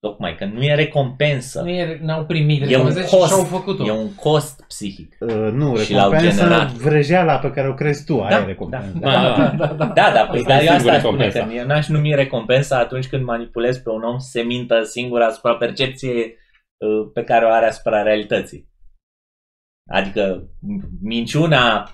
tocmai 0.00 0.34
că 0.34 0.44
nu 0.44 0.62
e 0.62 0.74
recompensă. 0.74 1.60
Nu 1.62 1.68
e, 1.68 1.98
n-au 2.02 2.24
primit 2.24 2.60
E 2.60 2.64
un 2.64 2.70
recompențe 2.70 3.02
și 3.08 3.14
cost. 3.16 3.26
și-au 3.28 3.44
făcut-o. 3.44 3.84
E 3.86 3.90
un 3.90 4.14
cost 4.14 4.64
psihic. 4.68 5.16
uh, 5.20 5.34
Nu, 5.52 5.76
Și 5.76 5.92
l-au 5.92 6.10
recompensă 6.10 6.42
generat. 6.42 6.70
vrăjeala 6.72 7.38
pe 7.38 7.50
care 7.50 7.68
o 7.68 7.74
crezi 7.74 8.04
tu, 8.04 8.20
aia 8.20 8.36
Da, 8.36 8.42
e 8.42 8.46
recompensă. 8.46 8.92
da, 9.00 9.10
Da, 9.10 9.52
da, 9.58 9.66
da. 9.66 9.84
Da, 9.86 10.10
da, 10.14 10.26
păi 10.30 10.38
Asta 10.38 10.48
dar 10.48 10.60
e 10.60 10.64
eu 10.64 10.72
asta 10.72 10.74
singura 10.74 10.94
aș 10.94 11.00
spune, 11.00 11.16
că 11.16 11.24
recompensă. 11.32 11.60
eu 11.60 11.66
n-aș 11.66 11.88
numi 11.88 12.14
recompensa 12.14 12.78
atunci 12.78 13.06
când 13.08 13.24
manipulezi 13.24 13.82
pe 13.82 13.90
un 13.90 14.02
om 14.02 14.18
să 14.18 14.28
se 14.30 14.40
mintă 14.42 14.82
singur 14.82 15.20
asupra 15.20 15.54
percepției 15.54 16.16
uh, 16.76 17.10
pe 17.14 17.22
care 17.22 17.44
o 17.44 17.48
are 17.50 17.66
asupra 17.66 18.02
realității. 18.02 18.72
Adică 19.90 20.48
m- 20.48 20.88
minciuna 21.00 21.90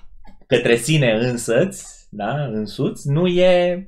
către 0.47 0.75
sine 0.75 1.11
însăți, 1.11 2.07
da, 2.11 2.45
însuți, 2.45 3.09
nu 3.09 3.27
e, 3.27 3.85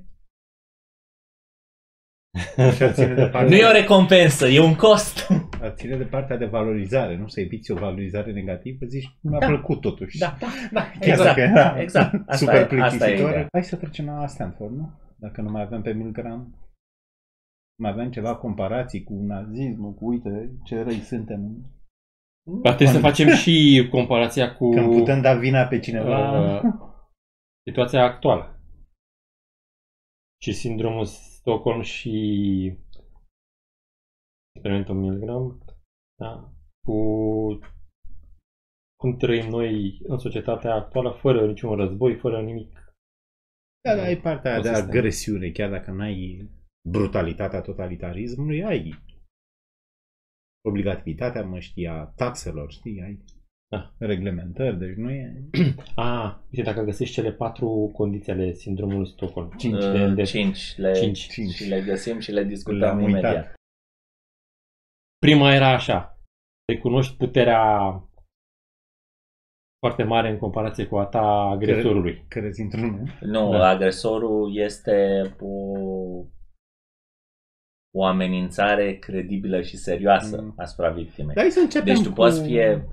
Așa 2.58 2.92
ține 2.92 3.14
de 3.14 3.22
partea, 3.22 3.50
nu 3.50 3.56
e 3.56 3.66
o 3.66 3.72
recompensă, 3.72 4.48
e 4.48 4.60
un 4.60 4.76
cost. 4.76 5.28
ține 5.76 5.98
de 5.98 6.04
partea 6.04 6.38
de 6.38 6.46
valorizare, 6.46 7.18
nu 7.18 7.28
să 7.28 7.40
eviți 7.40 7.72
o 7.72 7.76
valorizare 7.76 8.32
negativă, 8.32 8.86
zici, 8.86 9.18
mi-a 9.22 9.40
Da. 9.40 9.48
plăcut 9.48 9.82
totuși. 9.82 10.18
Da, 10.18 10.38
da, 10.40 10.48
da, 10.72 10.82
Chiar 10.82 10.98
exact. 11.02 11.24
dacă 11.36 11.40
era 11.42 11.82
exact. 11.82 12.14
Asta 12.30 12.36
super 12.36 12.56
e- 12.56 12.60
asta 12.60 12.76
e 12.76 12.98
plictisitor. 12.98 13.30
ideea. 13.30 13.48
Hai 13.52 13.64
să 13.64 13.76
trecem 13.76 14.06
la 14.06 14.28
Stanford, 14.28 14.76
nu? 14.76 15.00
Dacă 15.18 15.42
nu 15.42 15.50
mai 15.52 15.62
avem 15.62 15.82
pe 15.82 15.94
Milgram. 15.94 16.58
Mai 17.82 17.92
avem 17.92 18.12
ceva 18.12 18.36
comparații 18.36 19.04
cu 19.04 19.14
nazismul, 19.14 19.94
cu 19.94 20.06
uite 20.10 20.52
ce 20.64 20.82
răi 20.84 21.00
suntem. 21.00 21.72
Dar 22.52 22.76
trebuie 22.76 22.96
să 22.96 23.02
facem 23.02 23.28
și 23.28 23.88
comparația 23.92 24.56
cu 24.56 24.70
Când 24.70 24.98
putem 25.00 25.22
da 25.22 25.34
vina 25.34 25.68
pe 25.68 25.80
cineva. 25.80 26.40
uh, 26.62 26.74
situația 27.70 28.04
actuală. 28.04 28.60
Și 30.42 30.54
sindromul 30.54 31.06
Stockholm 31.06 31.82
și 31.82 32.10
experimentul 34.56 34.96
Milgram, 34.96 35.64
da, 36.20 36.52
cu 36.88 36.98
cum 39.00 39.18
trăim 39.18 39.50
noi 39.50 40.00
în 40.04 40.18
societatea 40.18 40.74
actuală, 40.74 41.10
fără 41.12 41.48
niciun 41.48 41.76
război, 41.76 42.16
fără 42.16 42.42
nimic. 42.42 42.96
Da, 43.90 43.96
da, 43.96 44.02
ai 44.02 44.18
partea 44.22 44.52
aia 44.52 44.62
de 44.62 44.68
Ecosistem. 44.68 44.90
agresiune, 44.98 45.50
chiar 45.52 45.70
dacă 45.70 45.92
n-ai 45.92 46.50
brutalitatea 46.90 47.62
totalitarismului, 47.62 48.64
ai 48.64 48.94
obligativitatea, 50.68 51.44
mă 51.44 51.60
știa, 51.60 52.14
taxelor, 52.16 52.72
știi, 52.72 53.02
ai 53.02 53.24
Da. 53.72 53.94
reglementări, 53.98 54.78
deci 54.80 54.96
nu 54.96 55.10
e... 55.12 55.50
A, 55.96 56.12
uite, 56.52 56.64
dacă 56.64 56.82
găsești 56.82 57.14
cele 57.14 57.32
patru 57.32 57.92
condiții 57.94 58.32
ale 58.32 58.52
sindromului 58.54 59.08
Stockholm. 59.08 59.52
Cinci. 59.58 59.80
de, 59.84 60.08
de, 60.14 60.22
Uh, 60.22 60.28
Cinci. 60.28 60.76
Le, 60.78 60.92
Cinci. 60.94 61.18
Și 61.18 61.68
le 61.68 61.82
găsim 61.82 62.20
și 62.20 62.32
le 62.32 62.44
discutăm 62.44 62.80
Le-am 62.80 62.98
uitat. 63.04 63.10
imediat. 63.22 63.54
Prima 65.20 65.54
era 65.54 65.68
așa. 65.74 66.18
Recunoști 66.72 67.18
puterea 67.18 67.92
foarte 69.80 70.04
mare 70.04 70.30
în 70.30 70.38
comparație 70.38 70.86
cu 70.86 70.98
a 70.98 71.06
ta 71.06 71.22
agresorului. 71.50 72.26
Crezi 72.28 72.62
într-unul? 72.62 73.08
Nu, 73.22 73.52
Da. 73.52 73.68
agresorul 73.70 74.58
este 74.58 75.22
o, 75.40 75.50
o 77.96 78.06
amenințare 78.06 78.94
credibilă 78.94 79.62
și 79.62 79.78
serioasă 79.78 80.42
Mm. 80.42 80.54
asupra 80.58 80.90
victimei. 80.90 81.36
Dar 81.36 81.44
hai 81.44 81.52
să 81.54 81.60
începem 81.60 81.94
Deci 81.94 82.04
tu 82.04 82.10
cu... 82.10 82.16
poți 82.16 82.44
fie... 82.44 82.88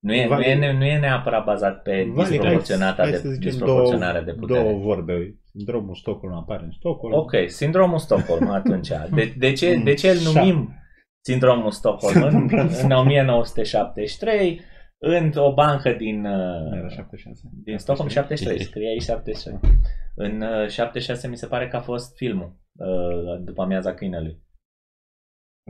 Nu 0.00 0.14
e, 0.14 0.22
nu, 0.22 0.28
Vale- 0.28 0.46
e, 0.46 0.54
ne- 0.54 0.72
nu 0.72 0.84
e 0.84 0.98
neapărat 0.98 1.44
bazat 1.44 1.82
pe 1.82 2.08
Vale, 2.14 2.28
disproporționata 2.28 3.02
hai 3.02 3.10
de, 3.10 3.16
să 3.16 3.28
zicem 3.28 3.50
disproporționarea 3.50 4.22
două, 4.22 4.24
de 4.34 4.40
putere. 4.40 4.60
Două 4.60 4.78
vorbe. 4.78 5.34
Sindromul 5.52 5.94
Stockholm 5.94 6.34
apare 6.34 6.62
în 6.64 6.70
Stockholm. 6.70 7.14
Ok, 7.14 7.32
sindromul 7.46 7.98
Stockholm 7.98 8.50
atunci. 8.50 8.88
De, 9.14 9.34
de, 9.38 9.52
ce, 9.52 9.80
de 9.84 9.94
ce 9.94 10.08
îl 10.08 10.16
Șapte. 10.16 10.38
numim 10.38 10.74
sindromul 11.20 11.70
Stockholm? 11.70 12.22
În, 12.22 12.48
în 12.82 12.90
1973, 12.90 14.60
într-o 14.98 15.52
bancă 15.54 15.90
din, 15.98 16.24
uh, 16.24 16.76
Era 16.78 16.88
76. 16.88 17.40
din 17.64 17.78
Stockholm, 17.78 18.08
73, 18.08 18.62
scrie 18.62 18.88
aici 18.88 19.02
76. 19.02 19.60
În 20.18 20.40
uh, 20.40 20.68
76 20.68 21.28
mi 21.28 21.36
se 21.36 21.46
pare 21.46 21.68
că 21.68 21.76
a 21.76 21.80
fost 21.80 22.16
filmul, 22.16 22.56
uh, 22.78 23.40
după 23.44 23.62
amiaza 23.62 23.94
câinelui. 23.94 24.42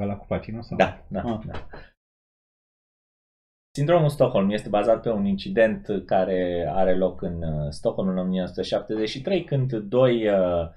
Ăla 0.01 0.17
cu 0.17 0.27
Pacino 0.27 0.63
sau? 0.63 0.77
Da, 0.77 1.07
da, 1.09 1.21
Ah. 1.21 1.41
da. 1.47 1.69
Sindromul 3.77 4.09
Stockholm 4.09 4.51
este 4.51 4.69
bazat 4.69 5.03
pe 5.03 5.11
un 5.11 5.25
incident 5.25 5.87
care 6.07 6.67
are 6.69 6.97
loc 6.97 7.23
în 7.23 7.43
uh, 7.43 7.71
Stockholm 7.71 8.09
în 8.09 8.19
1973, 8.19 9.45
când 9.45 9.73
doi 9.73 10.29
uh, 10.29 10.69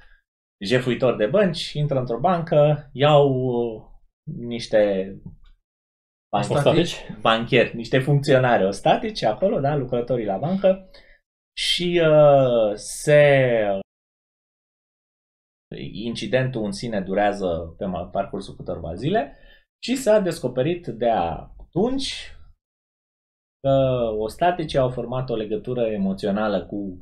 jefuitori 0.66 1.18
de 1.18 1.26
bănci 1.28 1.74
intră 1.74 2.00
într-o 2.00 2.20
bancă, 2.20 2.90
iau 2.94 3.30
uh, 3.30 3.84
niște 4.24 5.14
Ostatici? 6.32 6.96
Bancheri, 7.22 7.76
niște 7.76 8.00
funcționari 8.00 8.66
ostatici 8.66 9.24
acolo, 9.24 9.60
da, 9.60 9.76
lucrătorii 9.76 10.26
la 10.26 10.38
bancă 10.38 10.90
și 11.58 12.02
uh, 12.04 12.76
se 12.76 13.80
incidentul 15.92 16.64
în 16.64 16.72
sine 16.72 17.02
durează 17.02 17.76
pe 17.78 17.86
parcursul 18.12 18.56
câtorva 18.56 18.94
zile 18.94 19.38
și 19.84 19.96
s-a 19.96 20.20
descoperit 20.20 20.88
de 20.88 21.10
atunci 21.10 22.34
că 23.60 23.70
ostaticii 24.18 24.80
au 24.80 24.90
format 24.90 25.30
o 25.30 25.36
legătură 25.36 25.86
emoțională 25.86 26.66
cu 26.66 26.98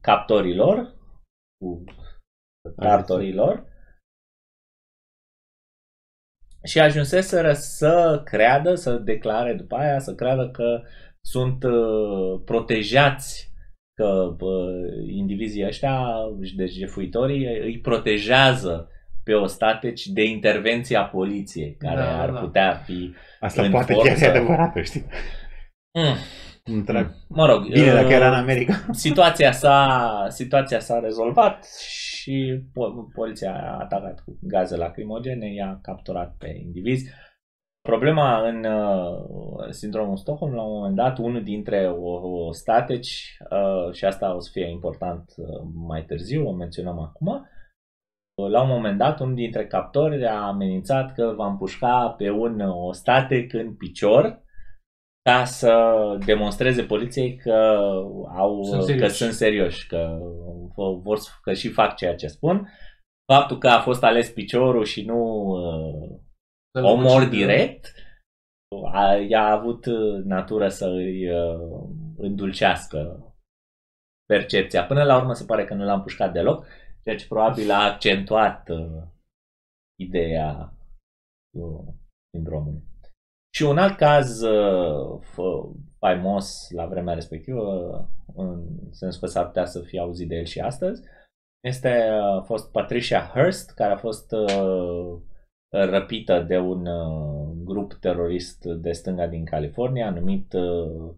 captorilor, 0.00 0.94
cu 1.58 1.84
cartorilor 2.76 3.74
și 6.64 6.80
ajunseseră 6.80 7.52
să 7.52 8.22
creadă, 8.24 8.74
să 8.74 8.98
declare 8.98 9.54
după 9.54 9.76
aia, 9.76 9.98
să 9.98 10.14
creadă 10.14 10.50
că 10.50 10.82
sunt 11.32 11.64
uh, 11.64 12.40
protejați 12.44 13.52
că 13.94 14.36
uh, 14.40 15.08
indivizii 15.08 15.66
ăștia, 15.66 16.04
deci 16.56 16.72
jefuitorii, 16.72 17.46
îi 17.60 17.78
protejează 17.80 18.90
pe 19.24 19.34
ostateci 19.34 20.06
de 20.06 20.24
intervenția 20.24 21.04
poliției, 21.04 21.76
care 21.78 22.00
da, 22.00 22.22
ar 22.22 22.30
da. 22.30 22.40
putea 22.40 22.72
fi 22.84 23.14
Asta 23.40 23.62
în 23.62 23.70
poate 23.70 23.92
forță. 23.92 24.12
chiar 24.12 24.34
e 24.34 24.38
adevărată, 24.38 24.82
știi? 24.82 25.04
Mm. 25.92 26.16
Întreg. 26.64 27.10
Mă 27.28 27.46
rog. 27.46 27.68
Bine, 27.68 27.92
dacă 27.92 28.12
era 28.12 28.26
în 28.26 28.32
uh, 28.32 28.38
America. 28.38 28.86
Situația 29.06 29.52
s-a, 29.52 30.26
situația 30.28 30.78
s-a 30.78 30.98
rezolvat 30.98 31.66
și 31.66 32.62
poliția 33.14 33.52
a 33.52 33.78
atacat 33.80 34.20
cu 34.24 34.38
gaze 34.40 34.76
lacrimogene, 34.76 35.52
i-a 35.52 35.78
capturat 35.82 36.34
pe 36.38 36.60
indivizi. 36.64 37.10
Problema 37.86 38.48
în 38.48 38.64
uh, 38.64 39.70
sindromul 39.70 40.16
Stockholm, 40.16 40.54
la 40.54 40.62
un 40.62 40.72
moment 40.72 40.94
dat, 40.94 41.18
unul 41.18 41.42
dintre 41.42 41.88
o, 41.88 42.10
o 42.46 42.52
stateci, 42.52 43.36
uh, 43.50 43.92
și 43.92 44.04
asta 44.04 44.34
o 44.34 44.40
să 44.40 44.50
fie 44.52 44.70
important 44.70 45.34
uh, 45.36 45.46
mai 45.74 46.04
târziu, 46.04 46.48
o 46.48 46.52
menționăm 46.52 46.98
acum, 46.98 47.48
la 48.50 48.62
un 48.62 48.68
moment 48.68 48.98
dat, 48.98 49.20
unul 49.20 49.34
dintre 49.34 49.66
captori 49.66 50.26
a 50.26 50.46
amenințat 50.46 51.14
că 51.14 51.34
va 51.36 51.46
împușca 51.46 52.14
pe 52.18 52.30
un 52.30 52.60
ostatec 52.60 53.52
în 53.52 53.74
picior 53.74 54.42
ca 55.22 55.44
să 55.44 55.92
demonstreze 56.24 56.82
poliției 56.82 57.36
că, 57.36 57.78
au, 58.36 58.62
sunt 58.62 59.00
că 59.00 59.08
sunt 59.08 59.32
serioși, 59.32 59.86
că, 59.86 60.18
vor, 61.02 61.18
că 61.42 61.52
și 61.52 61.68
fac 61.68 61.96
ceea 61.96 62.14
ce 62.14 62.26
spun. 62.26 62.68
Faptul 63.32 63.58
că 63.58 63.68
a 63.68 63.80
fost 63.80 64.02
ales 64.02 64.30
piciorul 64.30 64.84
și 64.84 65.04
nu 65.04 65.46
uh, 65.46 66.18
omor 66.82 67.24
direct, 67.28 67.92
a, 68.92 69.14
i-a 69.14 69.46
avut 69.46 69.86
natură 70.24 70.68
să 70.68 70.86
îi 70.86 71.30
uh, 71.30 71.88
îndulcească 72.16 73.30
percepția. 74.26 74.84
Până 74.84 75.04
la 75.04 75.16
urmă 75.16 75.32
se 75.32 75.44
pare 75.44 75.64
că 75.64 75.74
nu 75.74 75.84
l-a 75.84 75.94
împușcat 75.94 76.32
deloc, 76.32 76.66
ceea 77.02 77.16
ce 77.16 77.26
probabil 77.26 77.70
a 77.70 77.84
accentuat 77.84 78.68
uh, 78.68 79.02
ideea 80.00 80.74
uh, 81.58 81.94
sindromului. 82.30 82.82
Și 83.54 83.62
un 83.62 83.78
alt 83.78 83.96
caz 83.96 84.40
uh, 84.40 85.20
faimos 85.98 86.70
la 86.70 86.86
vremea 86.86 87.14
respectivă, 87.14 87.62
în 88.34 88.66
sensul 88.90 89.20
că 89.20 89.26
s-ar 89.26 89.46
putea 89.46 89.64
să 89.64 89.80
fie 89.80 90.00
auzit 90.00 90.28
de 90.28 90.34
el 90.34 90.44
și 90.44 90.60
astăzi, 90.60 91.02
este 91.66 91.88
a 91.88 92.36
uh, 92.36 92.42
fost 92.44 92.70
Patricia 92.70 93.20
Hearst, 93.20 93.74
care 93.74 93.92
a 93.92 93.96
fost 93.96 94.32
uh, 94.32 95.18
răpită 95.70 96.44
de 96.48 96.58
un 96.58 96.86
uh, 96.86 97.52
grup 97.64 97.94
terorist 97.94 98.64
de 98.64 98.92
stânga 98.92 99.26
din 99.26 99.44
California 99.44 100.10
numit 100.10 100.52
uh, 100.52 101.14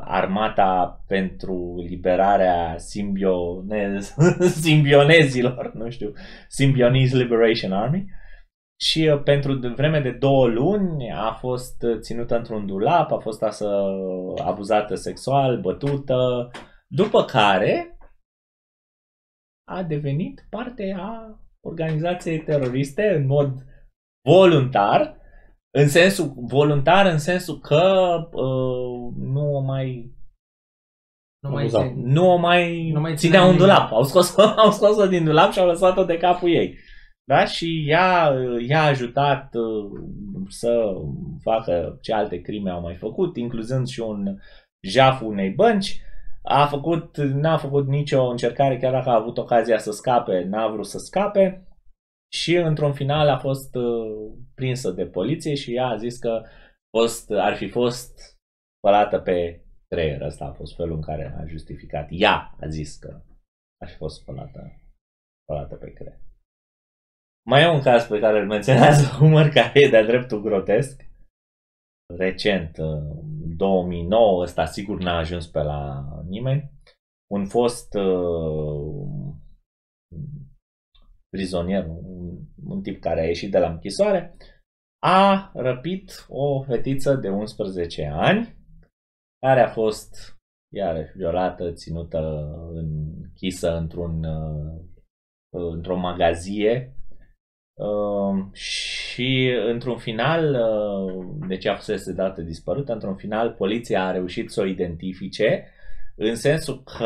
Armata 0.00 1.04
pentru 1.06 1.74
liberarea 1.88 2.78
simbionez, 2.78 4.14
simbionezilor, 4.64 5.72
nu 5.74 5.90
știu, 5.90 6.12
Symbionese 6.48 7.16
Liberation 7.16 7.72
Army. 7.72 8.04
Și 8.80 9.10
uh, 9.12 9.22
pentru 9.22 9.58
vreme 9.74 10.00
de 10.00 10.10
două 10.10 10.46
luni 10.46 11.12
a 11.12 11.32
fost 11.32 11.82
uh, 11.82 11.98
ținută 11.98 12.36
într-un 12.36 12.66
dulap, 12.66 13.12
a 13.12 13.18
fost 13.18 13.42
asă, 13.42 13.68
abuzată 14.44 14.94
sexual, 14.94 15.60
bătută, 15.60 16.50
după 16.86 17.24
care 17.24 17.98
a 19.68 19.82
devenit 19.82 20.46
parte 20.50 20.94
a 20.98 21.38
organizației 21.64 22.38
teroriste 22.38 23.14
în 23.14 23.26
mod 23.26 23.64
voluntar, 24.28 25.16
în 25.70 25.88
sensul 25.88 26.34
voluntar, 26.36 27.06
în 27.06 27.18
sensul 27.18 27.58
că 27.58 28.04
uh, 28.32 29.14
nu 29.16 29.54
o 29.54 29.60
mai 29.60 30.12
nu 31.44 31.50
mai, 31.50 31.94
nu 31.96 32.30
o 32.30 32.36
mai, 32.36 32.90
nu 32.90 33.00
mai 33.00 33.16
ținea 33.16 33.44
un 33.44 33.56
dulap. 33.56 33.92
Au 33.92 34.02
scos-o, 34.02 34.42
au 34.64 34.70
scos-o 34.70 35.06
din 35.06 35.24
dulap 35.24 35.52
și 35.52 35.58
au 35.58 35.66
lăsat-o 35.66 36.04
de 36.04 36.16
capul 36.16 36.48
ei. 36.48 36.78
Da? 37.24 37.44
Și 37.44 37.84
ea 37.88 38.32
i-a 38.68 38.82
ajutat 38.82 39.54
uh, 39.54 40.00
să 40.48 40.84
facă 41.42 41.98
ce 42.02 42.12
alte 42.12 42.40
crime 42.40 42.70
au 42.70 42.80
mai 42.80 42.94
făcut, 42.94 43.36
incluzând 43.36 43.86
și 43.86 44.00
un 44.00 44.36
jaf 44.80 45.20
unei 45.20 45.50
bănci. 45.50 46.00
A 46.46 46.66
făcut, 46.66 47.16
n-a 47.16 47.56
făcut 47.56 47.86
nicio 47.86 48.24
încercare, 48.24 48.78
chiar 48.78 48.92
dacă 48.92 49.08
a 49.08 49.14
avut 49.14 49.38
ocazia 49.38 49.78
să 49.78 49.90
scape, 49.90 50.44
n-a 50.44 50.68
vrut 50.68 50.86
să 50.86 50.98
scape. 50.98 51.68
Și 52.32 52.56
într-un 52.56 52.92
final 52.92 53.28
a 53.28 53.38
fost 53.38 53.74
uh, 53.74 54.32
prinsă 54.54 54.90
de 54.90 55.06
poliție 55.06 55.54
și 55.54 55.74
ea 55.74 55.86
a 55.86 55.96
zis 55.96 56.18
că 56.18 56.42
fost, 56.96 57.30
ar 57.30 57.56
fi 57.56 57.68
fost 57.68 58.18
spălată 58.76 59.18
pe 59.18 59.64
creier. 59.88 60.22
Asta 60.22 60.44
a 60.44 60.52
fost 60.52 60.76
felul 60.76 60.94
în 60.94 61.02
care 61.02 61.36
a 61.38 61.46
justificat. 61.46 62.08
Ea 62.10 62.54
a 62.60 62.66
zis 62.68 62.96
că 62.96 63.22
ar 63.82 63.88
fi 63.88 63.96
fost 63.96 64.20
spălată, 64.20 64.72
spălată 65.42 65.74
pe 65.74 65.92
creier. 65.92 66.20
Mai 67.46 67.62
e 67.62 67.68
un 67.68 67.82
caz 67.82 68.06
pe 68.06 68.18
care 68.18 68.40
îl 68.40 68.46
menționează 68.46 69.04
Humor, 69.18 69.48
care 69.48 69.80
e 69.80 69.88
de-a 69.88 70.04
dreptul 70.04 70.42
grotesc. 70.42 71.02
Recent, 72.06 72.76
2009, 73.56 74.42
ăsta 74.42 74.64
sigur 74.64 75.00
n-a 75.00 75.16
ajuns 75.16 75.46
pe 75.46 75.62
la 75.62 76.08
nimeni. 76.28 76.70
Un 77.30 77.46
fost 77.46 77.94
uh, 77.94 79.34
prizonier, 81.28 81.86
un, 81.86 82.38
un 82.64 82.82
tip 82.82 83.00
care 83.00 83.20
a 83.20 83.26
ieșit 83.26 83.50
de 83.50 83.58
la 83.58 83.70
închisoare, 83.70 84.36
a 85.02 85.50
răpit 85.54 86.26
o 86.28 86.62
fetiță 86.62 87.14
de 87.14 87.28
11 87.28 88.04
ani 88.06 88.56
care 89.38 89.60
a 89.60 89.68
fost 89.68 90.38
iarăși 90.74 91.16
violată, 91.16 91.72
ținută 91.72 92.18
închisă 92.72 93.76
într-un, 93.76 94.24
uh, 94.24 94.80
într-o 95.50 95.96
magazie 95.96 96.93
Uh, 97.74 98.52
și 98.52 99.54
într-un 99.66 99.98
final, 99.98 100.54
uh, 100.54 101.46
deci 101.48 101.64
a 101.64 101.76
fost 101.76 102.06
dată 102.06 102.42
dispărută, 102.42 102.92
într-un 102.92 103.16
final 103.16 103.52
poliția 103.52 104.04
a 104.04 104.10
reușit 104.10 104.50
să 104.50 104.60
o 104.60 104.64
identifice 104.64 105.68
în 106.16 106.36
sensul 106.36 106.82
că 106.82 107.04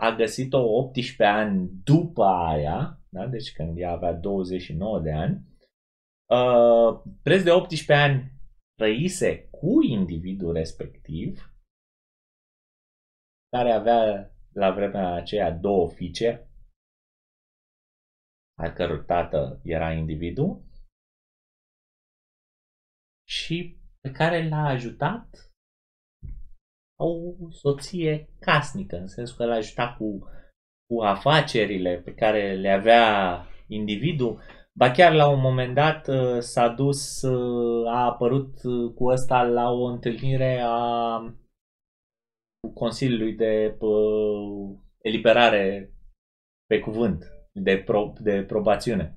a 0.00 0.14
găsit-o 0.16 0.58
18 0.58 1.22
ani 1.24 1.70
după 1.84 2.24
aia, 2.24 3.00
da? 3.08 3.26
deci 3.26 3.52
când 3.52 3.78
ea 3.78 3.90
avea 3.90 4.12
29 4.12 5.00
de 5.00 5.12
ani, 5.12 5.42
uh, 6.26 7.00
preț 7.22 7.42
de 7.42 7.50
18 7.50 7.92
ani 7.92 8.32
trăise 8.74 9.48
cu 9.50 9.82
individul 9.82 10.52
respectiv, 10.52 11.52
care 13.50 13.72
avea 13.72 14.30
la 14.52 14.70
vremea 14.70 15.12
aceea 15.12 15.50
două 15.50 15.88
fiice, 15.88 16.47
al 18.58 18.72
căror 18.72 19.04
tată 19.04 19.60
era 19.64 19.92
individul 19.92 20.62
și 23.28 23.78
pe 24.00 24.10
care 24.10 24.48
l-a 24.48 24.64
ajutat 24.64 25.52
o 27.00 27.10
soție 27.50 28.28
casnică, 28.40 28.96
în 28.96 29.06
sensul 29.06 29.36
că 29.36 29.44
l-a 29.44 29.54
ajutat 29.54 29.96
cu, 29.96 30.18
cu 30.86 31.00
afacerile 31.02 32.00
pe 32.04 32.14
care 32.14 32.54
le 32.54 32.70
avea 32.70 33.44
individul. 33.66 34.40
Ba 34.72 34.90
chiar 34.90 35.12
la 35.12 35.28
un 35.28 35.40
moment 35.40 35.74
dat 35.74 36.08
uh, 36.08 36.38
s-a 36.38 36.68
dus, 36.68 37.22
uh, 37.22 37.88
a 37.88 38.04
apărut 38.04 38.62
uh, 38.62 38.92
cu 38.94 39.04
ăsta 39.04 39.42
la 39.42 39.70
o 39.70 39.84
întâlnire 39.84 40.60
a 40.64 41.34
Consiliului 42.74 43.34
de 43.34 43.78
eliberare 45.02 45.92
pe 46.66 46.78
cuvânt 46.78 47.37
de, 47.62 47.78
pro, 47.78 48.12
de 48.20 48.42
probațiune. 48.42 49.16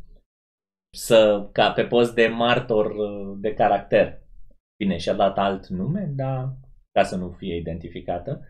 Să, 0.98 1.50
ca 1.52 1.72
pe 1.72 1.84
post 1.84 2.16
de 2.16 2.28
martor 2.28 2.86
uh, 2.86 3.38
de 3.40 3.54
caracter. 3.54 4.22
Bine, 4.84 4.98
și-a 4.98 5.14
dat 5.14 5.38
alt 5.38 5.68
nume, 5.68 6.12
dar 6.16 6.56
ca 6.92 7.04
să 7.04 7.16
nu 7.16 7.30
fie 7.30 7.56
identificată. 7.56 8.46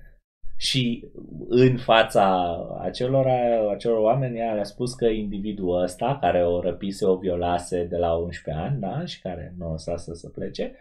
și 0.57 1.11
în 1.47 1.77
fața 1.77 2.55
acelor, 2.79 3.27
acelor 3.69 3.97
oameni 3.97 4.37
ea 4.37 4.53
le-a 4.53 4.63
spus 4.63 4.93
că 4.93 5.05
individul 5.05 5.81
ăsta 5.81 6.17
care 6.19 6.45
o 6.45 6.61
răpise, 6.61 7.05
o 7.05 7.17
violase 7.17 7.83
de 7.83 7.97
la 7.97 8.15
11 8.15 8.63
ani 8.63 8.79
da, 8.79 9.05
și 9.05 9.21
care 9.21 9.53
nu 9.57 9.67
o 9.67 9.71
lăsase 9.71 10.13
să 10.13 10.29
plece, 10.29 10.75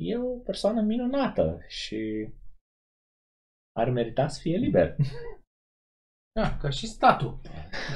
e 0.00 0.16
o 0.16 0.36
persoană 0.36 0.80
minunată 0.80 1.60
și 1.68 2.28
ar 3.76 3.90
merita 3.90 4.28
să 4.28 4.40
fie 4.40 4.56
liber. 4.56 4.96
Da, 6.38 6.56
ca 6.56 6.70
și 6.70 6.86
statul. 6.86 7.40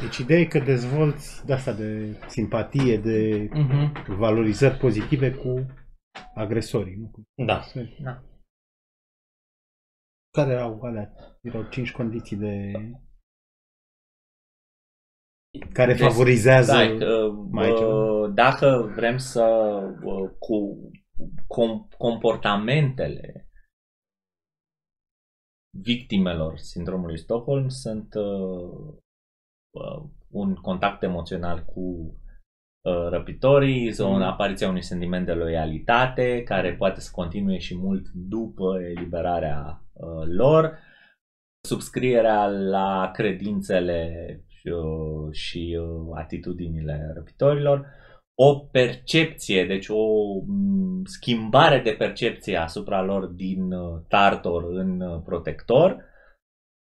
Deci 0.01 0.17
ideea 0.17 0.41
e 0.41 0.45
că 0.45 0.59
dezvolți 0.59 1.47
de 1.47 1.53
asta 1.53 1.73
de 1.73 2.19
simpatie, 2.29 2.97
de 2.97 3.49
uh-huh. 3.49 4.07
valorizări 4.07 4.79
pozitive 4.79 5.35
cu 5.35 5.67
agresorii. 6.35 6.97
Nu? 6.97 7.09
Cu 7.11 7.23
da. 7.47 7.65
da. 8.03 8.23
Care 10.31 10.53
erau 10.53 10.83
alea? 10.83 11.13
Erau 11.41 11.69
cinci 11.69 11.93
condiții 11.93 12.37
de... 12.37 12.73
Care 15.73 15.93
deci, 15.93 16.03
favorizează 16.03 16.73
da, 16.73 16.97
mai 17.51 17.71
uh, 17.71 18.35
Dacă 18.35 18.93
vrem 18.95 19.17
să... 19.17 19.45
Uh, 20.03 20.31
cu 20.39 20.79
com, 21.47 21.89
comportamentele 21.99 23.52
victimelor 25.81 26.59
sindromului 26.59 27.19
Stockholm 27.19 27.69
sunt 27.69 28.15
uh, 28.15 28.95
uh, 29.71 30.03
un 30.31 30.55
contact 30.55 31.03
emoțional 31.03 31.65
cu 31.65 32.17
uh, 32.83 33.09
răpitorii, 33.09 33.95
mm. 33.99 34.23
apariția 34.23 34.69
unui 34.69 34.83
sentiment 34.83 35.27
de 35.27 35.33
loialitate 35.33 36.43
care 36.43 36.75
poate 36.75 37.01
să 37.01 37.11
continue 37.13 37.59
și 37.59 37.77
mult 37.77 38.09
după 38.09 38.81
eliberarea 38.97 39.85
uh, 39.93 40.27
lor, 40.27 40.79
subscrierea 41.69 42.47
la 42.47 43.11
credințele 43.13 44.11
și, 44.47 44.69
uh, 44.69 45.33
și 45.33 45.79
uh, 45.81 46.11
atitudinile 46.15 47.13
răpitorilor, 47.15 47.87
o 48.45 48.59
percepție, 48.59 49.67
deci 49.67 49.89
o 49.89 50.05
schimbare 51.05 51.79
de 51.79 51.93
percepție 51.93 52.57
asupra 52.57 53.03
lor 53.03 53.27
din 53.27 53.73
uh, 53.73 54.01
tartor 54.09 54.65
în 54.65 55.01
uh, 55.01 55.23
protector 55.25 56.05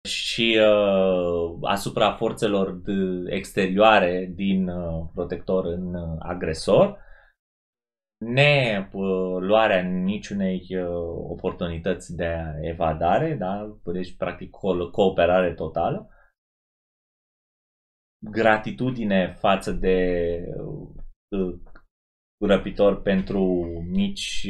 și 0.08 0.60
uh, 0.62 1.58
asupra 1.62 2.12
forțelor 2.14 2.82
exterioare 3.28 4.32
din 4.36 4.68
uh, 4.68 5.10
protector 5.14 5.66
în 5.66 5.94
uh, 5.94 6.16
agresor, 6.20 6.98
ne 8.26 8.88
luarea 9.40 9.82
niciunei 9.82 10.68
uh, 10.70 10.88
oportunități 11.30 12.16
de 12.16 12.36
evadare, 12.62 13.34
da? 13.34 13.80
deci 13.84 14.16
practic 14.16 14.50
co- 14.50 14.92
cooperare 14.92 15.54
totală, 15.54 16.10
gratitudine 18.32 19.36
față 19.40 19.72
de 19.72 19.96
răpitor 22.40 23.02
pentru 23.02 23.66
mici 23.90 24.48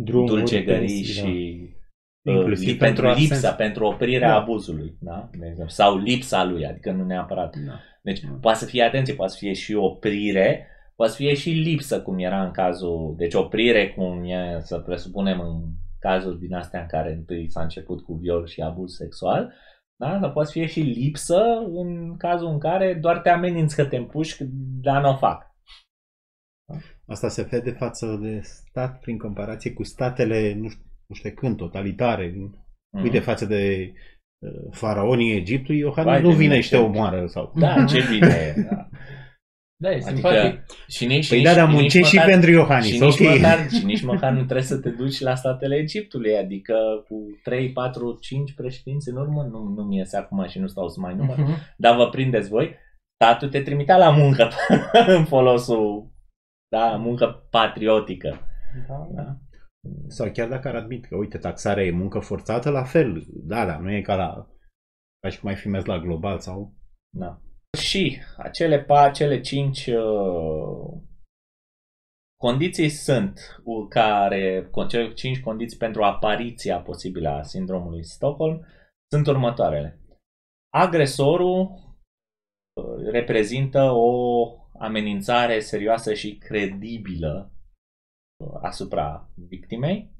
Drumuri, 0.00 0.30
dulcegării 0.30 1.02
și 1.02 1.76
da. 2.22 2.32
Inclusiv 2.32 2.78
pentru, 2.78 3.02
pentru 3.02 3.20
lipsa, 3.20 3.52
pentru 3.52 3.84
oprirea 3.84 4.28
da. 4.28 4.34
abuzului, 4.34 4.96
da? 5.00 5.30
De 5.38 5.46
exemplu, 5.46 5.74
sau 5.74 5.96
lipsa 5.96 6.44
lui, 6.44 6.66
adică 6.66 6.92
nu 6.92 7.04
neapărat. 7.04 7.56
Da. 7.56 7.80
Deci 8.02 8.20
da. 8.20 8.28
poate 8.40 8.58
să 8.58 8.64
fie, 8.64 8.82
atenție, 8.82 9.14
poate 9.14 9.32
să 9.32 9.38
fie 9.38 9.52
și 9.52 9.74
oprire, 9.74 10.66
poate 10.96 11.12
să 11.12 11.18
fie 11.18 11.34
și 11.34 11.50
lipsă, 11.50 12.02
cum 12.02 12.18
era 12.18 12.44
în 12.44 12.50
cazul, 12.50 13.14
deci 13.16 13.34
oprire, 13.34 13.88
cum 13.88 14.24
e, 14.24 14.60
să 14.60 14.78
presupunem 14.78 15.40
în 15.40 15.62
cazul 15.98 16.38
din 16.38 16.54
astea 16.54 16.80
în 16.80 16.86
care 16.86 17.12
întâi 17.12 17.50
s-a 17.50 17.62
început 17.62 18.04
cu 18.04 18.14
viol 18.14 18.46
și 18.46 18.60
abuz 18.60 18.94
sexual, 18.94 19.52
da? 19.98 20.18
Dar 20.18 20.32
poate 20.32 20.50
fie 20.50 20.66
și 20.66 20.80
lipsă 20.80 21.42
în 21.70 22.16
cazul 22.16 22.48
în 22.48 22.58
care 22.58 22.94
doar 22.94 23.20
te 23.20 23.28
ameninți 23.28 23.76
că 23.76 23.86
te 23.86 23.96
împușc, 23.96 24.40
dar 24.82 25.02
nu 25.02 25.10
o 25.10 25.16
fac. 25.16 25.46
Asta 27.06 27.28
se 27.28 27.42
vede 27.42 27.70
față 27.70 28.18
de 28.22 28.40
stat 28.42 29.00
prin 29.00 29.18
comparație 29.18 29.72
cu 29.72 29.82
statele, 29.82 30.54
nu 30.54 30.68
știu, 30.68 30.82
nu 31.06 31.14
știu 31.14 31.30
când, 31.30 31.56
totalitare. 31.56 32.30
Mm-hmm. 32.30 33.02
Uite, 33.02 33.18
față 33.18 33.46
de 33.46 33.92
uh, 34.38 34.70
faraonii 34.70 35.36
Egiptului, 35.36 35.80
Iohannis 35.80 36.20
nu 36.20 36.30
vine 36.30 36.60
și 36.60 36.70
te 36.70 36.76
omoară. 36.76 37.26
Sau... 37.26 37.52
Da, 37.56 37.84
ce 37.84 38.06
bine. 38.10 38.54
Da. 38.70 38.88
Da, 39.82 39.90
e 39.90 39.94
adică, 39.94 40.10
simpatic. 40.10 40.64
Și 40.88 41.06
nici, 41.06 41.28
păi 41.28 41.42
da, 41.42 41.54
dar 41.54 41.68
muncești 41.68 42.08
și, 42.08 42.14
măcar, 42.14 42.30
pentru 42.30 42.50
Iohannis, 42.50 42.92
și, 42.92 43.02
okay. 43.02 43.26
nici 43.26 43.40
măcar, 43.40 43.68
și 43.70 43.84
nici 43.84 44.02
măcar 44.02 44.32
nu 44.32 44.42
trebuie 44.42 44.62
să 44.62 44.78
te 44.78 44.90
duci 44.90 45.20
la 45.20 45.34
statele 45.34 45.76
Egiptului, 45.76 46.36
adică 46.36 46.74
cu 47.08 47.14
3, 47.42 47.72
4, 47.72 48.18
5 48.20 48.54
președinți 48.54 49.08
în 49.08 49.16
urmă, 49.16 49.42
nu, 49.42 49.62
nu 49.62 49.82
mi 49.82 49.96
iese 49.96 50.16
acum 50.16 50.46
și 50.46 50.58
nu 50.58 50.66
stau 50.66 50.88
să 50.88 51.00
mai 51.00 51.14
număr, 51.14 51.36
uh-huh. 51.36 51.74
dar 51.76 51.96
vă 51.96 52.08
prindeți 52.08 52.48
voi, 52.48 52.76
statul 53.22 53.48
te 53.48 53.60
trimitea 53.60 53.96
la 53.96 54.10
muncă 54.10 54.48
în 55.16 55.24
folosul, 55.24 56.12
da, 56.68 56.96
muncă 56.96 57.46
patriotică. 57.50 58.40
Da. 58.88 59.08
da. 59.14 59.36
Sau 60.08 60.30
chiar 60.30 60.48
dacă 60.48 60.68
ar 60.68 60.74
admit 60.74 61.06
că, 61.06 61.16
uite, 61.16 61.38
taxarea 61.38 61.84
e 61.84 61.90
muncă 61.90 62.18
forțată, 62.18 62.70
la 62.70 62.82
fel, 62.84 63.24
da, 63.28 63.66
da, 63.66 63.78
nu 63.78 63.92
e 63.92 64.00
ca 64.00 64.14
la, 64.14 64.46
ca 65.20 65.28
și 65.28 65.40
cum 65.40 65.48
ai 65.48 65.56
fi 65.56 65.68
mers 65.68 65.84
la 65.84 65.98
global 65.98 66.38
sau... 66.38 66.74
Da. 67.16 67.40
Și 67.76 68.18
acele, 68.36 68.84
acele 68.88 69.40
cinci 69.40 69.86
uh, 69.86 71.02
condiții 72.36 72.88
sunt 72.88 73.60
care, 73.88 74.70
cele 74.88 75.12
cinci 75.12 75.40
condiții 75.40 75.78
pentru 75.78 76.02
apariția 76.04 76.80
posibilă 76.80 77.28
a 77.28 77.42
sindromului 77.42 78.04
Stockholm 78.04 78.66
sunt 79.10 79.26
următoarele. 79.26 80.00
Agresorul 80.74 81.60
uh, 81.60 83.10
reprezintă 83.10 83.90
o 83.90 84.52
amenințare 84.78 85.60
serioasă 85.60 86.14
și 86.14 86.36
credibilă 86.36 87.52
uh, 88.44 88.58
asupra 88.62 89.30
victimei. 89.34 90.16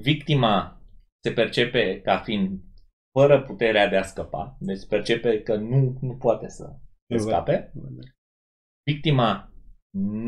Victima 0.00 0.80
se 1.24 1.32
percepe 1.32 2.00
ca 2.00 2.18
fiind 2.18 2.71
fără 3.12 3.42
puterea 3.42 3.88
de 3.88 3.96
a 3.96 4.02
scăpa, 4.02 4.56
deci 4.60 4.86
percepe 4.88 5.42
că 5.42 5.56
nu, 5.56 5.98
nu 6.00 6.16
poate 6.16 6.48
să 6.48 6.76
scape. 7.16 7.72
Victima 8.84 9.52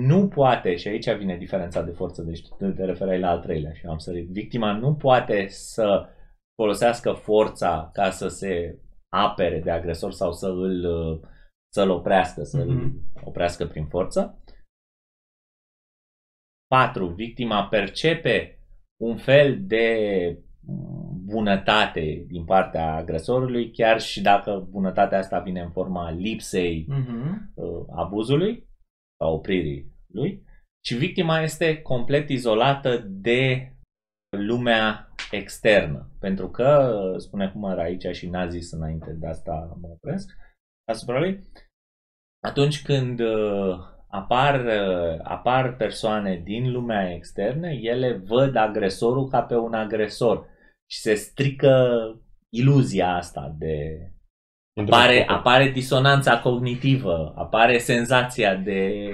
nu 0.07 0.29
poate, 0.29 0.77
și 0.77 0.89
aici 0.89 1.11
vine 1.11 1.37
diferența 1.37 1.83
de 1.83 1.91
forță, 1.91 2.23
deci 2.23 2.49
te 2.77 2.85
referai 2.85 3.19
la 3.19 3.29
al 3.29 3.41
treilea 3.41 3.73
și 3.73 3.87
am 3.87 3.99
sărit. 3.99 4.29
Victima 4.29 4.73
nu 4.73 4.95
poate 4.95 5.47
să 5.49 6.09
folosească 6.55 7.13
forța 7.13 7.91
ca 7.93 8.11
să 8.11 8.29
se 8.29 8.79
apere 9.09 9.61
de 9.61 9.71
agresor 9.71 10.13
sau 10.13 10.33
să 10.33 10.47
îl, 10.47 10.87
să-l 11.73 11.91
oprească, 11.91 12.43
să-l 12.43 12.69
mm-hmm. 12.69 13.23
oprească 13.25 13.67
prin 13.67 13.87
forță. 13.87 14.43
4. 16.67 17.07
Victima 17.07 17.69
percepe 17.69 18.59
un 19.01 19.17
fel 19.17 19.67
de 19.67 19.89
bunătate 21.35 22.25
din 22.27 22.45
partea 22.45 22.95
agresorului, 22.95 23.71
chiar 23.71 24.01
și 24.01 24.23
dacă 24.23 24.67
bunătatea 24.71 25.19
asta 25.19 25.39
vine 25.39 25.61
în 25.61 25.71
forma 25.71 26.11
lipsei 26.11 26.87
uh-huh. 26.91 27.55
abuzului 27.97 28.69
sau 29.21 29.35
opririi 29.35 29.93
lui. 30.13 30.43
Și 30.85 30.97
victima 30.97 31.41
este 31.41 31.83
complet 31.83 32.29
izolată 32.29 33.05
de 33.07 33.73
lumea 34.37 35.09
externă. 35.31 36.11
Pentru 36.21 36.49
că, 36.51 36.99
spune 37.17 37.51
cum 37.51 37.71
era 37.71 37.83
aici 37.83 38.17
și 38.17 38.29
n-a 38.29 38.47
zis 38.47 38.73
înainte 38.73 39.13
de 39.13 39.27
asta 39.27 39.77
mă 39.81 39.89
opresc, 39.89 40.37
asupra 40.89 41.19
lui, 41.19 41.41
atunci 42.43 42.83
când 42.83 43.21
uh, 43.21 43.79
apar, 44.09 44.65
uh, 44.65 45.19
apar 45.23 45.77
persoane 45.77 46.41
din 46.45 46.73
lumea 46.73 47.13
externă, 47.13 47.69
ele 47.69 48.13
văd 48.13 48.57
agresorul 48.57 49.29
ca 49.29 49.43
pe 49.43 49.57
un 49.57 49.75
agresor 49.75 50.47
și 50.95 51.01
se 51.01 51.15
strică 51.15 51.75
iluzia 52.53 53.15
asta 53.15 53.55
de... 53.59 54.09
Apare, 54.81 55.27
apare 55.29 55.71
disonanța 55.71 56.41
cognitivă, 56.41 57.35
apare 57.37 57.79
senzația 57.79 58.57
de 58.57 59.09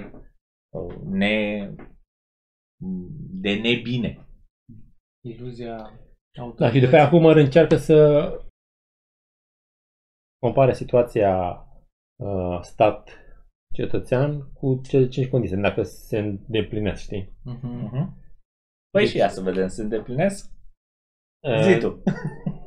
uh, 0.76 0.96
ne, 1.04 1.74
de 3.40 3.54
nebine. 3.54 4.26
Iluzia 5.24 6.00
Da, 6.56 6.70
și 6.70 6.80
de 6.80 6.86
pe 6.86 6.98
acum 6.98 7.24
încearcă 7.24 7.76
să 7.76 7.96
compare 10.38 10.72
situația 10.72 11.64
uh, 12.22 12.60
stat 12.62 13.10
cetățean 13.74 14.52
cu 14.52 14.80
cele 14.88 15.08
cinci 15.08 15.28
condiții, 15.28 15.56
dacă 15.56 15.82
se 15.82 16.18
îndeplinesc, 16.18 17.02
știi? 17.02 17.24
Uh-huh. 17.24 17.88
Uh-huh. 17.88 18.08
Păi 18.90 19.02
deci, 19.02 19.08
și 19.08 19.16
ia 19.16 19.28
să 19.28 19.40
vedem, 19.40 19.68
se 19.68 19.82
îndeplinesc? 19.82 20.59
Zi 21.62 21.78
tu. 21.78 22.02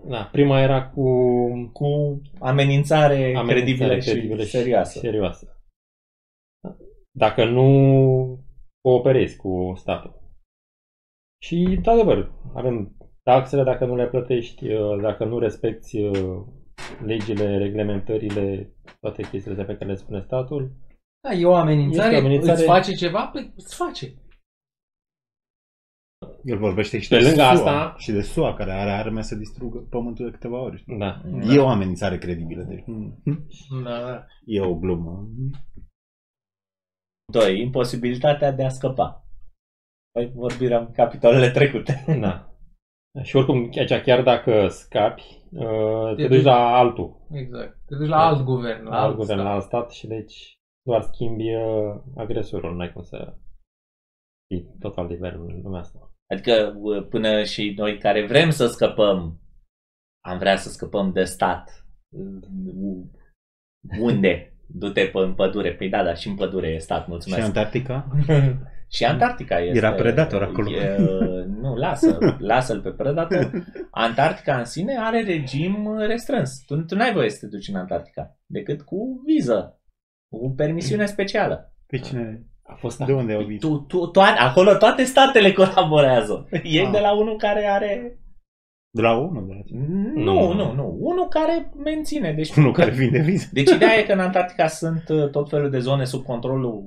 Da, 0.07 0.29
prima 0.31 0.59
era 0.61 0.89
cu... 0.89 1.03
Cu 1.73 2.21
amenințare, 2.39 3.15
amenințare 3.35 3.59
credibilă, 3.59 3.97
credibilă 3.97 4.43
și 4.43 4.49
serioasă. 4.49 4.99
serioasă. 4.99 5.57
Dacă 7.11 7.45
nu 7.45 7.67
cooperezi 8.81 9.37
cu 9.37 9.73
statul. 9.75 10.21
Și, 11.41 11.55
într-adevăr, 11.55 12.31
avem 12.53 12.95
taxele 13.23 13.63
dacă 13.63 13.85
nu 13.85 13.95
le 13.95 14.07
plătești, 14.07 14.71
uh, 14.71 15.01
dacă 15.01 15.25
nu 15.25 15.39
respecti 15.39 16.01
uh, 16.01 16.45
legile, 17.05 17.57
reglementările, 17.57 18.73
toate 18.99 19.21
chestiile 19.29 19.65
pe 19.65 19.75
care 19.75 19.89
le 19.91 19.95
spune 19.95 20.21
statul. 20.21 20.71
Da, 21.27 21.35
e 21.35 21.45
o 21.45 21.53
amenințare, 21.55 22.07
Este 22.07 22.15
o 22.23 22.25
amenințare- 22.25 22.57
îți 22.57 22.65
face 22.65 22.91
ceva? 22.91 23.27
Păi 23.27 23.53
îți 23.55 23.75
face. 23.75 24.13
El 26.43 26.57
vorbește 26.57 26.99
și 26.99 27.07
Pe 27.09 27.17
de 27.17 27.21
lângă 27.23 27.41
SUA, 27.41 27.49
asta- 27.49 27.95
și 27.97 28.11
de 28.11 28.21
SUA, 28.21 28.53
care 28.53 28.71
are 28.71 28.89
arme 28.91 29.21
să 29.21 29.35
distrugă 29.35 29.79
pământul 29.89 30.25
de 30.25 30.31
câteva 30.31 30.61
ori. 30.61 30.83
Da. 30.99 31.21
E 31.53 31.59
o 31.59 31.67
amenințare 31.67 32.17
credibilă. 32.17 32.63
Deci, 32.63 32.83
mm, 32.85 33.21
Da, 33.83 33.99
da. 34.05 34.25
e 34.45 34.61
o 34.61 34.75
glumă. 34.75 35.27
2. 37.33 37.61
Imposibilitatea 37.61 38.51
de 38.51 38.63
a 38.63 38.69
scăpa. 38.69 39.27
Păi 40.11 40.31
vorbirea 40.35 40.79
în 40.79 40.91
capitolele 40.91 41.49
trecute. 41.51 42.05
da. 42.21 42.47
Și 43.23 43.35
oricum, 43.35 43.69
aici, 43.77 44.01
chiar 44.03 44.23
dacă 44.23 44.67
scapi, 44.67 45.23
uh, 45.51 46.15
te 46.15 46.21
Te 46.21 46.27
duci 46.27 46.37
duci- 46.37 46.43
la 46.45 46.77
altul, 46.77 47.27
Exact. 47.31 47.79
Te 47.85 47.95
duci 47.95 48.07
la 48.07 48.25
alt 48.25 48.43
guvern. 48.43 48.83
la 48.83 49.01
alt 49.01 49.15
guvern, 49.15 49.39
stat. 49.39 49.45
la 49.45 49.53
alt 49.53 49.63
stat 49.63 49.91
și 49.91 50.07
deci 50.07 50.57
doar 50.85 51.01
schimbi 51.01 51.55
uh, 51.55 52.01
agresorul, 52.15 52.75
n-ai 52.75 52.91
cum 52.93 53.01
să 53.03 53.37
fii 54.47 54.75
total 54.79 55.05
liber 55.07 55.33
în 55.33 55.61
lumea 55.61 55.79
asta. 55.79 56.12
Adică 56.33 56.75
uh, 56.81 57.07
până 57.09 57.43
și 57.43 57.73
noi 57.77 57.97
care 57.97 58.25
vrem 58.25 58.49
să 58.49 58.67
scăpăm, 58.67 59.41
am 60.25 60.37
vrea 60.37 60.55
să 60.55 60.69
scăpăm 60.69 61.11
de 61.11 61.23
stat. 61.23 61.85
Uh, 62.09 63.03
Unde? 63.99 64.53
Du-te 64.67 65.01
pe 65.01 65.19
în 65.19 65.33
pădure. 65.33 65.73
Păi 65.73 65.89
da, 65.89 66.03
dar 66.03 66.17
și 66.17 66.27
în 66.27 66.35
pădure 66.35 66.67
e 66.67 66.77
stat, 66.77 67.03
Și 67.03 67.09
mulțumesc. 67.09 67.43
Antarctica? 67.43 68.07
Și 68.95 69.05
Antarctica 69.05 69.59
este... 69.59 69.77
Era 69.77 69.93
Predator 69.93 70.43
acolo. 70.43 70.71
E, 70.71 70.97
nu, 71.47 71.75
lasă, 71.75 72.17
lasă-l 72.51 72.81
pe 72.81 72.89
Predator. 72.89 73.51
Antarctica 73.91 74.57
în 74.57 74.65
sine 74.65 74.97
are 74.99 75.21
regim 75.21 75.97
restrâns. 75.97 76.63
Tu, 76.65 76.75
tu 76.75 76.95
n-ai 76.95 77.13
voie 77.13 77.29
să 77.29 77.39
te 77.39 77.47
duci 77.47 77.67
în 77.67 77.75
Antarctica 77.75 78.37
decât 78.45 78.81
cu 78.81 79.21
viză, 79.25 79.81
cu 80.29 80.53
permisiune 80.55 81.05
specială. 81.05 81.73
Pe 81.87 81.97
cine? 81.97 82.45
A 82.73 82.77
fost 82.79 82.97
De 83.05 83.13
unde 83.13 83.33
au 83.33 83.41
vizit? 83.43 83.61
Tu, 83.61 83.77
tu, 83.87 84.05
toate, 84.07 84.39
acolo 84.39 84.73
toate 84.73 85.03
statele 85.03 85.51
colaborează. 85.53 86.47
E 86.63 86.81
Ah. 86.85 86.91
de 86.91 86.99
la 86.99 87.11
unul 87.17 87.37
care 87.37 87.65
are... 87.65 88.17
De 88.95 89.01
la 89.01 89.17
unul, 89.17 89.45
de 89.47 89.53
la 89.53 89.79
Nu, 90.23 90.53
nu, 90.53 90.73
nu. 90.73 90.97
Unul 90.99 91.27
care 91.27 91.71
menține. 91.83 92.31
Deci, 92.31 92.55
unul 92.55 92.71
care 92.71 92.91
vinde 92.91 93.19
viză. 93.19 93.47
deci 93.51 93.71
ideea 93.71 93.97
e 93.97 94.03
că 94.03 94.13
în 94.13 94.19
Antarctica 94.19 94.67
sunt 94.67 95.03
uh, 95.09 95.29
tot 95.29 95.49
felul 95.49 95.69
de 95.69 95.79
zone 95.79 96.03
sub 96.03 96.23
controlul 96.23 96.83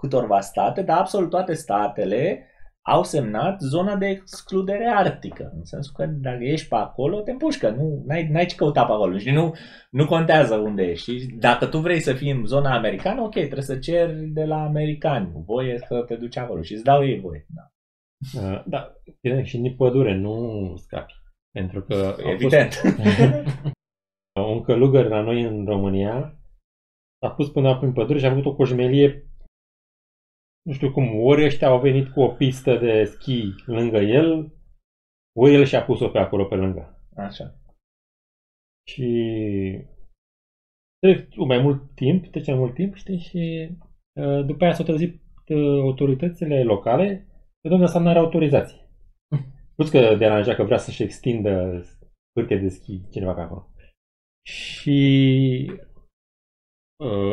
câtorva 0.00 0.40
state, 0.40 0.82
dar 0.82 0.98
absolut 0.98 1.30
toate 1.30 1.54
statele 1.54 2.48
au 2.86 3.02
semnat 3.02 3.60
zona 3.60 3.96
de 3.96 4.06
excludere 4.06 4.86
arctică. 4.86 5.52
În 5.54 5.64
sensul 5.64 5.92
că 5.96 6.06
dacă 6.06 6.44
ești 6.44 6.68
pe 6.68 6.74
acolo, 6.74 7.20
te 7.20 7.30
împușcă. 7.30 7.70
Nu, 7.70 8.02
n-ai, 8.06 8.28
n-ai 8.28 8.46
ce 8.46 8.56
căuta 8.56 8.84
pe 8.84 8.92
acolo. 8.92 9.18
Și 9.18 9.30
nu, 9.30 9.54
nu 9.90 10.06
contează 10.06 10.56
unde 10.56 10.82
ești. 10.82 11.18
Și 11.18 11.26
Dacă 11.26 11.66
tu 11.66 11.78
vrei 11.78 12.00
să 12.00 12.12
fii 12.12 12.30
în 12.30 12.44
zona 12.46 12.74
americană, 12.76 13.22
ok, 13.22 13.32
trebuie 13.32 13.62
să 13.62 13.78
ceri 13.78 14.26
de 14.26 14.44
la 14.44 14.62
americani 14.64 15.32
voie 15.46 15.78
să 15.78 16.02
te 16.06 16.16
duci 16.16 16.36
acolo 16.36 16.62
și 16.62 16.72
îți 16.72 16.84
dau 16.84 17.04
ei 17.04 17.20
voie. 17.20 17.46
Da. 17.48 17.68
Uh, 18.40 18.62
da, 18.66 18.92
bine, 19.20 19.42
și 19.42 19.56
în 19.56 19.74
pădure 19.74 20.14
nu 20.14 20.72
scapi. 20.76 21.12
Pentru 21.52 21.82
că 21.82 21.94
au 21.94 22.10
fost- 22.12 22.26
Evident. 22.26 22.80
un 24.52 24.62
călugăr 24.62 25.06
la 25.08 25.20
noi 25.20 25.42
în 25.42 25.64
România 25.64 26.38
a 27.22 27.30
pus 27.30 27.48
până 27.48 27.78
prin 27.78 27.92
pădure 27.92 28.18
și 28.18 28.24
a 28.24 28.30
avut 28.30 28.44
o 28.44 28.54
coșmelie 28.54 29.24
nu 30.66 30.72
știu 30.72 30.90
cum, 30.92 31.20
ori 31.20 31.44
ăștia 31.44 31.68
au 31.68 31.80
venit 31.80 32.08
cu 32.08 32.20
o 32.20 32.28
pistă 32.28 32.76
de 32.76 33.04
schi 33.04 33.54
lângă 33.66 33.98
el, 33.98 34.52
ori 35.36 35.54
el 35.54 35.64
și-a 35.64 35.84
pus-o 35.84 36.08
pe 36.08 36.18
acolo 36.18 36.44
pe 36.44 36.54
lângă. 36.54 36.98
Așa. 37.16 37.58
Și 38.88 39.08
trec 40.98 41.34
mai 41.34 41.58
mult 41.58 41.94
timp, 41.94 42.26
trece 42.26 42.50
mai 42.50 42.60
mult 42.60 42.74
timp, 42.74 42.94
știi, 42.94 43.18
și 43.18 43.70
uh, 44.20 44.44
după 44.46 44.64
aia 44.64 44.72
s-au 44.72 44.84
trezit 44.84 45.22
uh, 45.48 45.80
autoritățile 45.80 46.62
locale 46.62 47.26
că 47.60 47.68
domnul 47.68 47.86
ăsta 47.86 47.98
nu 47.98 48.08
are 48.08 48.18
autorizație. 48.18 48.78
Plus 49.74 49.90
că 49.90 50.14
deranja 50.14 50.54
că 50.54 50.62
vrea 50.62 50.78
să-și 50.78 51.02
extindă 51.02 51.82
hârtie 52.34 52.58
de 52.58 52.68
schi 52.68 53.10
cineva 53.10 53.32
pe 53.32 53.40
acolo. 53.40 53.68
Și 54.46 55.70
uh, 55.72 55.93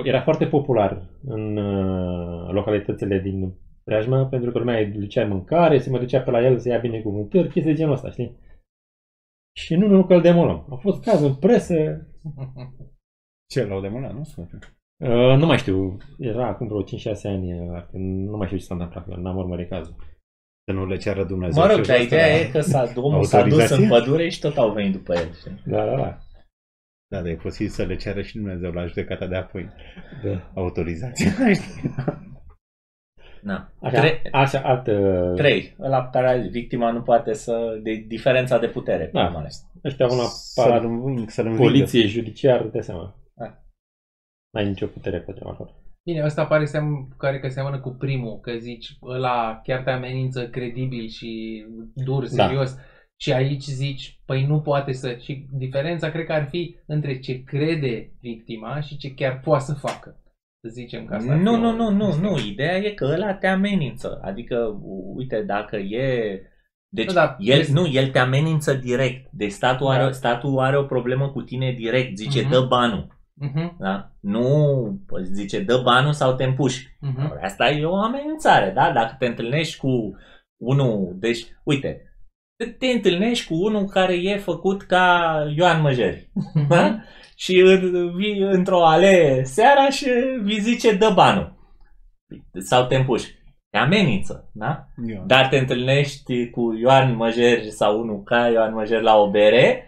era 0.03 0.21
foarte 0.21 0.47
popular 0.47 1.09
în 1.23 1.57
uh, 1.57 2.49
localitățile 2.51 3.19
din 3.19 3.53
preajmă, 3.83 4.25
pentru 4.25 4.51
că 4.51 4.57
lumea 4.57 4.77
îi 4.77 4.85
ducea 4.85 5.25
mâncare, 5.25 5.79
se 5.79 5.89
mai 5.89 5.99
ducea 5.99 6.21
pe 6.21 6.31
la 6.31 6.45
el 6.45 6.59
să 6.59 6.69
ia 6.69 6.77
binecuvântări, 6.77 7.49
chestii 7.49 7.71
de 7.71 7.77
genul 7.77 7.93
ăsta, 7.93 8.09
știi? 8.09 8.37
Și 9.57 9.75
nu, 9.75 9.87
nu 9.87 10.05
că 10.05 10.13
îl 10.13 10.21
demolăm. 10.21 10.67
A 10.69 10.75
fost 10.75 11.03
caz 11.03 11.21
în 11.21 11.35
presă, 11.35 12.07
Ce, 13.51 13.65
l-au 13.65 13.81
demolat, 13.81 14.13
nu? 14.13 14.21
Uh, 15.03 15.37
nu 15.37 15.45
mai 15.45 15.57
știu, 15.57 15.97
era 16.17 16.47
acum 16.47 16.67
vreo 16.67 16.83
5-6 16.83 16.85
ani, 17.23 17.53
uh, 17.53 17.83
nu 18.29 18.37
mai 18.37 18.47
știu 18.47 18.59
ce 18.59 18.63
s-a 18.63 18.73
întâmplat, 18.73 19.05
că 19.05 19.15
n-am 19.15 19.37
urmărit 19.37 19.69
cazul. 19.69 19.95
Să 20.65 20.73
nu 20.73 20.85
le 20.85 20.97
ceară 20.97 21.23
Dumnezeu. 21.23 21.63
Mă 21.63 21.73
rog, 21.73 21.83
și 21.83 21.89
dar 21.89 21.97
asta, 21.99 22.15
ideea 22.15 22.29
da. 22.29 22.39
e 22.39 22.49
că 22.51 22.59
s-a, 22.59 22.91
omul 22.95 23.23
s-a 23.23 23.43
dus 23.43 23.51
Autorizație? 23.51 23.83
în 23.83 23.89
pădure 23.89 24.29
și 24.29 24.39
tot 24.39 24.57
au 24.57 24.71
venit 24.71 24.91
după 24.91 25.13
el. 25.13 25.33
știi? 25.33 25.61
Da, 25.65 25.85
da, 25.85 25.95
da. 25.95 26.17
Da, 27.11 27.17
dar 27.17 27.25
e 27.27 27.35
posibil 27.35 27.71
să 27.71 27.83
le 27.83 27.95
ceară 27.95 28.21
și 28.21 28.35
Dumnezeu 28.35 28.71
la 28.71 28.85
judecata 28.85 29.27
de 29.27 29.35
apoi. 29.35 29.69
da. 30.23 30.51
Autorizație. 30.55 31.31
Na. 33.41 33.71
Așa, 33.81 33.99
Tre- 33.99 34.21
așa 34.31 34.59
altă... 34.59 34.93
Trei. 35.35 35.75
Ăla 35.79 36.01
pe 36.03 36.09
care 36.11 36.27
a 36.29 36.41
zis, 36.41 36.51
victima 36.51 36.91
nu 36.91 37.01
poate 37.01 37.33
să... 37.33 37.79
De 37.83 37.93
diferența 38.07 38.59
de 38.59 38.67
putere. 38.67 39.09
Da. 39.13 39.29
Da. 39.33 39.45
Ăștia 39.83 40.05
au 40.05 40.11
un 40.17 40.25
Să-l 40.25 40.63
aparat, 40.63 40.83
înving, 40.83 41.29
să-l 41.29 41.45
învingă. 41.45 41.67
poliție, 41.69 42.05
judiciar, 42.07 42.67
de 42.67 42.81
seama. 42.81 43.15
Da. 43.35 43.63
N-ai 44.53 44.67
nicio 44.67 44.85
putere 44.85 45.19
pe 45.19 45.31
treaba 45.31 45.55
lor. 45.59 45.73
Bine, 46.03 46.23
ăsta 46.23 46.45
pare 46.45 46.65
seam, 46.65 47.15
care 47.17 47.39
că 47.39 47.47
seamănă 47.47 47.79
cu 47.79 47.89
primul, 47.89 48.39
că 48.39 48.51
zici, 48.57 48.97
ăla 49.03 49.59
chiar 49.63 49.83
te 49.83 49.89
amenință 49.89 50.49
credibil 50.49 51.07
și 51.07 51.63
dur, 51.93 52.27
Da. 52.35 52.45
Serios. 53.21 53.41
Și 53.41 53.49
aici 53.51 53.63
zici, 53.63 54.19
păi 54.25 54.45
nu 54.45 54.61
poate 54.61 54.91
să... 54.91 55.15
Și 55.19 55.45
diferența 55.51 56.11
cred 56.11 56.25
că 56.25 56.33
ar 56.33 56.47
fi 56.49 56.75
între 56.85 57.19
ce 57.19 57.43
crede 57.43 58.11
victima 58.21 58.79
și 58.79 58.97
ce 58.97 59.13
chiar 59.13 59.39
poate 59.39 59.63
să 59.63 59.73
facă. 59.73 60.15
Să 60.63 60.69
zicem 60.71 61.05
că 61.05 61.13
asta 61.15 61.31
ar 61.31 61.37
fi 61.37 61.43
Nu, 61.43 61.53
o- 61.53 61.57
nu, 61.57 61.71
nu, 61.75 61.89
nu, 61.91 62.15
nu. 62.15 62.37
Ideea 62.47 62.77
e 62.77 62.89
că 62.91 63.05
ăla 63.05 63.33
te 63.33 63.47
amenință. 63.47 64.19
Adică, 64.23 64.55
u- 64.81 65.13
uite, 65.17 65.41
dacă 65.41 65.75
e... 65.77 66.39
Deci, 66.93 67.07
Nu, 67.07 67.13
dar 67.13 67.35
el, 67.39 67.59
este- 67.59 67.73
nu, 67.73 67.87
el 67.87 68.09
te 68.09 68.19
amenință 68.19 68.73
direct. 68.73 69.27
Deci 69.31 69.51
statul 69.51 69.87
are, 69.87 70.03
Da. 70.03 70.11
statul 70.11 70.59
are 70.59 70.77
o 70.77 70.83
problemă 70.83 71.29
cu 71.29 71.41
tine 71.41 71.71
direct. 71.71 72.17
Zice, 72.17 72.41
Mhm. 72.41 72.49
dă 72.49 72.61
banul. 72.69 73.19
Mhm, 73.33 73.75
Da? 73.79 74.11
Nu 74.19 74.55
zice, 75.21 75.59
dă 75.59 75.81
banul 75.83 76.13
sau 76.13 76.35
te 76.35 76.43
împuși. 76.43 76.87
mhm. 76.99 77.39
Asta 77.41 77.69
e 77.69 77.85
o 77.85 77.95
amenințare, 77.95 78.71
da? 78.75 78.91
Dacă 78.93 79.15
te 79.19 79.25
întâlnești 79.25 79.77
cu 79.77 80.15
unul, 80.61 81.15
deci, 81.19 81.45
uite, 81.63 82.10
te, 82.65 82.69
te 82.71 82.85
întâlnești 82.87 83.47
cu 83.47 83.53
unul 83.65 83.85
care 83.85 84.13
e 84.15 84.37
făcut 84.37 84.81
ca 84.81 85.33
Ioan 85.55 85.81
Măjeri, 85.81 86.29
da? 86.69 86.97
Și 87.35 87.59
în- 87.59 88.15
vii 88.15 88.39
într-o 88.39 88.85
alee 88.85 89.43
seara 89.43 89.89
și 89.89 90.09
vi 90.43 90.59
zice 90.59 90.93
dă 90.95 91.11
banul. 91.15 91.59
Sau 92.59 92.85
te 92.85 92.95
împuși. 92.95 93.25
Te 93.69 93.77
amenință, 93.77 94.49
da? 94.53 94.85
Eu. 95.07 95.23
Dar 95.27 95.47
te 95.47 95.57
întâlnești 95.57 96.49
cu 96.49 96.75
Ioan 96.81 97.15
Măjeri 97.15 97.69
sau 97.71 97.99
unul 97.99 98.23
ca 98.23 98.47
Ioan 98.47 98.73
Măjeri 98.73 99.03
la 99.03 99.15
o 99.17 99.29
bere, 99.29 99.85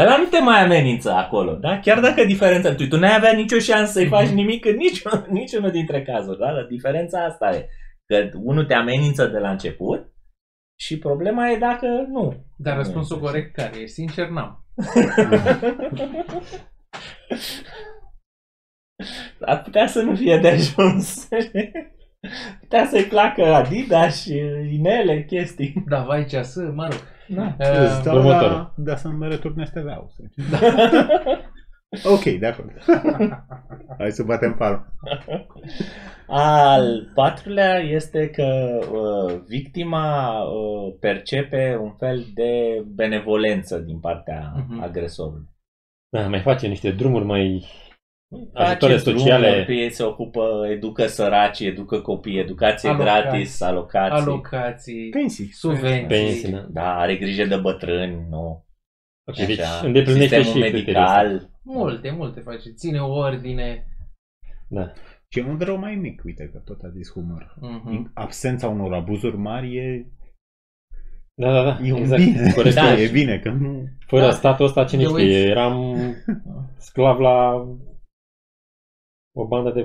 ăla 0.00 0.16
nu 0.16 0.24
te 0.24 0.40
mai 0.40 0.62
amenință 0.62 1.12
acolo, 1.12 1.52
da? 1.54 1.78
Chiar 1.78 2.00
dacă 2.00 2.24
diferența, 2.24 2.74
tu, 2.74 2.86
tu 2.88 2.96
n-ai 2.98 3.14
avea 3.16 3.32
nicio 3.32 3.58
șansă 3.58 3.92
să-i 3.92 4.06
faci 4.06 4.28
nimic 4.28 4.64
în 4.64 4.76
niciun, 4.76 5.26
niciunul 5.40 5.70
dintre 5.70 6.02
cazuri, 6.02 6.38
da? 6.38 6.52
Dar 6.52 6.66
diferența 6.70 7.24
asta 7.24 7.50
e, 7.56 7.68
că 8.06 8.28
unul 8.42 8.64
te 8.64 8.74
amenință 8.74 9.26
de 9.26 9.38
la 9.38 9.50
început 9.50 10.12
și 10.80 10.98
problema 10.98 11.50
e 11.50 11.56
dacă 11.58 11.86
nu. 12.08 12.44
Dar 12.56 12.76
Nu 12.76 12.82
răspunsul 12.82 13.16
este 13.16 13.28
corect 13.28 13.54
care 13.54 13.78
e? 13.78 13.86
Sincer, 13.86 14.28
n-am. 14.28 14.64
Ar 19.40 19.62
putea 19.62 19.86
să 19.86 20.00
nu 20.02 20.16
fie 20.16 20.38
de 20.38 20.48
ajuns. 20.48 21.28
putea 22.60 22.86
să-i 22.86 23.04
placă 23.04 23.54
Adidas 23.54 24.22
și 24.22 24.36
inele, 24.72 25.24
chestii. 25.24 25.84
Da, 25.86 26.02
vai 26.02 26.26
ce 26.26 26.42
să, 26.42 26.60
mă 26.74 26.88
rog. 26.90 27.00
Da. 27.28 27.56
Uh, 27.58 27.90
Îți 27.90 28.02
dau 28.02 28.16
următorul. 28.16 28.50
la, 28.50 28.74
da 28.76 28.96
să-mi 28.96 29.28
returnezi 29.28 29.72
TVA-ul. 29.72 30.08
să 30.10 30.22
zici. 30.22 30.44
ok, 32.04 32.22
de 32.22 32.46
acord. 32.46 32.70
Hai 33.98 34.10
să 34.12 34.22
batem 34.22 34.54
palma. 34.54 34.86
Al 36.26 37.10
patrulea 37.14 37.78
este 37.78 38.30
că 38.30 38.78
uh, 38.92 39.40
victima 39.48 40.38
uh, 40.42 40.94
percepe 41.00 41.78
un 41.82 41.90
fel 41.98 42.24
de 42.34 42.82
benevolență 42.94 43.78
din 43.78 43.98
partea 44.00 44.52
Mhm. 44.68 44.82
agresorului. 44.82 45.48
Da, 46.08 46.28
mai 46.28 46.40
face 46.40 46.66
niște 46.66 46.90
drumuri 46.90 47.24
mai 47.24 47.64
ajutoare 48.52 48.96
sociale. 48.96 49.48
Drumuri, 49.50 49.80
ei 49.82 49.90
se 49.90 50.02
ocupă, 50.02 50.66
educă 50.70 51.06
săraci, 51.06 51.60
educă 51.60 52.00
copii, 52.00 52.38
educație 52.38 52.88
Alocații. 52.88 53.22
gratis, 53.22 53.60
alocații. 53.60 54.22
Alocații, 54.22 55.08
Pensii. 55.10 55.48
subvenții. 55.52 56.06
Pensii, 56.06 56.50
da. 56.52 56.66
Da, 56.70 56.94
are 56.98 57.16
grijă 57.16 57.44
de 57.44 57.56
bătrâni, 57.56 58.26
nu. 58.30 58.63
Ok, 59.26 59.38
Așa. 59.38 59.46
deci 59.46 59.60
îndeplinește 59.82 60.36
și 60.36 60.42
Sistemul 60.44 60.68
criteriul 60.68 61.02
ăsta. 61.02 61.22
medical. 61.22 61.50
Multe, 61.62 62.10
multe 62.10 62.40
face. 62.40 62.70
Ține 62.72 63.00
ordine. 63.00 63.86
Da. 64.68 64.92
Și 65.28 65.38
e 65.38 65.42
un 65.44 65.58
rău 65.58 65.76
mai 65.78 65.94
mic, 65.94 66.22
uite 66.24 66.48
că 66.52 66.58
tot 66.58 66.82
a 66.82 66.88
zis 66.88 67.10
humor. 67.12 67.54
Mhm. 67.60 68.10
Absența 68.14 68.68
unor 68.68 68.92
abuzuri 68.94 69.36
mari 69.36 69.76
e, 69.76 70.06
Da, 71.34 71.52
da, 71.52 71.62
da. 71.62 71.78
e 71.86 71.92
un 71.92 71.98
exact. 71.98 72.22
bine. 72.24 72.52
Corect. 72.54 72.74
Da, 72.74 72.80
Da. 72.82 73.00
e 73.00 73.10
bine 73.10 73.38
că 73.38 73.50
nu... 73.50 73.88
Fără 74.06 74.22
Da. 74.24 74.30
statul 74.30 74.64
ăsta, 74.64 74.84
cine 74.84 75.02
Te 75.02 75.08
știe, 75.08 75.22
uiți. 75.24 75.48
eram 75.48 75.94
sclav 76.88 77.18
la 77.18 77.54
o 79.36 79.46
bandă 79.46 79.70
de 79.70 79.80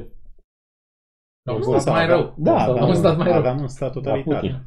La 1.45 1.53
un 1.53 1.61
Bun, 1.66 1.80
stat 1.80 1.94
mai 1.94 2.06
rău. 2.06 2.36
Da, 2.38 2.60
Sau 2.60 2.72
aveam, 2.72 2.88
un 2.90 2.95
stat 2.95 3.18
mai 3.18 3.28
rău. 3.28 3.38
aveam 3.38 3.60
un 3.61 3.68
stat 3.68 3.94
la 3.95 4.02
totalitar. 4.02 4.66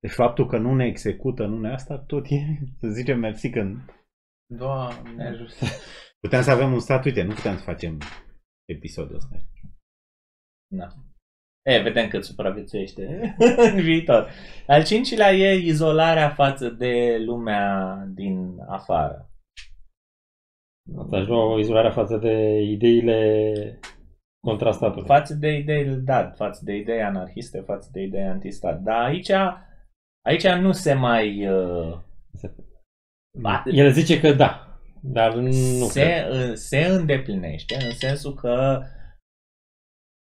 Putin. 0.00 0.08
Deci 0.08 0.12
faptul 0.12 0.46
că 0.46 0.58
nu 0.58 0.74
ne 0.74 0.86
execută, 0.86 1.46
nu 1.46 1.58
ne 1.58 1.72
asta, 1.72 1.98
tot 1.98 2.26
e, 2.26 2.38
să 2.80 2.88
zicem 2.88 3.18
mersi 3.18 3.50
că 3.50 3.74
Doamne 4.50 5.26
ajută. 5.26 5.64
puteam 6.20 6.42
să 6.42 6.50
avem 6.50 6.72
un 6.72 6.80
stat, 6.80 7.04
uite, 7.04 7.22
nu 7.22 7.34
puteam 7.34 7.56
să 7.56 7.62
facem 7.62 7.98
episodul 8.68 9.16
ăsta. 9.16 9.36
Da. 10.70 10.86
E, 11.62 11.82
vedem 11.82 12.08
cât 12.08 12.24
supraviețuiește 12.24 13.34
în 13.56 13.80
viitor. 13.88 14.30
Al 14.66 14.84
cincilea 14.84 15.32
e 15.32 15.66
izolarea 15.66 16.30
față 16.30 16.68
de 16.68 17.16
lumea 17.24 17.94
din 18.14 18.56
afară. 18.68 19.30
Asta 20.96 21.16
aș 21.16 21.26
lua 21.26 21.44
o 21.44 21.58
izolare 21.58 21.90
față 21.90 22.16
de 22.16 22.60
ideile 22.60 23.80
contra 24.44 24.72
statului. 24.72 25.06
Față 25.06 25.34
de 25.34 25.48
idei, 25.48 25.84
da, 25.84 26.30
față 26.30 26.60
de 26.64 26.76
idei 26.76 27.02
anarhiste, 27.02 27.60
față 27.60 27.88
de 27.92 28.02
idei 28.02 28.22
antistat. 28.24 28.80
Dar 28.80 29.04
aici, 29.04 29.30
aici 30.26 30.46
nu 30.46 30.72
se 30.72 30.92
mai... 30.92 31.48
Uh, 31.48 31.98
ba- 33.40 33.62
El 33.66 33.92
zice 33.92 34.20
că 34.20 34.32
da, 34.32 34.78
dar 35.02 35.34
nu 35.34 35.50
se, 35.86 36.00
cred. 36.00 36.48
uh, 36.50 36.54
se 36.54 36.84
îndeplinește 36.84 37.74
în 37.74 37.90
sensul 37.90 38.34
că 38.34 38.82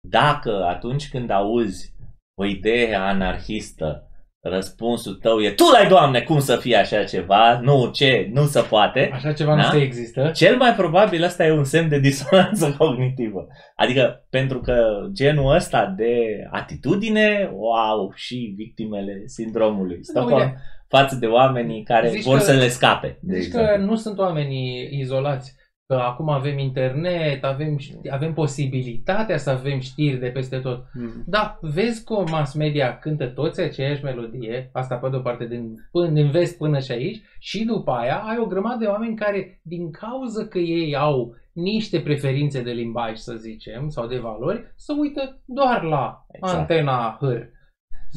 dacă 0.09 0.63
atunci 0.65 1.09
când 1.09 1.30
auzi 1.30 1.95
o 2.41 2.45
idee 2.45 2.95
anarhistă, 2.95 4.09
răspunsul 4.49 5.13
tău 5.13 5.39
e 5.41 5.49
tu 5.51 5.63
lai 5.72 5.88
doamne 5.88 6.22
cum 6.22 6.39
să 6.39 6.55
fie 6.55 6.76
așa 6.76 7.03
ceva, 7.03 7.59
nu 7.59 7.89
ce, 7.93 8.30
nu 8.34 8.43
se 8.43 8.61
poate, 8.61 9.09
Așa 9.13 9.34
ceva 9.34 9.55
nu 9.55 9.61
Da? 9.61 9.69
se 9.72 9.77
există. 9.77 10.31
cel 10.34 10.57
mai 10.57 10.73
probabil 10.73 11.23
ăsta 11.23 11.45
e 11.45 11.51
un 11.51 11.63
semn 11.63 11.89
de 11.89 11.99
disonanță 11.99 12.73
cognitivă. 12.77 13.47
Adică 13.76 14.26
pentru 14.30 14.59
că 14.61 14.85
genul 15.13 15.55
ăsta 15.55 15.93
de 15.97 16.15
atitudine, 16.51 17.49
wow, 17.53 18.11
și 18.15 18.53
victimele 18.57 19.22
sindromului 19.26 19.97
Stockholm 20.01 20.41
uite. 20.41 20.57
față 20.88 21.15
de 21.15 21.26
oamenii 21.26 21.84
care 21.84 22.09
Zici 22.09 22.23
vor 22.23 22.38
că- 22.38 22.43
să 22.43 22.51
le 22.51 22.67
scape. 22.67 23.17
De 23.22 23.39
Zici 23.39 23.51
că 23.51 23.59
exemplu. 23.59 23.85
nu 23.85 23.95
sunt 23.95 24.17
oamenii 24.19 24.89
izolați. 24.99 25.55
Că 25.88 25.94
acum 25.95 26.30
avem 26.30 26.57
internet, 26.57 27.44
avem, 27.44 27.78
ști- 27.78 28.10
avem 28.12 28.34
posibilitatea 28.34 29.38
să 29.38 29.49
avem 29.49 29.80
știri 29.80 30.18
de 30.20 30.28
peste 30.28 30.57
tot. 30.57 30.86
Da, 31.26 31.57
vezi 31.62 32.03
că 32.03 32.14
mass 32.32 32.53
media 32.53 32.98
cântă 32.99 33.26
toți 33.28 33.62
aceeași 33.62 34.03
melodie, 34.03 34.70
asta 34.74 34.95
pe 34.95 35.10
de-o 35.10 35.20
parte 35.20 35.48
din, 35.48 35.76
până, 35.91 36.07
din 36.10 36.30
vest 36.32 36.57
până 36.57 36.80
și 36.80 36.91
aici, 36.91 37.22
și 37.40 37.64
după 37.66 37.91
aia 37.91 38.16
ai 38.18 38.38
o 38.40 38.45
grămadă 38.45 38.78
de 38.80 38.86
oameni 38.86 39.16
care, 39.16 39.60
din 39.64 39.91
cauza 39.91 40.45
că 40.48 40.57
ei 40.57 40.95
au 40.95 41.36
niște 41.53 41.99
preferințe 41.99 42.62
de 42.62 42.72
limbaj, 42.72 43.16
să 43.18 43.34
zicem, 43.36 43.90
sau 43.90 44.07
de 44.07 44.18
valori, 44.18 44.74
să 44.76 44.94
uită 44.99 45.40
doar 45.45 45.84
la 45.84 46.26
Exact. 46.32 46.57
antena 46.60 47.18
hâr. 47.20 47.49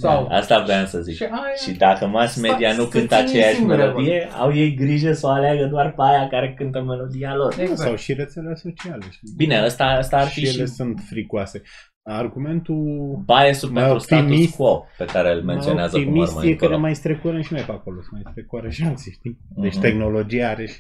Sau, 0.01 0.27
Da, 0.29 0.35
asta 0.37 0.63
vreau 0.63 0.85
să 0.85 1.01
zic. 1.01 1.15
și 1.17 1.23
aia, 1.23 1.55
Și 1.65 1.73
dacă 1.73 2.07
mass 2.07 2.41
media 2.41 2.71
Sta- 2.71 2.77
nu 2.77 2.83
să 2.83 2.89
cântă 2.89 3.15
ține 3.17 3.29
aceeași 3.29 3.55
singură, 3.55 3.77
melodie, 3.77 4.29
au 4.39 4.55
ei 4.55 4.75
grijă 4.75 5.13
să 5.13 5.27
o 5.27 5.31
aleagă 5.31 5.65
doar 5.65 5.91
pe 5.93 6.03
aia 6.03 6.29
care 6.29 6.55
cântă 6.55 6.83
melodia 6.83 7.35
lor. 7.35 7.55
Exact. 7.59 7.79
Sau 7.79 7.95
și 7.97 8.13
rețele 8.13 8.55
sociale. 8.55 9.05
Știi? 9.11 9.33
Bine, 9.37 9.63
ăsta, 9.65 9.97
ăsta 9.99 10.17
ar 10.17 10.27
fi 10.27 10.41
și 10.41 10.47
ele 10.57 10.65
și 10.67 10.73
sunt 10.73 11.01
fricoase. 11.09 11.63
Argumentul 12.11 13.23
biasul 13.27 13.71
mai 13.71 13.83
pentru 13.83 13.99
status 14.01 14.25
optimist- 14.27 14.57
quo 14.57 14.85
pe 14.99 15.05
care 15.05 15.33
îl 15.33 15.43
menționează 15.43 15.97
mai 15.97 16.05
cu 16.07 16.11
măr 16.11 16.19
optimist 16.19 16.35
mai 16.35 16.53
e 16.53 16.55
că 16.55 16.65
ne 16.65 16.65
încolo. 16.67 16.79
mai 16.81 16.95
strecurăm 16.95 17.41
și 17.43 17.53
noi 17.53 17.63
pe 17.63 17.73
acolo, 17.73 18.01
să 18.03 18.09
mai 18.13 18.23
strecură 18.31 18.69
și 18.69 18.83
alții, 18.85 19.13
știi? 19.13 19.39
Deci 19.57 19.73
Mhm. 19.73 19.81
tehnologia 19.83 20.49
are 20.49 20.67
și... 20.67 20.77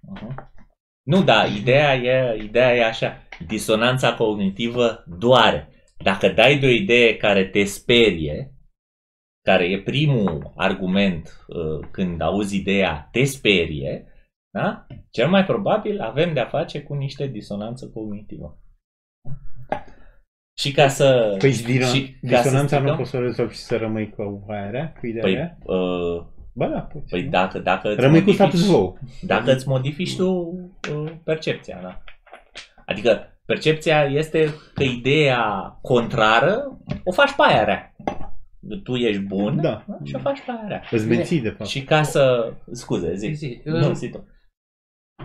Mhm. 0.00 0.50
Nu, 1.02 1.22
da, 1.22 1.44
ideea 1.60 1.94
e, 1.94 2.36
ideea 2.42 2.74
e 2.74 2.84
așa. 2.84 3.16
Disonanța 3.46 4.14
cognitivă 4.14 5.04
doare. 5.18 5.68
Dacă 6.02 6.28
dai 6.28 6.58
de 6.58 6.66
o 6.66 6.70
idee 6.70 7.16
care 7.16 7.44
te 7.44 7.64
sperie, 7.64 8.54
care 9.44 9.64
e 9.70 9.82
primul 9.82 10.52
argument 10.56 11.44
uh, 11.48 11.88
când 11.90 12.20
auzi 12.20 12.56
ideea, 12.56 13.08
te 13.12 13.24
sperie, 13.24 14.06
da? 14.50 14.86
cel 15.10 15.28
mai 15.28 15.44
probabil 15.44 16.00
avem 16.00 16.32
de-a 16.34 16.46
face 16.46 16.82
cu 16.82 16.94
niște 16.94 17.26
disonanță 17.26 17.88
cognitivă. 17.90 18.58
Și 20.58 20.72
ca 20.72 20.88
să... 20.88 21.34
Păi 21.38 21.52
și 21.52 21.64
din, 21.64 21.80
și 21.82 22.12
ca 22.30 22.36
să 22.36 22.42
disonanța 22.42 22.78
nu 22.78 22.84
stricăm- 22.84 22.96
poți 22.96 23.10
să 23.10 23.16
o 23.16 23.20
rezolvi 23.20 23.54
și 23.54 23.60
să 23.60 23.76
rămâi 23.76 24.10
cu 24.10 24.44
aia 24.48 24.70
rea, 24.70 24.92
cu 25.00 25.06
ideea 25.06 25.22
Păi, 25.24 25.34
rea? 25.34 25.58
uh, 25.76 26.24
Ba 26.54 26.66
da, 26.68 26.80
poți. 26.80 27.10
păi 27.10 27.22
dacă, 27.22 27.58
dacă 27.58 27.88
îți 27.92 28.00
Rămâi 28.00 28.22
cu 28.22 28.30
modifici- 28.30 28.34
status 28.34 28.66
quo. 28.70 28.96
Dacă 29.22 29.52
îți 29.52 29.68
modifici 29.68 30.16
tu 30.16 30.28
uh, 30.92 31.12
percepția, 31.24 31.80
da? 31.82 32.02
Adică 32.86 33.31
percepția 33.52 34.04
este 34.04 34.54
că 34.74 34.82
ideea 34.82 35.78
contrară 35.82 36.78
o 37.04 37.12
faci 37.12 37.34
pe 37.34 37.42
aia 37.46 37.64
rea. 37.64 37.94
Tu 38.82 38.94
ești 38.94 39.22
bun 39.22 39.60
Da. 39.60 39.84
și 40.04 40.14
o 40.14 40.18
faci 40.18 40.40
pe 40.44 40.50
aia 40.50 40.68
rea. 40.68 40.82
Îți 40.90 41.08
menții, 41.08 41.40
de 41.40 41.48
fapt. 41.48 41.70
Și 41.70 41.84
ca 41.84 42.02
să... 42.02 42.52
Scuze, 42.70 43.14
zi. 43.14 43.32
zi, 43.32 43.60
Nu, 43.64 43.88
uh, 43.88 43.94
zi 43.94 44.10
tu. 44.10 44.26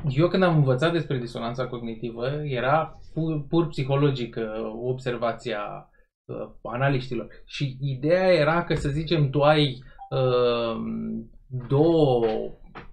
Eu 0.09 0.27
când 0.27 0.43
am 0.43 0.55
învățat 0.55 0.91
despre 0.91 1.17
disonanța 1.17 1.67
cognitivă, 1.67 2.27
era 2.43 2.99
pur, 3.13 3.45
pur 3.49 3.67
psihologică 3.67 4.71
observația 4.83 5.89
uh, 6.25 6.49
analiștilor. 6.63 7.27
Și 7.45 7.77
ideea 7.81 8.33
era 8.33 8.63
că, 8.63 8.75
să 8.75 8.89
zicem, 8.89 9.29
tu 9.29 9.41
ai 9.41 9.83
uh, 10.09 10.77
două, 11.67 12.25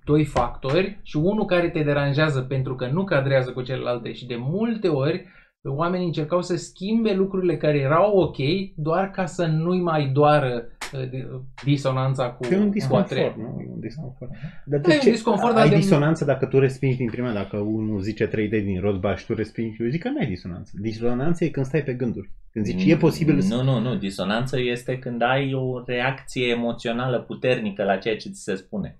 doi 0.04 0.24
factori 0.24 0.98
și 1.02 1.16
unul 1.16 1.44
care 1.44 1.68
te 1.70 1.82
deranjează 1.82 2.40
pentru 2.40 2.74
că 2.74 2.86
nu 2.92 3.04
cadrează 3.04 3.50
cu 3.52 3.62
celelalte 3.62 4.12
și 4.12 4.26
de 4.26 4.36
multe 4.38 4.88
ori 4.88 5.24
oamenii 5.66 6.06
încercau 6.06 6.42
să 6.42 6.56
schimbe 6.56 7.12
lucrurile 7.12 7.56
care 7.56 7.78
erau 7.78 8.16
ok 8.18 8.36
doar 8.76 9.10
ca 9.10 9.26
să 9.26 9.46
nu-i 9.46 9.80
mai 9.80 10.06
doară 10.12 10.66
uh, 10.94 11.08
de- 11.10 11.28
disonanța 11.64 12.30
cu 12.30 12.46
E 12.50 12.56
un 12.56 12.62
cu 12.62 12.68
a 12.68 12.70
disconfort, 12.70 13.08
treia. 13.08 13.34
nu? 13.36 13.60
E 13.60 13.70
un 13.72 13.80
disconfort. 13.80 14.30
Dar 14.64 14.80
Da, 14.80 14.92
e 14.94 14.98
un 15.04 15.10
disconfort, 15.10 15.54
dar 15.54 15.62
ai 15.62 15.68
de- 15.68 15.74
disonanță 15.76 16.24
dacă 16.24 16.46
tu 16.46 16.58
respingi 16.58 16.96
din 16.96 17.10
prima, 17.10 17.32
dacă 17.32 17.56
unul 17.56 18.00
zice 18.00 18.26
trei 18.26 18.44
idei 18.44 18.62
din 18.62 18.80
rozba 18.80 19.16
și 19.16 19.26
tu 19.26 19.34
respingi, 19.34 19.82
eu 19.82 19.88
zic 19.88 20.02
că 20.02 20.08
nu 20.08 20.18
ai 20.20 20.26
disonanță. 20.26 20.72
Disonanță 20.80 21.44
e 21.44 21.48
când 21.48 21.66
stai 21.66 21.82
pe 21.82 21.92
gânduri. 21.94 22.30
Când 22.52 22.64
zici, 22.64 22.84
e 22.84 22.96
posibil 22.96 23.40
să... 23.40 23.54
Nu, 23.54 23.62
nu, 23.62 23.78
nu. 23.80 23.94
Disonanță 23.96 24.60
este 24.60 24.98
când 24.98 25.22
ai 25.22 25.54
o 25.54 25.82
reacție 25.86 26.46
emoțională 26.48 27.20
puternică 27.20 27.82
la 27.84 27.96
ceea 27.96 28.16
ce 28.16 28.28
ți 28.28 28.42
se 28.42 28.54
spune. 28.54 28.98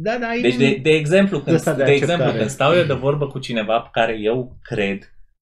Da, 0.00 0.18
da, 0.20 0.26
ai 0.26 0.40
Deci, 0.40 0.52
un- 0.52 0.58
de, 0.58 0.78
de 0.82 0.90
exemplu, 0.90 1.40
când, 1.40 1.56
ăsta 1.56 1.72
de 1.74 1.84
de, 1.84 1.90
exemplu, 1.90 2.12
acceptare. 2.12 2.38
când 2.38 2.50
stau 2.50 2.72
eu 2.74 2.84
de 2.84 2.92
vorbă 2.92 3.26
cu 3.26 3.38
cineva 3.38 3.80
pe 3.80 3.88
care 3.92 4.18
eu 4.20 4.56
cred 4.62 4.98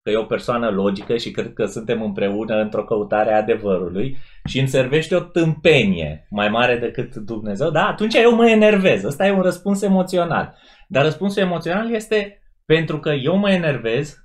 că 0.04 0.10
e 0.12 0.16
o 0.18 0.24
persoană 0.24 0.70
logică 0.70 1.18
și 1.18 1.32
cred 1.32 1.54
că 1.54 1.66
suntem 1.66 2.02
împreună 2.02 2.56
într-o 2.62 2.84
căutare 2.84 3.34
a 3.34 3.38
adevărului 3.38 4.18
și 4.46 4.60
îmi 4.60 4.68
servește 4.68 5.16
o 5.16 5.20
tâmpenie 5.20 6.28
mai 6.30 6.50
mare 6.50 6.78
decât 6.78 7.16
Dumnezeu, 7.16 7.70
da, 7.70 7.88
atunci 7.88 8.16
eu 8.16 8.36
mă 8.36 8.50
enervez. 8.50 9.04
Ăsta 9.04 9.28
e 9.28 9.32
un 9.32 9.42
răspuns 9.42 9.82
emoțional. 9.82 10.56
Dar 10.88 11.04
răspunsul 11.04 11.42
emoțional 11.42 11.94
este 11.94 12.42
pentru 12.66 13.00
că 13.00 13.10
eu 13.10 13.36
mă 13.36 13.50
enervez 13.52 14.16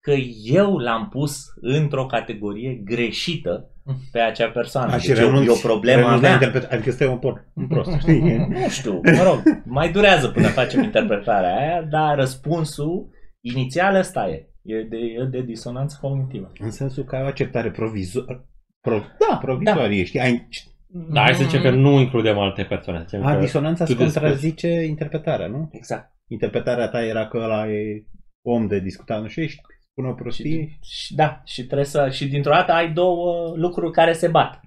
că 0.00 0.12
eu 0.44 0.76
l-am 0.78 1.08
pus 1.08 1.44
într-o 1.60 2.06
categorie 2.06 2.80
greșită 2.84 3.70
pe 4.12 4.18
acea 4.20 4.48
persoană. 4.48 4.92
A, 4.92 4.98
și 4.98 5.06
Deci 5.08 5.18
e 5.18 5.22
o- 5.22 5.24
renunți, 5.26 5.48
e 5.48 5.52
o 5.52 5.68
problemă 5.68 5.98
a 6.00 6.02
renunți 6.02 6.22
la 6.22 6.28
mea. 6.28 6.38
interpret- 6.38 6.72
Adică 6.72 6.90
stai 6.90 7.06
un 7.08 7.18
por, 7.18 7.44
un 7.54 7.66
prost, 7.66 7.90
știi? 8.00 8.20
Nu 8.48 8.68
știu, 8.68 8.92
mă 8.92 9.22
rog, 9.22 9.42
mai 9.64 9.90
durează 9.90 10.28
până 10.28 10.46
facem 10.46 10.82
interpretarea 10.82 11.56
aia, 11.56 11.82
dar 11.82 12.16
răspunsul 12.16 13.08
inițial 13.40 13.94
ăsta 13.94 14.28
e. 14.28 14.48
E 14.62 14.82
de, 14.82 14.96
e 14.96 15.24
de 15.30 15.40
disonanță 15.42 15.98
cognitivă. 16.00 16.52
În 16.58 16.70
sensul 16.70 17.04
că 17.04 17.16
ai 17.16 17.22
o 17.22 17.26
acceptare 17.26 17.70
provizor... 17.70 18.44
Pro, 18.80 18.98
da, 19.28 19.36
provizorie, 19.36 20.04
știi? 20.04 20.20
Ai, 20.20 20.48
Da, 20.86 21.20
hai 21.20 21.34
să 21.34 21.42
zicem 21.42 21.60
că 21.62 21.70
nu 21.70 22.00
includem 22.00 22.38
alte 22.38 22.62
persoane. 22.62 22.98
Să 22.98 23.04
zicem 23.08 23.26
a, 23.26 23.34
că 23.34 23.40
disonanța 23.40 23.84
tu 23.84 23.90
îți 23.94 24.00
descurci. 24.02 24.22
contrazice 24.24 24.68
interpretarea, 24.68 25.46
nu? 25.46 25.68
Exact. 25.72 26.12
Interpretarea 26.28 26.88
ta 26.88 27.04
era 27.04 27.26
că 27.26 27.36
ăla 27.38 27.68
e 27.70 28.04
om 28.42 28.66
de 28.66 28.78
discutat, 28.80 29.20
nu 29.22 29.28
știu, 29.28 29.42
ești 29.42 29.60
spune 29.96 30.08
o 30.08 30.14
prostie. 30.14 30.78
Și, 30.82 31.02
și 31.04 31.14
da, 31.14 31.40
și 31.44 31.64
trebuie 31.64 31.86
să 31.86 32.08
și 32.10 32.26
dintr-o 32.28 32.50
dată 32.52 32.72
ai 32.72 32.92
două 32.92 33.52
lucruri 33.54 33.92
care 33.92 34.12
se 34.12 34.28
bat 34.28 34.60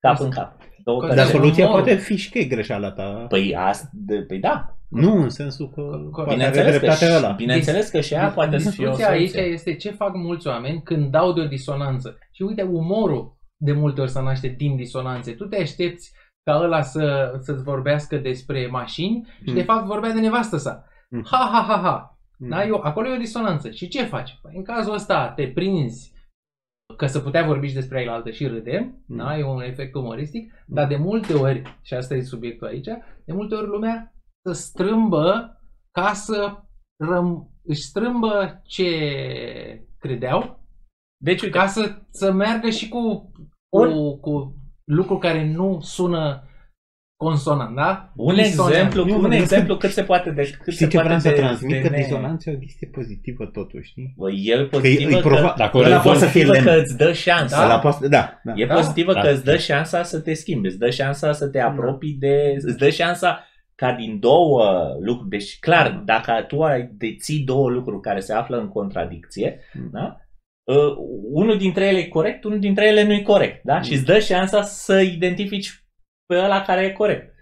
cap 0.00 0.20
în 0.20 0.30
cap. 0.30 0.56
Două 0.84 1.00
Că- 1.00 1.06
Dar 1.06 1.14
persoane. 1.14 1.38
soluția 1.40 1.64
umorul. 1.66 1.84
poate 1.84 1.98
fi 2.00 2.16
și 2.16 2.30
că 2.30 2.38
e 2.38 2.44
greșeala 2.44 2.90
ta. 2.90 3.26
Păi, 3.28 3.54
asta, 3.56 3.88
de, 3.92 4.14
păi 4.22 4.38
da, 4.38 4.68
Nu, 4.88 5.16
în 5.22 5.28
sensul 5.28 5.70
că 5.70 5.80
Că- 5.82 6.22
poate 6.22 6.30
are 6.30 6.34
bineînțeles 6.34 6.72
că, 6.72 6.78
dreptate 6.78 7.04
și, 7.04 7.12
ăla. 7.16 7.30
bineînțeles 7.32 7.88
că 7.88 8.00
și 8.00 8.14
aia 8.14 8.28
poate 8.28 8.58
să 8.58 8.70
fie 8.70 8.84
o 8.86 8.88
Discuția 8.88 9.12
aici 9.12 9.28
soluție. 9.30 9.52
este 9.52 9.74
ce 9.74 9.90
fac 9.90 10.14
mulți 10.14 10.46
oameni 10.46 10.82
când 10.82 11.10
dau 11.10 11.32
de 11.32 11.40
o 11.40 11.46
disonanță. 11.46 12.18
Și 12.32 12.42
uite, 12.42 12.62
umorul 12.62 13.36
de 13.56 13.72
multe 13.72 14.00
ori 14.00 14.10
se 14.10 14.20
naște 14.22 14.48
din 14.48 14.76
disonanțe. 14.76 15.32
Tu 15.32 15.44
te 15.44 15.60
aștepți 15.60 16.12
ca 16.42 16.60
ăla 16.62 16.82
să, 16.82 17.32
să-ți 17.40 17.62
vorbească 17.62 18.16
despre 18.16 18.66
mașini 18.70 19.26
și 19.44 19.48
Mm. 19.50 19.54
de 19.54 19.62
fapt 19.62 19.84
vorbea 19.86 20.12
de 20.12 20.20
nevastă 20.20 20.56
sa. 20.56 20.84
Mm. 21.10 21.24
Ha, 21.30 21.48
ha, 21.52 21.64
ha, 21.68 21.80
ha. 21.82 22.13
Mm. 22.44 22.50
Da? 22.50 22.64
Eu, 22.66 22.80
acolo 22.82 23.08
e 23.08 23.14
o 23.14 23.18
disonanță. 23.18 23.70
Și 23.70 23.88
ce 23.88 24.04
faci? 24.04 24.38
Păi, 24.42 24.56
în 24.56 24.62
cazul 24.64 24.94
ăsta 24.94 25.32
te 25.32 25.48
prinzi 25.48 26.12
că 26.96 27.06
să 27.06 27.20
putea 27.20 27.46
vorbi 27.46 27.68
și 27.68 27.74
despre 27.74 28.08
altă 28.08 28.30
și 28.30 28.46
râdem, 28.46 29.04
Mm. 29.06 29.16
da? 29.16 29.38
e 29.38 29.44
un 29.44 29.60
efect 29.62 29.94
umoristic, 29.94 30.52
dar 30.66 30.86
de 30.86 30.96
multe 30.96 31.34
ori, 31.34 31.78
și 31.82 31.94
asta 31.94 32.14
e 32.14 32.22
subiectul 32.22 32.66
aici, 32.66 32.88
de 33.24 33.32
multe 33.32 33.54
ori 33.54 33.66
lumea 33.66 34.14
să 34.46 34.52
strâmbă 34.52 35.58
ca 35.90 36.12
să 36.12 36.62
răm- 37.04 37.50
își 37.64 37.82
strâmbă 37.82 38.60
ce 38.64 38.88
credeau 39.98 40.62
Deci, 41.24 41.42
uite, 41.42 41.58
ca 41.58 41.66
să, 41.66 42.02
să 42.10 42.32
meargă 42.32 42.70
și 42.70 42.88
cu, 42.88 43.32
cu, 43.68 44.16
cu 44.20 44.56
lucruri 44.84 45.20
care 45.20 45.52
nu 45.52 45.80
sună 45.80 46.48
consonant, 47.28 47.74
da? 47.76 48.12
un 48.16 48.34
Disonant. 48.34 48.74
exemplu, 48.74 49.04
Nu, 49.04 49.14
un 49.14 49.20
mă 49.20 49.28
gândesc 49.28 49.42
exemplu 49.52 49.76
cât 49.76 49.90
se 49.90 50.02
poate 50.02 50.30
de 50.30 50.42
cât 50.42 50.72
Știi 50.72 50.86
se 50.86 50.86
ce 50.86 50.96
poate 50.98 51.04
vreau 51.06 51.20
să 51.20 51.28
de, 51.28 51.34
transmit? 51.34 51.74
de 51.74 51.80
Că 51.80 51.88
ne- 51.88 51.96
disonanța 52.02 52.50
e 52.50 52.54
o 52.54 52.58
chestie 52.58 52.88
pozitivă 52.92 53.44
totuși, 53.46 53.88
știi? 53.90 54.14
Bă, 54.16 54.30
el 54.32 54.58
Că 54.58 54.64
e, 54.76 54.78
pozitivă 54.80 55.10
e 55.10 55.20
că, 55.20 55.28
proba- 55.28 55.54
Dacă 55.56 55.76
ăla 55.76 55.86
rezolvi- 55.88 56.02
poate 56.02 56.18
să 56.18 56.26
fie 56.26 56.44
lemn. 56.44 56.64
că 56.64 56.70
îți 56.82 56.96
dă 56.96 57.12
șansa. 57.12 57.56
Da? 57.60 57.66
La 57.66 57.78
poate, 57.78 58.08
da, 58.08 58.40
da. 58.44 58.52
E 58.56 58.66
Da? 58.66 58.74
pozitivă 58.74 59.12
Da. 59.12 59.20
că 59.20 59.28
îți 59.28 59.44
dă 59.44 59.56
șansa 59.56 60.02
să 60.02 60.20
te 60.20 60.34
schimbi, 60.34 60.66
îți 60.68 60.78
dă 60.78 60.90
șansa 60.90 61.32
să 61.32 61.46
te 61.48 61.60
apropii 61.60 62.16
de... 62.18 62.54
îți 62.56 62.78
dă 62.78 62.88
șansa 62.90 63.48
ca 63.74 63.92
din 63.92 64.18
două 64.20 64.86
lucruri. 65.00 65.28
Deci, 65.30 65.58
clar, 65.58 66.02
dacă 66.04 66.44
tu 66.48 66.62
ai 66.62 66.88
deții 66.92 67.38
două 67.38 67.70
lucruri 67.70 68.00
care 68.00 68.20
se 68.20 68.32
află 68.32 68.56
în 68.58 68.68
contradicție, 68.68 69.58
Mm. 69.74 69.88
da? 69.92 70.16
Uh, 70.66 70.94
unul 71.32 71.58
dintre 71.58 71.86
ele 71.86 71.98
e 71.98 72.04
corect, 72.08 72.44
unul 72.44 72.58
dintre 72.58 72.86
ele 72.86 73.02
nu 73.04 73.12
e 73.12 73.20
corect, 73.22 73.60
da? 73.64 73.76
Mm. 73.76 73.82
Și 73.82 73.92
îți 73.92 74.04
dă 74.04 74.18
șansa 74.18 74.62
să 74.62 75.00
identifici 75.00 75.83
pe 76.26 76.34
ăla 76.36 76.62
care 76.62 76.84
e 76.84 76.90
corect. 76.90 77.34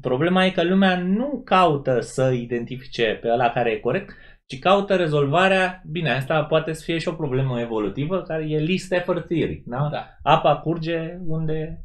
Problema 0.00 0.44
e 0.44 0.50
că 0.50 0.62
lumea 0.64 0.98
nu 0.98 1.42
caută 1.44 2.00
să 2.00 2.30
identifice 2.30 3.18
pe 3.22 3.28
ăla 3.28 3.50
care 3.50 3.70
e 3.70 3.76
corect, 3.78 4.14
ci 4.46 4.58
caută 4.58 4.94
rezolvarea, 4.96 5.82
bine, 5.90 6.10
asta 6.10 6.44
poate 6.44 6.72
să 6.72 6.82
fie 6.84 6.98
și 6.98 7.08
o 7.08 7.12
problemă 7.12 7.60
evolutivă, 7.60 8.22
care 8.22 8.44
e 8.48 8.58
least 8.58 8.92
effort 8.92 9.26
theory, 9.28 9.62
da? 9.66 9.88
Da. 9.92 10.06
Apa 10.22 10.56
curge 10.56 11.18
unde... 11.26 11.84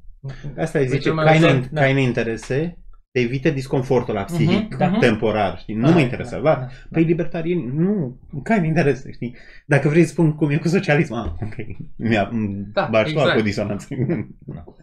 Asta 0.57 0.79
îi 0.79 0.87
zice, 0.87 1.01
cel 1.01 1.13
mai 1.13 1.25
ca 1.25 1.31
ușor, 1.31 1.49
în, 1.49 1.63
da. 1.71 1.81
ca 1.81 1.87
în 1.87 1.97
interese, 1.97 2.77
te 3.11 3.19
evite 3.19 3.49
disconfortul 3.51 4.15
ăla 4.15 4.23
psihic, 4.23 4.69
Mhm, 4.69 4.77
da. 4.77 4.97
temporar, 4.99 5.57
știi? 5.59 5.75
Nu 5.75 5.91
mă 5.91 5.99
interesează, 5.99 6.43
da? 6.43 6.67
Păi 6.91 7.03
libertarieni, 7.03 7.71
nu, 7.73 8.19
ca 8.43 8.53
în 8.53 8.63
interese, 8.63 9.11
știi? 9.11 9.35
Dacă 9.65 9.87
vrei 9.89 10.03
să 10.03 10.09
spun 10.09 10.35
cum 10.35 10.49
e 10.49 10.57
cu 10.57 10.67
socialism, 10.67 11.13
ah, 11.13 11.31
ok, 11.41 11.55
mi-a 11.97 12.29
Da, 12.73 12.81
da, 12.81 12.87
bași 12.91 13.11
exact. 13.11 13.35
cu 13.35 13.41
disonanță. 13.43 13.87
Da, 14.39 14.63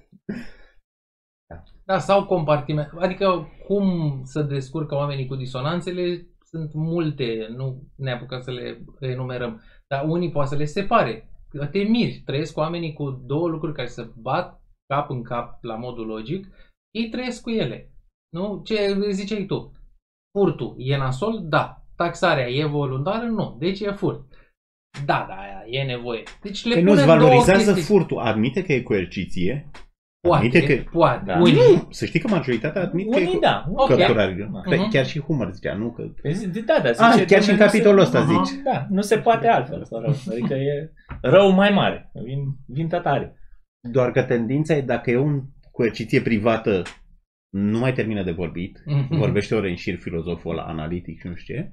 sau 1.99 2.25
compartiment. 2.27 2.91
Adică 2.99 3.49
cum 3.67 4.21
să 4.25 4.43
descurcă 4.43 4.95
oamenii 4.95 5.27
cu 5.27 5.35
disonanțele 5.37 6.27
sunt 6.45 6.71
multe, 6.75 7.47
nu 7.57 7.83
ne 7.97 8.13
apucăm 8.13 8.41
să 8.41 8.51
le 8.51 8.85
enumerăm. 9.01 9.63
Dar 9.87 10.05
unii 10.09 10.31
poate 10.31 10.49
să 10.49 10.57
le 10.57 10.65
separe. 10.65 11.27
Te 11.71 11.79
miri, 11.83 12.23
trăiesc 12.25 12.53
cu 12.53 12.61
oamenii 12.61 12.93
cu 12.93 13.11
două 13.27 13.49
lucruri 13.49 13.75
care 13.75 13.87
se 13.89 14.11
bat 14.17 14.63
cap 14.87 15.11
în 15.11 15.23
cap 15.23 15.65
la 15.65 15.75
modul 15.75 16.07
logic, 16.07 16.47
ei 16.91 17.09
trăiesc 17.09 17.43
cu 17.43 17.51
ele. 17.51 17.91
Nu? 18.35 18.61
Ce 18.65 18.99
ziceai 19.11 19.45
tu? 19.47 19.73
Furtul 20.39 20.75
e 20.79 20.97
nasol? 20.97 21.41
Da. 21.49 21.77
Taxarea 21.97 22.49
e 22.49 22.65
voluntară? 22.65 23.27
Nu. 23.27 23.57
Deci 23.59 23.81
e 23.81 23.91
furt. 23.91 24.21
Da, 25.07 25.25
da, 25.29 25.35
aia 25.35 25.63
e 25.67 25.83
nevoie. 25.85 26.23
Deci 26.43 26.65
le 26.65 26.75
Păi 26.75 26.83
punem 26.83 26.95
nu-ți 26.95 27.07
două 27.07 27.19
valorizează 27.19 27.73
chestii. 27.73 27.97
furtul. 27.97 28.19
Admite 28.19 28.63
că 28.63 28.73
e 28.73 28.83
coerciție. 28.83 29.71
Poate, 30.29 30.47
Admite 30.47 30.77
că... 30.83 30.91
poate. 30.91 31.23
Da. 31.27 31.39
Unii. 31.41 31.55
Nu, 31.55 31.87
să 31.91 32.05
știi 32.07 32.21
că 32.21 32.29
majoritatea 32.29 32.83
admit 32.83 33.11
că 33.11 33.17
Unii 33.19 33.35
e 33.35 33.39
da, 33.41 33.65
Ok. 33.75 33.89
căpturare. 33.89 34.51
Mhm. 34.53 34.91
Chiar 34.91 35.07
și 35.07 35.21
Humor 35.21 35.51
zicea, 35.53 35.75
nu? 35.75 35.91
Că... 35.91 36.03
Păi 36.23 36.35
zi- 36.35 36.49
Da, 36.49 36.81
da, 36.83 36.91
zice, 36.93 37.05
Ah, 37.23 37.25
chiar 37.27 37.43
și 37.43 37.51
în 37.51 37.57
dom'le, 37.57 37.59
nu 37.61 37.67
se- 37.67 37.73
capitolul 37.73 38.01
ăsta 38.01 38.19
Aha, 38.19 38.43
zici. 38.43 38.61
Da, 38.65 38.87
nu 38.91 39.01
se 39.01 39.19
poate 39.19 39.47
altfel. 39.49 39.85
Sau 39.85 40.01
rău. 40.01 40.15
Adică 40.31 40.55
e 40.55 40.93
rău 41.21 41.51
mai 41.51 41.71
mare. 41.71 42.11
Vin, 42.25 42.39
vin 42.67 42.89
tătare. 42.89 43.37
Doar 43.91 44.11
că 44.11 44.23
tendința 44.23 44.75
e 44.75 44.81
dacă 44.81 45.11
e 45.11 45.17
un 45.17 45.43
coerciție 45.71 46.21
privată 46.21 46.83
nu 47.55 47.79
mai 47.79 47.93
termină 47.93 48.23
de 48.23 48.31
vorbit, 48.31 48.83
Mhm. 48.87 49.17
vorbește 49.17 49.55
ore 49.55 49.69
în 49.69 49.77
șir 49.77 49.97
filozoful 49.99 50.51
ăla 50.53 50.63
analitic 50.63 51.21
și 51.21 51.27
nu 51.27 51.35
știu 51.35 51.55
ce. 51.55 51.71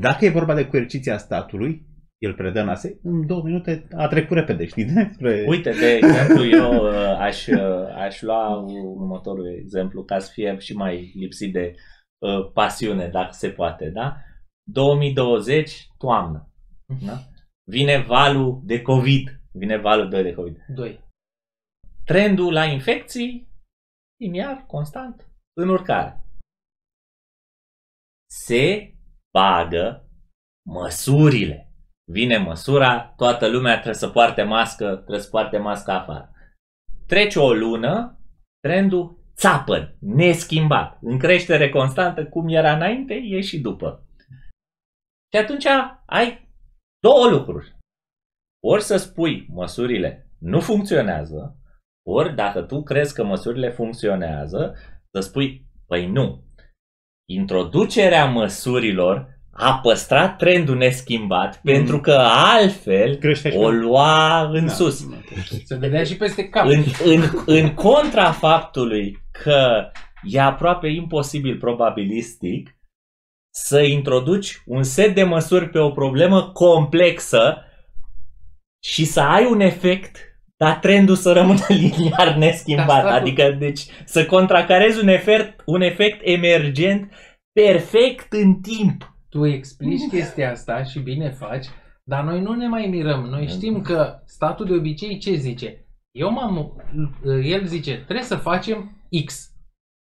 Dacă 0.00 0.24
e 0.24 0.28
vorba 0.30 0.54
de 0.54 0.66
coerciția 0.68 1.18
statului, 1.18 1.86
el 2.18 2.34
predă 2.34 2.60
în 2.60 2.68
ase, 2.68 2.98
în 3.02 3.26
două 3.26 3.42
minute 3.42 3.88
a 3.96 4.08
trecut 4.08 4.36
repede, 4.36 4.66
știi? 4.66 4.84
Despre... 4.94 5.44
Uite, 5.48 5.70
de 5.70 5.86
exemplu, 5.86 6.44
eu 6.44 6.86
uh, 6.86 7.16
aș, 7.18 7.46
uh, 7.46 7.94
aș 7.94 8.22
lua 8.22 8.56
următorul 8.96 9.46
exemplu 9.46 10.04
ca 10.04 10.18
să 10.18 10.30
fie 10.32 10.58
și 10.58 10.72
mai 10.72 11.12
lipsit 11.14 11.52
de 11.52 11.74
uh, 12.18 12.52
pasiune, 12.52 13.08
dacă 13.08 13.32
se 13.32 13.50
poate, 13.50 13.90
da? 13.90 14.16
2020, 14.70 15.88
toamnă. 15.98 16.52
Da? 17.06 17.18
Vine 17.70 18.04
valul 18.06 18.60
de 18.64 18.82
COVID. 18.82 19.40
Vine 19.52 19.76
valul 19.76 20.08
2 20.08 20.22
de 20.22 20.32
COVID. 20.32 20.64
Doi. 20.74 21.06
Trendul 22.04 22.52
la 22.52 22.64
infecții, 22.64 23.48
liniar, 24.20 24.64
constant, 24.66 25.28
în 25.60 25.68
urcare. 25.68 26.22
Se 28.30 28.94
bagă 29.32 30.08
măsurile. 30.70 31.67
Vine 32.10 32.36
măsura, 32.36 33.14
toată 33.16 33.48
lumea 33.48 33.72
trebuie 33.72 33.94
să 33.94 34.08
poarte 34.08 34.42
mască, 34.42 34.94
trebuie 34.94 35.20
să 35.20 35.28
poarte 35.28 35.58
mască 35.58 35.90
afară. 35.90 36.32
Trece 37.06 37.38
o 37.38 37.52
lună, 37.52 38.18
trendul 38.60 39.18
țapă, 39.36 39.96
neschimbat, 40.00 40.98
în 41.00 41.18
creștere 41.18 41.68
constantă, 41.68 42.26
cum 42.26 42.48
era 42.48 42.74
înainte, 42.74 43.14
e 43.14 43.40
și 43.40 43.60
după. 43.60 44.06
Și 45.32 45.38
atunci 45.40 45.66
ai 46.06 46.48
două 47.02 47.28
lucruri. 47.28 47.76
Ori 48.64 48.82
să 48.82 48.96
spui 48.96 49.46
măsurile 49.48 50.30
nu 50.38 50.60
funcționează, 50.60 51.56
ori 52.06 52.34
dacă 52.34 52.62
tu 52.62 52.82
crezi 52.82 53.14
că 53.14 53.24
măsurile 53.24 53.70
funcționează, 53.70 54.74
să 55.10 55.20
spui, 55.20 55.66
păi 55.86 56.06
nu. 56.06 56.44
Introducerea 57.30 58.24
măsurilor 58.24 59.37
a 59.60 59.78
păstrat 59.82 60.36
trendul 60.36 60.76
neschimbat 60.76 61.54
Mhm. 61.54 61.60
pentru 61.74 62.00
că 62.00 62.12
altfel 62.30 63.14
Crește 63.14 63.50
și 63.50 63.56
o 63.56 63.70
lua 63.70 64.42
în 64.52 64.66
Da, 64.66 64.72
sus. 64.72 65.08
da. 65.08 65.16
Se 65.64 65.76
vedea 65.76 66.04
și 66.04 66.16
peste 66.16 66.48
cap. 66.48 66.66
În, 66.66 66.82
în, 67.04 67.22
în 67.46 67.74
contra 67.74 68.32
faptului 68.32 69.18
că 69.42 69.90
e 70.22 70.40
aproape 70.40 70.88
imposibil 70.88 71.58
probabilistic 71.58 72.76
să 73.54 73.80
introduci 73.80 74.62
un 74.66 74.82
set 74.82 75.14
de 75.14 75.22
măsuri 75.22 75.68
pe 75.68 75.78
o 75.78 75.90
problemă 75.90 76.42
complexă 76.50 77.62
și 78.84 79.04
să 79.04 79.20
ai 79.20 79.46
un 79.50 79.60
efect, 79.60 80.16
dar 80.56 80.76
trendul 80.76 81.16
să 81.16 81.32
rămână 81.32 81.60
liniar 81.80 82.34
neschimbat. 82.36 82.86
Dar 82.86 82.98
statul- 83.00 83.18
Adică, 83.20 83.56
deci, 83.58 83.80
să 84.04 84.26
contracarezi 84.26 85.00
un 85.02 85.08
efect, 85.08 85.62
un 85.66 85.80
efect 85.80 86.20
emergent 86.22 87.12
perfect 87.52 88.32
în 88.32 88.54
timp. 88.54 89.16
Tu 89.28 89.46
explici 89.46 90.08
chestia 90.08 90.50
asta 90.50 90.82
și 90.82 90.98
bine 91.00 91.30
faci, 91.30 91.66
dar 92.04 92.24
noi 92.24 92.40
nu 92.40 92.54
ne 92.54 92.68
mai 92.68 92.86
mirăm. 92.86 93.24
Noi 93.24 93.46
știm 93.46 93.80
că 93.82 94.20
statul 94.24 94.66
de 94.66 94.74
obicei 94.74 95.18
ce 95.18 95.34
zice? 95.34 95.86
Eu 96.10 96.30
m-am... 96.30 96.82
El 97.42 97.66
zice, 97.66 97.94
trebuie 97.94 98.24
să 98.24 98.36
facem 98.36 99.02
X. 99.24 99.52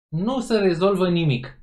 Nu 0.09 0.39
se 0.39 0.57
rezolvă 0.57 1.09
nimic. 1.09 1.59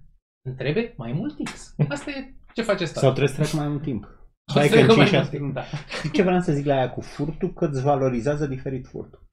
Îmi 0.47 0.57
trebuie 0.57 0.95
mai 0.97 1.13
mult 1.13 1.45
X. 1.45 1.75
Asta 1.89 2.11
e 2.11 2.35
ce 2.55 2.63
face 2.63 2.85
Sau 2.85 2.95
statul. 2.95 3.11
trebuie 3.15 3.29
să 3.29 3.35
treacă 3.43 3.57
mai 3.57 3.69
mult 3.69 3.83
timp. 3.83 4.05
Sau 4.53 4.61
Hai 4.61 4.69
să 4.69 4.75
că 4.75 4.81
în 4.81 4.87
treacă 4.87 5.01
mai 5.01 5.11
5 5.11 5.21
mult 5.21 5.31
timp, 5.31 5.55
da. 5.55 5.63
Știi 5.97 6.11
ce 6.11 6.23
vreau 6.23 6.41
să 6.41 6.53
zic 6.53 6.67
la 6.67 6.75
aia 6.75 6.91
cu 6.91 7.01
furtul? 7.01 7.53
Că 7.53 7.65
îți 7.65 7.83
valorizează 7.83 8.47
diferit 8.47 8.87
furtul. 8.87 9.27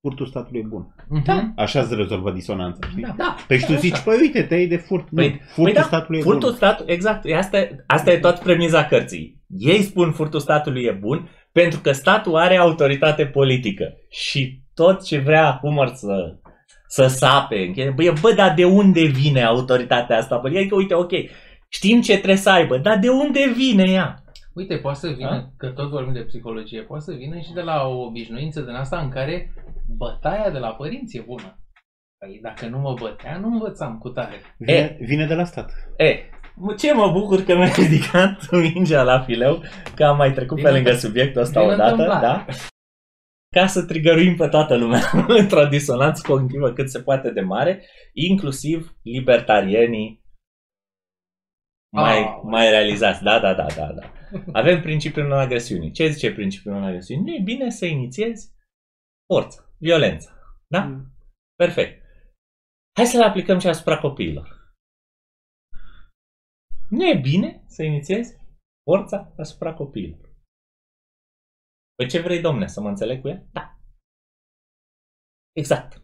Furtul 0.00 0.26
statului 0.26 0.60
e 0.60 0.66
bun. 0.68 0.94
Mhm. 1.08 1.52
Așa 1.56 1.82
se 1.82 1.94
rezolvă 1.94 2.30
disonanța, 2.30 2.88
știi? 2.90 3.02
Da. 3.02 3.14
Da. 3.16 3.34
Păi 3.46 3.58
și 3.58 3.64
tu 3.66 3.72
da, 3.72 3.78
zici, 3.78 3.92
așa. 3.92 4.02
păi 4.02 4.16
uite, 4.20 4.42
te 4.42 4.54
iei 4.54 4.66
de 4.68 4.76
furt. 4.76 5.04
Păi- 5.06 5.08
nu, 5.30 5.38
furtul 5.46 5.64
păi 5.64 5.72
da, 5.72 5.82
statului 5.82 6.18
e 6.20 6.22
Furtul 6.22 6.48
bun. 6.48 6.56
statului, 6.56 6.92
exact, 6.92 7.24
asta, 7.36 7.58
e- 7.58 7.84
asta 7.86 8.12
e 8.12 8.18
toată 8.18 8.40
premiza 8.44 8.84
cărții. 8.84 9.40
Ei 9.58 9.82
spun 9.82 10.12
furtul 10.12 10.40
statului 10.40 10.82
e 10.82 10.92
bun 11.00 11.28
pentru 11.52 11.80
că 11.80 11.92
statul 11.92 12.36
are 12.36 12.56
autoritate 12.56 13.26
politică 13.26 13.84
și 14.08 14.60
tot 14.74 15.04
ce 15.04 15.18
vrea 15.18 15.58
Humor 15.62 15.86
să, 15.94 16.36
să 16.86 17.06
sape, 17.06 17.56
în 17.58 17.72
chestie, 17.72 17.94
bă, 17.96 18.12
bă, 18.20 18.32
dar 18.32 18.54
de 18.54 18.64
unde 18.64 19.04
vine 19.04 19.42
autoritatea 19.42 20.16
asta? 20.18 20.36
Bă, 20.38 20.48
adică, 20.48 20.74
uite, 20.74 20.94
ok, 20.94 21.10
știm 21.68 22.00
ce 22.00 22.12
trebuie 22.14 22.36
să 22.36 22.50
aibă, 22.50 22.78
dar 22.78 22.98
de 22.98 23.08
unde 23.08 23.52
vine 23.56 23.90
ea? 23.90 24.14
Uite, 24.54 24.76
poate 24.76 24.98
să 24.98 25.08
vină, 25.16 25.30
Da? 25.30 25.46
că 25.56 25.66
tot 25.72 25.88
vorbim 25.90 26.12
de 26.12 26.20
psihologie, 26.20 26.80
poate 26.80 27.04
să 27.04 27.12
vină 27.18 27.38
și 27.38 27.52
de 27.52 27.60
la 27.60 27.82
o 27.86 28.00
obișnuință 28.04 28.60
din 28.60 28.74
asta 28.74 28.98
în 28.98 29.08
care 29.08 29.52
bătaia 29.96 30.50
de 30.50 30.58
la 30.58 30.74
părinți 30.74 31.16
e 31.16 31.20
bună. 31.26 31.58
Păi 32.18 32.38
dacă 32.42 32.66
nu 32.66 32.78
mă 32.78 32.94
bătea, 33.00 33.38
nu 33.38 33.46
învățam 33.46 33.98
cu 33.98 34.08
tare. 34.08 34.36
Vine, 34.58 34.96
vine 35.00 35.26
de 35.26 35.34
la 35.34 35.44
stat. 35.44 35.70
E, 35.96 36.30
ce 36.78 36.94
mă 36.94 37.10
bucur 37.12 37.42
că 37.42 37.54
mi-ai 37.56 37.72
ridicat 37.76 38.50
mingea 38.74 39.02
la 39.02 39.20
fileu, 39.20 39.62
că 39.94 40.04
am 40.04 40.16
mai 40.16 40.32
trecut 40.32 40.56
pe 40.56 40.62
Din 40.62 40.72
lângă 40.72 40.90
întâmpl- 40.90 41.06
subiectul 41.06 41.40
ăsta 41.40 41.60
din 41.60 41.70
odată, 41.70 41.90
întâmplare. 41.90 42.26
da? 42.26 42.46
Ca 43.56 43.66
să 43.66 43.84
trigăruim 43.86 44.36
pe 44.36 44.48
toată 44.48 44.76
lumea 44.76 45.00
într-o 45.40 45.66
disonanță 45.66 46.22
cognitivă 46.26 46.72
cât 46.72 46.90
se 46.90 47.02
poate 47.02 47.30
de 47.30 47.40
mare, 47.40 47.84
inclusiv 48.12 48.96
libertarienii 49.02 50.18
mai, 51.92 52.18
Ah, 52.18 52.40
mai 52.42 52.70
realizați. 52.70 53.22
Da, 53.22 53.38
da, 53.40 53.54
da, 53.54 53.66
da, 53.76 53.92
da. 53.92 54.12
Avem 54.52 54.80
principiul 54.82 55.26
non-agresiunii. 55.26 55.90
Ce 55.90 56.06
zice 56.06 56.32
principiul 56.32 56.74
non-agresiunii? 56.74 57.24
Nu 57.24 57.32
e 57.34 57.40
bine 57.44 57.70
să 57.70 57.86
inițiezi 57.86 58.52
forță, 59.32 59.69
violență. 59.80 60.56
Da? 60.66 60.84
Mm. 60.84 61.12
Perfect. 61.54 62.04
Hai 62.96 63.06
să 63.06 63.16
le 63.18 63.24
aplicăm 63.24 63.58
și 63.58 63.66
asupra 63.66 63.98
copiilor. 63.98 64.58
Nu 66.90 67.08
e 67.08 67.20
bine 67.20 67.64
să 67.66 67.82
inițiezi 67.82 68.36
forța 68.90 69.32
asupra 69.38 69.74
copiilor. 69.74 70.28
Păi 71.94 72.08
ce 72.08 72.20
vrei, 72.20 72.40
domne, 72.40 72.66
să 72.66 72.80
mă 72.80 72.88
înțeleg 72.88 73.20
cu 73.20 73.28
ea? 73.28 73.46
Da. 73.52 73.78
Exact. 75.52 76.02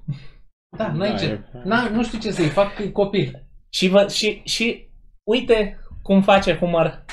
Da, 0.76 0.92
n-ai 0.92 1.10
Da, 1.10 1.16
ce. 1.16 1.24
e- 1.26 1.62
Na, 1.64 1.88
nu 1.88 2.02
știu 2.04 2.18
ce 2.18 2.30
să-i 2.30 2.50
fac, 2.50 2.74
că 2.74 2.82
e 2.82 2.90
copil. 2.90 3.46
Și, 3.72 3.88
vă, 3.88 4.08
și, 4.08 4.42
și 4.44 4.90
uite 5.30 5.78
cum 6.02 6.22
face 6.22 6.56
Humor 6.56 7.04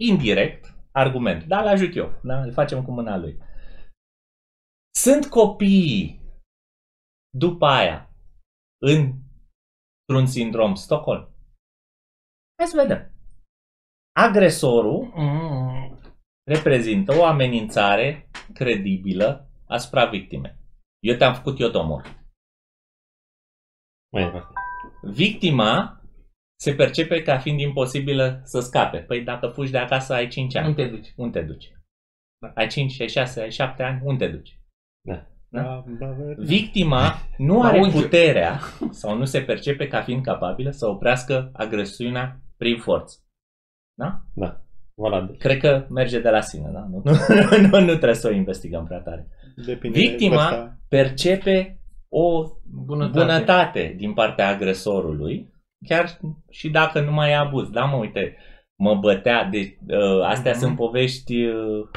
indirect 0.00 0.74
argument. 0.92 1.44
Da, 1.44 1.60
îl 1.60 1.66
ajut 1.66 1.96
eu. 1.96 2.20
Da, 2.22 2.42
îl 2.42 2.52
facem 2.52 2.84
cu 2.84 2.90
mâna 2.90 3.16
lui. 3.16 3.38
Sunt 5.04 5.26
copii 5.26 6.20
după 7.38 7.66
aia 7.66 8.10
în 8.82 9.12
un 10.14 10.26
sindrom 10.26 10.74
Stockholm. 10.74 11.22
Hai 12.58 12.66
să 12.66 12.76
vedem. 12.76 13.12
Agresorul 14.12 15.12
Mm. 15.14 15.98
reprezintă 16.50 17.16
o 17.16 17.24
amenințare 17.24 18.30
credibilă 18.54 19.50
asupra 19.66 20.06
victimei. 20.06 20.56
Eu 21.06 21.16
te-am 21.16 21.34
făcut, 21.34 21.60
eu 21.60 21.70
te 21.70 21.78
omor. 21.78 22.02
Mai 24.12 24.32
Victima 25.02 26.02
se 26.60 26.74
percepe 26.74 27.22
ca 27.22 27.38
fiind 27.38 27.60
imposibilă 27.60 28.40
să 28.44 28.60
scape. 28.60 28.98
Păi 28.98 29.22
dacă 29.24 29.48
fugi 29.48 29.70
de 29.70 29.78
acasă 29.78 30.14
ai 30.14 30.28
5 30.28 30.54
ani. 30.54 30.68
Nu 30.68 30.74
te 30.74 30.88
duci. 30.88 31.12
Unde 31.16 31.40
te 31.40 31.46
duci? 31.46 31.72
Ai 32.54 32.68
5, 32.68 33.00
ai 33.00 33.08
6, 33.08 33.40
ai 33.40 33.50
7 33.50 33.82
ani, 33.82 34.00
unde 34.04 34.26
te 34.26 34.32
duci? 34.36 34.57
Da. 35.00 35.26
Da, 35.50 35.84
da, 35.98 36.06
da. 36.06 36.34
Victima 36.36 37.12
nu 37.36 37.58
La 37.62 37.68
are 37.68 37.78
unchiul. 37.78 38.02
puterea 38.02 38.58
sau 38.90 39.16
nu 39.16 39.24
se 39.24 39.40
percepe 39.40 39.86
ca 39.88 40.02
fiind 40.02 40.22
capabilă 40.24 40.70
să 40.70 40.86
oprească 40.86 41.50
agresiunea 41.52 42.40
prin 42.56 42.78
forță. 42.78 43.16
Da? 43.94 44.20
Da. 44.34 44.60
Valabil. 44.94 45.36
Cred 45.36 45.58
că 45.58 45.86
merge 45.90 46.20
de 46.20 46.30
la 46.30 46.40
sine, 46.40 46.70
da? 46.72 46.86
Nu, 46.90 47.02
nu, 47.04 47.12
nu, 47.70 47.80
nu 47.80 47.86
trebuie 47.86 48.14
să 48.14 48.28
o 48.28 48.32
investigăm 48.32 48.84
prea 48.84 49.00
tare. 49.00 49.28
Depinde 49.66 49.98
de 50.00 50.06
Victima 50.06 50.34
vârsta. 50.36 50.76
percepe 50.88 51.80
o 52.08 52.42
Bunătate. 52.84 53.18
bunătate 53.18 53.94
din 53.96 54.12
partea 54.14 54.48
agresorului, 54.48 55.52
chiar 55.86 56.18
și 56.50 56.70
dacă 56.70 57.00
nu 57.00 57.12
mai 57.12 57.30
e 57.30 57.34
abuz. 57.36 57.68
Da, 57.70 57.84
mă, 57.84 57.96
uite, 57.96 58.36
mă 58.78 58.94
bătea. 58.94 59.44
De, 59.44 59.76
uh, 59.88 60.22
astea 60.24 60.50
Mhm. 60.50 60.60
sunt 60.60 60.76
povești 60.76 61.44
uh, 61.44 61.88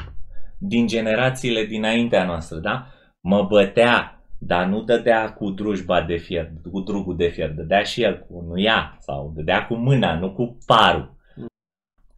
din 0.64 0.86
generațiile 0.86 1.64
dinaintea 1.64 2.24
noastră, 2.24 2.58
da? 2.58 2.86
Mă 3.20 3.42
bătea, 3.42 4.24
dar 4.38 4.66
nu 4.66 4.82
dădea 4.82 5.32
cu 5.32 5.50
drujba 5.50 6.02
de 6.02 6.16
fier, 6.16 6.52
cu 6.70 6.80
drugul 6.80 7.16
de 7.16 7.28
fier, 7.28 7.50
dădea 7.50 7.82
și 7.82 8.02
el 8.02 8.18
cu 8.18 8.40
nuia 8.40 8.96
sau 9.00 9.32
dădea 9.34 9.66
cu 9.66 9.74
mâna, 9.74 10.18
nu 10.18 10.32
cu 10.32 10.58
parul. 10.66 11.16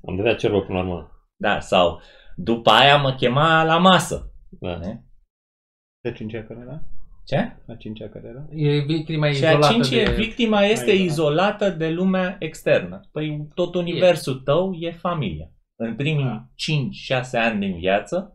Am 0.07 0.16
dădea 0.16 0.35
cerul 0.35 0.62
până 0.62 0.79
la 0.79 0.85
urmă. 0.85 1.11
Da, 1.37 1.61
sau 1.61 2.01
după 2.37 2.71
aia 2.71 2.97
mă 2.97 3.15
chema 3.15 3.65
la 3.65 3.79
masă. 3.79 4.33
Da. 4.61 4.79
De 6.01 6.12
cincea 6.12 6.43
care 6.43 6.61
era? 6.62 6.83
Ce? 7.25 7.57
La 7.66 7.75
cincea 7.75 8.09
care 8.09 8.27
era? 8.27 8.47
E 8.51 8.79
victima 8.79 9.31
Și 9.31 9.45
a 9.45 9.51
izolată 9.51 9.73
cincea, 9.73 10.11
de... 10.11 10.15
victima 10.16 10.62
este 10.62 10.93
Mai 10.93 11.05
izolată 11.05 11.71
de 11.71 11.91
lumea 11.91 12.37
externă. 12.39 13.01
Păi 13.12 13.49
tot 13.55 13.75
universul 13.75 14.35
tău 14.35 14.73
e 14.73 14.91
familia. 14.91 15.49
În 15.77 15.97
primii 15.97 16.25
Da. 16.25 16.49
5-6 17.19 17.31
ani 17.33 17.61
din 17.61 17.79
viață, 17.79 18.34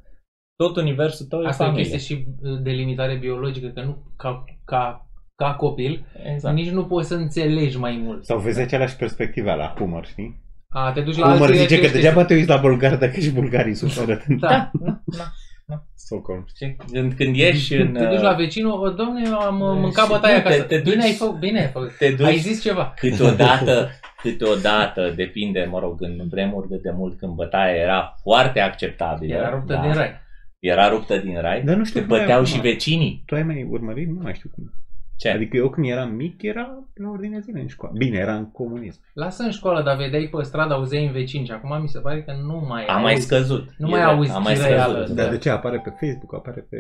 tot 0.64 0.76
universul 0.76 1.26
tău 1.26 1.42
e 1.42 1.48
Asta 1.48 1.64
e 1.64 1.66
o 1.68 1.70
familia. 1.70 1.92
chestie 1.92 2.16
și 2.16 2.26
uh, 2.42 2.60
de 2.62 2.70
limitare 2.72 3.16
biologică, 3.16 3.68
că 3.68 3.82
nu 3.82 4.04
ca, 4.18 4.44
ca, 4.66 5.08
ca 5.36 5.54
copil, 5.54 6.06
Exact. 6.34 6.56
nici 6.56 6.70
nu 6.70 6.86
poți 6.86 7.08
să 7.08 7.14
înțelegi 7.16 7.78
mai 7.78 8.02
mult. 8.04 8.26
Sau 8.26 8.38
vezi 8.40 8.60
aceleași 8.62 8.96
perspective 8.96 9.54
la 9.54 9.74
humor, 9.78 10.06
știi? 10.06 10.42
A, 10.70 10.92
te 10.92 11.02
duci 11.02 11.18
la 11.18 11.32
Humor 11.32 11.48
alții 11.48 11.56
zice 11.60 11.68
că 11.68 11.74
aceeași 11.76 11.94
degeaba 11.96 12.26
te 12.26 12.34
uiți 12.34 12.48
la 12.50 12.58
bulgari 12.58 13.00
dacă 13.00 13.20
și 13.20 13.32
bulgarii 13.32 13.74
suferă 13.74 14.22
în 14.28 14.38
Da. 14.40 14.70
Da, 14.80 15.02
da. 15.06 15.34
Stockholm. 16.06 16.46
Știi? 16.56 16.76
Când, 16.92 17.14
când 17.14 17.36
ieși 17.36 17.76
în... 17.76 17.94
Te 17.94 18.06
duci 18.06 18.20
la 18.22 18.30
uh, 18.32 18.36
vecinul, 18.36 18.84
o, 18.86 18.90
domne, 18.90 19.22
eu 19.26 19.38
am 19.40 19.60
uh, 19.62 19.74
Și 19.74 19.80
mâncat 19.80 20.08
nu, 20.08 20.14
bătaia 20.14 20.42
te- 20.42 20.48
acasă. 20.48 20.62
te 20.64 20.78
duci- 20.82 20.84
Bine 20.94 21.04
ai 21.04 21.12
făcut, 21.14 21.40
bine 21.40 21.60
ai 21.60 21.68
făcut. 21.68 21.98
Te 21.98 22.10
duci 22.12 22.26
Ai 22.28 22.38
zis 22.38 22.62
ceva. 22.62 22.94
câteodată, 22.96 23.90
câteodată, 24.24 25.14
depinde, 25.16 25.68
mă 25.72 25.80
rog, 25.80 26.02
în 26.02 26.28
vremuri 26.30 26.68
de 26.70 26.78
demult 26.84 27.18
când 27.18 27.34
bătaia 27.34 27.74
era 27.76 28.14
foarte 28.22 28.60
acceptabilă. 28.60 29.36
Era 29.36 29.50
ruptă 29.50 29.74
da, 29.74 29.82
din 29.82 29.94
rai. 29.94 30.12
Era 30.60 30.90
ruptă 30.90 31.18
din 31.18 31.42
rai. 31.42 31.62
Dar 31.64 31.76
nu 31.76 31.84
știu 31.86 32.00
Te 32.00 32.06
cum 32.06 32.16
e 32.16 32.20
băteau 32.20 32.40
acum. 32.40 32.52
și 32.52 32.60
vecinii. 32.60 33.24
Tu 33.26 33.36
ai 33.36 33.44
mai 33.44 33.68
urmărit? 33.70 34.08
Nu 34.08 34.20
mai 34.22 34.34
știu 34.34 34.50
cum. 34.56 34.74
Ce? 35.18 35.30
Adică 35.30 35.58
eu 35.58 35.70
când 35.70 35.86
eram 35.88 36.12
mic 36.12 36.42
era 36.42 36.68
la 36.94 37.10
ordinea 37.10 37.40
zilei 37.40 37.62
în 37.62 37.68
școală. 37.68 37.96
Bine, 37.98 38.18
era 38.18 38.36
în 38.36 38.52
comunism. 38.52 39.02
Lasă 39.14 39.44
în 39.44 39.52
școală, 39.52 39.82
dar 39.84 39.96
vedeai 39.98 40.30
pe 40.32 40.44
stradă, 40.44 40.74
auzeai 40.74 41.06
în 41.06 41.12
vecini 41.12 41.46
și 41.46 41.52
acum 41.52 41.82
mi 41.82 41.88
se 41.90 42.00
pare 42.00 42.24
că 42.24 42.34
nu 42.46 42.66
mai 42.68 42.86
A 42.86 42.98
mai 42.98 43.12
auzi. 43.12 43.26
scăzut. 43.26 43.70
Nu 43.78 43.88
E 43.88 43.90
mai 43.90 44.00
drept, 44.00 44.16
auzi 44.16 44.32
A 44.32 44.38
mai 44.38 44.54
chireală. 44.54 44.94
scăzut. 44.94 45.16
Da. 45.16 45.22
Dar 45.22 45.32
de 45.32 45.38
ce? 45.38 45.50
Apare 45.50 45.78
pe 45.80 45.90
Facebook, 45.90 46.34
apare 46.34 46.68
pe... 46.70 46.78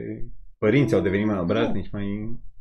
Părinții 0.57 0.95
au 0.95 1.01
devenit 1.01 1.25
mai 1.25 1.37
obraznici, 1.39 1.89
mai... 1.91 2.05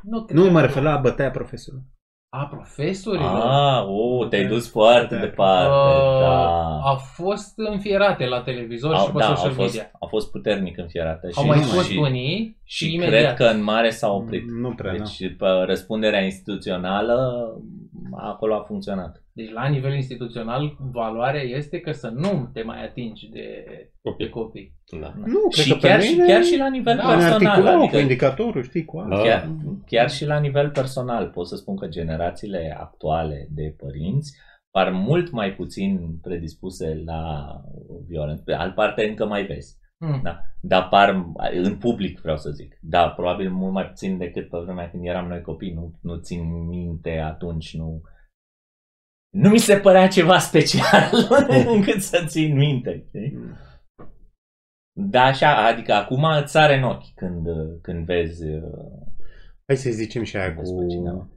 Nu, 0.03 0.25
cred 0.25 0.39
Nu, 0.39 0.45
că- 0.45 0.51
mă 0.51 0.61
refer 0.61 0.83
la 0.83 0.97
bătaia 0.97 1.31
profesorului. 1.31 1.85
A, 2.31 2.47
profesorii. 2.47 3.25
Ah, 3.25 3.85
o, 3.87 4.25
te-ai 4.27 4.47
dus 4.47 4.71
foarte 4.71 5.15
Da. 5.15 5.21
departe. 5.21 5.69
Uh, 5.69 6.21
Da. 6.21 6.81
Au 6.83 6.97
fost 6.97 7.53
înfierate 7.57 8.27
la 8.27 8.41
televizor 8.41 8.95
și 8.95 9.01
Au, 9.01 9.07
pe 9.13 9.19
da, 9.19 9.25
social 9.25 9.49
au 9.49 9.55
fost, 9.55 9.75
media. 9.75 9.91
au 10.01 10.09
fost 10.09 10.31
puternic 10.31 10.79
înfierate. 10.79 11.29
Au 11.35 11.43
și, 11.43 11.49
mai 11.49 11.59
nu 11.59 11.65
fost 11.65 11.89
și, 11.89 11.97
unii 11.97 12.57
și, 12.65 12.85
și 12.87 12.95
imediat. 12.95 13.35
cred 13.35 13.35
că 13.35 13.55
în 13.55 13.63
mare 13.63 13.91
s-a 13.91 14.11
oprit. 14.13 14.51
Nu 14.51 14.75
prea, 14.75 14.93
nu. 14.93 14.99
Deci 14.99 15.37
pe 15.39 15.47
răspunderea 15.67 16.21
instituțională 16.25 17.49
acolo 18.17 18.55
a 18.55 18.63
funcționat. 18.63 19.23
Deci 19.33 19.51
la 19.51 19.69
nivel 19.69 19.95
instituțional, 19.95 20.77
valoarea 20.93 21.43
este 21.43 21.81
că 21.81 21.93
să 21.93 22.09
nu 22.09 22.51
te 22.53 22.63
mai 22.63 22.85
atingi 22.85 23.29
de, 23.29 23.65
de 23.67 23.91
Copii. 24.03 24.29
copii. 24.29 24.75
Da. 25.01 25.13
Nu, 25.17 25.49
cred 25.51 25.65
Și 25.65 25.71
că 25.73 25.79
pe 25.81 25.89
chiar, 25.89 26.01
și, 26.03 26.13
mine- 26.13 26.27
chiar 26.27 26.43
și 26.43 26.57
la 26.57 26.69
nivel 26.69 26.97
Da, 26.97 27.03
În 27.13 27.19
personal. 27.19 27.47
articolul 27.47 27.79
cu 27.79 27.85
Adică, 27.85 27.99
indicatorul, 27.99 28.63
știi, 28.63 28.85
cu 28.85 28.99
asta. 28.99 29.17
Da. 29.17 29.23
chiar, 29.23 29.49
chiar 29.87 30.11
și 30.11 30.25
la 30.25 30.39
nivel 30.39 30.71
personal 30.71 31.29
pot 31.29 31.47
să 31.47 31.57
spun 31.57 31.77
că 31.77 31.87
generațiile 31.89 32.77
actuale 32.81 33.49
de 33.51 33.75
părinți 33.77 34.37
par 34.71 34.91
mult 34.93 35.31
mai 35.31 35.53
puțin 35.55 36.19
predispuse 36.23 37.03
la 37.05 37.51
violență. 38.09 38.43
Pe 38.45 38.53
altă 38.53 38.73
parte 38.75 39.09
încă 39.09 39.27
mai 39.27 39.45
vezi. 39.47 39.77
Hmm. 40.05 40.21
Da. 40.23 40.43
Dar 40.61 40.89
par, 40.89 41.09
în 41.53 41.79
public 41.79 42.21
vreau 42.21 42.37
să 42.37 42.51
zic, 42.51 42.79
da, 42.81 43.11
probabil 43.11 43.51
mult 43.51 43.73
mai 43.73 43.87
puțin 43.87 44.19
decât 44.19 44.49
pe 44.49 44.59
vremea 44.59 44.91
când 44.91 45.07
eram 45.07 45.27
noi 45.29 45.41
copii, 45.43 45.73
nu, 45.73 45.99
nu 46.03 46.17
țin 46.17 46.67
minte 46.67 47.19
atunci, 47.19 47.75
nu... 47.77 48.03
Nu 49.37 49.49
mi 49.49 49.59
se 49.59 49.77
părea 49.77 50.09
ceva 50.09 50.39
special 50.39 51.11
încât 51.75 52.01
să 52.03 52.25
țin 52.27 52.57
minte. 52.57 53.05
știi? 53.07 53.33
Mm. 53.37 53.57
Da, 55.01 55.23
așa, 55.23 55.67
adică 55.67 55.93
acum 55.93 56.25
îți 56.25 56.53
sare 56.53 56.77
în 56.77 56.83
ochi 56.83 57.15
când, 57.15 57.47
când 57.83 58.05
vezi... 58.05 58.45
uh, 58.49 58.63
Hai 59.67 59.77
să 59.77 59.91
zicem 59.91 60.23
și 60.23 60.37
aia 60.37 60.55
cu, 60.55 60.61
Despre 60.61 60.87
cineva. 60.87 61.29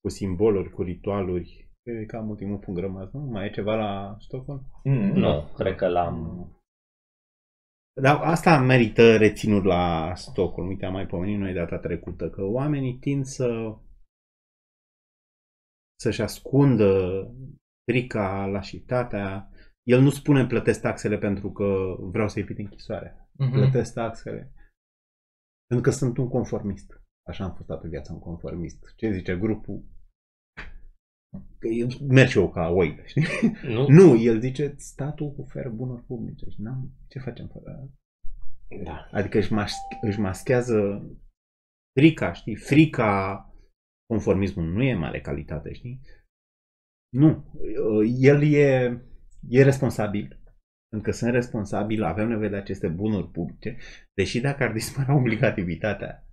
cu 0.00 0.08
simboluri, 0.08 0.70
cu 0.70 0.82
ritualuri. 0.82 1.70
E 1.82 2.04
cam 2.04 2.28
ultimul 2.28 2.58
punct 2.58 2.80
rămas, 2.80 3.10
nu? 3.12 3.20
Mai 3.20 3.46
e 3.46 3.50
ceva 3.50 3.74
la 3.74 4.16
Stockholm? 4.18 4.62
Mm, 4.84 5.12
nu, 5.12 5.42
cred 5.56 5.74
că 5.76 5.86
l-am... 5.88 6.46
Dar 8.00 8.20
asta 8.22 8.58
merită 8.58 9.16
reținut 9.16 9.64
la 9.64 10.14
Stockholm. 10.14 10.68
Uite, 10.68 10.84
am 10.84 10.92
mai 10.92 11.06
pomenit 11.06 11.38
noi 11.38 11.52
data 11.52 11.78
trecută, 11.78 12.30
că 12.30 12.42
oamenii 12.42 12.98
tind 12.98 13.24
să 13.24 13.76
să-și 16.00 16.22
ascundă 16.22 17.22
frica, 17.90 18.46
lașitatea. 18.46 19.50
El 19.82 20.00
nu 20.00 20.10
spune 20.10 20.46
plătesc 20.46 20.80
taxele 20.80 21.18
pentru 21.18 21.52
că 21.52 21.96
vreau 21.98 22.28
să 22.28 22.38
evit 22.38 22.58
închisoarea. 22.58 23.30
Mhm. 23.32 23.52
Plătesc 23.52 23.94
taxele 23.94 24.52
pentru 25.66 25.90
că 25.90 25.96
sunt 25.96 26.16
un 26.16 26.28
conformist. 26.28 27.02
Așa 27.28 27.44
am 27.44 27.54
fost 27.54 27.66
toată 27.66 27.88
viața 27.88 28.12
un 28.12 28.18
conformist. 28.18 28.94
Ce 28.96 29.10
zice 29.10 29.36
grupul? 29.36 29.84
Că 31.58 31.68
el 31.68 31.88
merge 32.08 32.38
eu 32.38 32.50
ca 32.50 32.68
oi, 32.68 33.00
știi? 33.04 33.24
Nu? 33.62 33.86
Nu, 33.98 34.16
el 34.16 34.40
zice, 34.40 34.74
statul 34.76 35.34
oferă 35.36 35.68
bunuri 35.68 36.02
publice 36.02 36.50
și 36.50 36.60
n-am, 36.60 36.90
ce 37.08 37.18
facem 37.18 37.46
fără 37.46 37.90
Da. 38.84 39.08
Adică 39.12 39.38
își, 39.38 39.52
mas- 39.52 39.86
își 40.00 40.20
maschează 40.20 41.06
frica, 41.98 42.32
știi? 42.32 42.56
Frica, 42.56 43.46
conformismul 44.06 44.64
nu 44.64 44.82
e 44.82 44.94
mare 44.94 45.20
calitate, 45.20 45.72
știi? 45.72 46.00
Nu. 47.14 47.52
El 48.18 48.42
e, 48.42 49.00
e 49.48 49.62
responsabil. 49.62 50.40
Pentru 50.88 51.10
că 51.10 51.16
sunt 51.16 51.32
responsabil, 51.32 52.02
avem 52.02 52.28
nevoie 52.28 52.48
de 52.48 52.56
aceste 52.56 52.88
bunuri 52.88 53.30
publice, 53.30 53.76
deși 54.14 54.40
dacă 54.40 54.62
ar 54.62 54.72
dispărea 54.72 55.16
obligativitatea 55.16 56.26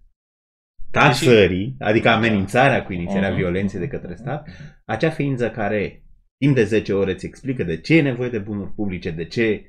taxării, 0.92 1.76
adică 1.80 2.10
amenințarea 2.10 2.84
cu 2.84 2.94
inițierea 2.94 3.30
Mhm. 3.30 3.38
violenței 3.38 3.80
de 3.80 3.88
către 3.88 4.16
stat, 4.16 4.48
acea 4.86 5.10
ființă 5.10 5.52
care 5.52 6.04
timp 6.38 6.56
de 6.56 6.64
10 6.64 6.94
ore 6.94 7.12
îți 7.12 7.26
explică 7.26 7.64
de 7.64 7.80
ce 7.82 7.96
e 7.96 8.02
nevoie 8.02 8.30
de 8.30 8.40
bunuri 8.40 8.72
publice, 8.72 9.12
de 9.12 9.26
ce 9.26 9.66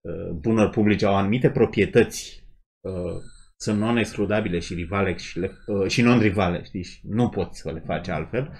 uh, 0.00 0.30
bunuri 0.30 0.70
publice 0.70 1.06
au 1.06 1.14
anumite 1.16 1.50
proprietăți 1.50 2.46
uh, 2.80 3.22
sunt 3.56 3.78
non-excludabile 3.78 4.58
și 4.58 4.74
rivale 4.74 5.16
și, 5.16 5.38
le, 5.38 5.50
uh, 5.66 5.88
și 5.90 6.02
non-rivale, 6.02 6.62
știi, 6.64 6.82
și 6.82 7.00
nu 7.02 7.28
poți 7.28 7.60
să 7.60 7.72
le 7.72 7.80
faci 7.86 8.08
altfel, 8.08 8.52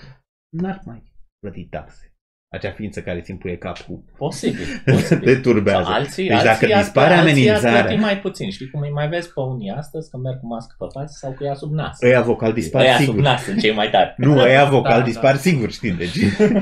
n-ar 0.49 0.81
mai 0.85 1.13
plăti 1.41 1.65
taxe. 1.65 2.08
Acea 2.51 2.71
ființă 2.71 3.03
care 3.03 3.19
îți 3.19 3.31
impuie 3.31 3.57
capul 3.57 4.05
Posibil. 4.17 4.65
posibil. 4.93 5.35
te 5.35 5.41
turbează. 5.41 5.83
Sau 5.85 5.93
Alții, 5.93 6.29
Deci 6.29 6.37
dacă 6.37 6.49
alții 6.49 6.73
ar- 6.75 6.83
dispare 6.83 7.15
alții 7.15 7.27
ar 7.27 7.33
amenințarea- 7.33 7.85
plăti 7.85 8.01
mai 8.01 8.19
puțin. 8.21 8.51
Știi 8.51 8.71
cum 8.71 8.81
îi 8.81 8.91
mai 8.91 9.09
vezi 9.09 9.33
pe 9.33 9.41
unii 9.41 9.71
astăzi 9.71 10.11
că 10.11 10.17
merg 10.17 10.41
cu 10.41 10.47
mască 10.47 10.75
pe 10.79 10.85
față 10.93 11.15
sau 11.19 11.33
cu 11.33 11.45
ea 11.45 11.55
sub 11.55 11.73
nas. 11.73 11.99
Ăia 12.03 12.21
vocal 12.23 12.53
dispar 12.53 12.83
Ăia 12.83 12.97
sub 12.97 13.05
sigur. 13.05 13.21
nas 13.21 13.43
sunt 13.45 13.61
cei 13.61 13.75
mai 13.75 13.91
tari. 13.91 14.15
Nu, 14.27 14.39
ăia 14.39 14.65
vocal 14.65 14.99
Da, 14.99 15.05
dispar 15.05 15.33
da. 15.33 15.39
sigur, 15.39 15.71
știi? 15.71 15.91
Deci 15.93 16.17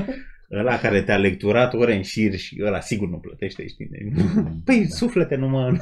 ăla 0.59 0.77
care 0.77 1.01
te-a 1.01 1.17
lecturat 1.17 1.73
ore 1.73 1.95
în 1.95 2.01
șir 2.01 2.37
și 2.37 2.61
ăla 2.65 2.79
sigur 2.79 3.07
nu 3.09 3.17
plătește, 3.17 3.67
știi? 3.67 3.87
Deci, 3.91 4.23
păi, 4.65 4.85
suflete, 4.89 5.35
nu 5.35 5.47
mă... 5.47 5.77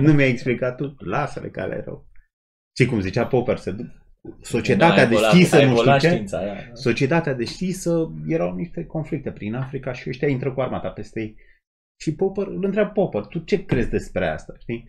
nu 0.00 0.12
mi-ai 0.12 0.28
explicat 0.28 0.76
tu? 0.76 0.94
Lasă-le 0.98 1.48
că 1.48 1.60
ale 1.60 1.82
rău. 1.84 2.06
Și 2.78 2.86
cum 2.86 3.00
zicea 3.00 3.26
Popper, 3.26 3.56
să 3.56 3.70
duc 3.70 3.86
societatea 4.40 4.96
Da, 4.96 5.00
a 5.02 5.04
evoluat- 5.04 5.32
deschisă, 5.32 5.56
a 5.56 5.58
nu 5.58 5.64
știu 5.64 5.74
evoluat 5.76 6.00
ce, 6.00 6.08
știința 6.08 6.38
aia. 6.38 6.70
societatea 6.74 7.34
deschisă, 7.34 8.12
erau 8.26 8.54
niște 8.54 8.84
conflicte 8.86 9.32
prin 9.32 9.54
Africa 9.54 9.92
și 9.92 10.08
ăștia 10.08 10.28
intră 10.28 10.52
cu 10.54 10.60
armata 10.60 10.88
peste 10.90 11.20
ei. 11.20 11.36
Și 12.00 12.14
Popper 12.14 12.46
îl 12.46 12.64
întreabă 12.64 12.90
Popper, 12.92 13.24
tu 13.26 13.38
ce 13.38 13.64
crezi 13.64 13.90
despre 13.90 14.26
asta, 14.28 14.54
știi? 14.58 14.88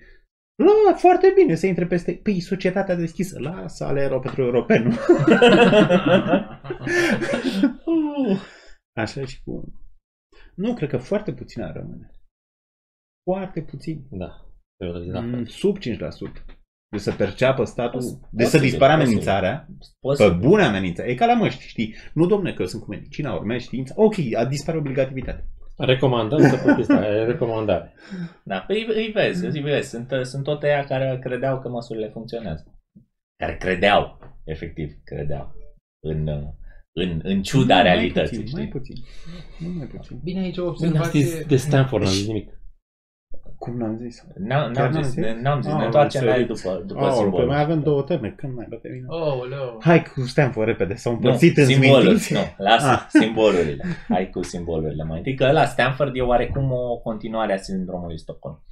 La, 0.88 0.94
foarte 0.96 1.32
bine 1.36 1.56
să 1.56 1.68
intre 1.68 1.86
peste... 1.86 2.14
Păi, 2.24 2.40
societatea 2.40 2.96
deschisă, 2.96 3.40
lasă 3.40 3.84
ale 3.86 4.02
erau 4.02 4.20
pentru 4.20 4.42
europeni, 4.44 4.84
nu? 4.84 4.96
Așa 9.02 9.26
și 9.26 9.44
cu... 9.44 9.74
Nu, 10.56 10.74
cred 10.74 10.90
că 10.90 10.98
foarte 10.98 11.34
puțin 11.34 11.62
ar 11.62 11.74
rămâne. 11.76 12.12
Foarte 13.30 13.62
puțin. 13.62 14.06
Da. 14.10 14.46
Da. 15.12 15.20
Mm, 15.20 15.46
Sub 15.46 15.78
5%. 15.78 16.59
De 16.92 16.98
să 16.98 17.12
perceapă 17.12 17.64
statul, 17.64 18.00
Posibil, 18.00 18.28
de 18.32 18.44
să 18.44 18.58
dispară 18.58 18.94
posibil. 18.94 19.06
amenințarea, 19.08 19.66
pe 19.80 19.86
Posibil. 20.00 20.38
bune 20.40 20.64
amenințare. 20.64 21.10
E 21.10 21.16
ca 21.16 21.26
la 21.26 21.34
măști, 21.34 21.68
știi? 21.68 21.96
Nu, 22.14 22.26
domne, 22.26 22.54
că 22.54 22.62
eu 22.62 22.68
sunt 22.68 22.82
cu 22.84 22.90
medicina, 22.90 23.34
urmez 23.34 23.62
știința. 23.62 23.94
Ok, 23.98 24.14
a 24.38 24.46
dispare 24.46 24.78
obligativitatea. 24.78 25.44
Recomandăm 25.78 26.40
să 26.50 26.58
plătiți, 26.64 26.88
da, 26.88 27.08
e 27.08 27.24
recomandare. 27.26 27.94
Da, 28.44 28.58
păi 28.60 28.86
îi 28.96 29.12
vezi, 29.14 29.46
îi 29.46 29.62
vezi. 29.62 29.90
Sunt, 29.90 30.08
sunt 30.24 30.44
tot 30.44 30.64
ăia 30.64 30.84
care 30.84 31.20
credeau 31.24 31.60
că 31.60 31.70
măsurile 31.70 32.10
funcționează. 32.10 32.80
Care 33.38 33.58
credeau, 33.58 34.20
efectiv, 34.44 34.92
credeau. 35.04 35.56
În, 36.04 36.28
în, 36.92 37.20
în 37.24 37.42
ciuda 37.42 37.78
Nu, 37.78 37.84
realității, 37.84 38.38
Mai 38.38 38.44
puțin, 38.46 38.58
mai 38.58 38.66
știi? 38.68 38.80
puțin. 38.80 38.96
Nu 39.68 39.74
mai 39.78 39.88
puțin. 39.88 40.20
Bine, 40.24 40.40
aici 40.40 40.58
o 40.58 40.72
Bine, 40.72 40.98
ați 40.98 41.10
zis 41.10 41.24
observație... 41.24 41.46
de 41.48 41.56
Stanford, 41.56 42.04
n-am 42.04 42.12
zis 42.14 42.28
nimic. 42.28 42.59
Cum 43.60 43.78
n-am 43.78 43.98
zis? 43.98 44.24
N-am, 44.36 44.72
Chiar 44.72 44.84
n-am 44.84 44.92
n-am 44.94 45.02
zis, 45.04 45.12
zis? 45.14 45.24
ne- 45.24 45.42
n-am 45.42 45.62
zis, 45.62 45.72
Ah, 45.72 45.78
ne 45.80 45.86
întoarcem 45.86 46.22
am 46.22 46.28
la 46.28 46.36
el 46.36 46.56
sărit. 46.56 46.64
după, 46.64 46.84
după 46.86 47.06
Oh, 47.06 47.12
simbol. 47.12 47.40
păi 47.40 47.46
mai 47.48 47.62
avem 47.62 47.82
două 47.82 48.02
teme, 48.02 48.34
când 48.38 48.56
mai 48.56 48.66
va 48.70 48.76
termina? 48.82 49.08
Oh, 49.16 49.48
leu. 49.50 49.80
Hai 49.82 50.04
cu 50.04 50.22
Stanford 50.22 50.68
repede, 50.68 50.94
s-au 50.96 51.12
Nu, 51.12 51.18
împărțit 51.18 51.58
în 51.58 51.66
simboluri, 51.66 52.20
smintinți. 52.20 52.34
nu, 52.34 52.64
lasă 52.66 52.88
Ah. 52.90 53.06
simbolurile. 53.08 53.86
Hai 54.10 54.30
cu 54.30 54.42
simbolurile 54.44 55.04
mai 55.04 55.18
întâi, 55.18 55.36
că 55.36 55.44
ăla 55.44 55.66
Stanford 55.66 56.16
e 56.16 56.22
oarecum 56.22 56.72
o 56.72 56.98
continuare 56.98 57.54
a 57.54 57.58
sindromului 57.58 58.20
Stockholm. 58.20 58.64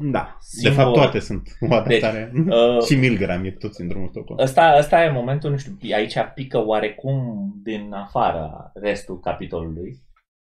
Da, 0.00 0.36
Simbol. 0.40 0.70
de 0.76 0.82
fapt 0.82 0.94
toate 0.94 1.18
sunt 1.18 1.48
o 1.70 1.74
adaptare. 1.74 2.32
Uh, 2.48 2.82
și 2.82 2.94
Milgram 2.96 3.44
e 3.44 3.50
tot 3.50 3.74
sindromul 3.74 4.08
Stockholm. 4.08 4.38
Ăsta, 4.42 4.74
ăsta 4.78 5.04
e 5.04 5.10
momentul, 5.10 5.50
nu 5.50 5.56
știu, 5.56 5.76
aici 5.94 6.14
pică 6.34 6.66
oarecum 6.66 7.50
din 7.62 7.92
afara 7.92 8.70
restul 8.74 9.20
capitolului. 9.20 9.98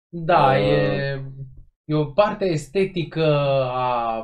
Da, 0.09 0.47
Uh, 0.51 0.69
e, 0.69 1.24
e 1.85 1.94
o 1.94 2.05
parte 2.05 2.44
estetică 2.44 3.24
a 3.70 4.19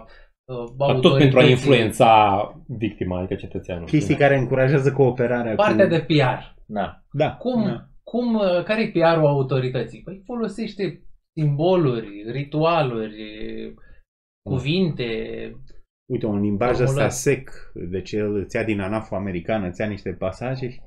uh, 0.45 0.57
Dar 0.77 0.99
tot 0.99 1.17
pentru 1.19 1.39
a 1.39 1.43
autorității. 1.43 1.51
influența 1.51 2.43
victima, 2.67 3.19
adică 3.19 3.35
cetățeanul. 3.35 3.87
Chestii 3.87 4.17
care 4.17 4.37
încurajează 4.37 4.93
cooperarea 4.93 5.55
Partea 5.55 5.85
cu... 5.85 5.91
de 5.91 6.01
PR. 6.07 6.59
Da. 6.67 7.03
Da. 7.13 7.37
Cum, 7.37 7.65
Da. 7.65 7.89
cum, 8.03 8.35
uh, 8.35 8.63
care 8.65 8.83
e 8.83 8.91
PR-ul 8.91 9.27
autorității? 9.27 10.03
Păi 10.03 10.23
folosește 10.25 11.03
simboluri, 11.39 12.31
ritualuri, 12.31 13.15
cuvinte. 14.49 15.07
Uite, 16.13 16.27
un 16.27 16.41
limbaj 16.41 16.71
ăsta 16.71 16.85
Formulări. 16.85 17.13
sec, 17.13 17.51
deci 17.91 18.13
el 18.13 18.35
îți 18.35 18.57
ia 18.57 18.65
din 18.65 18.81
anafo 18.81 19.15
americană, 19.15 19.67
îți 19.67 19.81
ia 19.81 19.87
niște 19.87 20.11
pasaje 20.19 20.69
și 20.71 20.81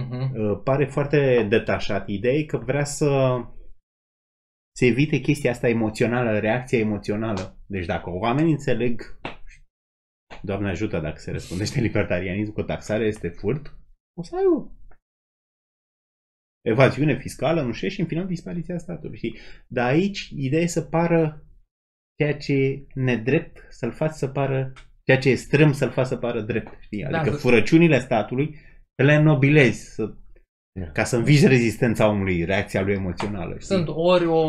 Uh-huh. 0.00 0.30
uh, 0.34 0.60
pare 0.64 0.84
foarte 0.86 1.46
detașat. 1.48 2.08
Ideea 2.08 2.34
e 2.34 2.42
că 2.42 2.56
vrea 2.56 2.84
să 2.84 3.08
se 4.76 4.86
evite 4.86 5.18
chestia 5.18 5.50
asta 5.50 5.68
emoțională, 5.68 6.38
reacția 6.38 6.78
emoțională. 6.78 7.58
Deci 7.66 7.86
dacă 7.86 8.10
oamenii 8.10 8.52
înțeleg, 8.52 9.20
Doamne 10.42 10.68
ajută 10.68 11.00
dacă 11.00 11.18
se 11.18 11.30
răspundește 11.30 11.80
libertarianism 11.86 12.52
că 12.52 12.62
taxarea 12.62 13.06
este 13.06 13.28
furt, 13.28 13.76
o 14.18 14.22
să 14.22 14.36
ai 14.36 14.44
o 14.56 14.70
evaziune 16.64 17.18
fiscală, 17.18 17.62
nu 17.62 17.72
știu, 17.72 17.88
și 17.88 18.00
în 18.00 18.06
final 18.06 18.26
dispariția 18.26 18.78
statului, 18.78 19.16
știi? 19.16 19.38
Dar 19.66 19.88
aici 19.88 20.28
ideea 20.36 20.62
e 20.62 20.66
să 20.66 20.82
pară 20.82 21.46
ceea 22.18 22.36
ce 22.36 22.52
e 22.52 22.86
nedrept, 22.94 23.66
să-l 23.68 23.92
faci 23.92 24.12
să 24.12 24.28
pară 24.28 24.72
ceea 25.04 25.18
ce 25.18 25.30
e 25.30 25.34
strâm 25.34 25.72
să-l 25.72 25.90
faci 25.90 26.06
să 26.06 26.16
pară 26.16 26.40
drept, 26.40 26.82
știi? 26.82 27.04
Adică 27.04 27.30
Da, 27.30 27.36
furăciunile 27.36 28.00
statului 28.00 28.56
le 29.02 29.22
nobilezi 29.22 29.94
să, 29.94 30.06
Da. 30.06 30.21
Ca 30.92 31.04
să 31.04 31.16
învigi 31.16 31.46
rezistența 31.46 32.08
omului, 32.08 32.44
reacția 32.44 32.82
lui 32.82 32.94
emoțională, 32.94 33.54
știi? 33.58 33.74
Sunt 33.76 33.88
ori 33.88 34.26
o, 34.26 34.46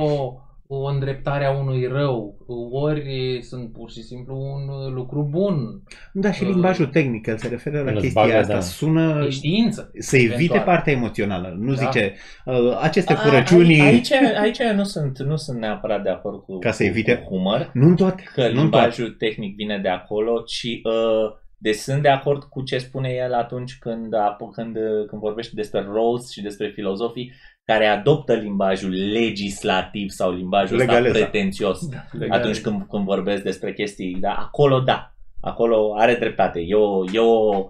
o 0.67 0.85
îndreptare 0.85 1.45
a 1.45 1.51
unui 1.59 1.87
rău, 1.87 2.35
ori 2.71 3.39
sunt 3.41 3.71
pur 3.71 3.91
și 3.91 4.01
simplu 4.01 4.35
un 4.35 4.93
lucru 4.93 5.27
bun. 5.31 5.81
Da, 6.13 6.31
și 6.31 6.43
limbajul 6.43 6.85
tehnic, 6.85 7.27
el 7.27 7.37
se 7.37 7.47
referă 7.47 7.81
la 7.81 7.91
În 7.91 7.97
chestia 7.97 8.21
bagă, 8.21 8.37
asta, 8.37 8.53
da. 8.53 8.59
sună 8.59 9.23
E 9.25 9.29
știință. 9.29 9.91
să 9.97 10.15
evite 10.17 10.33
eventual. 10.33 10.61
partea 10.63 10.93
emoțională. 10.93 11.55
Nu 11.59 11.73
Da. 11.73 11.79
zice 11.83 12.13
uh, 12.45 12.55
aceste 12.81 13.13
A- 13.13 13.15
furăciuni, 13.15 13.81
a- 13.81 13.85
Aici, 13.85 14.11
aici 14.43 14.61
nu, 14.75 14.83
sunt, 14.83 15.19
nu 15.19 15.35
sunt 15.35 15.59
neapărat 15.59 16.03
de 16.03 16.09
acord 16.09 16.43
cu, 16.43 16.57
Ca 16.59 16.71
să 16.71 16.83
cu- 16.83 16.89
evite- 16.89 17.15
cu 17.17 17.27
humor, 17.35 17.69
nu 17.73 17.87
în 17.87 17.95
toate, 17.95 18.23
că 18.33 18.41
nu 18.41 18.47
în 18.47 18.53
toate. 18.53 18.61
limbajul 18.85 19.09
tehnic 19.17 19.55
vine 19.55 19.79
de 19.81 19.89
acolo, 19.89 20.41
ci 20.41 20.63
uh, 20.83 21.41
deci 21.63 21.75
sunt 21.75 22.01
de 22.01 22.09
acord 22.09 22.43
cu 22.43 22.61
ce 22.61 22.77
spune 22.77 23.09
el 23.09 23.33
atunci 23.33 23.77
când, 23.79 24.13
ap- 24.15 24.53
când, 24.53 24.75
uh, 24.75 25.05
când 25.07 25.21
vorbește 25.21 25.51
despre 25.55 25.81
Rawls 25.81 26.31
și 26.31 26.41
despre 26.41 26.69
filozofii 26.69 27.33
care 27.65 27.85
adoptă 27.85 28.33
limbajul 28.33 28.89
legislativ 29.11 30.09
sau 30.09 30.31
limbajul 30.31 30.79
ăsta 30.79 30.91
Legaleza. 30.91 31.25
pretențios 31.25 31.89
Legal. 32.11 32.39
atunci 32.39 32.61
când, 32.61 32.85
când 32.89 33.03
vorbesc 33.03 33.43
despre 33.43 33.73
chestii, 33.73 34.17
da, 34.19 34.33
acolo 34.33 34.79
da, 34.79 35.13
acolo 35.41 35.95
are 35.97 36.15
dreptate. 36.15 36.59
E 36.59 36.75
o, 36.75 37.03
e 37.11 37.19
o, 37.19 37.57
uh, 37.57 37.65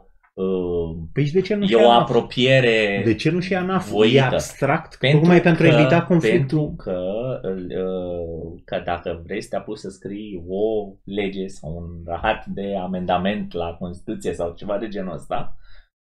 Păi 1.14 1.26
și 1.26 1.34
de 1.34 1.42
ce 1.42 1.56
nu 1.56 1.64
e 1.64 1.68
și 1.68 1.74
o 1.74 1.90
ANAF? 1.90 2.02
apropiere 2.10 3.02
De 3.06 3.16
ce 3.16 3.30
nu 3.30 3.40
și 3.40 3.56
ANAF? 3.56 3.90
voită. 3.90 4.16
E 4.16 4.22
abstract, 4.22 4.98
tocmai 5.12 5.42
pentru 5.42 5.66
a 5.66 5.70
că- 5.70 5.76
evita 5.76 6.04
conflictul. 6.06 6.38
Pentru 6.40 6.74
că, 6.78 7.00
uh, 7.44 8.62
că 8.66 8.82
dacă 8.86 9.22
vrei 9.26 9.42
să 9.42 9.50
te 9.50 9.56
apuci 9.56 9.78
să 9.78 9.90
scrii 9.90 10.44
o 10.48 10.94
lege 11.04 11.48
sau 11.48 11.76
un 11.78 12.02
rahat 12.06 12.46
de 12.46 12.76
amendament 12.78 13.54
la 13.54 13.74
Constituție 13.74 14.34
sau 14.34 14.54
ceva 14.54 14.78
de 14.78 14.88
genul 14.88 15.14
ăsta, 15.14 15.58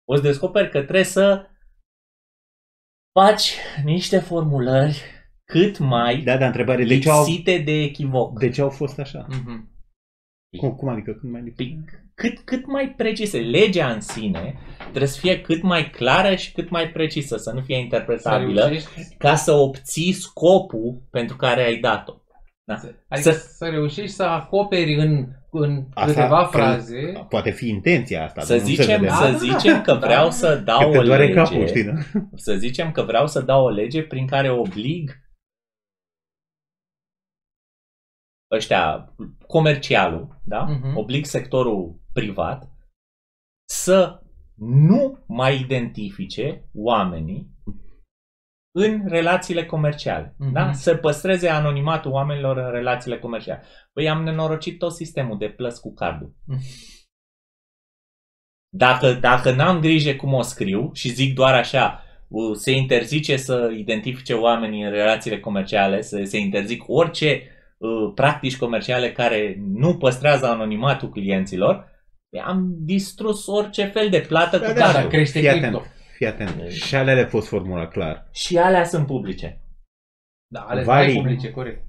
o 0.09 0.15
să 0.17 0.23
descoperi 0.23 0.71
că 0.71 0.83
trebuie 0.83 1.05
să 1.05 1.47
faci 3.19 3.55
niște 3.85 4.19
formulări 4.19 5.03
cât 5.45 5.79
mai 5.79 6.23
Da, 6.23 6.37
dar 6.37 6.47
întrebare, 6.47 6.85
de 6.85 6.99
ce 6.99 7.11
au, 7.11 7.25
lipsite 7.25 7.59
de 7.59 7.73
echivoc. 7.73 8.39
de 8.39 8.51
ce 8.51 8.61
au 8.61 8.71
fost 8.71 8.99
așa? 8.99 9.27
Mhm. 9.29 9.73
Cum, 10.59 10.75
cum 10.75 10.89
adică 10.89 11.13
când 11.13 11.33
mai 11.33 11.43
lipsit? 11.43 12.04
Păi, 12.15 12.31
cât, 12.31 12.45
cât 12.45 12.67
mai 12.67 12.95
precise. 12.97 13.39
Legea 13.39 13.93
în 13.93 14.01
sine 14.01 14.59
trebuie 14.81 15.07
să 15.07 15.19
fie 15.21 15.41
cât 15.41 15.63
mai 15.63 15.91
clară 15.91 16.35
și 16.35 16.53
cât 16.53 16.71
mai 16.71 16.91
precisă, 16.91 17.37
să 17.37 17.53
nu 17.53 17.61
fie 17.61 17.75
Să 17.77 17.81
interpretabilă, 17.83 18.61
reușești 18.67 19.17
ca 19.19 19.35
să 19.35 19.53
obții 19.53 20.13
scopul 20.13 21.03
pentru 21.11 21.37
care 21.37 21.63
ai 21.63 21.77
dat-o. 21.81 22.13
Da. 22.65 22.75
Adică 23.09 23.31
să, 23.31 23.47
să 23.57 23.69
reușești 23.69 24.15
să 24.15 24.23
acoperi 24.23 24.95
în, 24.95 25.27
în 25.51 25.85
Asta 25.95 26.13
câteva 26.13 26.43
că- 26.45 26.57
fraze. 26.57 27.13
Poate 27.29 27.51
fi 27.51 27.69
intenția 27.69 28.25
asta. 28.25 28.41
Să 28.41 28.53
dar 28.53 28.63
nu 28.63 28.69
se 28.69 28.73
zicem, 28.83 29.01
vede. 29.01 29.13
să 29.13 29.31
Da, 29.31 29.37
zicem 29.37 29.83
că 29.83 29.93
da. 29.93 29.99
vreau 30.07 30.31
să 30.31 30.57
dau 30.57 30.79
Că 30.79 30.85
o 30.87 30.91
te 30.91 31.05
doare 31.07 31.23
lege, 31.27 31.35
capul, 31.35 31.67
știi, 31.67 31.85
da? 31.85 31.93
să 32.35 32.55
zicem 32.55 32.91
că 32.93 33.03
vreau 33.03 33.27
să 33.27 33.41
dau 33.41 33.65
o 33.65 33.69
lege 33.71 34.03
prin 34.03 34.27
care 34.27 34.51
oblig 34.51 35.11
ăștia, 38.55 39.15
comercialul, 39.47 40.41
da? 40.45 40.63
Mhm. 40.65 40.97
Oblig 40.97 41.25
sectorul 41.25 42.01
privat 42.15 42.69
să 43.69 44.23
nu 44.57 45.25
mai 45.27 45.61
identifice 45.61 46.69
oamenii 46.75 47.53
în 48.77 49.09
relațiile 49.09 49.67
comerciale. 49.67 50.35
Mhm. 50.39 50.53
Da? 50.53 50.73
Să 50.73 50.97
păstreze 50.97 51.49
anonimatul 51.49 52.11
oamenilor 52.11 52.57
în 52.57 52.71
relațiile 52.71 53.19
comerciale. 53.19 53.63
Păi 53.93 54.09
am 54.09 54.23
nenorocit 54.23 54.79
tot 54.79 54.93
sistemul 54.93 55.39
de 55.39 55.49
plăți 55.49 55.81
cu 55.81 55.95
cardul. 55.95 56.35
Mhm. 56.45 56.61
Dacă, 58.77 59.13
dacă 59.13 59.53
n-am 59.53 59.81
grijă 59.81 60.15
cum 60.15 60.33
o 60.33 60.43
scriu 60.43 60.91
și 60.93 61.09
zic 61.09 61.35
doar 61.35 61.55
așa, 61.55 62.03
uh, 62.29 62.57
se 62.57 62.71
interzice 62.71 63.37
să 63.37 63.71
identifice 63.77 64.35
oamenii 64.35 64.83
în 64.83 64.91
relațiile 64.91 65.41
comerciale, 65.41 66.03
să 66.03 66.23
se 66.25 66.39
interzic 66.39 66.83
orice 66.87 67.43
uh, 67.79 68.13
practici 68.15 68.57
comerciale 68.57 69.13
care 69.13 69.63
nu 69.65 69.97
păstrează 69.97 70.47
anonimatul 70.47 71.09
clienților, 71.09 71.75
păi 71.75 71.94
am 72.41 72.75
distrus 72.79 73.47
orice 73.47 73.85
fel 73.85 74.11
de 74.11 74.21
plată 74.29 74.59
Da, 74.59 74.67
cu 74.67 74.73
da, 74.73 74.81
cardul. 74.81 75.01
Dar 75.01 75.11
crește 75.11 75.39
Fii 75.39 75.49
cripto. 75.49 75.67
atent, 75.67 75.91
fii 76.17 76.27
atent. 76.27 76.71
Și 76.71 76.95
alea 76.95 77.15
le 77.15 77.25
fost 77.25 77.49
formulat 77.49 77.91
clar. 77.91 78.29
Și 78.33 78.59
alea 78.59 78.85
sunt 78.85 79.07
publice. 79.07 79.61
Da, 80.47 80.61
ale 80.61 80.83
Vali. 80.83 81.13
mai 81.13 81.23
publice, 81.23 81.51
corect. 81.51 81.83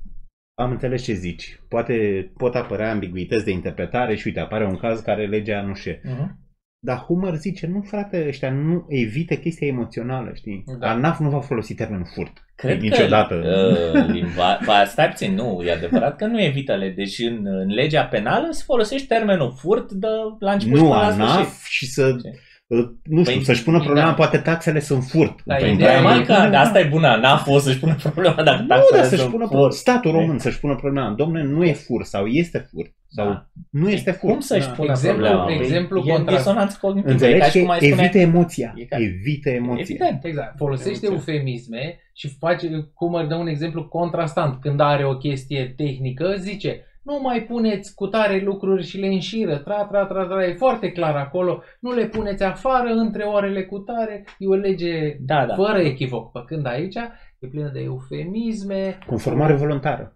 Am 0.57 0.71
înțeles 0.71 1.03
ce 1.03 1.13
zici. 1.13 1.59
Poate 1.69 2.31
pot 2.37 2.55
apărea 2.55 2.91
ambiguități 2.91 3.45
de 3.45 3.51
interpretare 3.51 4.15
și 4.15 4.27
uite, 4.27 4.39
apare 4.39 4.65
un 4.65 4.77
caz 4.77 4.99
care 4.99 5.27
legea 5.27 5.61
nu 5.61 5.73
știe. 5.73 6.01
Uh-huh. 6.01 6.44
Dar 6.85 6.97
Hummer 6.97 7.35
zice, 7.35 7.67
nu 7.67 7.81
frate, 7.81 8.25
ăștia 8.27 8.51
nu 8.51 8.85
evită 8.89 9.35
chestia 9.35 9.67
emoțională, 9.67 10.31
știi? 10.33 10.63
Da. 10.67 10.73
Da. 10.73 10.89
ANAF 10.89 11.19
nu 11.19 11.29
va 11.29 11.39
folosi 11.39 11.73
termenul 11.73 12.07
furt. 12.15 12.31
Cred 12.55 12.81
Niciodată. 12.81 13.39
că 13.39 13.73
uh, 13.99 14.05
limba, 14.07 14.59
ba, 14.65 14.85
stai 14.85 15.09
puțin, 15.09 15.33
nu, 15.33 15.61
e 15.65 15.71
adevărat 15.71 16.15
că 16.15 16.25
nu 16.25 16.41
evită 16.41 16.75
le. 16.75 16.89
Deci 16.89 17.19
în, 17.19 17.39
în 17.45 17.67
legea 17.67 18.03
penală 18.03 18.47
se 18.51 18.63
folosește 18.65 19.13
termenul 19.13 19.53
furt 19.57 19.91
de 19.91 20.07
la 20.39 20.51
început 20.51 20.77
și 20.77 20.83
nu 20.83 20.89
până 20.89 21.01
la 21.01 21.11
sfârșit. 21.11 21.35
ANAF 21.35 21.65
și 21.67 21.85
să, 21.85 22.15
Ce? 22.23 22.39
Uh, 22.67 22.85
nu 23.03 23.23
știu, 23.23 23.35
Păi, 23.35 23.43
să-și 23.43 23.63
pună 23.63 23.79
problema, 23.79 24.07
da. 24.07 24.13
poate 24.13 24.37
taxele 24.37 24.79
sunt 24.79 25.03
furt. 25.03 25.39
Da, 25.45 25.55
Păi, 25.55 25.73
ideea 25.73 25.89
da, 25.89 25.93
e 25.93 26.01
Normal 26.01 26.15
mai 26.17 26.25
că 26.43 26.49
de 26.49 26.55
asta 26.55 26.79
e 26.79 26.83
bună, 26.83 27.17
n-a 27.21 27.37
fost 27.37 27.65
să-și 27.65 27.79
pună 27.79 27.95
problema 28.03 28.43
dacă 28.43 28.61
Nu, 28.61 28.67
taxele 28.67 28.99
dar 28.99 29.07
să-și 29.09 29.21
sunt 29.21 29.33
pună 29.33 29.47
furt. 29.47 29.73
statul 29.73 30.11
român 30.11 30.39
să-și 30.39 30.59
pună 30.59 30.75
problema. 30.75 31.09
Domne, 31.17 31.43
nu 31.43 31.63
e 31.63 31.73
furt 31.73 32.05
sau 32.05 32.25
este 32.25 32.57
furt. 32.71 32.91
Sau 33.07 33.25
Da. 33.27 33.47
nu 33.69 33.89
este 33.89 34.11
furt. 34.11 34.31
Cum 34.31 34.39
să-și 34.41 34.67
Da. 34.67 34.73
pună 34.73 34.89
Exemplu- 34.91 35.23
problema? 35.25 35.61
exemplu 35.61 36.03
e 36.05 36.11
în 36.11 36.17
contra- 36.23 36.35
disonanță 36.35 36.77
cognitivă. 36.81 37.09
E 37.09 37.13
Înțelegi 37.13 37.39
ca 37.39 37.45
și 37.45 37.51
că 37.57 37.59
cum 37.63 37.69
ai 37.69 37.79
spune... 37.79 38.01
evită 38.01 38.17
emoția. 38.17 38.73
E 38.75 38.85
ca- 38.85 38.97
Evită 38.99 39.49
emoția. 39.49 39.81
Evident. 39.81 40.19
Exact. 40.23 40.57
Folosește 40.57 41.05
Emoție. 41.05 41.09
eufemisme 41.33 41.99
și 42.13 42.27
face, 42.39 42.67
cum 42.93 43.13
îmi 43.13 43.27
dă 43.27 43.35
un 43.35 43.47
exemplu 43.47 43.85
contrastant. 43.87 44.61
Când 44.61 44.79
are 44.79 45.05
o 45.05 45.17
chestie 45.17 45.73
tehnică, 45.77 46.35
zice, 46.39 46.83
nu 47.05 47.19
mai 47.21 47.43
puneți 47.43 47.95
cu 47.95 48.07
tare 48.07 48.41
lucruri 48.43 48.83
și 48.85 48.97
le 48.97 49.07
înșiră, 49.07 49.57
tra, 49.57 49.85
tra, 49.85 50.05
tra, 50.05 50.25
tra, 50.25 50.45
e 50.45 50.53
foarte 50.53 50.91
clar 50.91 51.15
acolo, 51.15 51.63
nu 51.79 51.93
le 51.93 52.05
puneți 52.07 52.43
afară 52.43 52.89
între 52.89 53.23
orele 53.23 53.63
cu 53.63 53.79
tare, 53.79 54.23
e 54.37 54.47
o 54.47 54.53
lege 54.53 55.15
Da, 55.19 55.45
da. 55.45 55.55
fără 55.55 55.79
echivoc. 55.79 56.31
Pe 56.31 56.39
când 56.45 56.65
aici 56.65 56.95
e 57.39 57.47
plină 57.47 57.69
de 57.73 57.79
eufemisme. 57.79 58.97
Conformare 59.07 59.53
voluntară. 59.53 60.13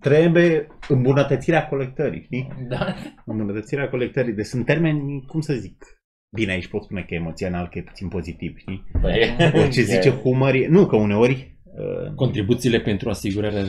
Trebuie 0.00 0.66
îmbunătățirea 0.88 1.68
colectării, 1.68 2.22
știi? 2.22 2.48
Da? 2.68 2.94
Îmbunătățirea 3.24 3.88
colectării. 3.88 4.32
Deci 4.32 4.46
sunt 4.46 4.66
termeni, 4.66 5.24
cum 5.26 5.40
să 5.40 5.52
zic, 5.52 5.84
Bine, 6.36 6.52
aici 6.52 6.68
pot 6.68 6.82
spune 6.82 7.00
că 7.00 7.14
e 7.14 7.16
emoțional, 7.16 7.68
că 7.68 7.78
e 7.78 7.82
puțin 7.82 8.08
pozitiv, 8.08 8.56
știi? 8.56 8.84
Păi, 9.00 9.36
Orice 9.60 9.82
zice 9.82 10.10
Humor, 10.10 10.54
e... 10.54 10.66
nu, 10.68 10.86
că 10.86 10.96
uneori... 10.96 11.56
Uh, 11.64 12.14
Contribuțiile 12.14 12.80
pentru 12.80 13.08
asigurarea 13.08 13.64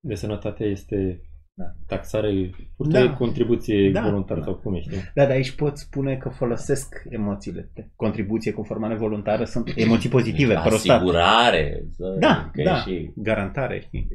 de 0.00 0.14
sănătate 0.14 0.64
este 0.64 1.20
Da. 1.62 1.96
taxare, 1.96 2.50
furtă 2.76 2.98
Da. 2.98 3.04
da. 3.06 3.14
contribuție 3.14 3.90
Da. 3.90 4.00
da. 4.00 4.06
voluntară 4.08 4.40
Da. 4.40 4.46
sau 4.46 4.54
cum 4.54 4.74
ești. 4.74 4.90
da, 4.90 5.22
dar 5.22 5.30
aici 5.30 5.50
pot 5.50 5.78
spune 5.78 6.16
că 6.16 6.28
folosesc 6.28 7.02
emoțiile. 7.08 7.70
Contribuție 7.96 8.52
cu 8.52 8.62
formare 8.62 8.94
voluntară 8.96 9.44
sunt 9.44 9.72
emoții 9.76 10.08
pozitive, 10.08 10.54
prostat. 10.64 10.96
Asigurare. 10.96 11.84
să- 11.90 12.16
Da, 12.20 12.50
că 12.52 12.60
e 12.60 12.64
da, 12.64 12.74
Și... 12.76 13.12
garantare, 13.16 13.80
știi? 13.80 14.08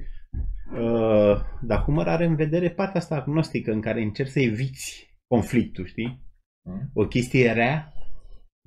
Uh, 0.73 1.37
dar 1.61 1.81
Humor 1.83 2.07
are 2.07 2.25
în 2.25 2.35
vedere 2.35 2.69
partea 2.69 2.99
asta 2.99 3.15
agnostică 3.15 3.71
în 3.71 3.81
care 3.81 4.01
încerci 4.01 4.29
să 4.29 4.39
eviți 4.39 5.15
conflictul, 5.27 5.85
știi? 5.85 6.21
Mm. 6.69 6.89
O 6.93 7.05
chestie 7.07 7.51
rea 7.51 7.93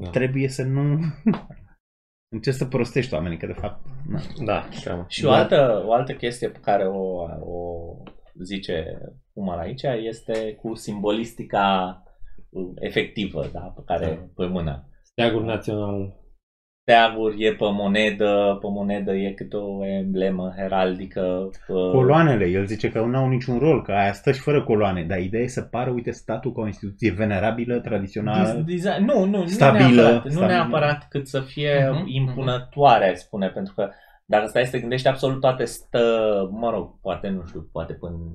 Da. 0.03 0.11
trebuie 0.11 0.49
să 0.49 0.63
nu... 0.63 0.99
încerci 2.35 2.57
să 2.57 2.65
prostești 2.65 3.15
oamenii, 3.15 3.39
că 3.39 3.47
de 3.47 3.53
fapt... 3.53 3.85
Na. 4.09 4.21
Da, 4.45 4.69
cam. 4.85 5.05
Și 5.09 5.25
o 5.25 5.31
altă, 5.31 5.83
o 5.87 5.93
altă 5.93 6.13
chestie 6.13 6.49
pe 6.49 6.59
care 6.63 6.87
o, 6.87 7.23
o 7.41 7.63
zice 8.45 8.99
Umar 9.33 9.59
aici 9.59 9.83
este 9.83 10.55
cu 10.55 10.75
simbolistica 10.75 12.03
uh, 12.51 12.69
efectivă, 12.81 13.45
da, 13.53 13.61
pe 13.61 13.83
care 13.87 14.31
pe 14.37 14.47
mână. 14.47 14.89
Steagul 15.03 15.45
național. 15.45 16.19
Steaguri 16.83 17.45
e 17.45 17.53
pe 17.55 17.65
monedă, 17.73 18.59
pe 18.61 18.67
monedă 18.71 19.13
e 19.15 19.33
câte 19.33 19.57
o 19.57 19.87
emblemă 19.87 20.53
heraldică. 20.57 21.51
Pe... 21.67 21.73
Coloanele, 21.73 22.47
el 22.47 22.67
zice 22.67 22.91
că 22.91 23.01
nu 23.01 23.17
au 23.17 23.29
niciun 23.29 23.59
rol, 23.59 23.83
că 23.83 23.93
aia 23.93 24.13
stă 24.13 24.33
și 24.33 24.41
fără 24.41 24.63
coloane, 24.65 25.05
dar 25.05 25.19
ideea 25.19 25.43
e 25.43 25.47
să 25.47 25.63
pară, 25.63 25.91
uite, 25.91 26.11
statul 26.11 26.53
ca 26.53 26.61
o 26.61 26.67
instituție 26.67 27.13
venerabilă, 27.13 27.81
tradițională. 27.81 28.63
Dis- 28.67 28.81
design- 28.81 29.05
nu, 29.05 29.25
nu, 29.25 29.47
Stabilă, 29.47 29.85
nu 29.89 29.95
neapărat, 29.95 30.25
nu 30.25 30.31
stabilă. 30.31 30.47
neapărat 30.47 31.07
cât 31.09 31.29
să 31.29 31.41
fie 31.41 31.91
Mhm, 31.93 32.03
impunătoare, 32.07 33.09
aș 33.09 33.19
spune, 33.19 33.49
pentru 33.49 33.73
că 33.77 33.89
dacă 34.31 34.47
stai 34.47 34.65
să 34.65 34.71
te 34.71 34.79
gândești, 34.81 35.09
absolut 35.09 35.41
toate 35.41 35.65
stă, 35.65 36.49
mă 36.53 36.71
rog, 36.71 37.01
poate, 37.01 37.29
nu 37.29 37.47
știu, 37.47 37.69
poate 37.73 37.93
până 37.93 38.15
în 38.15 38.29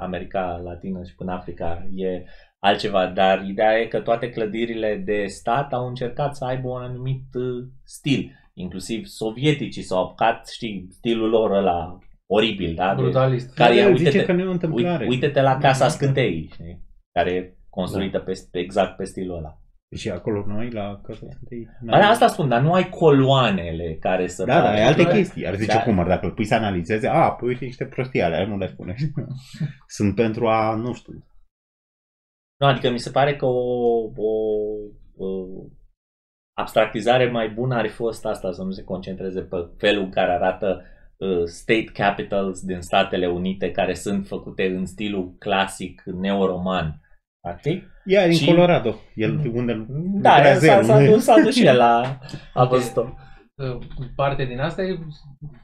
America 0.00 0.60
Latină 0.64 1.02
și 1.04 1.14
până 1.14 1.32
Africa 1.32 1.88
e 1.94 2.24
altceva, 2.58 3.06
dar 3.06 3.44
ideea 3.44 3.78
e 3.80 3.86
că 3.86 4.00
toate 4.00 4.30
clădirile 4.30 5.02
de 5.04 5.24
stat 5.26 5.72
au 5.72 5.86
încercat 5.86 6.36
să 6.36 6.44
aibă 6.44 6.68
un 6.68 6.82
anumit 6.82 7.24
uh, 7.34 7.66
stil, 7.84 8.32
inclusiv 8.54 9.04
sovieticii 9.06 9.82
s-au 9.82 10.02
apucat, 10.04 10.48
știi, 10.48 10.86
stilul 10.90 11.28
lor 11.28 11.50
ăla 11.50 11.98
oribil, 12.26 12.74
da? 12.74 12.94
De- 12.94 13.02
Brutalist. 13.02 13.54
care 13.54 13.74
e, 13.74 13.80
el 13.80 13.88
uite-te- 13.92 14.10
zice 14.10 14.24
că 14.24 14.32
nu 14.32 14.40
e 14.40 14.44
o 14.44 14.50
Uite, 14.50 14.64
întâmplare. 14.66 15.06
uite-te 15.06 15.40
la 15.40 15.58
Casa 15.58 15.84
Da. 15.84 15.88
Scânteii, 15.90 16.48
știi? 16.52 16.80
care 17.12 17.30
e 17.30 17.54
construită 17.70 18.18
pe, 18.18 18.32
pe, 18.50 18.58
exact 18.58 18.96
pe 18.96 19.04
stilul 19.04 19.36
ăla. 19.36 19.58
Și 19.96 20.10
acolo 20.10 20.44
noi, 20.46 20.70
la 20.70 21.00
Casa 21.02 21.26
Sfântei. 21.30 21.68
Ba, 21.84 21.98
da, 21.98 22.06
asta 22.06 22.26
spun, 22.26 22.48
dar 22.48 22.60
nu 22.60 22.72
ai 22.72 22.88
coloanele 22.88 23.96
care 24.00 24.26
să... 24.26 24.44
Da, 24.44 24.60
da, 24.60 24.78
e 24.78 24.84
alte 24.84 25.02
Da. 25.02 25.08
chestii. 25.08 25.46
Ar 25.46 25.54
zice 25.54 25.66
Da. 25.66 25.74
da. 25.74 25.82
cum, 25.82 25.98
ar 25.98 26.06
dacă 26.06 26.26
îl 26.26 26.32
pui 26.32 26.44
să 26.44 26.54
analizeze, 26.54 27.08
a, 27.08 27.30
păi 27.30 27.48
uite 27.48 27.64
niște 27.64 27.84
prostii 27.84 28.22
alea, 28.22 28.46
nu 28.46 28.58
le 28.58 28.66
spune. 28.66 28.94
Sunt 29.96 30.14
pentru 30.14 30.48
a, 30.48 30.74
nu 30.74 30.94
știu, 30.94 31.12
Nu, 32.60 32.66
adică 32.66 32.90
mi 32.90 32.98
se 32.98 33.10
pare 33.10 33.36
că 33.36 33.46
o, 33.46 34.10
o, 34.16 34.32
o 35.16 35.28
abstractizare 36.58 37.30
mai 37.30 37.48
bună 37.48 37.74
ar 37.74 37.86
fi 37.86 37.94
fost 37.94 38.24
asta, 38.24 38.52
să 38.52 38.62
nu 38.62 38.70
se 38.70 38.84
concentreze 38.84 39.40
pe 39.40 39.56
felul 39.76 40.02
în 40.02 40.10
care 40.10 40.32
arată 40.32 40.82
uh, 41.16 41.44
state 41.44 41.90
capitals 41.92 42.60
din 42.60 42.80
Statele 42.80 43.26
Unite, 43.26 43.70
care 43.70 43.94
sunt 43.94 44.26
făcute 44.26 44.66
în 44.66 44.86
stilul 44.86 45.34
clasic 45.38 46.02
neoroman. 46.04 47.00
Ar 47.46 47.58
fi? 47.60 47.82
Ea 48.04 48.24
e 48.24 48.28
din 48.28 48.36
Și- 48.38 48.46
Colorado. 48.46 48.94
El 49.14 49.50
unde 49.54 49.86
Da, 50.20 50.34
lucrează 50.34 50.66
s-a, 50.66 50.76
el, 50.76 50.82
s-a, 50.84 50.98
nu 50.98 51.04
e- 51.04 51.08
dus, 51.12 51.24
s-a 51.24 51.40
dus 51.42 51.54
și 51.54 51.66
el 51.66 51.76
la... 51.76 52.18
A 52.54 52.64
văzut-o. 52.64 53.14
Uh, 53.62 53.78
parte 54.14 54.44
din 54.44 54.60
asta 54.60 54.82
e 54.82 54.98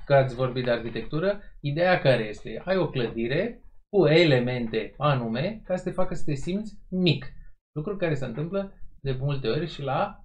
că 0.06 0.14
ați 0.14 0.34
vorbit 0.34 0.64
de 0.64 0.70
arhitectură. 0.70 1.40
Ideea 1.60 1.98
care 1.98 2.22
este? 2.28 2.62
Ai 2.64 2.76
o 2.76 2.90
clădire 2.90 3.62
cu 3.88 4.06
elemente 4.06 4.94
anume 4.98 5.60
ca 5.64 5.76
să 5.76 5.84
te 5.84 5.90
facă 5.90 6.14
să 6.14 6.22
te 6.24 6.34
simți 6.34 6.78
mic. 6.90 7.32
Lucru 7.76 7.96
care 7.96 8.14
se 8.14 8.24
întâmplă 8.24 8.72
de 9.02 9.16
multe 9.20 9.48
ori 9.48 9.66
și 9.66 9.82
la 9.82 10.24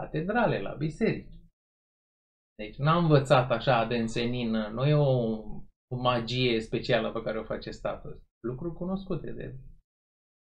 catedrale, 0.00 0.60
la 0.60 0.74
biserici. 0.78 1.32
Deci 2.62 2.76
n-am 2.76 3.02
învățat 3.02 3.50
așa 3.50 3.84
de 3.84 3.96
însenin, 3.96 4.50
nu 4.50 4.86
e 4.86 4.94
o, 4.94 5.22
o 5.92 5.96
magie 6.02 6.60
specială 6.60 7.10
pe 7.12 7.22
care 7.22 7.38
o 7.38 7.44
face 7.44 7.70
statul. 7.70 8.22
Lucruri 8.46 8.74
cunoscute 8.74 9.30
de 9.30 9.54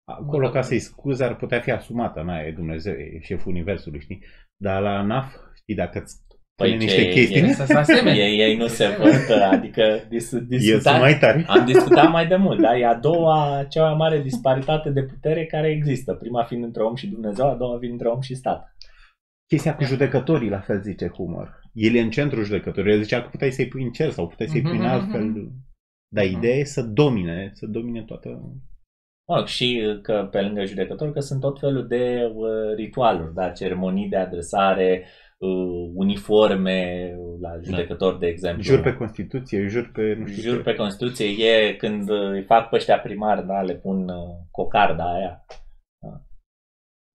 Acolo, 0.04 0.50
ca 0.50 0.60
să-i 0.62 0.78
scuze, 0.78 1.24
ar 1.24 1.36
putea 1.36 1.60
fi 1.60 1.70
asumată. 1.70 2.22
Na, 2.22 2.40
e 2.40 2.52
Dumnezeu, 2.52 2.92
e 2.92 3.20
șeful 3.20 3.52
universului, 3.52 4.00
știi? 4.00 4.24
Dar 4.56 4.82
la 4.82 5.02
NAF, 5.02 5.34
știi, 5.54 5.74
dacă 5.74 5.98
îți 5.98 6.16
Păi 6.54 6.70
pune 6.70 6.78
ce 6.78 6.84
niște 6.84 7.08
e- 7.08 7.12
chestii, 7.12 7.52
Să 7.52 7.64
se 7.64 7.74
asemene. 7.74 8.16
Ei, 8.16 8.38
ei 8.38 8.56
nu 8.56 8.66
se 8.66 8.96
văd, 8.98 9.40
adică 9.52 10.06
dis, 10.08 10.32
el 10.32 10.38
sunt 10.38 10.48
discutat, 10.48 11.00
mai 11.00 11.18
tari. 11.18 11.44
am 11.46 11.64
discutat 11.66 12.10
mai 12.10 12.26
de 12.26 12.36
mult, 12.36 12.60
da? 12.60 12.76
E 12.76 12.86
a 12.86 12.94
doua, 12.94 13.66
cea 13.68 13.82
mai 13.84 13.94
mare 13.96 14.22
disparitate 14.22 14.90
de 14.90 15.02
putere 15.02 15.46
care 15.46 15.68
există. 15.70 16.14
Prima 16.14 16.42
fiind 16.44 16.64
între 16.64 16.82
om 16.82 16.94
și 16.94 17.06
Dumnezeu, 17.06 17.48
a 17.50 17.54
doua 17.54 17.78
fiind 17.78 17.92
între 17.92 18.08
om 18.08 18.20
și 18.20 18.34
stat. 18.34 18.76
Chestia 19.46 19.76
cu 19.76 19.84
judecătorii, 19.84 20.48
la 20.48 20.60
fel 20.60 20.80
zice 20.82 21.08
Humor. 21.08 21.60
El 21.72 21.94
e 21.94 22.00
în 22.00 22.10
centrul 22.10 22.44
judecătorii. 22.44 22.92
El 22.92 23.02
zicea 23.02 23.22
că 23.22 23.28
puteai 23.28 23.50
să-i 23.50 23.68
pui 23.68 23.82
în 23.82 23.90
cer 23.90 24.10
sau 24.10 24.28
puteai 24.28 24.48
să-i 24.48 24.62
pui 24.62 24.76
în 24.76 24.82
Mhm, 24.82 24.86
altfel. 24.86 25.50
Dar 26.14 26.24
ideea 26.24 26.56
e 26.56 26.64
să 26.64 26.82
domine, 26.82 27.50
să 27.54 27.66
domine 27.66 28.02
toată... 28.02 28.40
Mă 29.32 29.44
și 29.46 29.98
că 30.02 30.28
pe 30.30 30.40
lângă 30.40 30.64
judecător 30.64 31.12
că 31.12 31.20
sunt 31.20 31.40
tot 31.40 31.58
felul 31.58 31.86
de 31.86 32.32
uh, 32.34 32.74
ritualuri, 32.76 33.34
da? 33.34 33.48
ceremonii 33.50 34.08
de 34.08 34.16
adresare, 34.16 35.04
uh, 35.38 35.90
uniforme 35.94 37.10
la 37.40 37.50
judecător, 37.62 38.12
da. 38.12 38.18
de 38.18 38.26
exemplu. 38.26 38.62
Jur 38.62 38.80
pe 38.80 38.94
Constituție, 38.94 39.66
jur 39.66 39.90
pe... 39.92 40.14
Nu 40.18 40.26
știu 40.26 40.42
jur 40.42 40.56
ce. 40.56 40.62
pe 40.62 40.74
Constituție 40.74 41.26
e 41.26 41.74
când 41.74 42.10
îi 42.10 42.42
fac 42.42 42.68
pe 42.68 42.76
ăștia 42.76 42.98
primari, 42.98 43.46
da? 43.46 43.62
le 43.62 43.74
pun 43.74 44.08
uh, 44.08 44.16
cocarda 44.50 45.12
aia. 45.12 45.44
Da. 46.00 46.20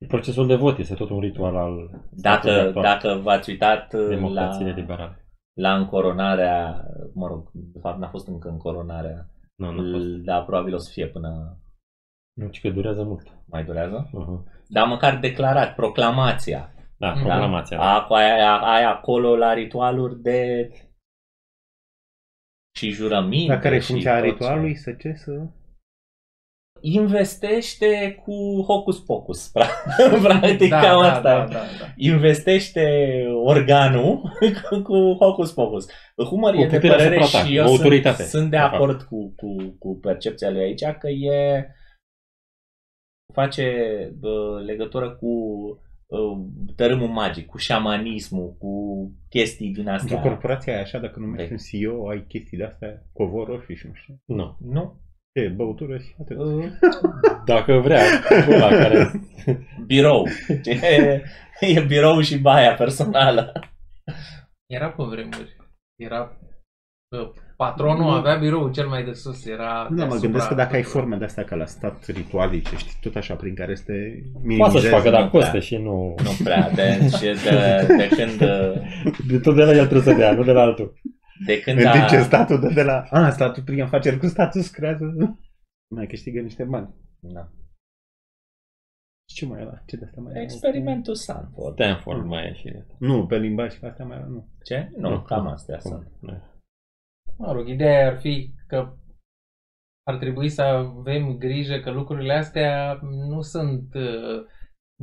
Procesul 0.08 0.48
de 0.48 0.56
vot 0.56 0.78
este 0.78 0.94
tot 0.94 1.10
un 1.10 1.20
ritual 1.20 1.56
al... 1.56 1.90
Dacă, 2.12 2.72
dacă 2.82 3.20
v-ați 3.24 3.50
uitat 3.50 3.94
la, 4.34 4.58
liberale. 4.76 5.28
la 5.54 5.76
încoronarea, 5.76 6.86
mă 7.14 7.28
rog, 7.28 7.50
de 7.54 7.80
fapt 7.80 8.00
n-a 8.00 8.10
fost 8.10 8.28
încă 8.28 8.50
încoronarea, 8.50 9.30
nu, 9.56 9.72
nu 9.72 9.92
fost. 9.92 10.06
dar 10.06 10.46
probabil 10.46 10.74
o 10.74 10.78
să 10.78 10.90
fie 10.94 11.08
până... 11.08 11.58
Nu, 12.38 12.48
ci 12.48 12.62
că 12.62 12.70
durează 12.70 13.04
mult. 13.04 13.28
Mai 13.46 13.64
durează? 13.64 14.10
Uh-huh. 14.10 14.64
Dar 14.68 14.88
măcar 14.88 15.18
declarat, 15.20 15.76
proclamația. 15.76 16.74
Da, 16.98 17.12
proclamația. 17.12 17.78
Da? 17.78 18.06
Aia, 18.10 18.34
aia, 18.34 18.58
aia 18.58 18.90
acolo 18.90 19.36
la 19.36 19.54
ritualuri 19.54 20.22
de 20.22 20.70
și 22.76 22.90
jurăminte. 22.90 23.54
Dar 23.54 23.62
care 23.62 23.76
e 23.76 23.80
funcția 23.80 24.20
ritualului? 24.20 24.76
Să 24.76 24.92
ce? 24.92 25.14
Să 25.14 25.32
investește 26.80 28.22
cu 28.24 28.64
hocus 28.68 29.00
pocus. 29.00 29.52
Practic 30.24 30.70
da, 30.70 30.80
cam 30.80 31.02
da, 31.02 31.14
asta. 31.14 31.38
Da, 31.38 31.46
da, 31.46 31.60
da. 31.80 31.94
Investește 31.96 33.16
organul 33.44 34.22
cu 34.88 35.16
hocus 35.20 35.52
pocus. 35.52 35.86
Humor 36.16 36.54
cu 36.54 36.62
e 36.62 36.68
de 36.68 36.80
părere 36.80 37.22
și 37.22 37.56
eu 37.56 37.68
sunt, 37.68 38.16
sunt 38.16 38.50
de 38.50 38.58
acord 38.58 39.02
cu, 39.02 39.34
cu, 39.36 39.76
cu 39.80 40.00
percepția 40.00 40.50
lui 40.50 40.62
aici 40.62 40.84
că 41.00 41.08
e 41.10 41.68
face 43.34 43.66
bă, 44.20 44.62
legătură 44.66 45.16
cu 45.16 45.32
tărâmul 46.76 47.08
magic, 47.08 47.46
cu 47.46 47.58
șamanismul, 47.58 48.56
cu 48.60 48.72
chestii 49.30 49.74
din 49.74 49.88
astea. 49.88 50.16
Într-o 50.16 50.30
corporație 50.30 50.74
ai 50.74 50.82
așa, 50.82 51.00
dacă 51.00 51.20
nu 51.20 51.26
mergi 51.26 51.52
în 51.52 51.58
CEO, 51.58 52.10
ai 52.10 52.26
chestii 52.28 52.58
de-astea, 52.58 53.06
covor 53.14 53.48
roșii 53.48 53.76
și 53.76 53.88
nu 53.88 53.94
știu. 53.94 54.22
Nu. 54.26 54.58
Nu. 54.60 55.02
E, 55.32 55.48
băutură 55.48 55.98
și 55.98 56.16
atât. 56.20 56.38
Uh. 56.38 56.66
Dacă 57.46 57.74
vrea, 57.74 58.04
ăla 58.50 58.68
care... 58.68 59.12
Birou. 59.86 60.26
E, 60.64 61.24
e 61.60 61.82
birou 61.88 62.22
și 62.22 62.40
baia 62.40 62.74
personală. 62.74 63.52
Era 64.66 64.90
pe 64.90 65.04
vremuri. 65.04 65.56
Era... 65.96 66.38
Patronul 67.58 68.14
avea 68.14 68.36
birou 68.36 68.72
cel 68.72 68.88
mai 68.88 69.04
de 69.04 69.14
sus. 69.14 69.46
Era 69.46 69.88
nu, 69.90 70.06
mă 70.06 70.16
gândesc 70.16 70.48
că 70.48 70.54
dacă 70.54 70.76
ai 70.76 70.84
forme 70.84 71.16
de 71.16 71.26
astea 71.26 71.44
ca 71.44 71.56
la 71.56 71.66
stat 71.66 72.06
ritualice, 72.06 72.76
știi, 72.76 72.98
tot 73.02 73.16
așa 73.16 73.36
prin 73.36 73.56
care 73.56 73.72
este 73.72 74.24
Poate 74.58 74.80
să-și 74.80 74.92
facă, 74.92 75.10
dar 75.10 75.30
coste 75.30 75.60
și 75.60 75.76
nu... 75.76 76.16
Nu 76.24 76.32
prea, 76.44 76.72
de, 76.72 76.98
de, 77.22 77.86
de 77.98 78.08
când... 78.16 78.38
De 79.30 79.40
tot 79.40 79.56
de 79.56 79.64
la 79.64 79.72
el 79.72 79.88
trebuie 79.88 80.14
să 80.14 80.20
dea, 80.20 80.34
nu 80.34 80.44
de 80.44 80.52
la 80.52 80.62
altul. 80.62 80.94
De 81.46 81.60
când 81.60 81.80
În 81.80 81.86
a... 81.86 81.92
timp 81.92 82.08
ce 82.08 82.22
statul 82.22 82.60
dă 82.60 82.70
de 82.74 82.84
la... 82.84 83.04
A, 83.10 83.30
statul 83.30 83.64
prin 83.64 83.82
afaceri 83.82 84.18
cu 84.18 84.28
statul 84.28 84.62
creează... 84.72 85.06
Mai 85.96 86.08
câștigă 86.08 86.40
niște 86.40 86.64
bani. 86.64 86.90
Da. 87.20 87.50
Ce 89.26 89.46
mai 89.46 89.62
era? 89.62 89.84
Ce 89.86 89.98
de 89.98 90.06
asta 90.06 90.22
mai 90.22 90.32
era? 90.32 90.42
Experimentul 90.42 91.16
Stanford. 91.16 91.74
Stanford 91.74 92.26
mai 92.26 92.46
e 92.46 92.54
și... 92.54 92.74
Nu, 93.00 93.26
pe 93.26 93.38
limbaj 93.38 93.74
și 93.74 93.86
astea 93.86 94.06
mai 94.06 94.18
era, 94.18 94.26
nu. 94.26 94.48
Ce? 94.64 94.92
Nu, 94.98 95.10
nu 95.10 95.22
cam 95.22 95.48
astea 95.48 95.80
sunt. 95.80 96.08
Mă 97.38 97.52
rog, 97.52 97.68
ideea 97.68 98.08
ar 98.08 98.18
fi 98.18 98.54
că 98.68 98.98
ar 100.08 100.18
trebui 100.18 100.50
să 100.50 100.62
avem 100.62 101.38
grijă 101.38 101.80
că 101.80 101.92
lucrurile 101.92 102.34
astea 102.34 103.00
nu 103.02 103.42
sunt 103.42 103.94
uh, 103.94 104.46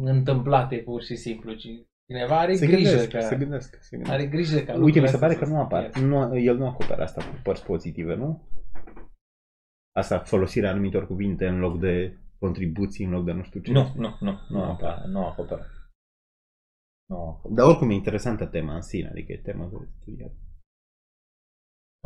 întâmplate 0.00 0.76
pur 0.76 1.02
și 1.02 1.16
simplu, 1.16 1.54
ci 1.54 1.68
cineva 2.06 2.40
are 2.40 2.54
se 2.54 2.66
grijă 2.66 2.88
gândesc, 2.88 3.10
că... 3.10 3.20
Se 3.20 3.36
gândesc, 3.36 3.78
se 3.80 3.96
gândesc. 3.96 4.14
Are 4.14 4.26
grijă 4.26 4.58
ca 4.60 4.74
Uite, 4.74 5.00
mi 5.00 5.08
se 5.08 5.18
pare 5.18 5.34
că 5.34 5.46
nu 5.46 5.60
apar. 5.60 5.98
Nu, 5.98 6.38
el 6.38 6.56
nu 6.56 6.66
acoperă 6.66 7.02
asta 7.02 7.24
cu 7.24 7.40
părți 7.42 7.64
pozitive, 7.64 8.14
nu? 8.14 8.48
Asta, 9.96 10.18
folosirea 10.18 10.70
anumitor 10.70 11.06
cuvinte 11.06 11.46
în 11.46 11.58
loc 11.58 11.80
de 11.80 12.18
contribuții, 12.38 13.04
în 13.04 13.10
loc 13.10 13.24
de 13.24 13.32
nu 13.32 13.42
știu 13.42 13.60
ce. 13.60 13.72
Nu, 13.72 13.92
nu, 13.96 14.16
nu, 14.20 14.38
nu, 14.48 14.62
acoperă. 14.62 15.04
Nu 15.06 15.26
acoperă. 15.26 15.66
Nu 17.08 17.16
acoperă. 17.16 17.54
Dar 17.54 17.66
oricum 17.66 17.90
e 17.90 17.94
interesantă 17.94 18.46
tema 18.46 18.74
în 18.74 18.80
sine, 18.80 19.08
adică 19.08 19.32
e 19.32 19.36
tema 19.36 19.68
de 19.68 19.76
studiat. 20.00 20.32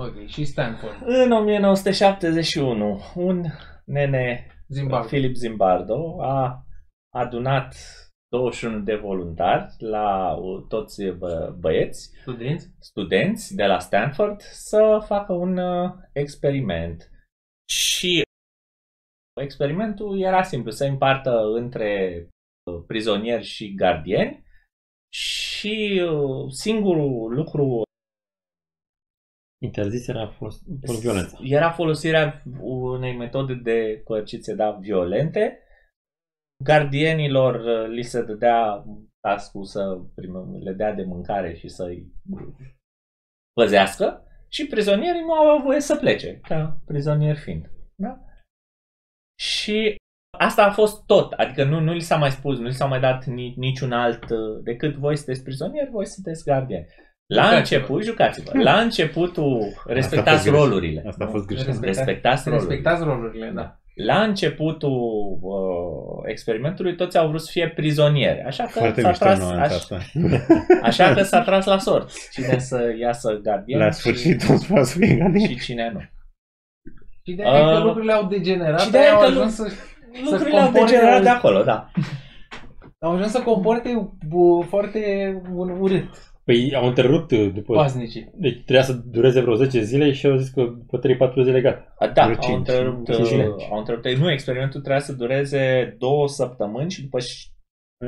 Ok, 0.00 0.26
și 0.26 0.44
Stanford. 0.44 0.96
În 1.04 1.32
1971, 1.32 3.00
un 3.14 3.44
nene, 3.84 4.46
Zimbardo. 4.68 5.06
Philip 5.06 5.34
Zimbardo, 5.34 6.22
a 6.22 6.66
adunat 7.14 7.74
21 8.28 8.80
de 8.80 8.94
voluntari 8.94 9.74
la 9.78 10.34
toți 10.68 11.04
bă, 11.04 11.54
băieți, 11.58 12.10
studenți. 12.20 12.70
studenți 12.78 13.54
de 13.54 13.64
la 13.64 13.78
Stanford 13.78 14.40
să 14.40 15.04
facă 15.06 15.32
un 15.32 15.56
uh, 15.56 15.90
experiment. 16.12 17.10
Și 17.68 18.22
experimentul 19.40 20.20
era 20.20 20.42
simplu, 20.42 20.70
să 20.70 20.84
împartă 20.84 21.40
între 21.54 22.22
uh, 22.70 22.82
prizonieri 22.86 23.44
și 23.44 23.74
gardieni 23.74 24.42
și 25.12 26.02
uh, 26.04 26.52
singurul 26.52 27.34
lucru 27.34 27.86
Interzis 29.62 30.08
era 30.08 30.28
fost 30.28 30.62
violența. 31.00 31.38
Era 31.42 31.70
folosirea 31.70 32.42
unei 32.60 33.16
metode 33.16 33.54
de 33.54 34.00
coerciție 34.04 34.54
da, 34.54 34.70
violente. 34.70 35.62
Gardienilor 36.64 37.54
uh, 37.54 37.88
li 37.88 38.02
se 38.02 38.22
dădea 38.22 38.84
tascul 39.20 39.64
să 39.64 40.00
le 40.60 40.72
dea 40.72 40.92
de 40.92 41.04
mâncare 41.04 41.54
și 41.54 41.68
să-i 41.68 42.12
păzească 43.52 44.22
și 44.48 44.66
prizonierii 44.66 45.20
nu 45.20 45.32
au 45.32 45.62
voie 45.62 45.80
să 45.80 45.96
plece, 45.96 46.40
ca 46.42 46.82
prizonieri 46.86 47.38
fiind. 47.38 47.70
Da? 47.94 48.20
Și 49.40 49.96
asta 50.38 50.64
a 50.64 50.72
fost 50.72 51.06
tot, 51.06 51.32
adică 51.32 51.64
nu, 51.64 51.80
nu 51.80 51.92
li 51.92 52.00
s-a 52.00 52.16
mai 52.16 52.30
spus, 52.30 52.58
nu 52.58 52.66
li 52.66 52.72
s-a 52.72 52.86
mai 52.86 53.00
dat 53.00 53.24
ni, 53.24 53.54
niciun 53.56 53.92
alt, 53.92 54.22
uh, 54.30 54.62
decât 54.62 54.94
voi 54.94 55.16
sunteți 55.16 55.42
prizonieri, 55.42 55.90
voi 55.90 56.06
sunteți 56.06 56.44
gardieni. 56.44 56.86
La 57.28 57.42
jucați-vă. 57.42 57.58
început, 57.58 58.04
jucați-vă. 58.04 58.50
La 58.62 58.80
începutul 58.84 59.82
respectați 59.86 60.48
Asta 60.48 60.50
rolurile. 60.50 61.04
Asta 61.06 61.24
a 61.24 61.28
fost 61.28 61.46
greșit. 61.46 61.66
Respectați 61.80 62.48
rolurile. 62.48 62.74
Respectați 62.74 63.04
rolurile, 63.04 63.52
da. 63.54 63.78
La 63.94 64.22
începutul 64.22 65.38
uh, 65.40 66.22
experimentului 66.24 66.94
toți 66.94 67.18
au 67.18 67.28
vrut 67.28 67.40
să 67.40 67.48
fie 67.50 67.68
prizonieri, 67.68 68.42
așa 68.42 68.64
că 68.64 68.78
Foarte 68.78 69.00
s-a 69.00 69.10
tras, 69.10 69.40
aș, 69.40 69.72
asta. 69.72 69.98
așa 70.82 71.14
că 71.14 71.22
s-a 71.22 71.42
tras 71.42 71.64
la 71.64 71.78
sort. 71.78 72.10
Cine 72.32 72.58
să 72.58 72.94
iasă 73.00 73.40
gardien 73.42 73.78
La 73.78 73.90
sfârșit 73.90 74.40
și, 74.40 74.50
o 74.72 74.82
să 74.82 74.98
fie 74.98 75.14
gardien. 75.14 75.48
Și 75.48 75.58
cine 75.58 75.90
nu. 75.92 76.00
Și 77.24 77.34
de 77.34 77.42
uh, 77.46 77.72
că 77.72 77.78
lucrurile 77.78 78.12
au 78.12 78.26
degenerat, 78.26 78.80
și 78.80 78.90
de 78.90 78.98
au 78.98 79.20
că 79.20 79.26
ajuns 79.26 79.54
să, 79.54 79.72
lucrurile 80.30 80.60
au 80.60 80.72
degenerat 80.72 81.22
de 81.22 81.28
acolo, 81.28 81.62
da. 81.62 81.90
Au 82.98 83.12
ajuns 83.12 83.30
să 83.30 83.42
comporte 83.42 84.10
foarte 84.68 85.32
urât. 85.78 86.27
Păi 86.48 86.74
au 86.74 86.86
întrerupt 86.86 87.32
după... 87.32 87.74
Paznicii. 87.74 88.30
Deci 88.34 88.54
trebuia 88.54 88.82
să 88.82 88.92
dureze 88.92 89.40
vreo 89.40 89.54
10 89.54 89.82
zile 89.82 90.12
și 90.12 90.26
au 90.26 90.36
zis 90.36 90.48
că 90.48 90.62
după 90.62 90.98
3-4 91.30 91.44
zile 91.44 91.60
gata. 91.60 91.94
Da, 92.14 92.22
au 92.22 92.34
5, 92.34 92.56
întrerupt, 92.56 93.14
5, 93.14 93.28
5. 93.28 93.40
au 93.70 93.78
întrerupt. 93.78 94.16
Nu, 94.16 94.30
experimentul 94.30 94.80
trebuia 94.80 95.00
să 95.00 95.12
dureze 95.12 95.94
două 95.98 96.28
săptămâni 96.28 96.90
și 96.90 97.02
după 97.02 97.18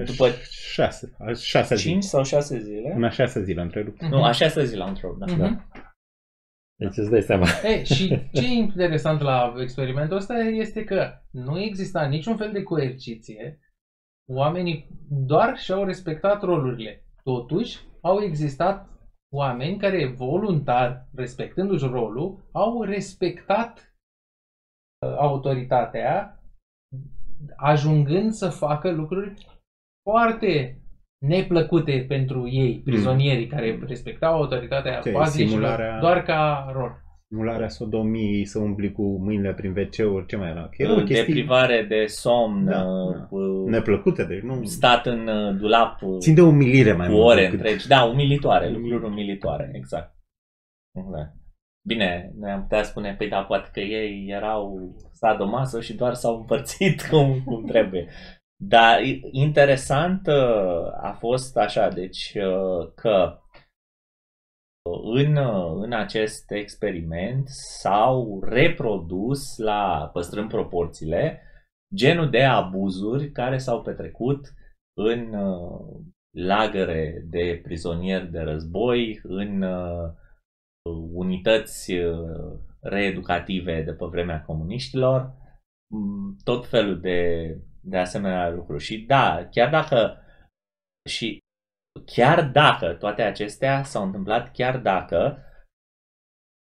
după 0.07 0.29
6, 0.51 1.17
6 1.35 1.75
zile. 1.75 1.93
5 1.93 2.05
sau 2.05 2.25
6 2.25 2.59
zile. 2.59 2.93
În 2.97 3.05
a 3.05 3.11
6 3.11 3.43
zile 3.43 3.61
întrerupt. 3.61 4.03
Nu, 4.03 4.25
a 4.25 4.33
6 4.33 4.65
zile 4.65 4.83
au 4.83 4.89
întrerupt, 4.89 5.19
da. 5.19 5.35
Uh-huh. 5.35 5.39
da. 5.39 5.65
Deci 6.77 6.97
îți 6.97 7.11
dai 7.11 7.23
seama. 7.23 7.47
Ei, 7.65 7.85
și 7.85 8.09
ce 8.33 8.45
e 8.45 8.53
interesant 8.53 9.21
la 9.21 9.55
experimentul 9.61 10.17
ăsta 10.17 10.35
este 10.39 10.85
că 10.85 11.13
nu 11.31 11.61
exista 11.61 12.07
niciun 12.07 12.37
fel 12.37 12.53
de 12.53 12.63
coerciție. 12.63 13.61
Oamenii 14.29 14.89
doar 15.09 15.57
și-au 15.57 15.85
respectat 15.85 16.43
rolurile. 16.43 17.05
Totuși, 17.23 17.79
au 18.01 18.23
existat 18.23 18.89
oameni 19.35 19.79
care 19.79 20.07
voluntar, 20.07 21.09
respectându-și 21.15 21.87
rolul, 21.87 22.49
au 22.53 22.83
respectat 22.83 23.95
uh, 25.07 25.17
autoritatea, 25.17 26.41
ajungând 27.57 28.33
să 28.33 28.49
facă 28.49 28.91
lucruri 28.91 29.35
foarte 30.11 30.81
neplăcute 31.27 32.05
pentru 32.09 32.49
ei, 32.49 32.81
prizonierii 32.81 33.45
mm. 33.45 33.51
care 33.51 33.79
respectau 33.87 34.35
autoritatea 34.35 34.99
okay, 34.99 35.27
simularea... 35.27 35.99
doar 35.99 36.23
ca 36.23 36.71
rol. 36.73 37.10
Simularea 37.33 37.69
sodomiei, 37.69 38.45
să 38.45 38.59
umbli 38.59 38.93
cu 38.93 39.03
mâinile 39.03 39.55
prin 39.55 39.71
WC-uri, 39.71 40.27
ce 40.27 40.37
mai 40.37 40.51
era? 40.51 40.69
Că 40.69 40.83
erau 40.83 40.97
chestii... 40.97 41.35
Deprivare 41.35 41.83
de 41.89 42.07
somn, 42.07 42.65
da, 42.65 42.83
da. 42.83 43.29
neplăcute, 43.67 44.25
deci 44.25 44.43
nu... 44.43 44.65
Stat 44.65 45.07
în 45.07 45.27
uh, 45.27 45.57
dulap 45.57 45.99
Țin 46.19 46.35
de 46.35 46.43
umilire 46.43 46.93
mai 46.93 47.09
cu 47.09 47.15
ore 47.15 47.47
întregi. 47.47 47.89
Da, 47.89 48.05
umilitoare, 48.05 48.71
lucruri 48.71 49.05
umilitoare, 49.05 49.71
exact. 49.75 50.15
Da. 50.93 51.33
Bine, 51.87 52.33
noi 52.39 52.51
am 52.51 52.63
putea 52.63 52.83
spune, 52.83 53.15
păi 53.19 53.29
da, 53.29 53.43
poate 53.43 53.69
că 53.73 53.81
ei 53.81 54.27
erau 54.29 54.95
sadomaso 55.13 55.81
și 55.81 55.95
doar 55.95 56.15
s-au 56.15 56.37
împărțit 56.37 57.03
cum, 57.11 57.43
cum 57.45 57.65
trebuie. 57.65 58.09
Dar 58.63 58.99
interesant 59.31 60.27
uh, 60.27 61.03
a 61.03 61.17
fost 61.19 61.57
așa, 61.57 61.89
deci 61.89 62.33
uh, 62.35 62.93
că 62.95 63.40
în, 65.03 65.37
în 65.83 65.93
acest 65.93 66.51
experiment 66.51 67.49
s-au 67.49 68.41
reprodus 68.43 69.57
la 69.57 70.11
păstrând 70.13 70.49
proporțiile 70.49 71.43
genul 71.95 72.31
de 72.31 72.43
abuzuri 72.43 73.31
care 73.31 73.59
s-au 73.59 73.83
petrecut 73.83 74.53
în 74.97 75.35
uh, 75.35 76.01
lagăre 76.37 77.25
de 77.31 77.61
prizonieri 77.63 78.31
de 78.31 78.41
război, 78.41 79.21
în 79.23 79.63
unități 81.13 81.93
reeducative 82.81 83.83
de 83.83 83.93
pe 83.93 84.05
vremea 84.05 84.43
comuniștilor, 84.43 85.35
tot 86.45 86.67
felul 86.67 87.01
de 87.01 87.57
de 87.81 87.97
asemenea 87.97 88.51
lucruri. 88.51 88.83
Și 88.83 88.99
da, 88.99 89.49
chiar 89.51 89.71
dacă 89.71 90.17
și 91.09 91.39
chiar 92.05 92.45
dacă 92.45 92.95
toate 92.95 93.23
acestea 93.23 93.83
s-au 93.83 94.05
întâmplat, 94.05 94.53
chiar 94.53 94.79
dacă 94.79 95.45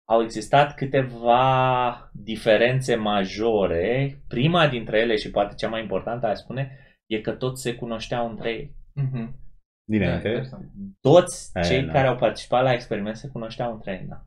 au 0.09 0.21
existat 0.21 0.75
câteva 0.75 2.09
diferențe 2.13 2.95
majore, 2.95 4.21
prima 4.27 4.67
dintre 4.67 4.99
ele 4.99 5.15
și 5.15 5.31
poate 5.31 5.55
cea 5.55 5.69
mai 5.69 5.81
importantă, 5.81 6.27
aș 6.27 6.37
spune, 6.37 6.77
e 7.05 7.21
că 7.21 7.31
toți 7.31 7.61
se 7.61 7.75
cunoșteau 7.75 8.29
între 8.29 8.49
ei. 8.49 8.75
Mm-hmm. 9.01 9.33
Dinainte? 9.89 10.47
Da, 10.51 10.57
toți 10.99 11.51
cei 11.63 11.79
Aia, 11.79 11.91
care 11.91 12.07
au 12.07 12.15
participat 12.15 12.63
la 12.63 12.73
experiment 12.73 13.15
se 13.15 13.27
cunoșteau 13.27 13.73
între 13.73 13.91
ei, 13.91 14.07
da. 14.07 14.25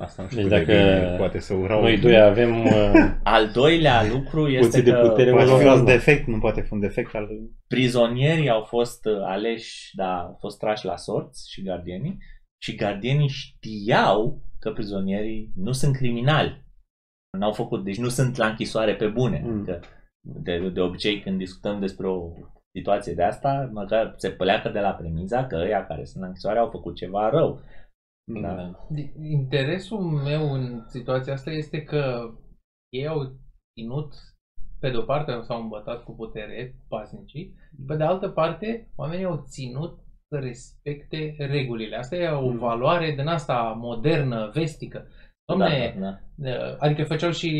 Asta 0.00 0.22
nu 0.22 0.28
știu 0.28 0.48
deci 0.48 0.50
dacă 0.50 0.64
bine, 0.64 1.14
poate 1.16 1.38
să 1.38 1.54
urau. 1.54 1.80
Noi 1.80 1.98
doi 1.98 2.20
avem... 2.20 2.64
Uh, 2.64 2.92
al 3.22 3.50
doilea 3.50 4.06
lucru 4.12 4.48
este 4.48 4.80
de 4.80 4.90
că... 4.90 5.08
Putere 5.08 5.30
poate 5.30 5.64
fi 5.64 5.66
un 5.66 5.84
defect, 5.84 6.26
nu 6.26 6.38
poate 6.38 6.60
fi 6.60 6.72
un 6.72 6.80
defect 6.80 7.14
al... 7.14 7.28
Prizonierii 7.66 8.48
au 8.48 8.62
fost 8.62 9.06
uh, 9.06 9.22
aleși, 9.24 9.96
da, 9.96 10.20
au 10.20 10.36
fost 10.40 10.58
trași 10.58 10.84
la 10.84 10.96
sorți 10.96 11.50
și 11.50 11.62
gardienii 11.62 12.18
și 12.62 12.74
gardienii 12.74 13.28
știau 13.28 14.42
că 14.58 14.72
prizonierii 14.72 15.52
nu 15.56 15.72
sunt 15.72 15.96
criminali. 15.96 16.66
N-au 17.38 17.52
făcut, 17.52 17.84
deci 17.84 17.98
nu 17.98 18.08
sunt 18.08 18.36
la 18.36 18.46
închisoare 18.46 18.94
pe 18.94 19.06
bune. 19.06 19.42
Mm. 19.44 19.64
Că 19.64 19.80
de, 20.20 20.68
de 20.68 20.80
obicei 20.80 21.20
când 21.20 21.38
discutăm 21.38 21.80
despre 21.80 22.06
o 22.06 22.32
situație 22.76 23.14
de 23.14 23.22
asta, 23.22 23.70
măcar 23.72 24.14
se 24.16 24.30
pleacă 24.30 24.68
de 24.68 24.80
la 24.80 24.90
premiza 24.90 25.46
că 25.46 25.56
ăia 25.56 25.86
care 25.86 26.04
sunt 26.04 26.22
la 26.22 26.26
închisoare 26.26 26.58
au 26.58 26.68
făcut 26.70 26.94
ceva 26.94 27.28
rău. 27.28 27.60
Da. 28.28 28.86
Interesul 29.22 30.00
meu 30.00 30.52
în 30.52 30.84
situația 30.86 31.32
asta 31.32 31.50
este 31.50 31.82
că 31.82 32.30
ei 32.88 33.06
au 33.06 33.20
ținut, 33.74 34.14
pe 34.80 34.90
de 34.90 34.96
o 34.96 35.02
parte 35.02 35.40
s-au 35.40 35.60
îmbătat 35.62 36.04
cu 36.04 36.14
putere 36.14 36.74
pasnicii, 36.88 37.54
pe 37.86 37.96
de 37.96 38.04
altă 38.04 38.28
parte 38.28 38.88
oamenii 38.96 39.24
au 39.24 39.44
ținut 39.46 39.98
să 40.28 40.38
respecte 40.38 41.34
regulile. 41.38 41.96
Asta 41.96 42.16
e 42.16 42.28
o 42.28 42.50
mm. 42.50 42.58
valoare 42.58 43.14
din 43.16 43.26
asta 43.26 43.74
modernă, 43.78 44.50
vestică. 44.54 45.08
Dom'le, 45.52 45.94
da, 45.98 46.00
da, 46.00 46.18
da. 46.34 46.76
adică 46.78 47.04
făceau 47.04 47.30
și 47.30 47.50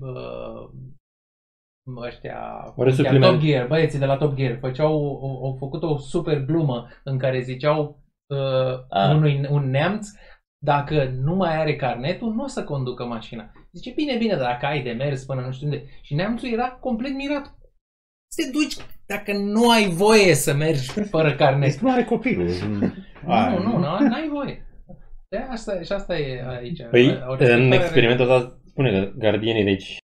uh, 0.00 0.70
ăștia, 1.96 2.72
Top 3.20 3.38
Gear, 3.38 3.66
băieții 3.66 3.98
de 3.98 4.04
la 4.04 4.16
Top 4.16 4.34
Gear, 4.34 4.58
făceau, 4.58 4.92
au, 5.22 5.44
au 5.44 5.56
făcut 5.58 5.82
o 5.82 5.98
super 5.98 6.44
glumă 6.44 6.88
în 7.04 7.18
care 7.18 7.40
ziceau 7.40 7.98
uh, 8.30 9.14
unui, 9.14 9.46
un 9.50 9.70
neamț, 9.70 10.08
dacă 10.62 11.04
nu 11.04 11.34
mai 11.34 11.56
are 11.56 11.76
carnetul, 11.76 12.34
nu 12.34 12.42
o 12.42 12.46
să 12.46 12.64
conducă 12.64 13.04
mașina. 13.04 13.52
Zice, 13.72 13.92
bine, 13.96 14.16
bine, 14.16 14.36
dacă 14.36 14.66
ai 14.66 14.82
de 14.82 14.90
mers 14.90 15.24
până 15.24 15.40
nu 15.40 15.52
știu 15.52 15.66
unde. 15.66 15.84
Și 16.02 16.14
neamțul 16.14 16.48
era 16.48 16.70
complet 16.70 17.14
mirat. 17.14 17.58
Te 18.36 18.50
duci 18.52 18.76
dacă 19.06 19.32
nu 19.32 19.70
ai 19.70 19.88
voie 19.88 20.34
să 20.34 20.54
mergi 20.54 21.00
fără 21.00 21.34
carnet. 21.34 21.70
Deci 21.70 21.80
nu 21.80 21.90
are 21.90 22.04
copilul. 22.04 22.48
nu, 23.26 23.58
nu, 23.58 23.78
nu, 23.78 23.98
n-ai 23.98 24.28
voie. 24.28 24.64
De 25.28 25.36
asta, 25.36 25.82
și 25.82 25.92
asta 25.92 26.18
e 26.18 26.44
aici. 26.48 26.82
Păi, 26.90 27.18
în 27.38 27.72
experimentul 27.72 28.30
ăsta 28.30 28.60
spune 28.64 28.90
că 28.90 29.12
gardienii, 29.16 29.64
deci, 29.64 29.98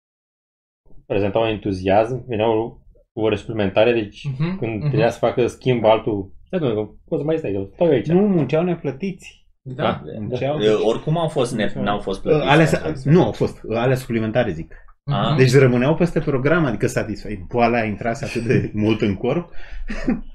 prezentau 1.05 1.47
entuziasm, 1.47 2.25
veneau 2.27 2.81
cu 3.13 3.21
ore 3.21 3.35
suplimentare, 3.35 3.93
deci 3.93 4.27
uh-huh, 4.27 4.57
când 4.59 4.83
uh-huh. 4.83 4.87
trebuia 4.87 5.09
să 5.09 5.17
facă 5.17 5.47
schimb 5.47 5.85
altul 5.85 6.33
Stai, 6.55 6.67
domnule, 6.67 6.89
poți 7.07 7.21
să 7.21 7.27
mai 7.27 7.37
stai, 7.37 7.53
eu 7.53 7.69
stau 7.73 7.87
aici. 7.87 8.07
Nu, 8.07 8.27
munceau 8.27 8.63
neplătiți. 8.63 9.47
Da, 9.61 9.83
da. 9.83 10.19
Munceau. 10.19 10.59
Da. 10.59 10.65
Oricum 10.85 11.17
au 11.17 11.27
fost, 11.27 11.55
ne, 11.55 11.73
n-au 11.75 11.99
fost 11.99 12.21
plătiți. 12.21 12.47
Alea, 12.47 12.67
nu 13.03 13.23
au 13.23 13.31
fost, 13.31 13.61
alea 13.69 13.95
suplimentare 13.95 14.51
zic. 14.51 14.73
A? 15.05 15.35
Deci 15.37 15.55
rămâneau 15.55 15.95
peste 15.95 16.19
program, 16.19 16.65
adică 16.65 16.87
satisfai. 16.87 17.45
Boala 17.47 17.79
a 17.79 17.83
intrat 17.83 18.21
atât 18.21 18.43
de 18.43 18.71
mult 18.83 19.01
în 19.01 19.15
corp, 19.15 19.51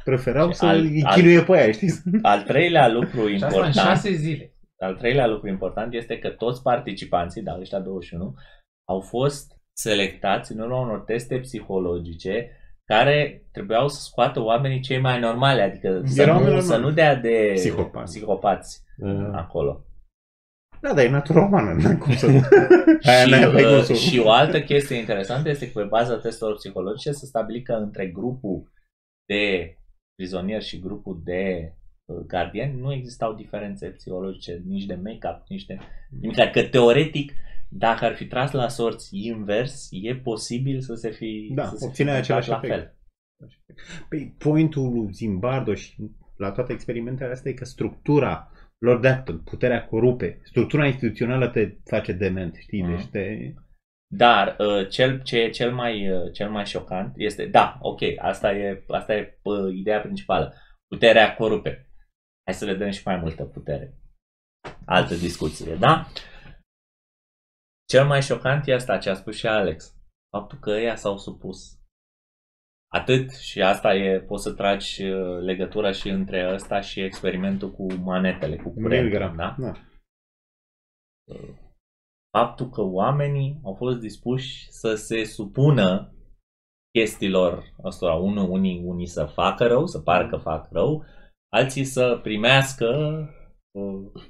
preferau 0.05 0.53
să 0.53 0.67
îi 0.67 1.03
chinuie 1.15 1.43
pe 1.43 1.57
aia, 1.57 1.73
știți? 1.73 2.03
Al 2.23 2.43
treilea 2.43 2.89
lucru 2.89 3.29
important. 3.29 3.75
șase 3.75 4.13
zile. 4.13 4.53
Al 4.79 4.95
treilea 4.95 5.27
lucru 5.27 5.49
important 5.49 5.95
este 5.95 6.19
că 6.19 6.29
toți 6.29 6.63
participanții, 6.63 7.43
da, 7.43 7.59
ăștia 7.61 7.81
21, 7.81 8.35
au 8.89 9.01
fost 9.01 9.53
selectați 9.73 10.53
în 10.53 10.59
urma 10.59 10.81
unor 10.81 10.99
teste 10.99 11.39
psihologice 11.39 12.58
care 12.89 13.43
trebuiau 13.53 13.89
să 13.89 14.01
scoată 14.01 14.41
oamenii 14.43 14.81
cei 14.81 15.01
mai 15.01 15.21
normali, 15.21 15.61
adică 15.61 16.03
să 16.05 16.25
nu, 16.27 16.61
să 16.61 16.77
nu 16.77 16.91
dea 16.91 17.15
de 17.17 17.51
psihopați, 17.55 18.13
psihopați 18.13 18.83
uh. 18.99 19.29
acolo. 19.33 19.83
Da, 20.81 20.95
dar 20.95 21.05
e 21.05 21.09
natura 21.09 21.45
umană, 21.45 21.73
nu 21.73 21.99
cum 21.99 22.15
să... 22.15 22.27
și, 23.27 23.35
uh, 23.91 23.97
și 23.97 24.19
o 24.19 24.31
altă 24.31 24.61
chestie 24.61 24.97
interesantă 24.97 25.49
este 25.49 25.71
că 25.71 25.81
pe 25.81 25.87
baza 25.87 26.19
testelor 26.19 26.55
psihologice 26.55 27.13
se 27.13 27.27
stabili 27.27 27.63
că 27.63 27.73
între 27.73 28.07
grupul 28.07 28.73
de 29.27 29.75
prizonieri 30.15 30.65
și 30.65 30.81
grupul 30.81 31.21
de 31.25 31.73
uh, 32.05 32.25
gardieni 32.27 32.81
nu 32.81 32.93
existau 32.93 33.33
diferențe 33.33 33.89
psihologice, 33.89 34.63
nici 34.67 34.85
de 34.85 34.95
make-up, 34.95 35.43
nici 35.49 35.67
de 35.67 35.79
nimic. 36.21 36.51
Că 36.53 36.63
teoretic 36.63 37.33
dacă 37.69 38.05
ar 38.05 38.15
fi 38.15 38.27
tras 38.27 38.51
la 38.51 38.69
sorți 38.69 39.17
invers, 39.27 39.89
e 39.91 40.17
posibil 40.17 40.81
să 40.81 40.95
se 40.95 41.11
fi 41.11 41.53
da, 41.55 41.65
să 41.65 41.85
obține 41.85 42.11
același 42.11 42.49
la 42.49 42.59
fel. 42.59 42.95
Păi, 44.09 44.35
pointul 44.39 44.93
lui 44.93 45.13
Zimbardo 45.13 45.75
și 45.75 46.11
la 46.37 46.51
toate 46.51 46.73
experimentele 46.73 47.33
astea 47.33 47.51
e 47.51 47.55
că 47.55 47.65
structura 47.65 48.51
lor 48.79 49.01
de 49.01 49.23
puterea 49.45 49.87
corupe, 49.87 50.41
structura 50.45 50.87
instituțională 50.87 51.49
te 51.49 51.77
face 51.85 52.13
dement, 52.13 52.55
știi? 52.55 52.83
Mm. 52.83 52.97
Deci 52.97 53.07
te... 53.07 53.55
Dar 54.15 54.57
uh, 54.59 54.89
cel 54.89 55.23
ce 55.23 55.39
e 55.39 55.51
cel 55.51 55.73
mai, 55.73 56.11
uh, 56.11 56.33
cel 56.33 56.51
mai 56.51 56.67
șocant 56.67 57.13
este, 57.17 57.47
da, 57.47 57.79
ok, 57.81 58.01
asta 58.19 58.53
e, 58.53 58.85
asta 58.89 59.15
e 59.15 59.39
uh, 59.43 59.75
ideea 59.75 60.01
principală, 60.01 60.55
puterea 60.87 61.35
corupe. 61.35 61.91
Hai 62.45 62.55
să 62.55 62.65
le 62.65 62.75
dăm 62.75 62.91
și 62.91 63.03
mai 63.05 63.17
multă 63.17 63.45
putere. 63.45 63.95
Altă 64.85 65.15
discuție, 65.15 65.75
da? 65.75 66.07
Cel 67.93 68.07
mai 68.07 68.23
șocant 68.23 68.67
e 68.67 68.75
asta 68.75 68.99
ce 68.99 69.11
a 69.11 69.15
spus 69.15 69.37
și 69.37 69.47
Alex. 69.47 69.97
Faptul 70.31 70.59
că 70.59 70.71
ăia 70.71 70.97
s-au 70.97 71.19
supus. 71.19 71.79
Atât 72.93 73.31
și 73.31 73.63
asta 73.63 73.95
e, 73.95 74.21
poți 74.21 74.43
să 74.43 74.53
tragi 74.55 75.05
uh, 75.05 75.41
legătura 75.41 75.93
și 75.93 76.09
între 76.09 76.53
ăsta 76.55 76.81
și 76.81 77.01
experimentul 77.01 77.71
cu 77.71 77.93
manetele, 77.93 78.57
cu 78.57 78.71
curentul, 78.71 79.37
da? 79.37 79.57
da? 79.59 79.73
Uh, 81.25 81.55
faptul 82.37 82.69
că 82.71 82.81
oamenii 82.81 83.61
au 83.65 83.75
fost 83.75 83.99
dispuși 83.99 84.71
să 84.71 84.95
se 84.95 85.25
supună 85.25 86.13
chestiilor 86.93 87.75
ăstora, 87.85 88.15
unul, 88.15 88.51
unii, 88.51 88.83
unii 88.85 89.07
să 89.07 89.25
facă 89.25 89.67
rău, 89.67 89.87
să 89.87 90.01
pară 90.01 90.29
că 90.29 90.37
fac 90.37 90.71
rău, 90.71 91.05
alții 91.53 91.85
să 91.85 92.21
primească 92.23 92.87
uh, 93.71 94.23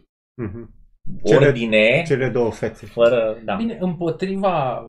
uh-huh 0.42 0.77
ordine. 1.22 2.02
Cele 2.06 2.28
două 2.28 2.50
fețe. 2.50 2.86
Fără, 2.86 3.40
da. 3.44 3.56
Bine, 3.56 3.76
împotriva 3.80 4.84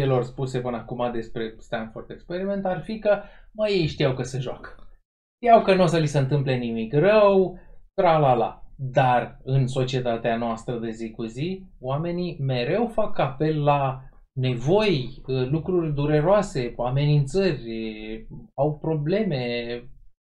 celor 0.00 0.24
spuse 0.24 0.60
până 0.60 0.76
acum 0.76 1.12
despre 1.12 1.54
Stanford 1.58 2.10
Experiment 2.10 2.64
ar 2.64 2.82
fi 2.82 2.98
că, 2.98 3.22
mai 3.52 3.72
ei 3.72 3.86
știau 3.86 4.14
că 4.14 4.22
se 4.22 4.38
joacă. 4.38 4.88
Știau 5.36 5.62
că 5.62 5.74
nu 5.74 5.82
o 5.82 5.86
să 5.86 5.98
li 5.98 6.06
se 6.06 6.18
întâmple 6.18 6.56
nimic 6.56 6.92
rău, 6.92 7.58
tra-la-la. 7.94 8.62
Dar 8.78 9.40
în 9.44 9.66
societatea 9.66 10.36
noastră 10.36 10.78
de 10.78 10.90
zi 10.90 11.10
cu 11.10 11.24
zi, 11.24 11.66
oamenii 11.80 12.38
mereu 12.40 12.86
fac 12.86 13.18
apel 13.18 13.62
la 13.62 14.02
nevoi, 14.40 15.22
lucruri 15.26 15.94
dureroase, 15.94 16.74
amenințări, 16.78 18.26
au 18.54 18.78
probleme 18.78 19.82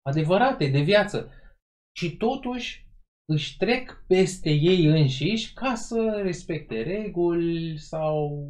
adevărate 0.10 0.68
de 0.68 0.80
viață. 0.80 1.32
Și 1.98 2.18
totuși 2.18 2.87
își 3.30 3.58
trec 3.58 4.04
peste 4.08 4.50
ei 4.50 4.86
înșiși 4.86 5.54
ca 5.54 5.76
să 5.76 6.20
respecte 6.24 6.82
reguli 6.82 7.78
sau 7.78 8.48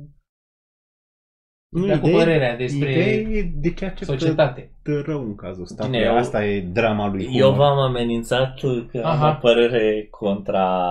Nu, 1.72 2.00
cu 2.00 2.10
părerea 2.10 2.56
despre 2.56 2.92
ideea 2.92 3.52
de 3.56 3.74
ce 3.74 3.86
acceptă 3.86 4.12
societate. 4.14 4.72
rău 4.84 5.22
în 5.22 5.36
cazul 5.36 5.64
ăsta. 5.64 5.86
Bine, 5.86 5.98
eu- 5.98 6.16
Asta 6.16 6.46
e 6.46 6.62
drama 6.62 7.08
lui. 7.08 7.24
Eu 7.38 7.42
Homer. 7.52 7.58
v-am 7.58 7.78
amenințat 7.78 8.60
că 8.60 8.98
am 8.98 9.06
Aha. 9.06 9.36
o 9.36 9.40
părere 9.40 10.08
contra 10.08 10.88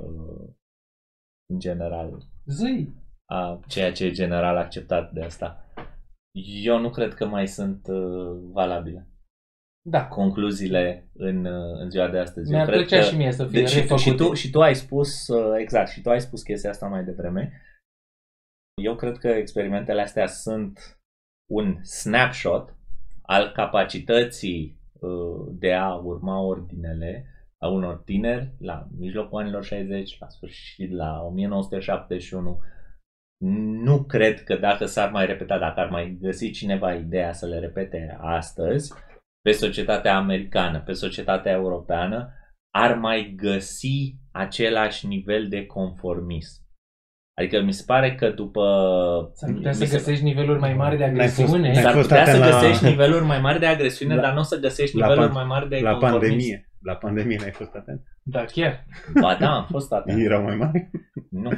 uh, 0.00 0.48
în 1.52 1.58
general 1.58 2.18
Zi. 2.46 2.88
a 3.24 3.60
ceea 3.68 3.92
ce 3.92 4.04
e 4.04 4.10
general 4.10 4.56
acceptat 4.56 5.12
de 5.12 5.22
asta. 5.22 5.72
Eu 6.62 6.78
nu 6.80 6.90
cred 6.90 7.14
că 7.14 7.26
mai 7.26 7.48
sunt 7.48 7.86
uh, 7.88 8.38
valabile 8.52 9.06
Da. 9.84 10.06
concluziile 10.06 11.08
în, 11.12 11.44
uh, 11.44 11.80
în 11.80 11.90
ziua 11.90 12.08
de 12.08 12.18
astăzi. 12.18 12.50
Eu 12.50 12.56
Mi-ar 12.56 12.66
cred 12.66 12.78
plăcea 12.78 13.02
că, 13.02 13.08
și 13.08 13.16
mie 13.16 13.32
să 13.32 13.46
fie 13.46 13.60
deci, 13.60 13.70
și, 13.70 13.86
tu, 13.86 13.96
și, 13.96 14.08
refăcute. 14.08 14.24
tu, 14.24 14.34
și 14.34 14.50
tu 14.50 14.60
ai 14.60 14.74
spus, 14.74 15.28
uh, 15.28 15.54
exact, 15.58 15.88
și 15.88 16.00
tu 16.00 16.10
ai 16.10 16.20
spus 16.20 16.42
chestia 16.42 16.70
asta 16.70 16.86
mai 16.86 17.04
devreme. 17.04 17.62
Eu 18.82 18.96
cred 18.96 19.18
că 19.18 19.28
experimentele 19.28 20.00
astea 20.00 20.26
sunt 20.26 20.98
un 21.50 21.84
snapshot 21.84 22.76
al 23.22 23.52
capacității 23.52 24.80
uh, 24.92 25.54
de 25.58 25.72
a 25.72 25.94
urma 25.94 26.40
ordinele 26.40 27.26
a 27.58 27.68
unor 27.68 27.96
tineri 27.96 28.52
la 28.58 28.86
mijlocul 28.98 29.40
anilor 29.40 29.64
60, 29.64 30.18
la 30.18 30.28
sfârșit, 30.28 30.92
la 30.92 31.22
1971. 31.22 32.60
Nu 33.84 34.04
cred 34.04 34.42
că 34.42 34.56
dacă 34.56 34.84
s-ar 34.84 35.10
mai 35.10 35.26
repeta, 35.26 35.58
dacă 35.58 35.80
ar 35.80 35.88
mai 35.88 36.18
găsi 36.20 36.50
cineva 36.50 36.94
ideea 36.94 37.32
să 37.32 37.46
le 37.46 37.58
repete 37.58 38.16
astăzi, 38.20 38.92
pe 39.42 39.50
societatea 39.50 40.16
americană, 40.16 40.80
pe 40.80 40.92
societatea 40.92 41.52
europeană, 41.52 42.32
ar 42.74 42.94
mai 42.94 43.34
găsi 43.36 44.16
același 44.32 45.06
nivel 45.06 45.48
de 45.48 45.66
conformism. 45.66 46.60
Adică 47.38 47.60
mi 47.62 47.72
se 47.72 47.82
pare 47.86 48.14
că 48.14 48.30
după... 48.30 48.62
S-ar 49.34 49.52
putea 49.52 49.70
mi 49.70 49.76
să 49.76 49.84
se- 49.84 49.96
găsești 49.96 50.24
niveluri 50.24 50.58
mai 50.58 50.74
mari 50.74 50.96
de 50.96 51.06
N-ai 51.06 51.12
fost- 51.28 51.38
agresiune. 51.38 51.72
n-ai 51.72 51.82
S-ar 51.82 51.92
fost 51.92 52.08
putea 52.08 52.24
să 52.24 52.30
atent 52.30 52.44
la- 52.52 52.60
găsești 52.60 52.84
niveluri 52.84 53.24
mai 53.24 53.40
mari 53.40 53.58
de 53.58 53.66
agresiune, 53.66 54.14
La- 54.14 54.20
dar 54.22 54.32
nu 54.32 54.38
o 54.38 54.42
să 54.42 54.58
găsești 54.60 54.96
la 54.96 55.06
niveluri 55.06 55.30
pan- 55.30 55.34
mai 55.34 55.44
mari 55.44 55.68
de 55.68 55.78
La 55.82 55.90
conformism. 55.90 56.20
pandemie. 56.30 56.70
La 56.80 56.94
pandemie 56.94 57.36
n-ai 57.40 57.50
fost 57.50 57.74
atent. 57.74 58.02
Da, 58.22 58.44
chiar. 58.44 58.84
Ba 59.20 59.36
da, 59.40 59.50
am 59.54 59.66
fost 59.70 59.92
atent. 59.92 60.20
Erau 60.24 60.42
mai 60.42 60.56
mari. 60.56 60.90
Nu. 61.30 61.50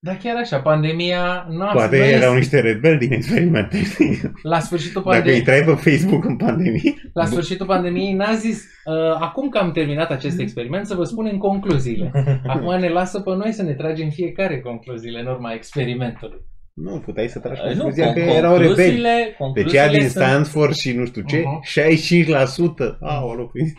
Da, 0.00 0.16
chiar 0.16 0.36
așa, 0.36 0.60
pandemia 0.60 1.46
nu 1.50 1.62
a 1.64 1.70
Poate 1.72 1.96
nu 1.96 2.02
este- 2.02 2.16
erau 2.16 2.34
niște 2.34 2.60
rebeli 2.60 2.98
din 2.98 3.12
experimente. 3.12 3.82
știi? 3.84 4.20
La 4.42 4.58
sfârșitul 4.60 5.02
Dacă 5.04 5.16
îi 5.16 5.20
pandemiei, 5.22 5.42
trai 5.42 5.62
pe 5.76 5.90
Facebook 5.90 6.24
în 6.24 6.36
pandemie. 6.36 6.94
la 7.12 7.24
sfârșitul 7.24 7.66
pandemiei 7.66 8.12
n-a 8.12 8.34
zis, 8.34 8.62
uh, 8.84 9.16
acum 9.20 9.48
că 9.48 9.58
am 9.58 9.72
terminat 9.72 10.10
acest 10.10 10.38
experiment, 10.40 10.86
să 10.86 10.94
vă 10.94 11.04
spunem 11.04 11.36
concluziile. 11.36 12.10
Acum 12.46 12.78
ne 12.80 12.88
lasă 12.88 13.20
pe 13.20 13.30
noi 13.34 13.52
să 13.52 13.62
ne 13.62 13.72
tragem 13.74 14.08
fiecare 14.10 14.60
concluziile 14.60 15.20
în 15.20 15.26
urma 15.26 15.52
experimentului. 15.52 16.38
Nu, 16.74 16.98
puteai 17.04 17.28
să 17.28 17.38
tragi 17.38 17.60
Nu, 17.64 17.82
concluzia 17.82 18.10
con- 18.10 18.14
că 18.14 18.20
erau 18.20 18.52
rebeli. 18.56 18.68
concluziile, 18.74 19.14
Deci 19.24 19.36
concluziile 19.38 19.78
ea 19.84 19.88
din 19.88 20.00
sunt- 20.00 20.10
Stanford 20.24 20.74
și 20.74 20.92
nu 20.92 21.04
știu 21.06 21.22
ce, 21.22 21.42
Mhm. 21.44 21.60
65%. 21.62 22.98
Aoleu, 23.00 23.46
păi, 23.52 23.72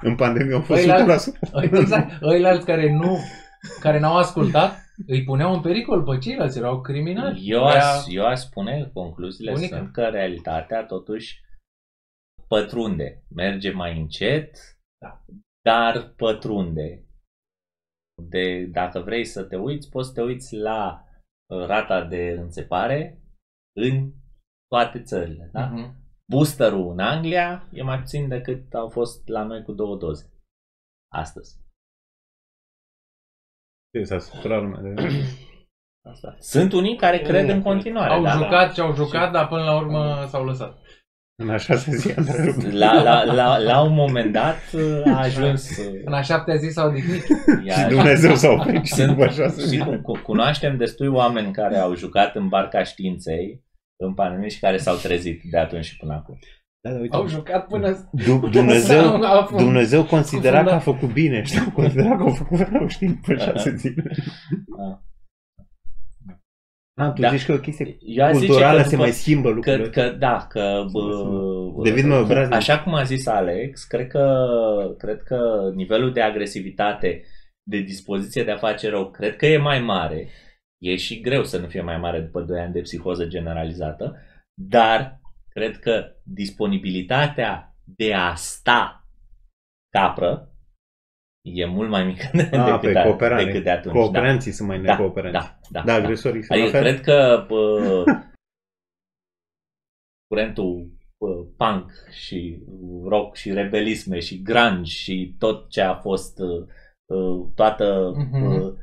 în 0.00 0.14
pandemie 0.14 0.54
au 0.54 0.60
fost 0.60 0.80
Păi 0.80 0.88
la- 0.88 0.94
100%. 0.96 1.38
Exact. 1.80 2.22
Ăilalți 2.22 2.66
care 2.66 2.92
nu, 2.92 3.18
care 3.80 3.98
n-au 4.00 4.16
ascultat, 4.16 4.84
îi 5.06 5.24
puneau 5.24 5.54
în 5.54 5.60
pericol 5.60 6.02
pe 6.02 6.18
ceilalți, 6.18 6.58
erau 6.58 6.80
criminali. 6.80 7.48
Eu 7.48 7.64
Aia- 7.66 7.80
aș, 7.80 8.04
eu 8.08 8.24
aș 8.26 8.38
spune 8.40 8.82
că 8.82 8.88
concluziile 8.92 9.52
Unică. 9.52 9.76
sunt 9.76 9.92
că 9.92 10.08
realitatea 10.08 10.84
totuși 10.86 11.40
pătrunde. 12.48 13.24
Merge 13.34 13.70
mai 13.70 14.00
încet, 14.00 14.56
Da. 15.04 15.24
dar 15.64 16.08
pătrunde. 16.16 17.04
De, 18.28 18.64
dacă 18.64 19.00
vrei 19.00 19.24
să 19.24 19.44
te 19.44 19.56
uiți, 19.56 19.90
poți 19.90 20.08
să 20.08 20.14
te 20.14 20.22
uiți 20.22 20.56
la 20.56 21.04
uh, 21.52 21.66
rata 21.66 22.04
de 22.04 22.30
înțepare 22.30 23.20
în 23.76 24.12
toate 24.68 25.02
țările. 25.02 25.48
Da? 25.52 25.66
Mhm. 25.66 26.04
Boosterul 26.30 26.90
în 26.90 26.98
Anglia 26.98 27.68
e 27.72 27.82
mai 27.82 27.98
puțin 27.98 28.28
decât 28.28 28.74
au 28.74 28.88
fost 28.88 29.28
la 29.28 29.42
noi 29.42 29.62
cu 29.62 29.72
două 29.72 29.96
doze. 29.96 30.30
Astăzi. 31.14 31.64
Ce, 33.92 34.02
S-a 34.04 34.18
săturat 34.18 34.62
lumea 34.62 34.80
de... 34.80 35.02
Asta. 36.12 36.36
Sunt 36.38 36.72
unii 36.72 36.96
care 36.96 37.18
cred 37.18 37.48
în 37.48 37.62
continuare. 37.62 38.12
Au 38.12 38.22
da, 38.22 38.30
jucat 38.30 38.74
ce 38.74 38.80
au 38.80 38.94
jucat, 38.94 39.32
dar 39.32 39.48
până 39.48 39.62
la 39.64 39.76
urmă 39.76 40.26
s-au 40.28 40.44
lăsat. 40.44 40.78
În 41.42 41.50
așa 41.50 41.76
se 41.76 41.90
zi, 41.96 42.12
întrerupt. 42.18 42.72
La, 42.72 43.02
la, 43.02 43.24
la, 43.24 43.58
la 43.58 43.80
un 43.80 43.94
moment 43.94 44.32
dat 44.32 44.58
uh, 44.74 45.02
a 45.14 45.18
ajuns... 45.20 45.76
uh, 45.78 46.00
În 46.04 46.12
a 46.12 46.20
șaptea 46.22 46.54
zi 46.56 46.68
s-au 46.68 46.88
odihnit. 46.88 47.22
i-a 47.66 47.74
Și 47.74 47.80
ajuns- 47.84 47.94
Dumnezeu 47.94 48.34
s-a 48.34 48.48
oprit 48.50 48.84
și 48.84 48.92
Sunt, 48.94 49.08
după 49.08 49.22
așa 49.24 49.48
se 49.48 49.60
și 49.60 49.66
zi. 49.66 49.78
cu, 49.78 50.00
cu, 50.02 50.18
cunoaștem 50.22 50.76
destui 50.76 51.06
oameni 51.06 51.52
care 51.52 51.76
au 51.76 51.94
jucat 51.94 52.34
în 52.34 52.48
barca 52.48 52.82
științei 52.82 53.64
în 54.02 54.14
pandemie 54.14 54.48
și 54.48 54.58
care 54.60 54.76
s-au 54.76 54.96
trezit 54.96 55.40
de 55.50 55.58
atunci 55.58 55.84
și 55.84 55.96
până 55.96 56.12
acum. 56.14 56.38
Da, 56.86 56.92
da, 56.92 57.00
uite. 57.00 57.16
Au 57.16 57.26
jucat 57.28 57.66
până... 57.66 58.08
Du- 58.26 58.48
Dumnezeu, 58.48 59.02
s-au 59.02 59.40
afund- 59.40 59.60
Dumnezeu 59.60 60.04
considera 60.04 60.62
că 60.64 60.70
a 60.70 60.76
Cufundat. 60.76 60.82
făcut 60.82 61.12
bine, 61.14 61.42
știu, 61.42 61.70
considera 61.80 62.16
că 62.16 62.22
a 62.22 62.30
făcut 62.30 62.58
rău, 62.58 62.86
știi, 62.88 63.08
după 63.08 63.34
șase 63.36 63.74
zile. 63.76 64.10
Da. 64.78 65.00
Ah, 67.04 67.12
tu 67.12 67.20
Da. 67.20 67.28
zici 67.30 67.44
că 67.46 67.52
e 67.52 67.54
o 67.54 67.58
chestie 67.58 67.96
Eu 68.00 68.24
aș 68.24 68.32
zice 68.34 68.46
culturală 68.46 68.76
că 68.76 68.82
se 68.84 68.90
după- 68.90 69.02
mai 69.02 69.10
schimbă 69.12 69.48
Că, 69.48 69.54
lucrurile. 69.54 69.88
că 69.88 70.10
da, 70.18 70.46
că 70.48 70.84
bă, 70.92 71.82
Devin 71.82 72.08
mai 72.08 72.18
obraznic. 72.18 72.54
așa 72.56 72.78
cum 72.82 72.94
a 72.94 73.02
zis 73.02 73.26
Alex, 73.26 73.84
cred 73.84 74.06
că, 74.06 74.34
cred 74.98 75.22
că 75.22 75.38
nivelul 75.74 76.12
de 76.12 76.20
agresivitate, 76.20 77.22
de 77.70 77.78
dispoziție 77.78 78.44
de 78.44 78.50
a 78.50 78.56
face 78.56 78.88
rău, 78.88 79.10
cred 79.10 79.36
că 79.36 79.46
e 79.46 79.58
mai 79.58 79.80
mare. 79.80 80.28
E 80.82 80.96
și 80.96 81.20
greu 81.20 81.44
să 81.44 81.58
nu 81.58 81.66
fie 81.66 81.80
mai 81.82 81.98
mare 81.98 82.20
după 82.20 82.40
2 82.40 82.60
ani 82.60 82.72
de 82.72 82.80
psihoză 82.80 83.24
generalizată, 83.26 84.16
dar 84.60 85.20
cred 85.56 85.78
că 85.78 86.14
disponibilitatea 86.22 87.74
de 87.84 88.14
a 88.14 88.34
sta 88.34 89.08
capră 89.88 90.50
e 91.44 91.64
mult 91.64 91.88
mai 91.88 92.04
mică 92.04 92.30
de, 92.36 92.42
Ah, 92.42 92.64
decât, 92.64 92.80
pe 92.80 92.92
de, 92.92 93.02
cooperare. 93.02 93.44
decât 93.44 93.62
de 93.62 93.70
atunci. 93.70 93.94
Cooperanții 93.94 94.52
sunt 94.52 94.68
mai 94.68 94.80
da, 94.82 94.92
necooperanți. 94.92 95.32
da, 95.38 95.58
da, 95.70 95.82
Da, 95.84 95.94
agresorii 95.94 96.42
sunt 96.42 96.58
Adică 96.60 96.76
la 96.76 96.82
fel. 96.82 96.92
cred 96.92 97.04
că 97.04 97.44
bă, 97.48 98.04
curentul 100.26 100.90
bă, 101.18 101.44
punk 101.56 101.92
și 102.10 102.62
rock 103.04 103.36
și 103.36 103.52
rebelisme 103.52 104.18
și 104.20 104.42
grunge 104.42 104.90
și 104.90 105.34
tot 105.38 105.70
ce 105.70 105.80
a 105.80 105.94
fost 105.94 106.38
uh, 106.38 107.46
toată 107.54 108.12
Mhm. 108.16 108.42
uh, 108.44 108.74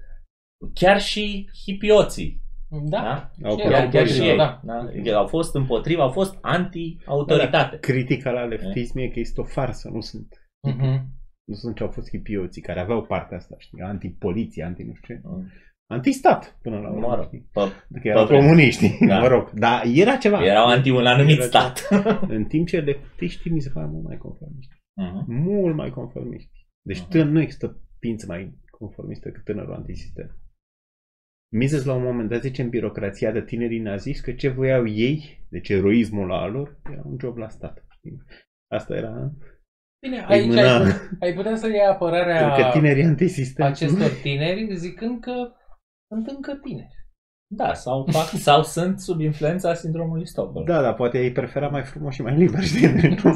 chiar 0.73 1.01
și 1.01 1.49
hipioții 1.63 2.41
Da. 2.81 3.01
da? 3.37 3.49
Au 3.49 3.55
Chiar- 3.55 3.69
Chiar, 3.71 3.81
fost 3.81 3.93
chiar 3.95 4.07
și 4.07 4.21
ei 4.21 4.37
da. 4.37 4.61
da. 4.63 4.73
Adică 4.73 5.15
au 5.15 5.27
fost 5.27 5.55
împotriva, 5.55 6.03
au 6.03 6.11
fost 6.11 6.37
anti-autoritate. 6.41 7.77
Critica 7.79 8.31
la 8.31 8.43
leftism 8.43 8.97
e 8.97 9.07
că 9.07 9.19
este 9.19 9.41
o 9.41 9.43
farsă, 9.43 9.89
nu 9.93 10.01
sunt. 10.01 10.27
Mhm. 10.67 11.05
Nu 11.49 11.53
sunt 11.55 11.75
ce 11.75 11.83
au 11.83 11.89
fost 11.89 12.09
hipioții 12.09 12.61
care 12.61 12.79
aveau 12.79 13.01
partea 13.03 13.37
asta, 13.37 13.55
știi, 13.57 13.81
anti-poliție, 13.81 14.63
anti 14.63 14.83
nu 14.83 14.93
știu 14.93 15.15
ce. 15.15 15.21
Mm. 15.23 15.47
Anti-stat, 15.91 16.57
până 16.61 16.75
la 16.79 16.89
Mă 16.89 16.95
urmă, 16.95 17.15
rog, 17.15 17.25
știi? 17.25 17.49
pe- 17.51 17.99
Că 18.01 18.07
erau 18.07 18.25
vreme. 18.25 18.41
comuniști, 18.41 18.97
Da. 19.07 19.19
mă 19.19 19.27
rog. 19.27 19.49
Dar 19.51 19.83
era 19.93 20.15
ceva. 20.15 20.45
erau 20.45 20.65
anti 20.65 20.89
un 20.89 21.05
anumit 21.05 21.37
Era 21.37 21.45
stat. 21.45 21.87
În 22.27 22.45
timp 22.45 22.67
ce 22.67 22.79
leftiștii 22.79 23.51
mi 23.51 23.61
se 23.61 23.69
pare 23.73 23.87
mult 23.91 24.03
mai 24.03 24.17
conformiști. 24.17 24.73
Mhm. 24.93 25.25
Mult 25.27 25.75
mai 25.75 25.89
conformiști. 25.89 26.51
Deci 26.81 26.99
Mhm. 26.99 27.09
tân, 27.09 27.31
nu 27.31 27.41
există 27.41 27.81
pință 27.99 28.25
mai 28.27 28.53
conformistă 28.79 29.27
decât 29.29 29.43
tânărul 29.43 29.73
antisistem. 29.73 30.37
Mises 31.55 31.85
la 31.85 31.93
un 31.93 32.03
moment 32.03 32.29
dat 32.29 32.41
zice 32.41 32.61
în 32.61 32.69
birocrația 32.69 33.31
de 33.31 33.41
tinerii 33.41 33.79
naziști 33.79 34.23
că 34.23 34.31
ce 34.31 34.47
voiau 34.49 34.87
ei, 34.87 35.45
deci 35.49 35.69
eroismul 35.69 36.27
la 36.27 36.47
lor, 36.47 36.77
era 36.91 37.01
un 37.05 37.17
job 37.21 37.37
la 37.37 37.49
stat. 37.49 37.85
știi? 37.89 38.17
Asta 38.71 38.95
era... 38.95 39.31
Bine, 40.05 40.17
Îi 40.17 40.23
aici 40.35 40.45
mâna- 40.47 40.77
ai, 40.77 40.91
ai 41.19 41.33
putea 41.33 41.55
să 41.55 41.67
iei 41.67 41.85
apărarea 41.91 42.51
Că 42.55 42.69
tinerii 42.73 43.03
antisistem... 43.03 43.65
acestor 43.65 44.09
tineri 44.21 44.75
zicând 44.75 45.19
că 45.21 45.33
sunt 46.07 46.27
încă 46.27 46.59
tineri. 46.63 46.91
Da, 47.55 47.73
sau, 47.73 48.07
fac, 48.11 48.27
sau 48.49 48.63
sunt 48.63 48.99
sub 48.99 49.19
influența 49.19 49.73
sindromului 49.73 50.27
Stockholm. 50.27 50.65
Da, 50.65 50.81
dar 50.81 50.93
poate 50.93 51.23
ei 51.23 51.31
prefera 51.31 51.67
mai 51.67 51.83
frumos 51.83 52.13
și 52.13 52.21
mai 52.21 52.37
liber, 52.37 52.63
știi? 52.63 52.87
Nu. 53.23 53.35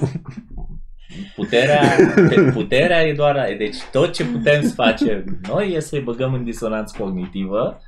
Puterea, 1.35 1.81
te- 2.30 2.52
puterea 2.60 3.02
e 3.03 3.14
doar 3.14 3.35
aia. 3.35 3.57
Deci 3.57 3.76
tot 3.91 4.14
ce 4.14 4.26
putem 4.26 4.61
să 4.61 4.73
facem 4.73 5.39
noi 5.48 5.73
e 5.73 5.80
să-i 5.80 6.02
băgăm 6.02 6.34
în 6.34 6.44
disonanță 6.44 6.95
cognitivă, 6.99 7.81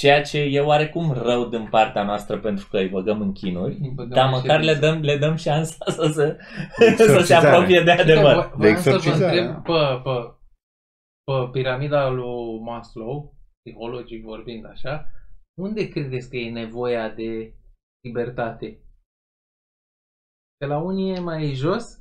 ceea 0.00 0.22
ce 0.22 0.38
e 0.38 0.60
oarecum 0.60 1.12
rău 1.12 1.48
din 1.48 1.66
partea 1.70 2.02
noastră 2.04 2.38
pentru 2.38 2.66
că 2.70 2.76
îi 2.78 2.88
băgăm 2.88 3.20
în 3.20 3.32
chinuri, 3.32 3.78
Îi 3.80 3.92
băgăm 3.94 4.08
dar 4.16 4.24
în 4.24 4.30
măcar 4.30 4.58
le 4.60 4.72
ședință. 4.72 4.86
dăm, 4.86 5.00
le 5.00 5.16
dăm 5.16 5.36
șansa 5.36 5.84
să 5.90 6.02
se, 6.14 6.36
să 6.96 6.96
se 6.96 7.02
Exorcizare. 7.02 7.46
apropie 7.48 7.80
de 7.84 7.90
adevăr. 7.90 8.36
Uite, 8.36 8.50
voiam 8.56 8.76
să 8.76 8.90
vă 8.90 8.96
exorcizare, 8.96 9.38
întreb 9.40 9.62
pe, 9.62 9.72
pe, 10.04 10.16
pe 11.24 11.48
piramida 11.52 12.08
lui 12.08 12.60
Maslow, 12.60 13.34
psihologic 13.62 14.24
vorbind 14.24 14.66
așa, 14.66 15.06
unde 15.60 15.88
credeți 15.88 16.30
că 16.30 16.36
e 16.36 16.50
nevoia 16.50 17.08
de 17.08 17.54
libertate? 18.04 18.78
Că 20.58 20.66
la 20.66 20.78
unii 20.78 21.14
e 21.14 21.18
mai 21.20 21.52
jos? 21.54 21.98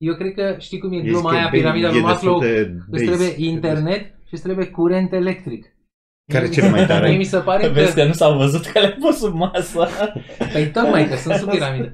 Eu 0.00 0.14
cred 0.14 0.34
că, 0.34 0.58
știi 0.58 0.78
cum 0.78 0.92
e 0.92 1.00
Zici 1.00 1.10
gluma 1.10 1.30
că 1.30 1.36
aia, 1.36 1.46
e 1.46 1.50
piramida 1.50 1.88
e 1.88 1.92
lui 1.92 2.02
destul 2.02 2.30
Maslow? 2.30 2.40
de 2.40 2.58
Îți 2.90 2.90
base. 2.90 3.04
trebuie 3.04 3.48
internet 3.48 4.02
și 4.26 4.34
îți 4.34 4.42
trebuie 4.42 4.70
curent 4.70 5.12
electric. 5.12 5.73
Care 6.32 6.48
cel 6.48 6.70
mai 6.70 6.86
tare? 6.86 7.08
Mie 7.08 7.16
mi 7.16 7.24
se 7.24 7.38
pare 7.38 7.66
că... 7.66 7.72
Vezi 7.72 7.94
că 7.94 8.04
nu 8.04 8.12
s-au 8.12 8.36
văzut 8.36 8.66
că 8.66 8.78
le-ai 8.80 8.92
pus 8.92 9.18
sub 9.18 9.34
masă. 9.34 9.88
Păi 10.52 10.70
tocmai 10.70 11.08
că 11.08 11.16
sunt 11.16 11.34
sub 11.34 11.50
piramidă. 11.50 11.92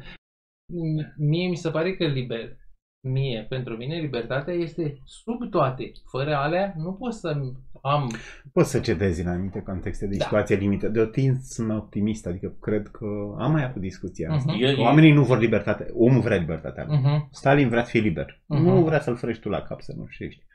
Mie 1.18 1.48
mi 1.48 1.56
se 1.56 1.70
pare 1.70 1.96
că 1.96 2.06
liber, 2.06 2.56
mie, 3.08 3.46
pentru 3.48 3.76
mine, 3.76 3.98
libertatea 4.00 4.54
este 4.54 4.98
sub 5.04 5.50
toate. 5.50 5.92
Fără 6.10 6.34
alea 6.34 6.74
nu 6.76 6.92
pot 6.92 7.12
să 7.12 7.36
am... 7.82 8.10
Poți 8.52 8.70
să 8.70 8.80
cedezi 8.80 9.20
în 9.20 9.28
anumite 9.28 9.60
contexte 9.62 10.06
de 10.06 10.16
Da. 10.16 10.24
situație 10.24 10.56
limită. 10.56 10.88
De 10.88 11.06
timp 11.06 11.36
sunt 11.40 11.70
optimist, 11.70 12.26
adică 12.26 12.56
cred 12.60 12.86
că 12.88 13.06
am 13.38 13.52
mai 13.52 13.64
avut 13.64 13.80
discuția 13.80 14.32
asta. 14.32 14.52
Mhm. 14.52 14.62
Eu- 14.62 14.74
Că 14.74 14.80
Oamenii 14.80 15.12
nu 15.12 15.24
vor 15.24 15.38
libertate. 15.38 15.86
Omul 15.92 16.20
vrea 16.20 16.36
libertatea. 16.36 16.84
lui. 16.88 16.98
Uh-huh. 16.98 17.28
Stalin 17.30 17.68
vrea 17.68 17.84
să 17.84 17.90
fie 17.90 18.00
liber. 18.00 18.42
Mhm. 18.46 18.62
Nu 18.62 18.84
vrea 18.84 19.00
să-l 19.00 19.16
frăști 19.16 19.42
tu 19.42 19.48
la 19.48 19.62
cap, 19.62 19.80
să 19.80 19.92
nu 19.96 20.06
știi. 20.08 20.46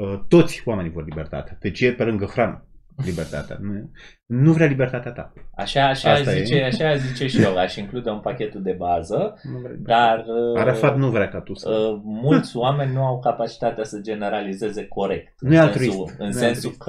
Uh, 0.00 0.20
Toți 0.28 0.62
oamenii 0.64 0.90
vor 0.90 1.04
libertate. 1.04 1.56
Deci 1.60 1.80
e 1.80 1.92
pe 1.92 2.04
lângă 2.04 2.24
hrană 2.24 2.64
libertatea. 3.04 3.56
Nu, 3.60 3.90
nu 4.26 4.52
vrea 4.52 4.66
libertatea 4.66 5.12
ta. 5.12 5.32
Așa, 5.56 5.88
așa, 5.88 6.10
Asta 6.12 6.30
zice, 6.32 6.56
e. 6.56 6.64
așa 6.64 6.96
zice 6.96 7.26
și 7.26 7.42
eu, 7.42 7.56
aș 7.56 7.76
include 7.76 8.10
un 8.10 8.20
pachetul 8.20 8.62
de 8.62 8.72
bază, 8.72 9.38
Nu 9.42 9.58
vrea 9.58 9.70
libertatea. 9.70 10.16
dar 10.16 10.24
uh, 10.26 10.58
Arafat 10.60 10.96
nu 10.96 11.08
vrea 11.10 11.28
ca 11.28 11.40
tu 11.40 11.54
să... 11.54 11.68
uh, 11.70 12.00
mulți 12.04 12.56
oameni 12.56 12.92
nu 12.92 13.04
au 13.04 13.18
capacitatea 13.20 13.84
să 13.84 14.00
generalizeze 14.00 14.86
corect. 14.86 15.34
Nu 15.40 15.54
e 15.54 15.56
în 15.56 15.62
altruist. 15.62 15.90
sensul, 15.92 16.14
Nu 16.18 16.24
în 16.24 16.30
e 16.30 16.34
sensul 16.34 16.70
altruist. 16.70 16.82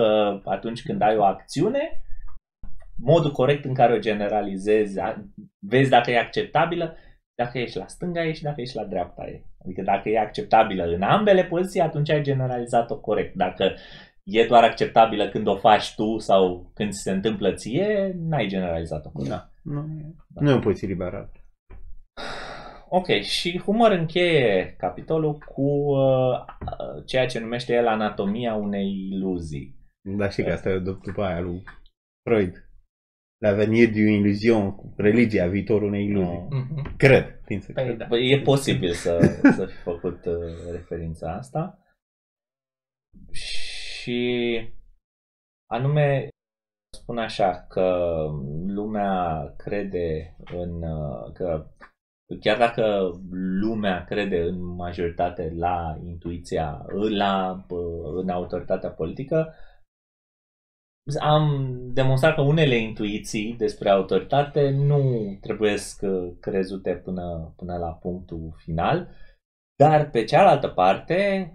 că 0.43 0.49
atunci 0.49 0.83
când 0.83 1.01
ai 1.01 1.17
o 1.17 1.23
acțiune, 1.23 2.03
modul 3.03 3.31
corect 3.31 3.65
în 3.65 3.73
care 3.73 3.93
o 3.93 3.99
generalizezi, 3.99 4.99
a- 4.99 5.23
vezi 5.59 5.89
dacă 5.89 6.11
e 6.11 6.19
acceptabilă, 6.19 6.95
dacă 7.35 7.57
ești 7.57 7.77
la 7.77 7.87
stânga 7.87 8.23
ei 8.25 8.35
și 8.35 8.43
dacă 8.43 8.61
ești 8.61 8.75
la 8.75 8.83
dreapta 8.85 9.23
ei. 9.27 9.45
Adică 9.65 9.81
dacă 9.81 10.09
e 10.09 10.19
acceptabilă 10.19 10.83
în 10.83 11.01
ambele 11.01 11.43
poziții, 11.43 11.81
atunci 11.81 12.09
ai 12.09 12.21
generalizat-o 12.21 12.99
corect. 12.99 13.35
Dacă 13.35 13.73
e 14.23 14.45
doar 14.45 14.63
acceptabilă 14.63 15.29
când 15.29 15.47
o 15.47 15.57
faci 15.57 15.95
tu 15.95 16.17
sau 16.17 16.71
când 16.73 16.91
se 16.93 17.11
întâmplă 17.11 17.53
ție, 17.53 18.13
n-ai 18.17 18.47
generalizat-o 18.47 19.09
corect. 19.09 19.31
Da. 19.33 19.49
Nu, 19.63 19.79
e- 19.99 20.15
nu 20.39 20.49
e 20.49 20.53
o 20.53 20.59
poziție 20.59 20.87
liberală. 20.87 21.31
Ok, 22.89 23.07
și 23.07 23.59
Humor 23.59 23.91
încheie 23.91 24.75
capitolul 24.77 25.37
cu 25.37 25.61
uh, 25.61 26.39
uh, 26.39 27.05
ceea 27.05 27.25
ce 27.25 27.39
numește 27.39 27.73
el 27.73 27.87
anatomia 27.87 28.53
unei 28.55 29.07
iluzii. 29.11 29.75
Dar 30.17 30.31
știi 30.31 30.43
că 30.43 30.51
asta 30.51 30.69
e 30.69 30.79
dup- 30.79 31.03
după 31.05 31.23
aia 31.23 31.39
lui 31.39 31.63
Freud. 32.29 32.65
L'avenir 33.45 33.89
d'une 33.89 34.17
illusion, 34.19 34.75
religia, 34.97 35.47
viitorul 35.47 35.87
unei 35.87 36.05
iluzii. 36.05 36.47
Uh-huh. 36.47 36.97
Cred, 36.97 37.41
tin 37.45 37.59
să 37.61 37.71
Păi 37.71 37.83
cred. 37.83 37.97
da. 37.97 38.05
Păi, 38.05 38.29
E 38.31 38.39
posibil 38.41 38.91
să, 38.91 39.19
să 39.55 39.65
fi 39.65 39.75
făcut 39.75 40.25
uh, 40.25 40.71
referința 40.71 41.33
asta. 41.33 41.79
Și 43.31 43.60
anume 45.69 46.29
spun 46.97 47.17
așa 47.17 47.65
că 47.69 48.17
lumea 48.67 49.53
crede 49.57 50.35
în 50.53 50.83
uh, 50.83 51.31
că 51.33 51.67
chiar 52.39 52.57
dacă 52.57 53.11
lumea 53.61 54.03
crede 54.03 54.41
în 54.41 54.63
majoritate 54.63 55.53
la 55.55 55.97
intuiția, 56.03 56.85
la, 57.09 57.65
uh, 57.69 58.21
în 58.21 58.29
autoritatea 58.29 58.89
politică, 58.89 59.53
am 61.19 61.75
demonstrat 61.93 62.35
că 62.35 62.41
unele 62.41 62.75
intuiții 62.75 63.55
despre 63.57 63.89
autoritate 63.89 64.69
nu 64.69 65.33
trebuie 65.41 65.75
crezute 66.39 66.95
până, 66.95 67.53
până 67.57 67.77
la 67.77 67.91
punctul 67.91 68.53
final, 68.57 69.09
dar 69.75 70.09
pe 70.09 70.23
cealaltă 70.23 70.67
parte, 70.67 71.51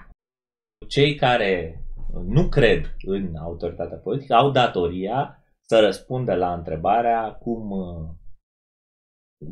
cei 0.88 1.14
care 1.14 1.80
nu 2.26 2.48
cred 2.48 2.96
în 3.04 3.36
autoritatea 3.36 3.96
politică 3.96 4.34
au 4.34 4.50
datoria 4.50 5.40
să 5.68 5.80
răspundă 5.80 6.34
la 6.34 6.54
întrebarea 6.54 7.32
cum, 7.32 7.70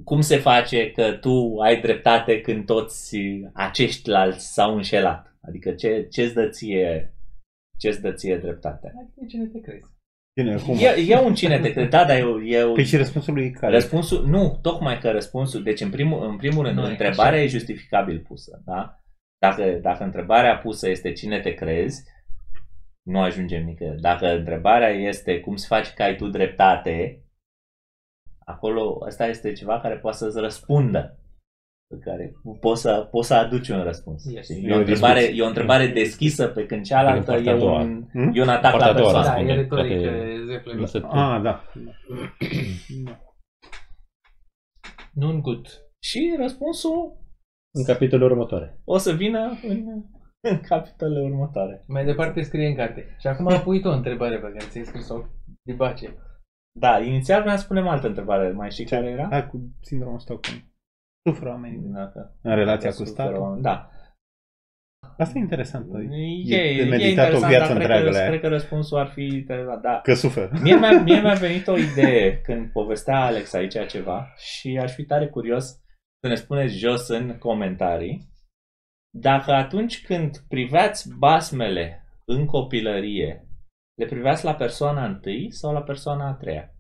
cum 0.05 0.21
se 0.21 0.37
face 0.37 0.91
că 0.91 1.13
tu 1.13 1.59
ai 1.63 1.81
dreptate 1.81 2.41
când 2.41 2.67
toți 2.67 3.17
acești 3.53 4.11
alți 4.11 4.53
s-au 4.53 4.75
înșelat. 4.75 5.37
Adică 5.41 5.73
ce, 5.73 6.07
ce-ți 6.11 6.35
dă 6.35 6.49
ție, 6.49 7.15
ce-ți 7.79 8.01
dă 8.01 8.13
ție 8.13 8.39
dreptate. 8.39 8.93
Hai, 8.95 9.29
cine 9.29 9.47
te 9.47 9.61
crezi? 9.61 9.93
Bine, 10.41 10.57
cum? 10.57 10.77
E, 10.79 11.05
e 11.09 11.19
un 11.19 11.35
cine 11.35 11.61
te 11.61 11.73
crede, 11.73 11.89
da, 11.89 12.05
dar 12.05 12.19
eu... 12.19 12.47
eu 12.47 12.73
Păi 12.73 12.85
și 12.85 12.97
răspunsul 12.97 13.35
lui 13.35 13.51
care? 13.51 13.73
Răspunsul, 13.73 14.27
nu, 14.27 14.59
tocmai 14.63 14.99
că 14.99 15.11
răspunsul, 15.11 15.63
deci 15.63 15.81
în 15.81 15.91
primul, 15.91 16.29
în 16.29 16.37
primul 16.37 16.65
rând, 16.65 16.77
Nu, 16.77 16.87
e 16.87 16.91
întrebarea 16.91 17.33
așa. 17.33 17.43
e 17.43 17.47
justificabil 17.47 18.25
pusă, 18.29 18.63
da? 18.65 19.03
Dacă, 19.39 19.79
dacă 19.83 20.05
întrebarea 20.05 20.59
pusă 20.59 20.89
este 20.89 21.13
cine 21.13 21.41
te 21.41 21.55
crezi, 21.55 22.03
nu 23.07 23.21
ajungem 23.21 23.65
nicăieri. 23.65 24.01
Dacă 24.01 24.27
întrebarea 24.27 24.89
este 24.89 25.41
cum 25.41 25.57
se 25.57 25.67
face 25.69 25.93
că 25.95 26.03
ai 26.03 26.17
tu 26.17 26.29
dreptate, 26.29 27.25
acolo 28.47 28.99
ăsta 29.07 29.27
este 29.27 29.53
ceva 29.53 29.81
care 29.81 29.99
poate 29.99 30.17
să-ți 30.17 30.39
răspundă. 30.41 31.19
Pe 31.87 31.97
care 32.11 32.33
poți 32.61 32.81
să, 32.81 33.09
poți 33.11 33.27
să 33.29 33.35
aduci 33.35 33.69
un 33.69 33.83
răspuns. 33.83 34.25
Yes. 34.33 34.45
știi? 34.45 34.65
E 34.65 34.69
E, 34.69 34.73
o 34.73 34.75
o 34.75 34.79
întrebare, 34.79 35.19
discuție. 35.19 35.43
e 35.43 35.45
o 35.45 35.49
întrebare 35.49 35.87
deschisă 35.87 36.47
pe 36.49 36.67
când 36.67 36.85
cealaltă 36.85 37.31
partea 37.33 37.53
e 37.53 37.55
a 37.55 37.59
doua. 37.59 37.81
un, 37.81 38.09
Hmm? 38.11 38.31
e 38.35 38.43
un 38.43 38.49
atac 38.49 38.71
Partea 38.71 38.87
la 38.87 38.93
a 38.93 38.97
doua 38.97 39.13
persoană. 39.13 39.27
Da, 39.47 39.53
răspunde. 39.53 39.53
e 39.53 39.57
retorică, 39.63 40.11
Dacă- 40.11 40.45
Zeppelin. 40.47 40.79
Nu 40.79 40.87
se 40.87 40.99
Ah, 41.11 41.41
da. 41.43 41.65
Non 45.13 45.41
good. 45.41 45.67
Și 46.03 46.35
răspunsul 46.39 47.19
În 47.75 47.85
capitolul 47.85 48.31
următoare. 48.31 48.81
o 48.85 48.97
să 48.97 49.13
vină 49.13 49.59
în, 49.63 50.03
în 50.51 50.61
capitolele 50.61 51.21
următoare. 51.25 51.85
Mai 51.87 52.05
departe 52.05 52.43
scrie 52.43 52.67
în 52.67 52.75
carte. 52.75 53.17
Și 53.21 53.27
acum 53.27 53.47
am 53.53 53.61
pus 53.63 53.85
o 53.85 53.91
întrebare 53.91 54.35
pe 54.39 54.53
care 54.53 54.65
ți-ai 54.69 54.85
scris-o 54.85 55.23
dibace. 55.63 56.17
Da, 56.81 56.99
inițial 57.01 57.43
vreau 57.43 57.57
să 57.57 57.67
punem 57.67 57.89
altă 57.89 58.07
întrebare. 58.07 58.51
Mai 58.51 58.71
știi 58.71 58.85
care 58.85 59.07
era? 59.07 59.29
Hai 59.31 59.47
cu 59.47 59.71
sindromul 59.81 60.19
Stockholm. 60.19 60.73
Suferă 61.29 61.51
oamenii 61.51 61.79
Dacă, 61.79 62.37
în 62.43 62.55
relația 62.55 62.91
dacă 62.91 63.03
cu 63.03 63.09
suferă 63.09 63.27
statul. 63.29 63.43
oameni. 63.43 63.63
Da. 63.63 63.89
Asta 65.19 65.39
e 65.39 65.41
interesant. 65.41 65.87
E, 65.95 66.57
E 66.57 66.57
e, 66.57 66.75
de 66.77 66.83
e 66.83 66.85
meditat 66.85 67.09
interesant, 67.11 67.45
o 67.45 67.47
viață 67.47 67.67
dar 67.73 67.77
întreagă 67.77 68.03
cred 68.03 68.13
la 68.13 68.19
că, 68.19 68.25
ea. 68.25 68.29
cred 68.29 68.41
că 68.41 68.49
răspunsul 68.49 68.99
ar 68.99 69.07
fi 69.09 69.23
interesant. 69.23 69.83
Da. 69.83 70.01
Că 70.03 70.15
suferă. 70.15 70.51
Mie 70.63 70.75
mi-a, 70.77 71.03
mie 71.03 71.21
mi-a 71.21 71.35
venit 71.49 71.67
o 71.67 71.77
idee 71.77 72.41
când 72.41 72.71
povestea 72.73 73.21
Alex 73.25 73.53
aici 73.53 73.87
ceva 73.87 74.33
și 74.37 74.79
aș 74.83 74.93
fi 74.95 75.05
tare 75.05 75.29
curios 75.29 75.65
să 76.21 76.29
ne 76.29 76.35
spuneți 76.35 76.79
jos 76.79 77.09
în 77.09 77.39
comentarii 77.39 78.33
dacă 79.17 79.53
atunci 79.53 80.05
când 80.05 80.39
priveați 80.49 81.15
basmele 81.19 82.07
în 82.25 82.47
copilărie, 82.47 83.49
le 83.95 84.07
priveați 84.07 84.45
la 84.45 84.55
persoana 84.55 85.05
întâi 85.05 85.53
sau 85.53 85.73
la 85.73 85.83
persoana 85.83 86.29
a 86.29 86.33
treia. 86.33 86.75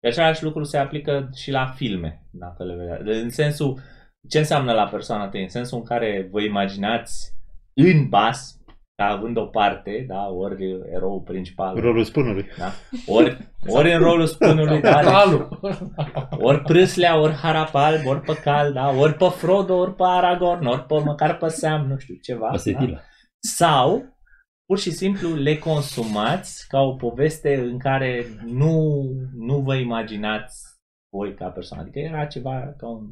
De 0.00 0.08
același 0.08 0.44
lucru 0.44 0.62
se 0.62 0.78
aplică 0.78 1.30
și 1.34 1.50
la 1.50 1.66
filme, 1.66 2.26
dacă 2.30 2.64
le 2.64 2.74
vedeți. 2.74 3.22
În 3.22 3.30
sensul, 3.30 3.80
ce 4.28 4.38
înseamnă 4.38 4.72
la 4.72 4.88
persoana 4.88 5.24
întâi? 5.24 5.42
În 5.42 5.48
sensul 5.48 5.78
în 5.78 5.84
care 5.84 6.28
vă 6.30 6.40
imaginați 6.40 7.34
în 7.74 8.08
bas, 8.08 8.59
ca 9.00 9.06
având 9.06 9.36
o 9.36 9.46
parte, 9.46 10.04
da, 10.08 10.26
ori 10.28 10.64
eroul 10.92 11.20
principal, 11.20 11.80
Rolul 11.80 12.04
spânului. 12.04 12.46
da? 12.58 12.70
Ori, 13.06 13.36
ori 13.66 13.92
în 13.92 13.98
rolul 13.98 14.26
spânului, 14.26 14.80
da? 14.80 15.00
Deci, 15.02 15.10
Calul. 15.10 15.60
ori 16.48 16.62
Prâslea, 16.62 17.20
ori 17.20 17.32
Harapal, 17.32 17.94
ori 18.06 18.20
pe 18.20 18.34
Cal, 18.42 18.72
da? 18.72 18.88
Ori 18.90 19.14
pe 19.14 19.24
Frodo, 19.28 19.74
ori 19.76 19.94
pe 19.94 20.02
Aragorn, 20.06 20.66
ori 20.66 20.84
pe 20.84 20.98
măcar 21.04 21.36
pe 21.36 21.48
Sam, 21.48 21.86
nu 21.86 21.98
știu, 21.98 22.14
ceva. 22.22 22.46
Da? 22.46 22.52
Asetila. 22.52 22.98
Sau, 23.56 24.18
pur 24.66 24.78
și 24.78 24.90
simplu, 24.90 25.34
le 25.34 25.56
consumați 25.56 26.68
ca 26.68 26.80
o 26.80 26.94
poveste 26.94 27.54
în 27.54 27.78
care 27.78 28.24
nu, 28.46 29.02
nu 29.36 29.58
vă 29.58 29.74
imaginați 29.74 30.62
voi 31.16 31.34
ca 31.34 31.48
persoană. 31.48 31.82
Adică 31.82 31.98
era 31.98 32.24
ceva 32.24 32.74
ca 32.76 32.88
un, 32.88 33.06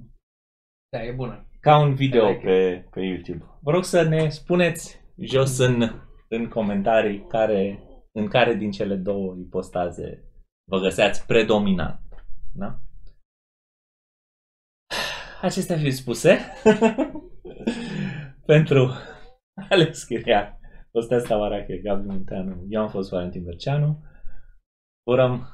Da, 0.93 1.02
e 1.05 1.12
bună. 1.12 1.47
ca 1.60 1.78
un 1.78 1.94
video 1.94 2.23
Corect. 2.23 2.43
pe, 2.43 2.89
pe 2.90 3.01
YouTube. 3.01 3.44
Vă 3.60 3.70
rog 3.70 3.85
să 3.85 4.02
ne 4.02 4.28
spuneți 4.28 5.06
jos 5.20 5.59
în, 5.59 5.82
în 6.28 6.49
comentarii 6.49 7.27
care, 7.27 7.82
în 8.12 8.28
care 8.28 8.55
din 8.55 8.70
cele 8.70 8.97
două 8.97 9.36
ipostaze 9.39 10.24
vă 10.70 10.78
găseați 10.78 11.27
predominant. 11.27 12.01
Da? 12.55 12.81
Acestea 15.40 15.77
fiind 15.77 15.93
spuse, 15.93 16.39
pentru 18.53 18.90
Alex 19.70 20.05
Chiriac, 20.05 20.59
Costea 20.90 21.19
Stavarache, 21.19 21.78
Gabi 21.78 22.07
Munteanu, 22.07 22.65
eu 22.69 22.82
am 22.82 22.89
fost 22.89 23.11
Valentin 23.11 23.45
Berceanu, 23.45 24.05
urăm 25.07 25.49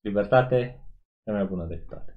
libertate, 0.00 0.86
cea 1.24 1.32
mai 1.32 1.44
bună 1.44 1.66
decât 1.66 1.88
toate. 1.88 2.12
Da. 2.12 2.13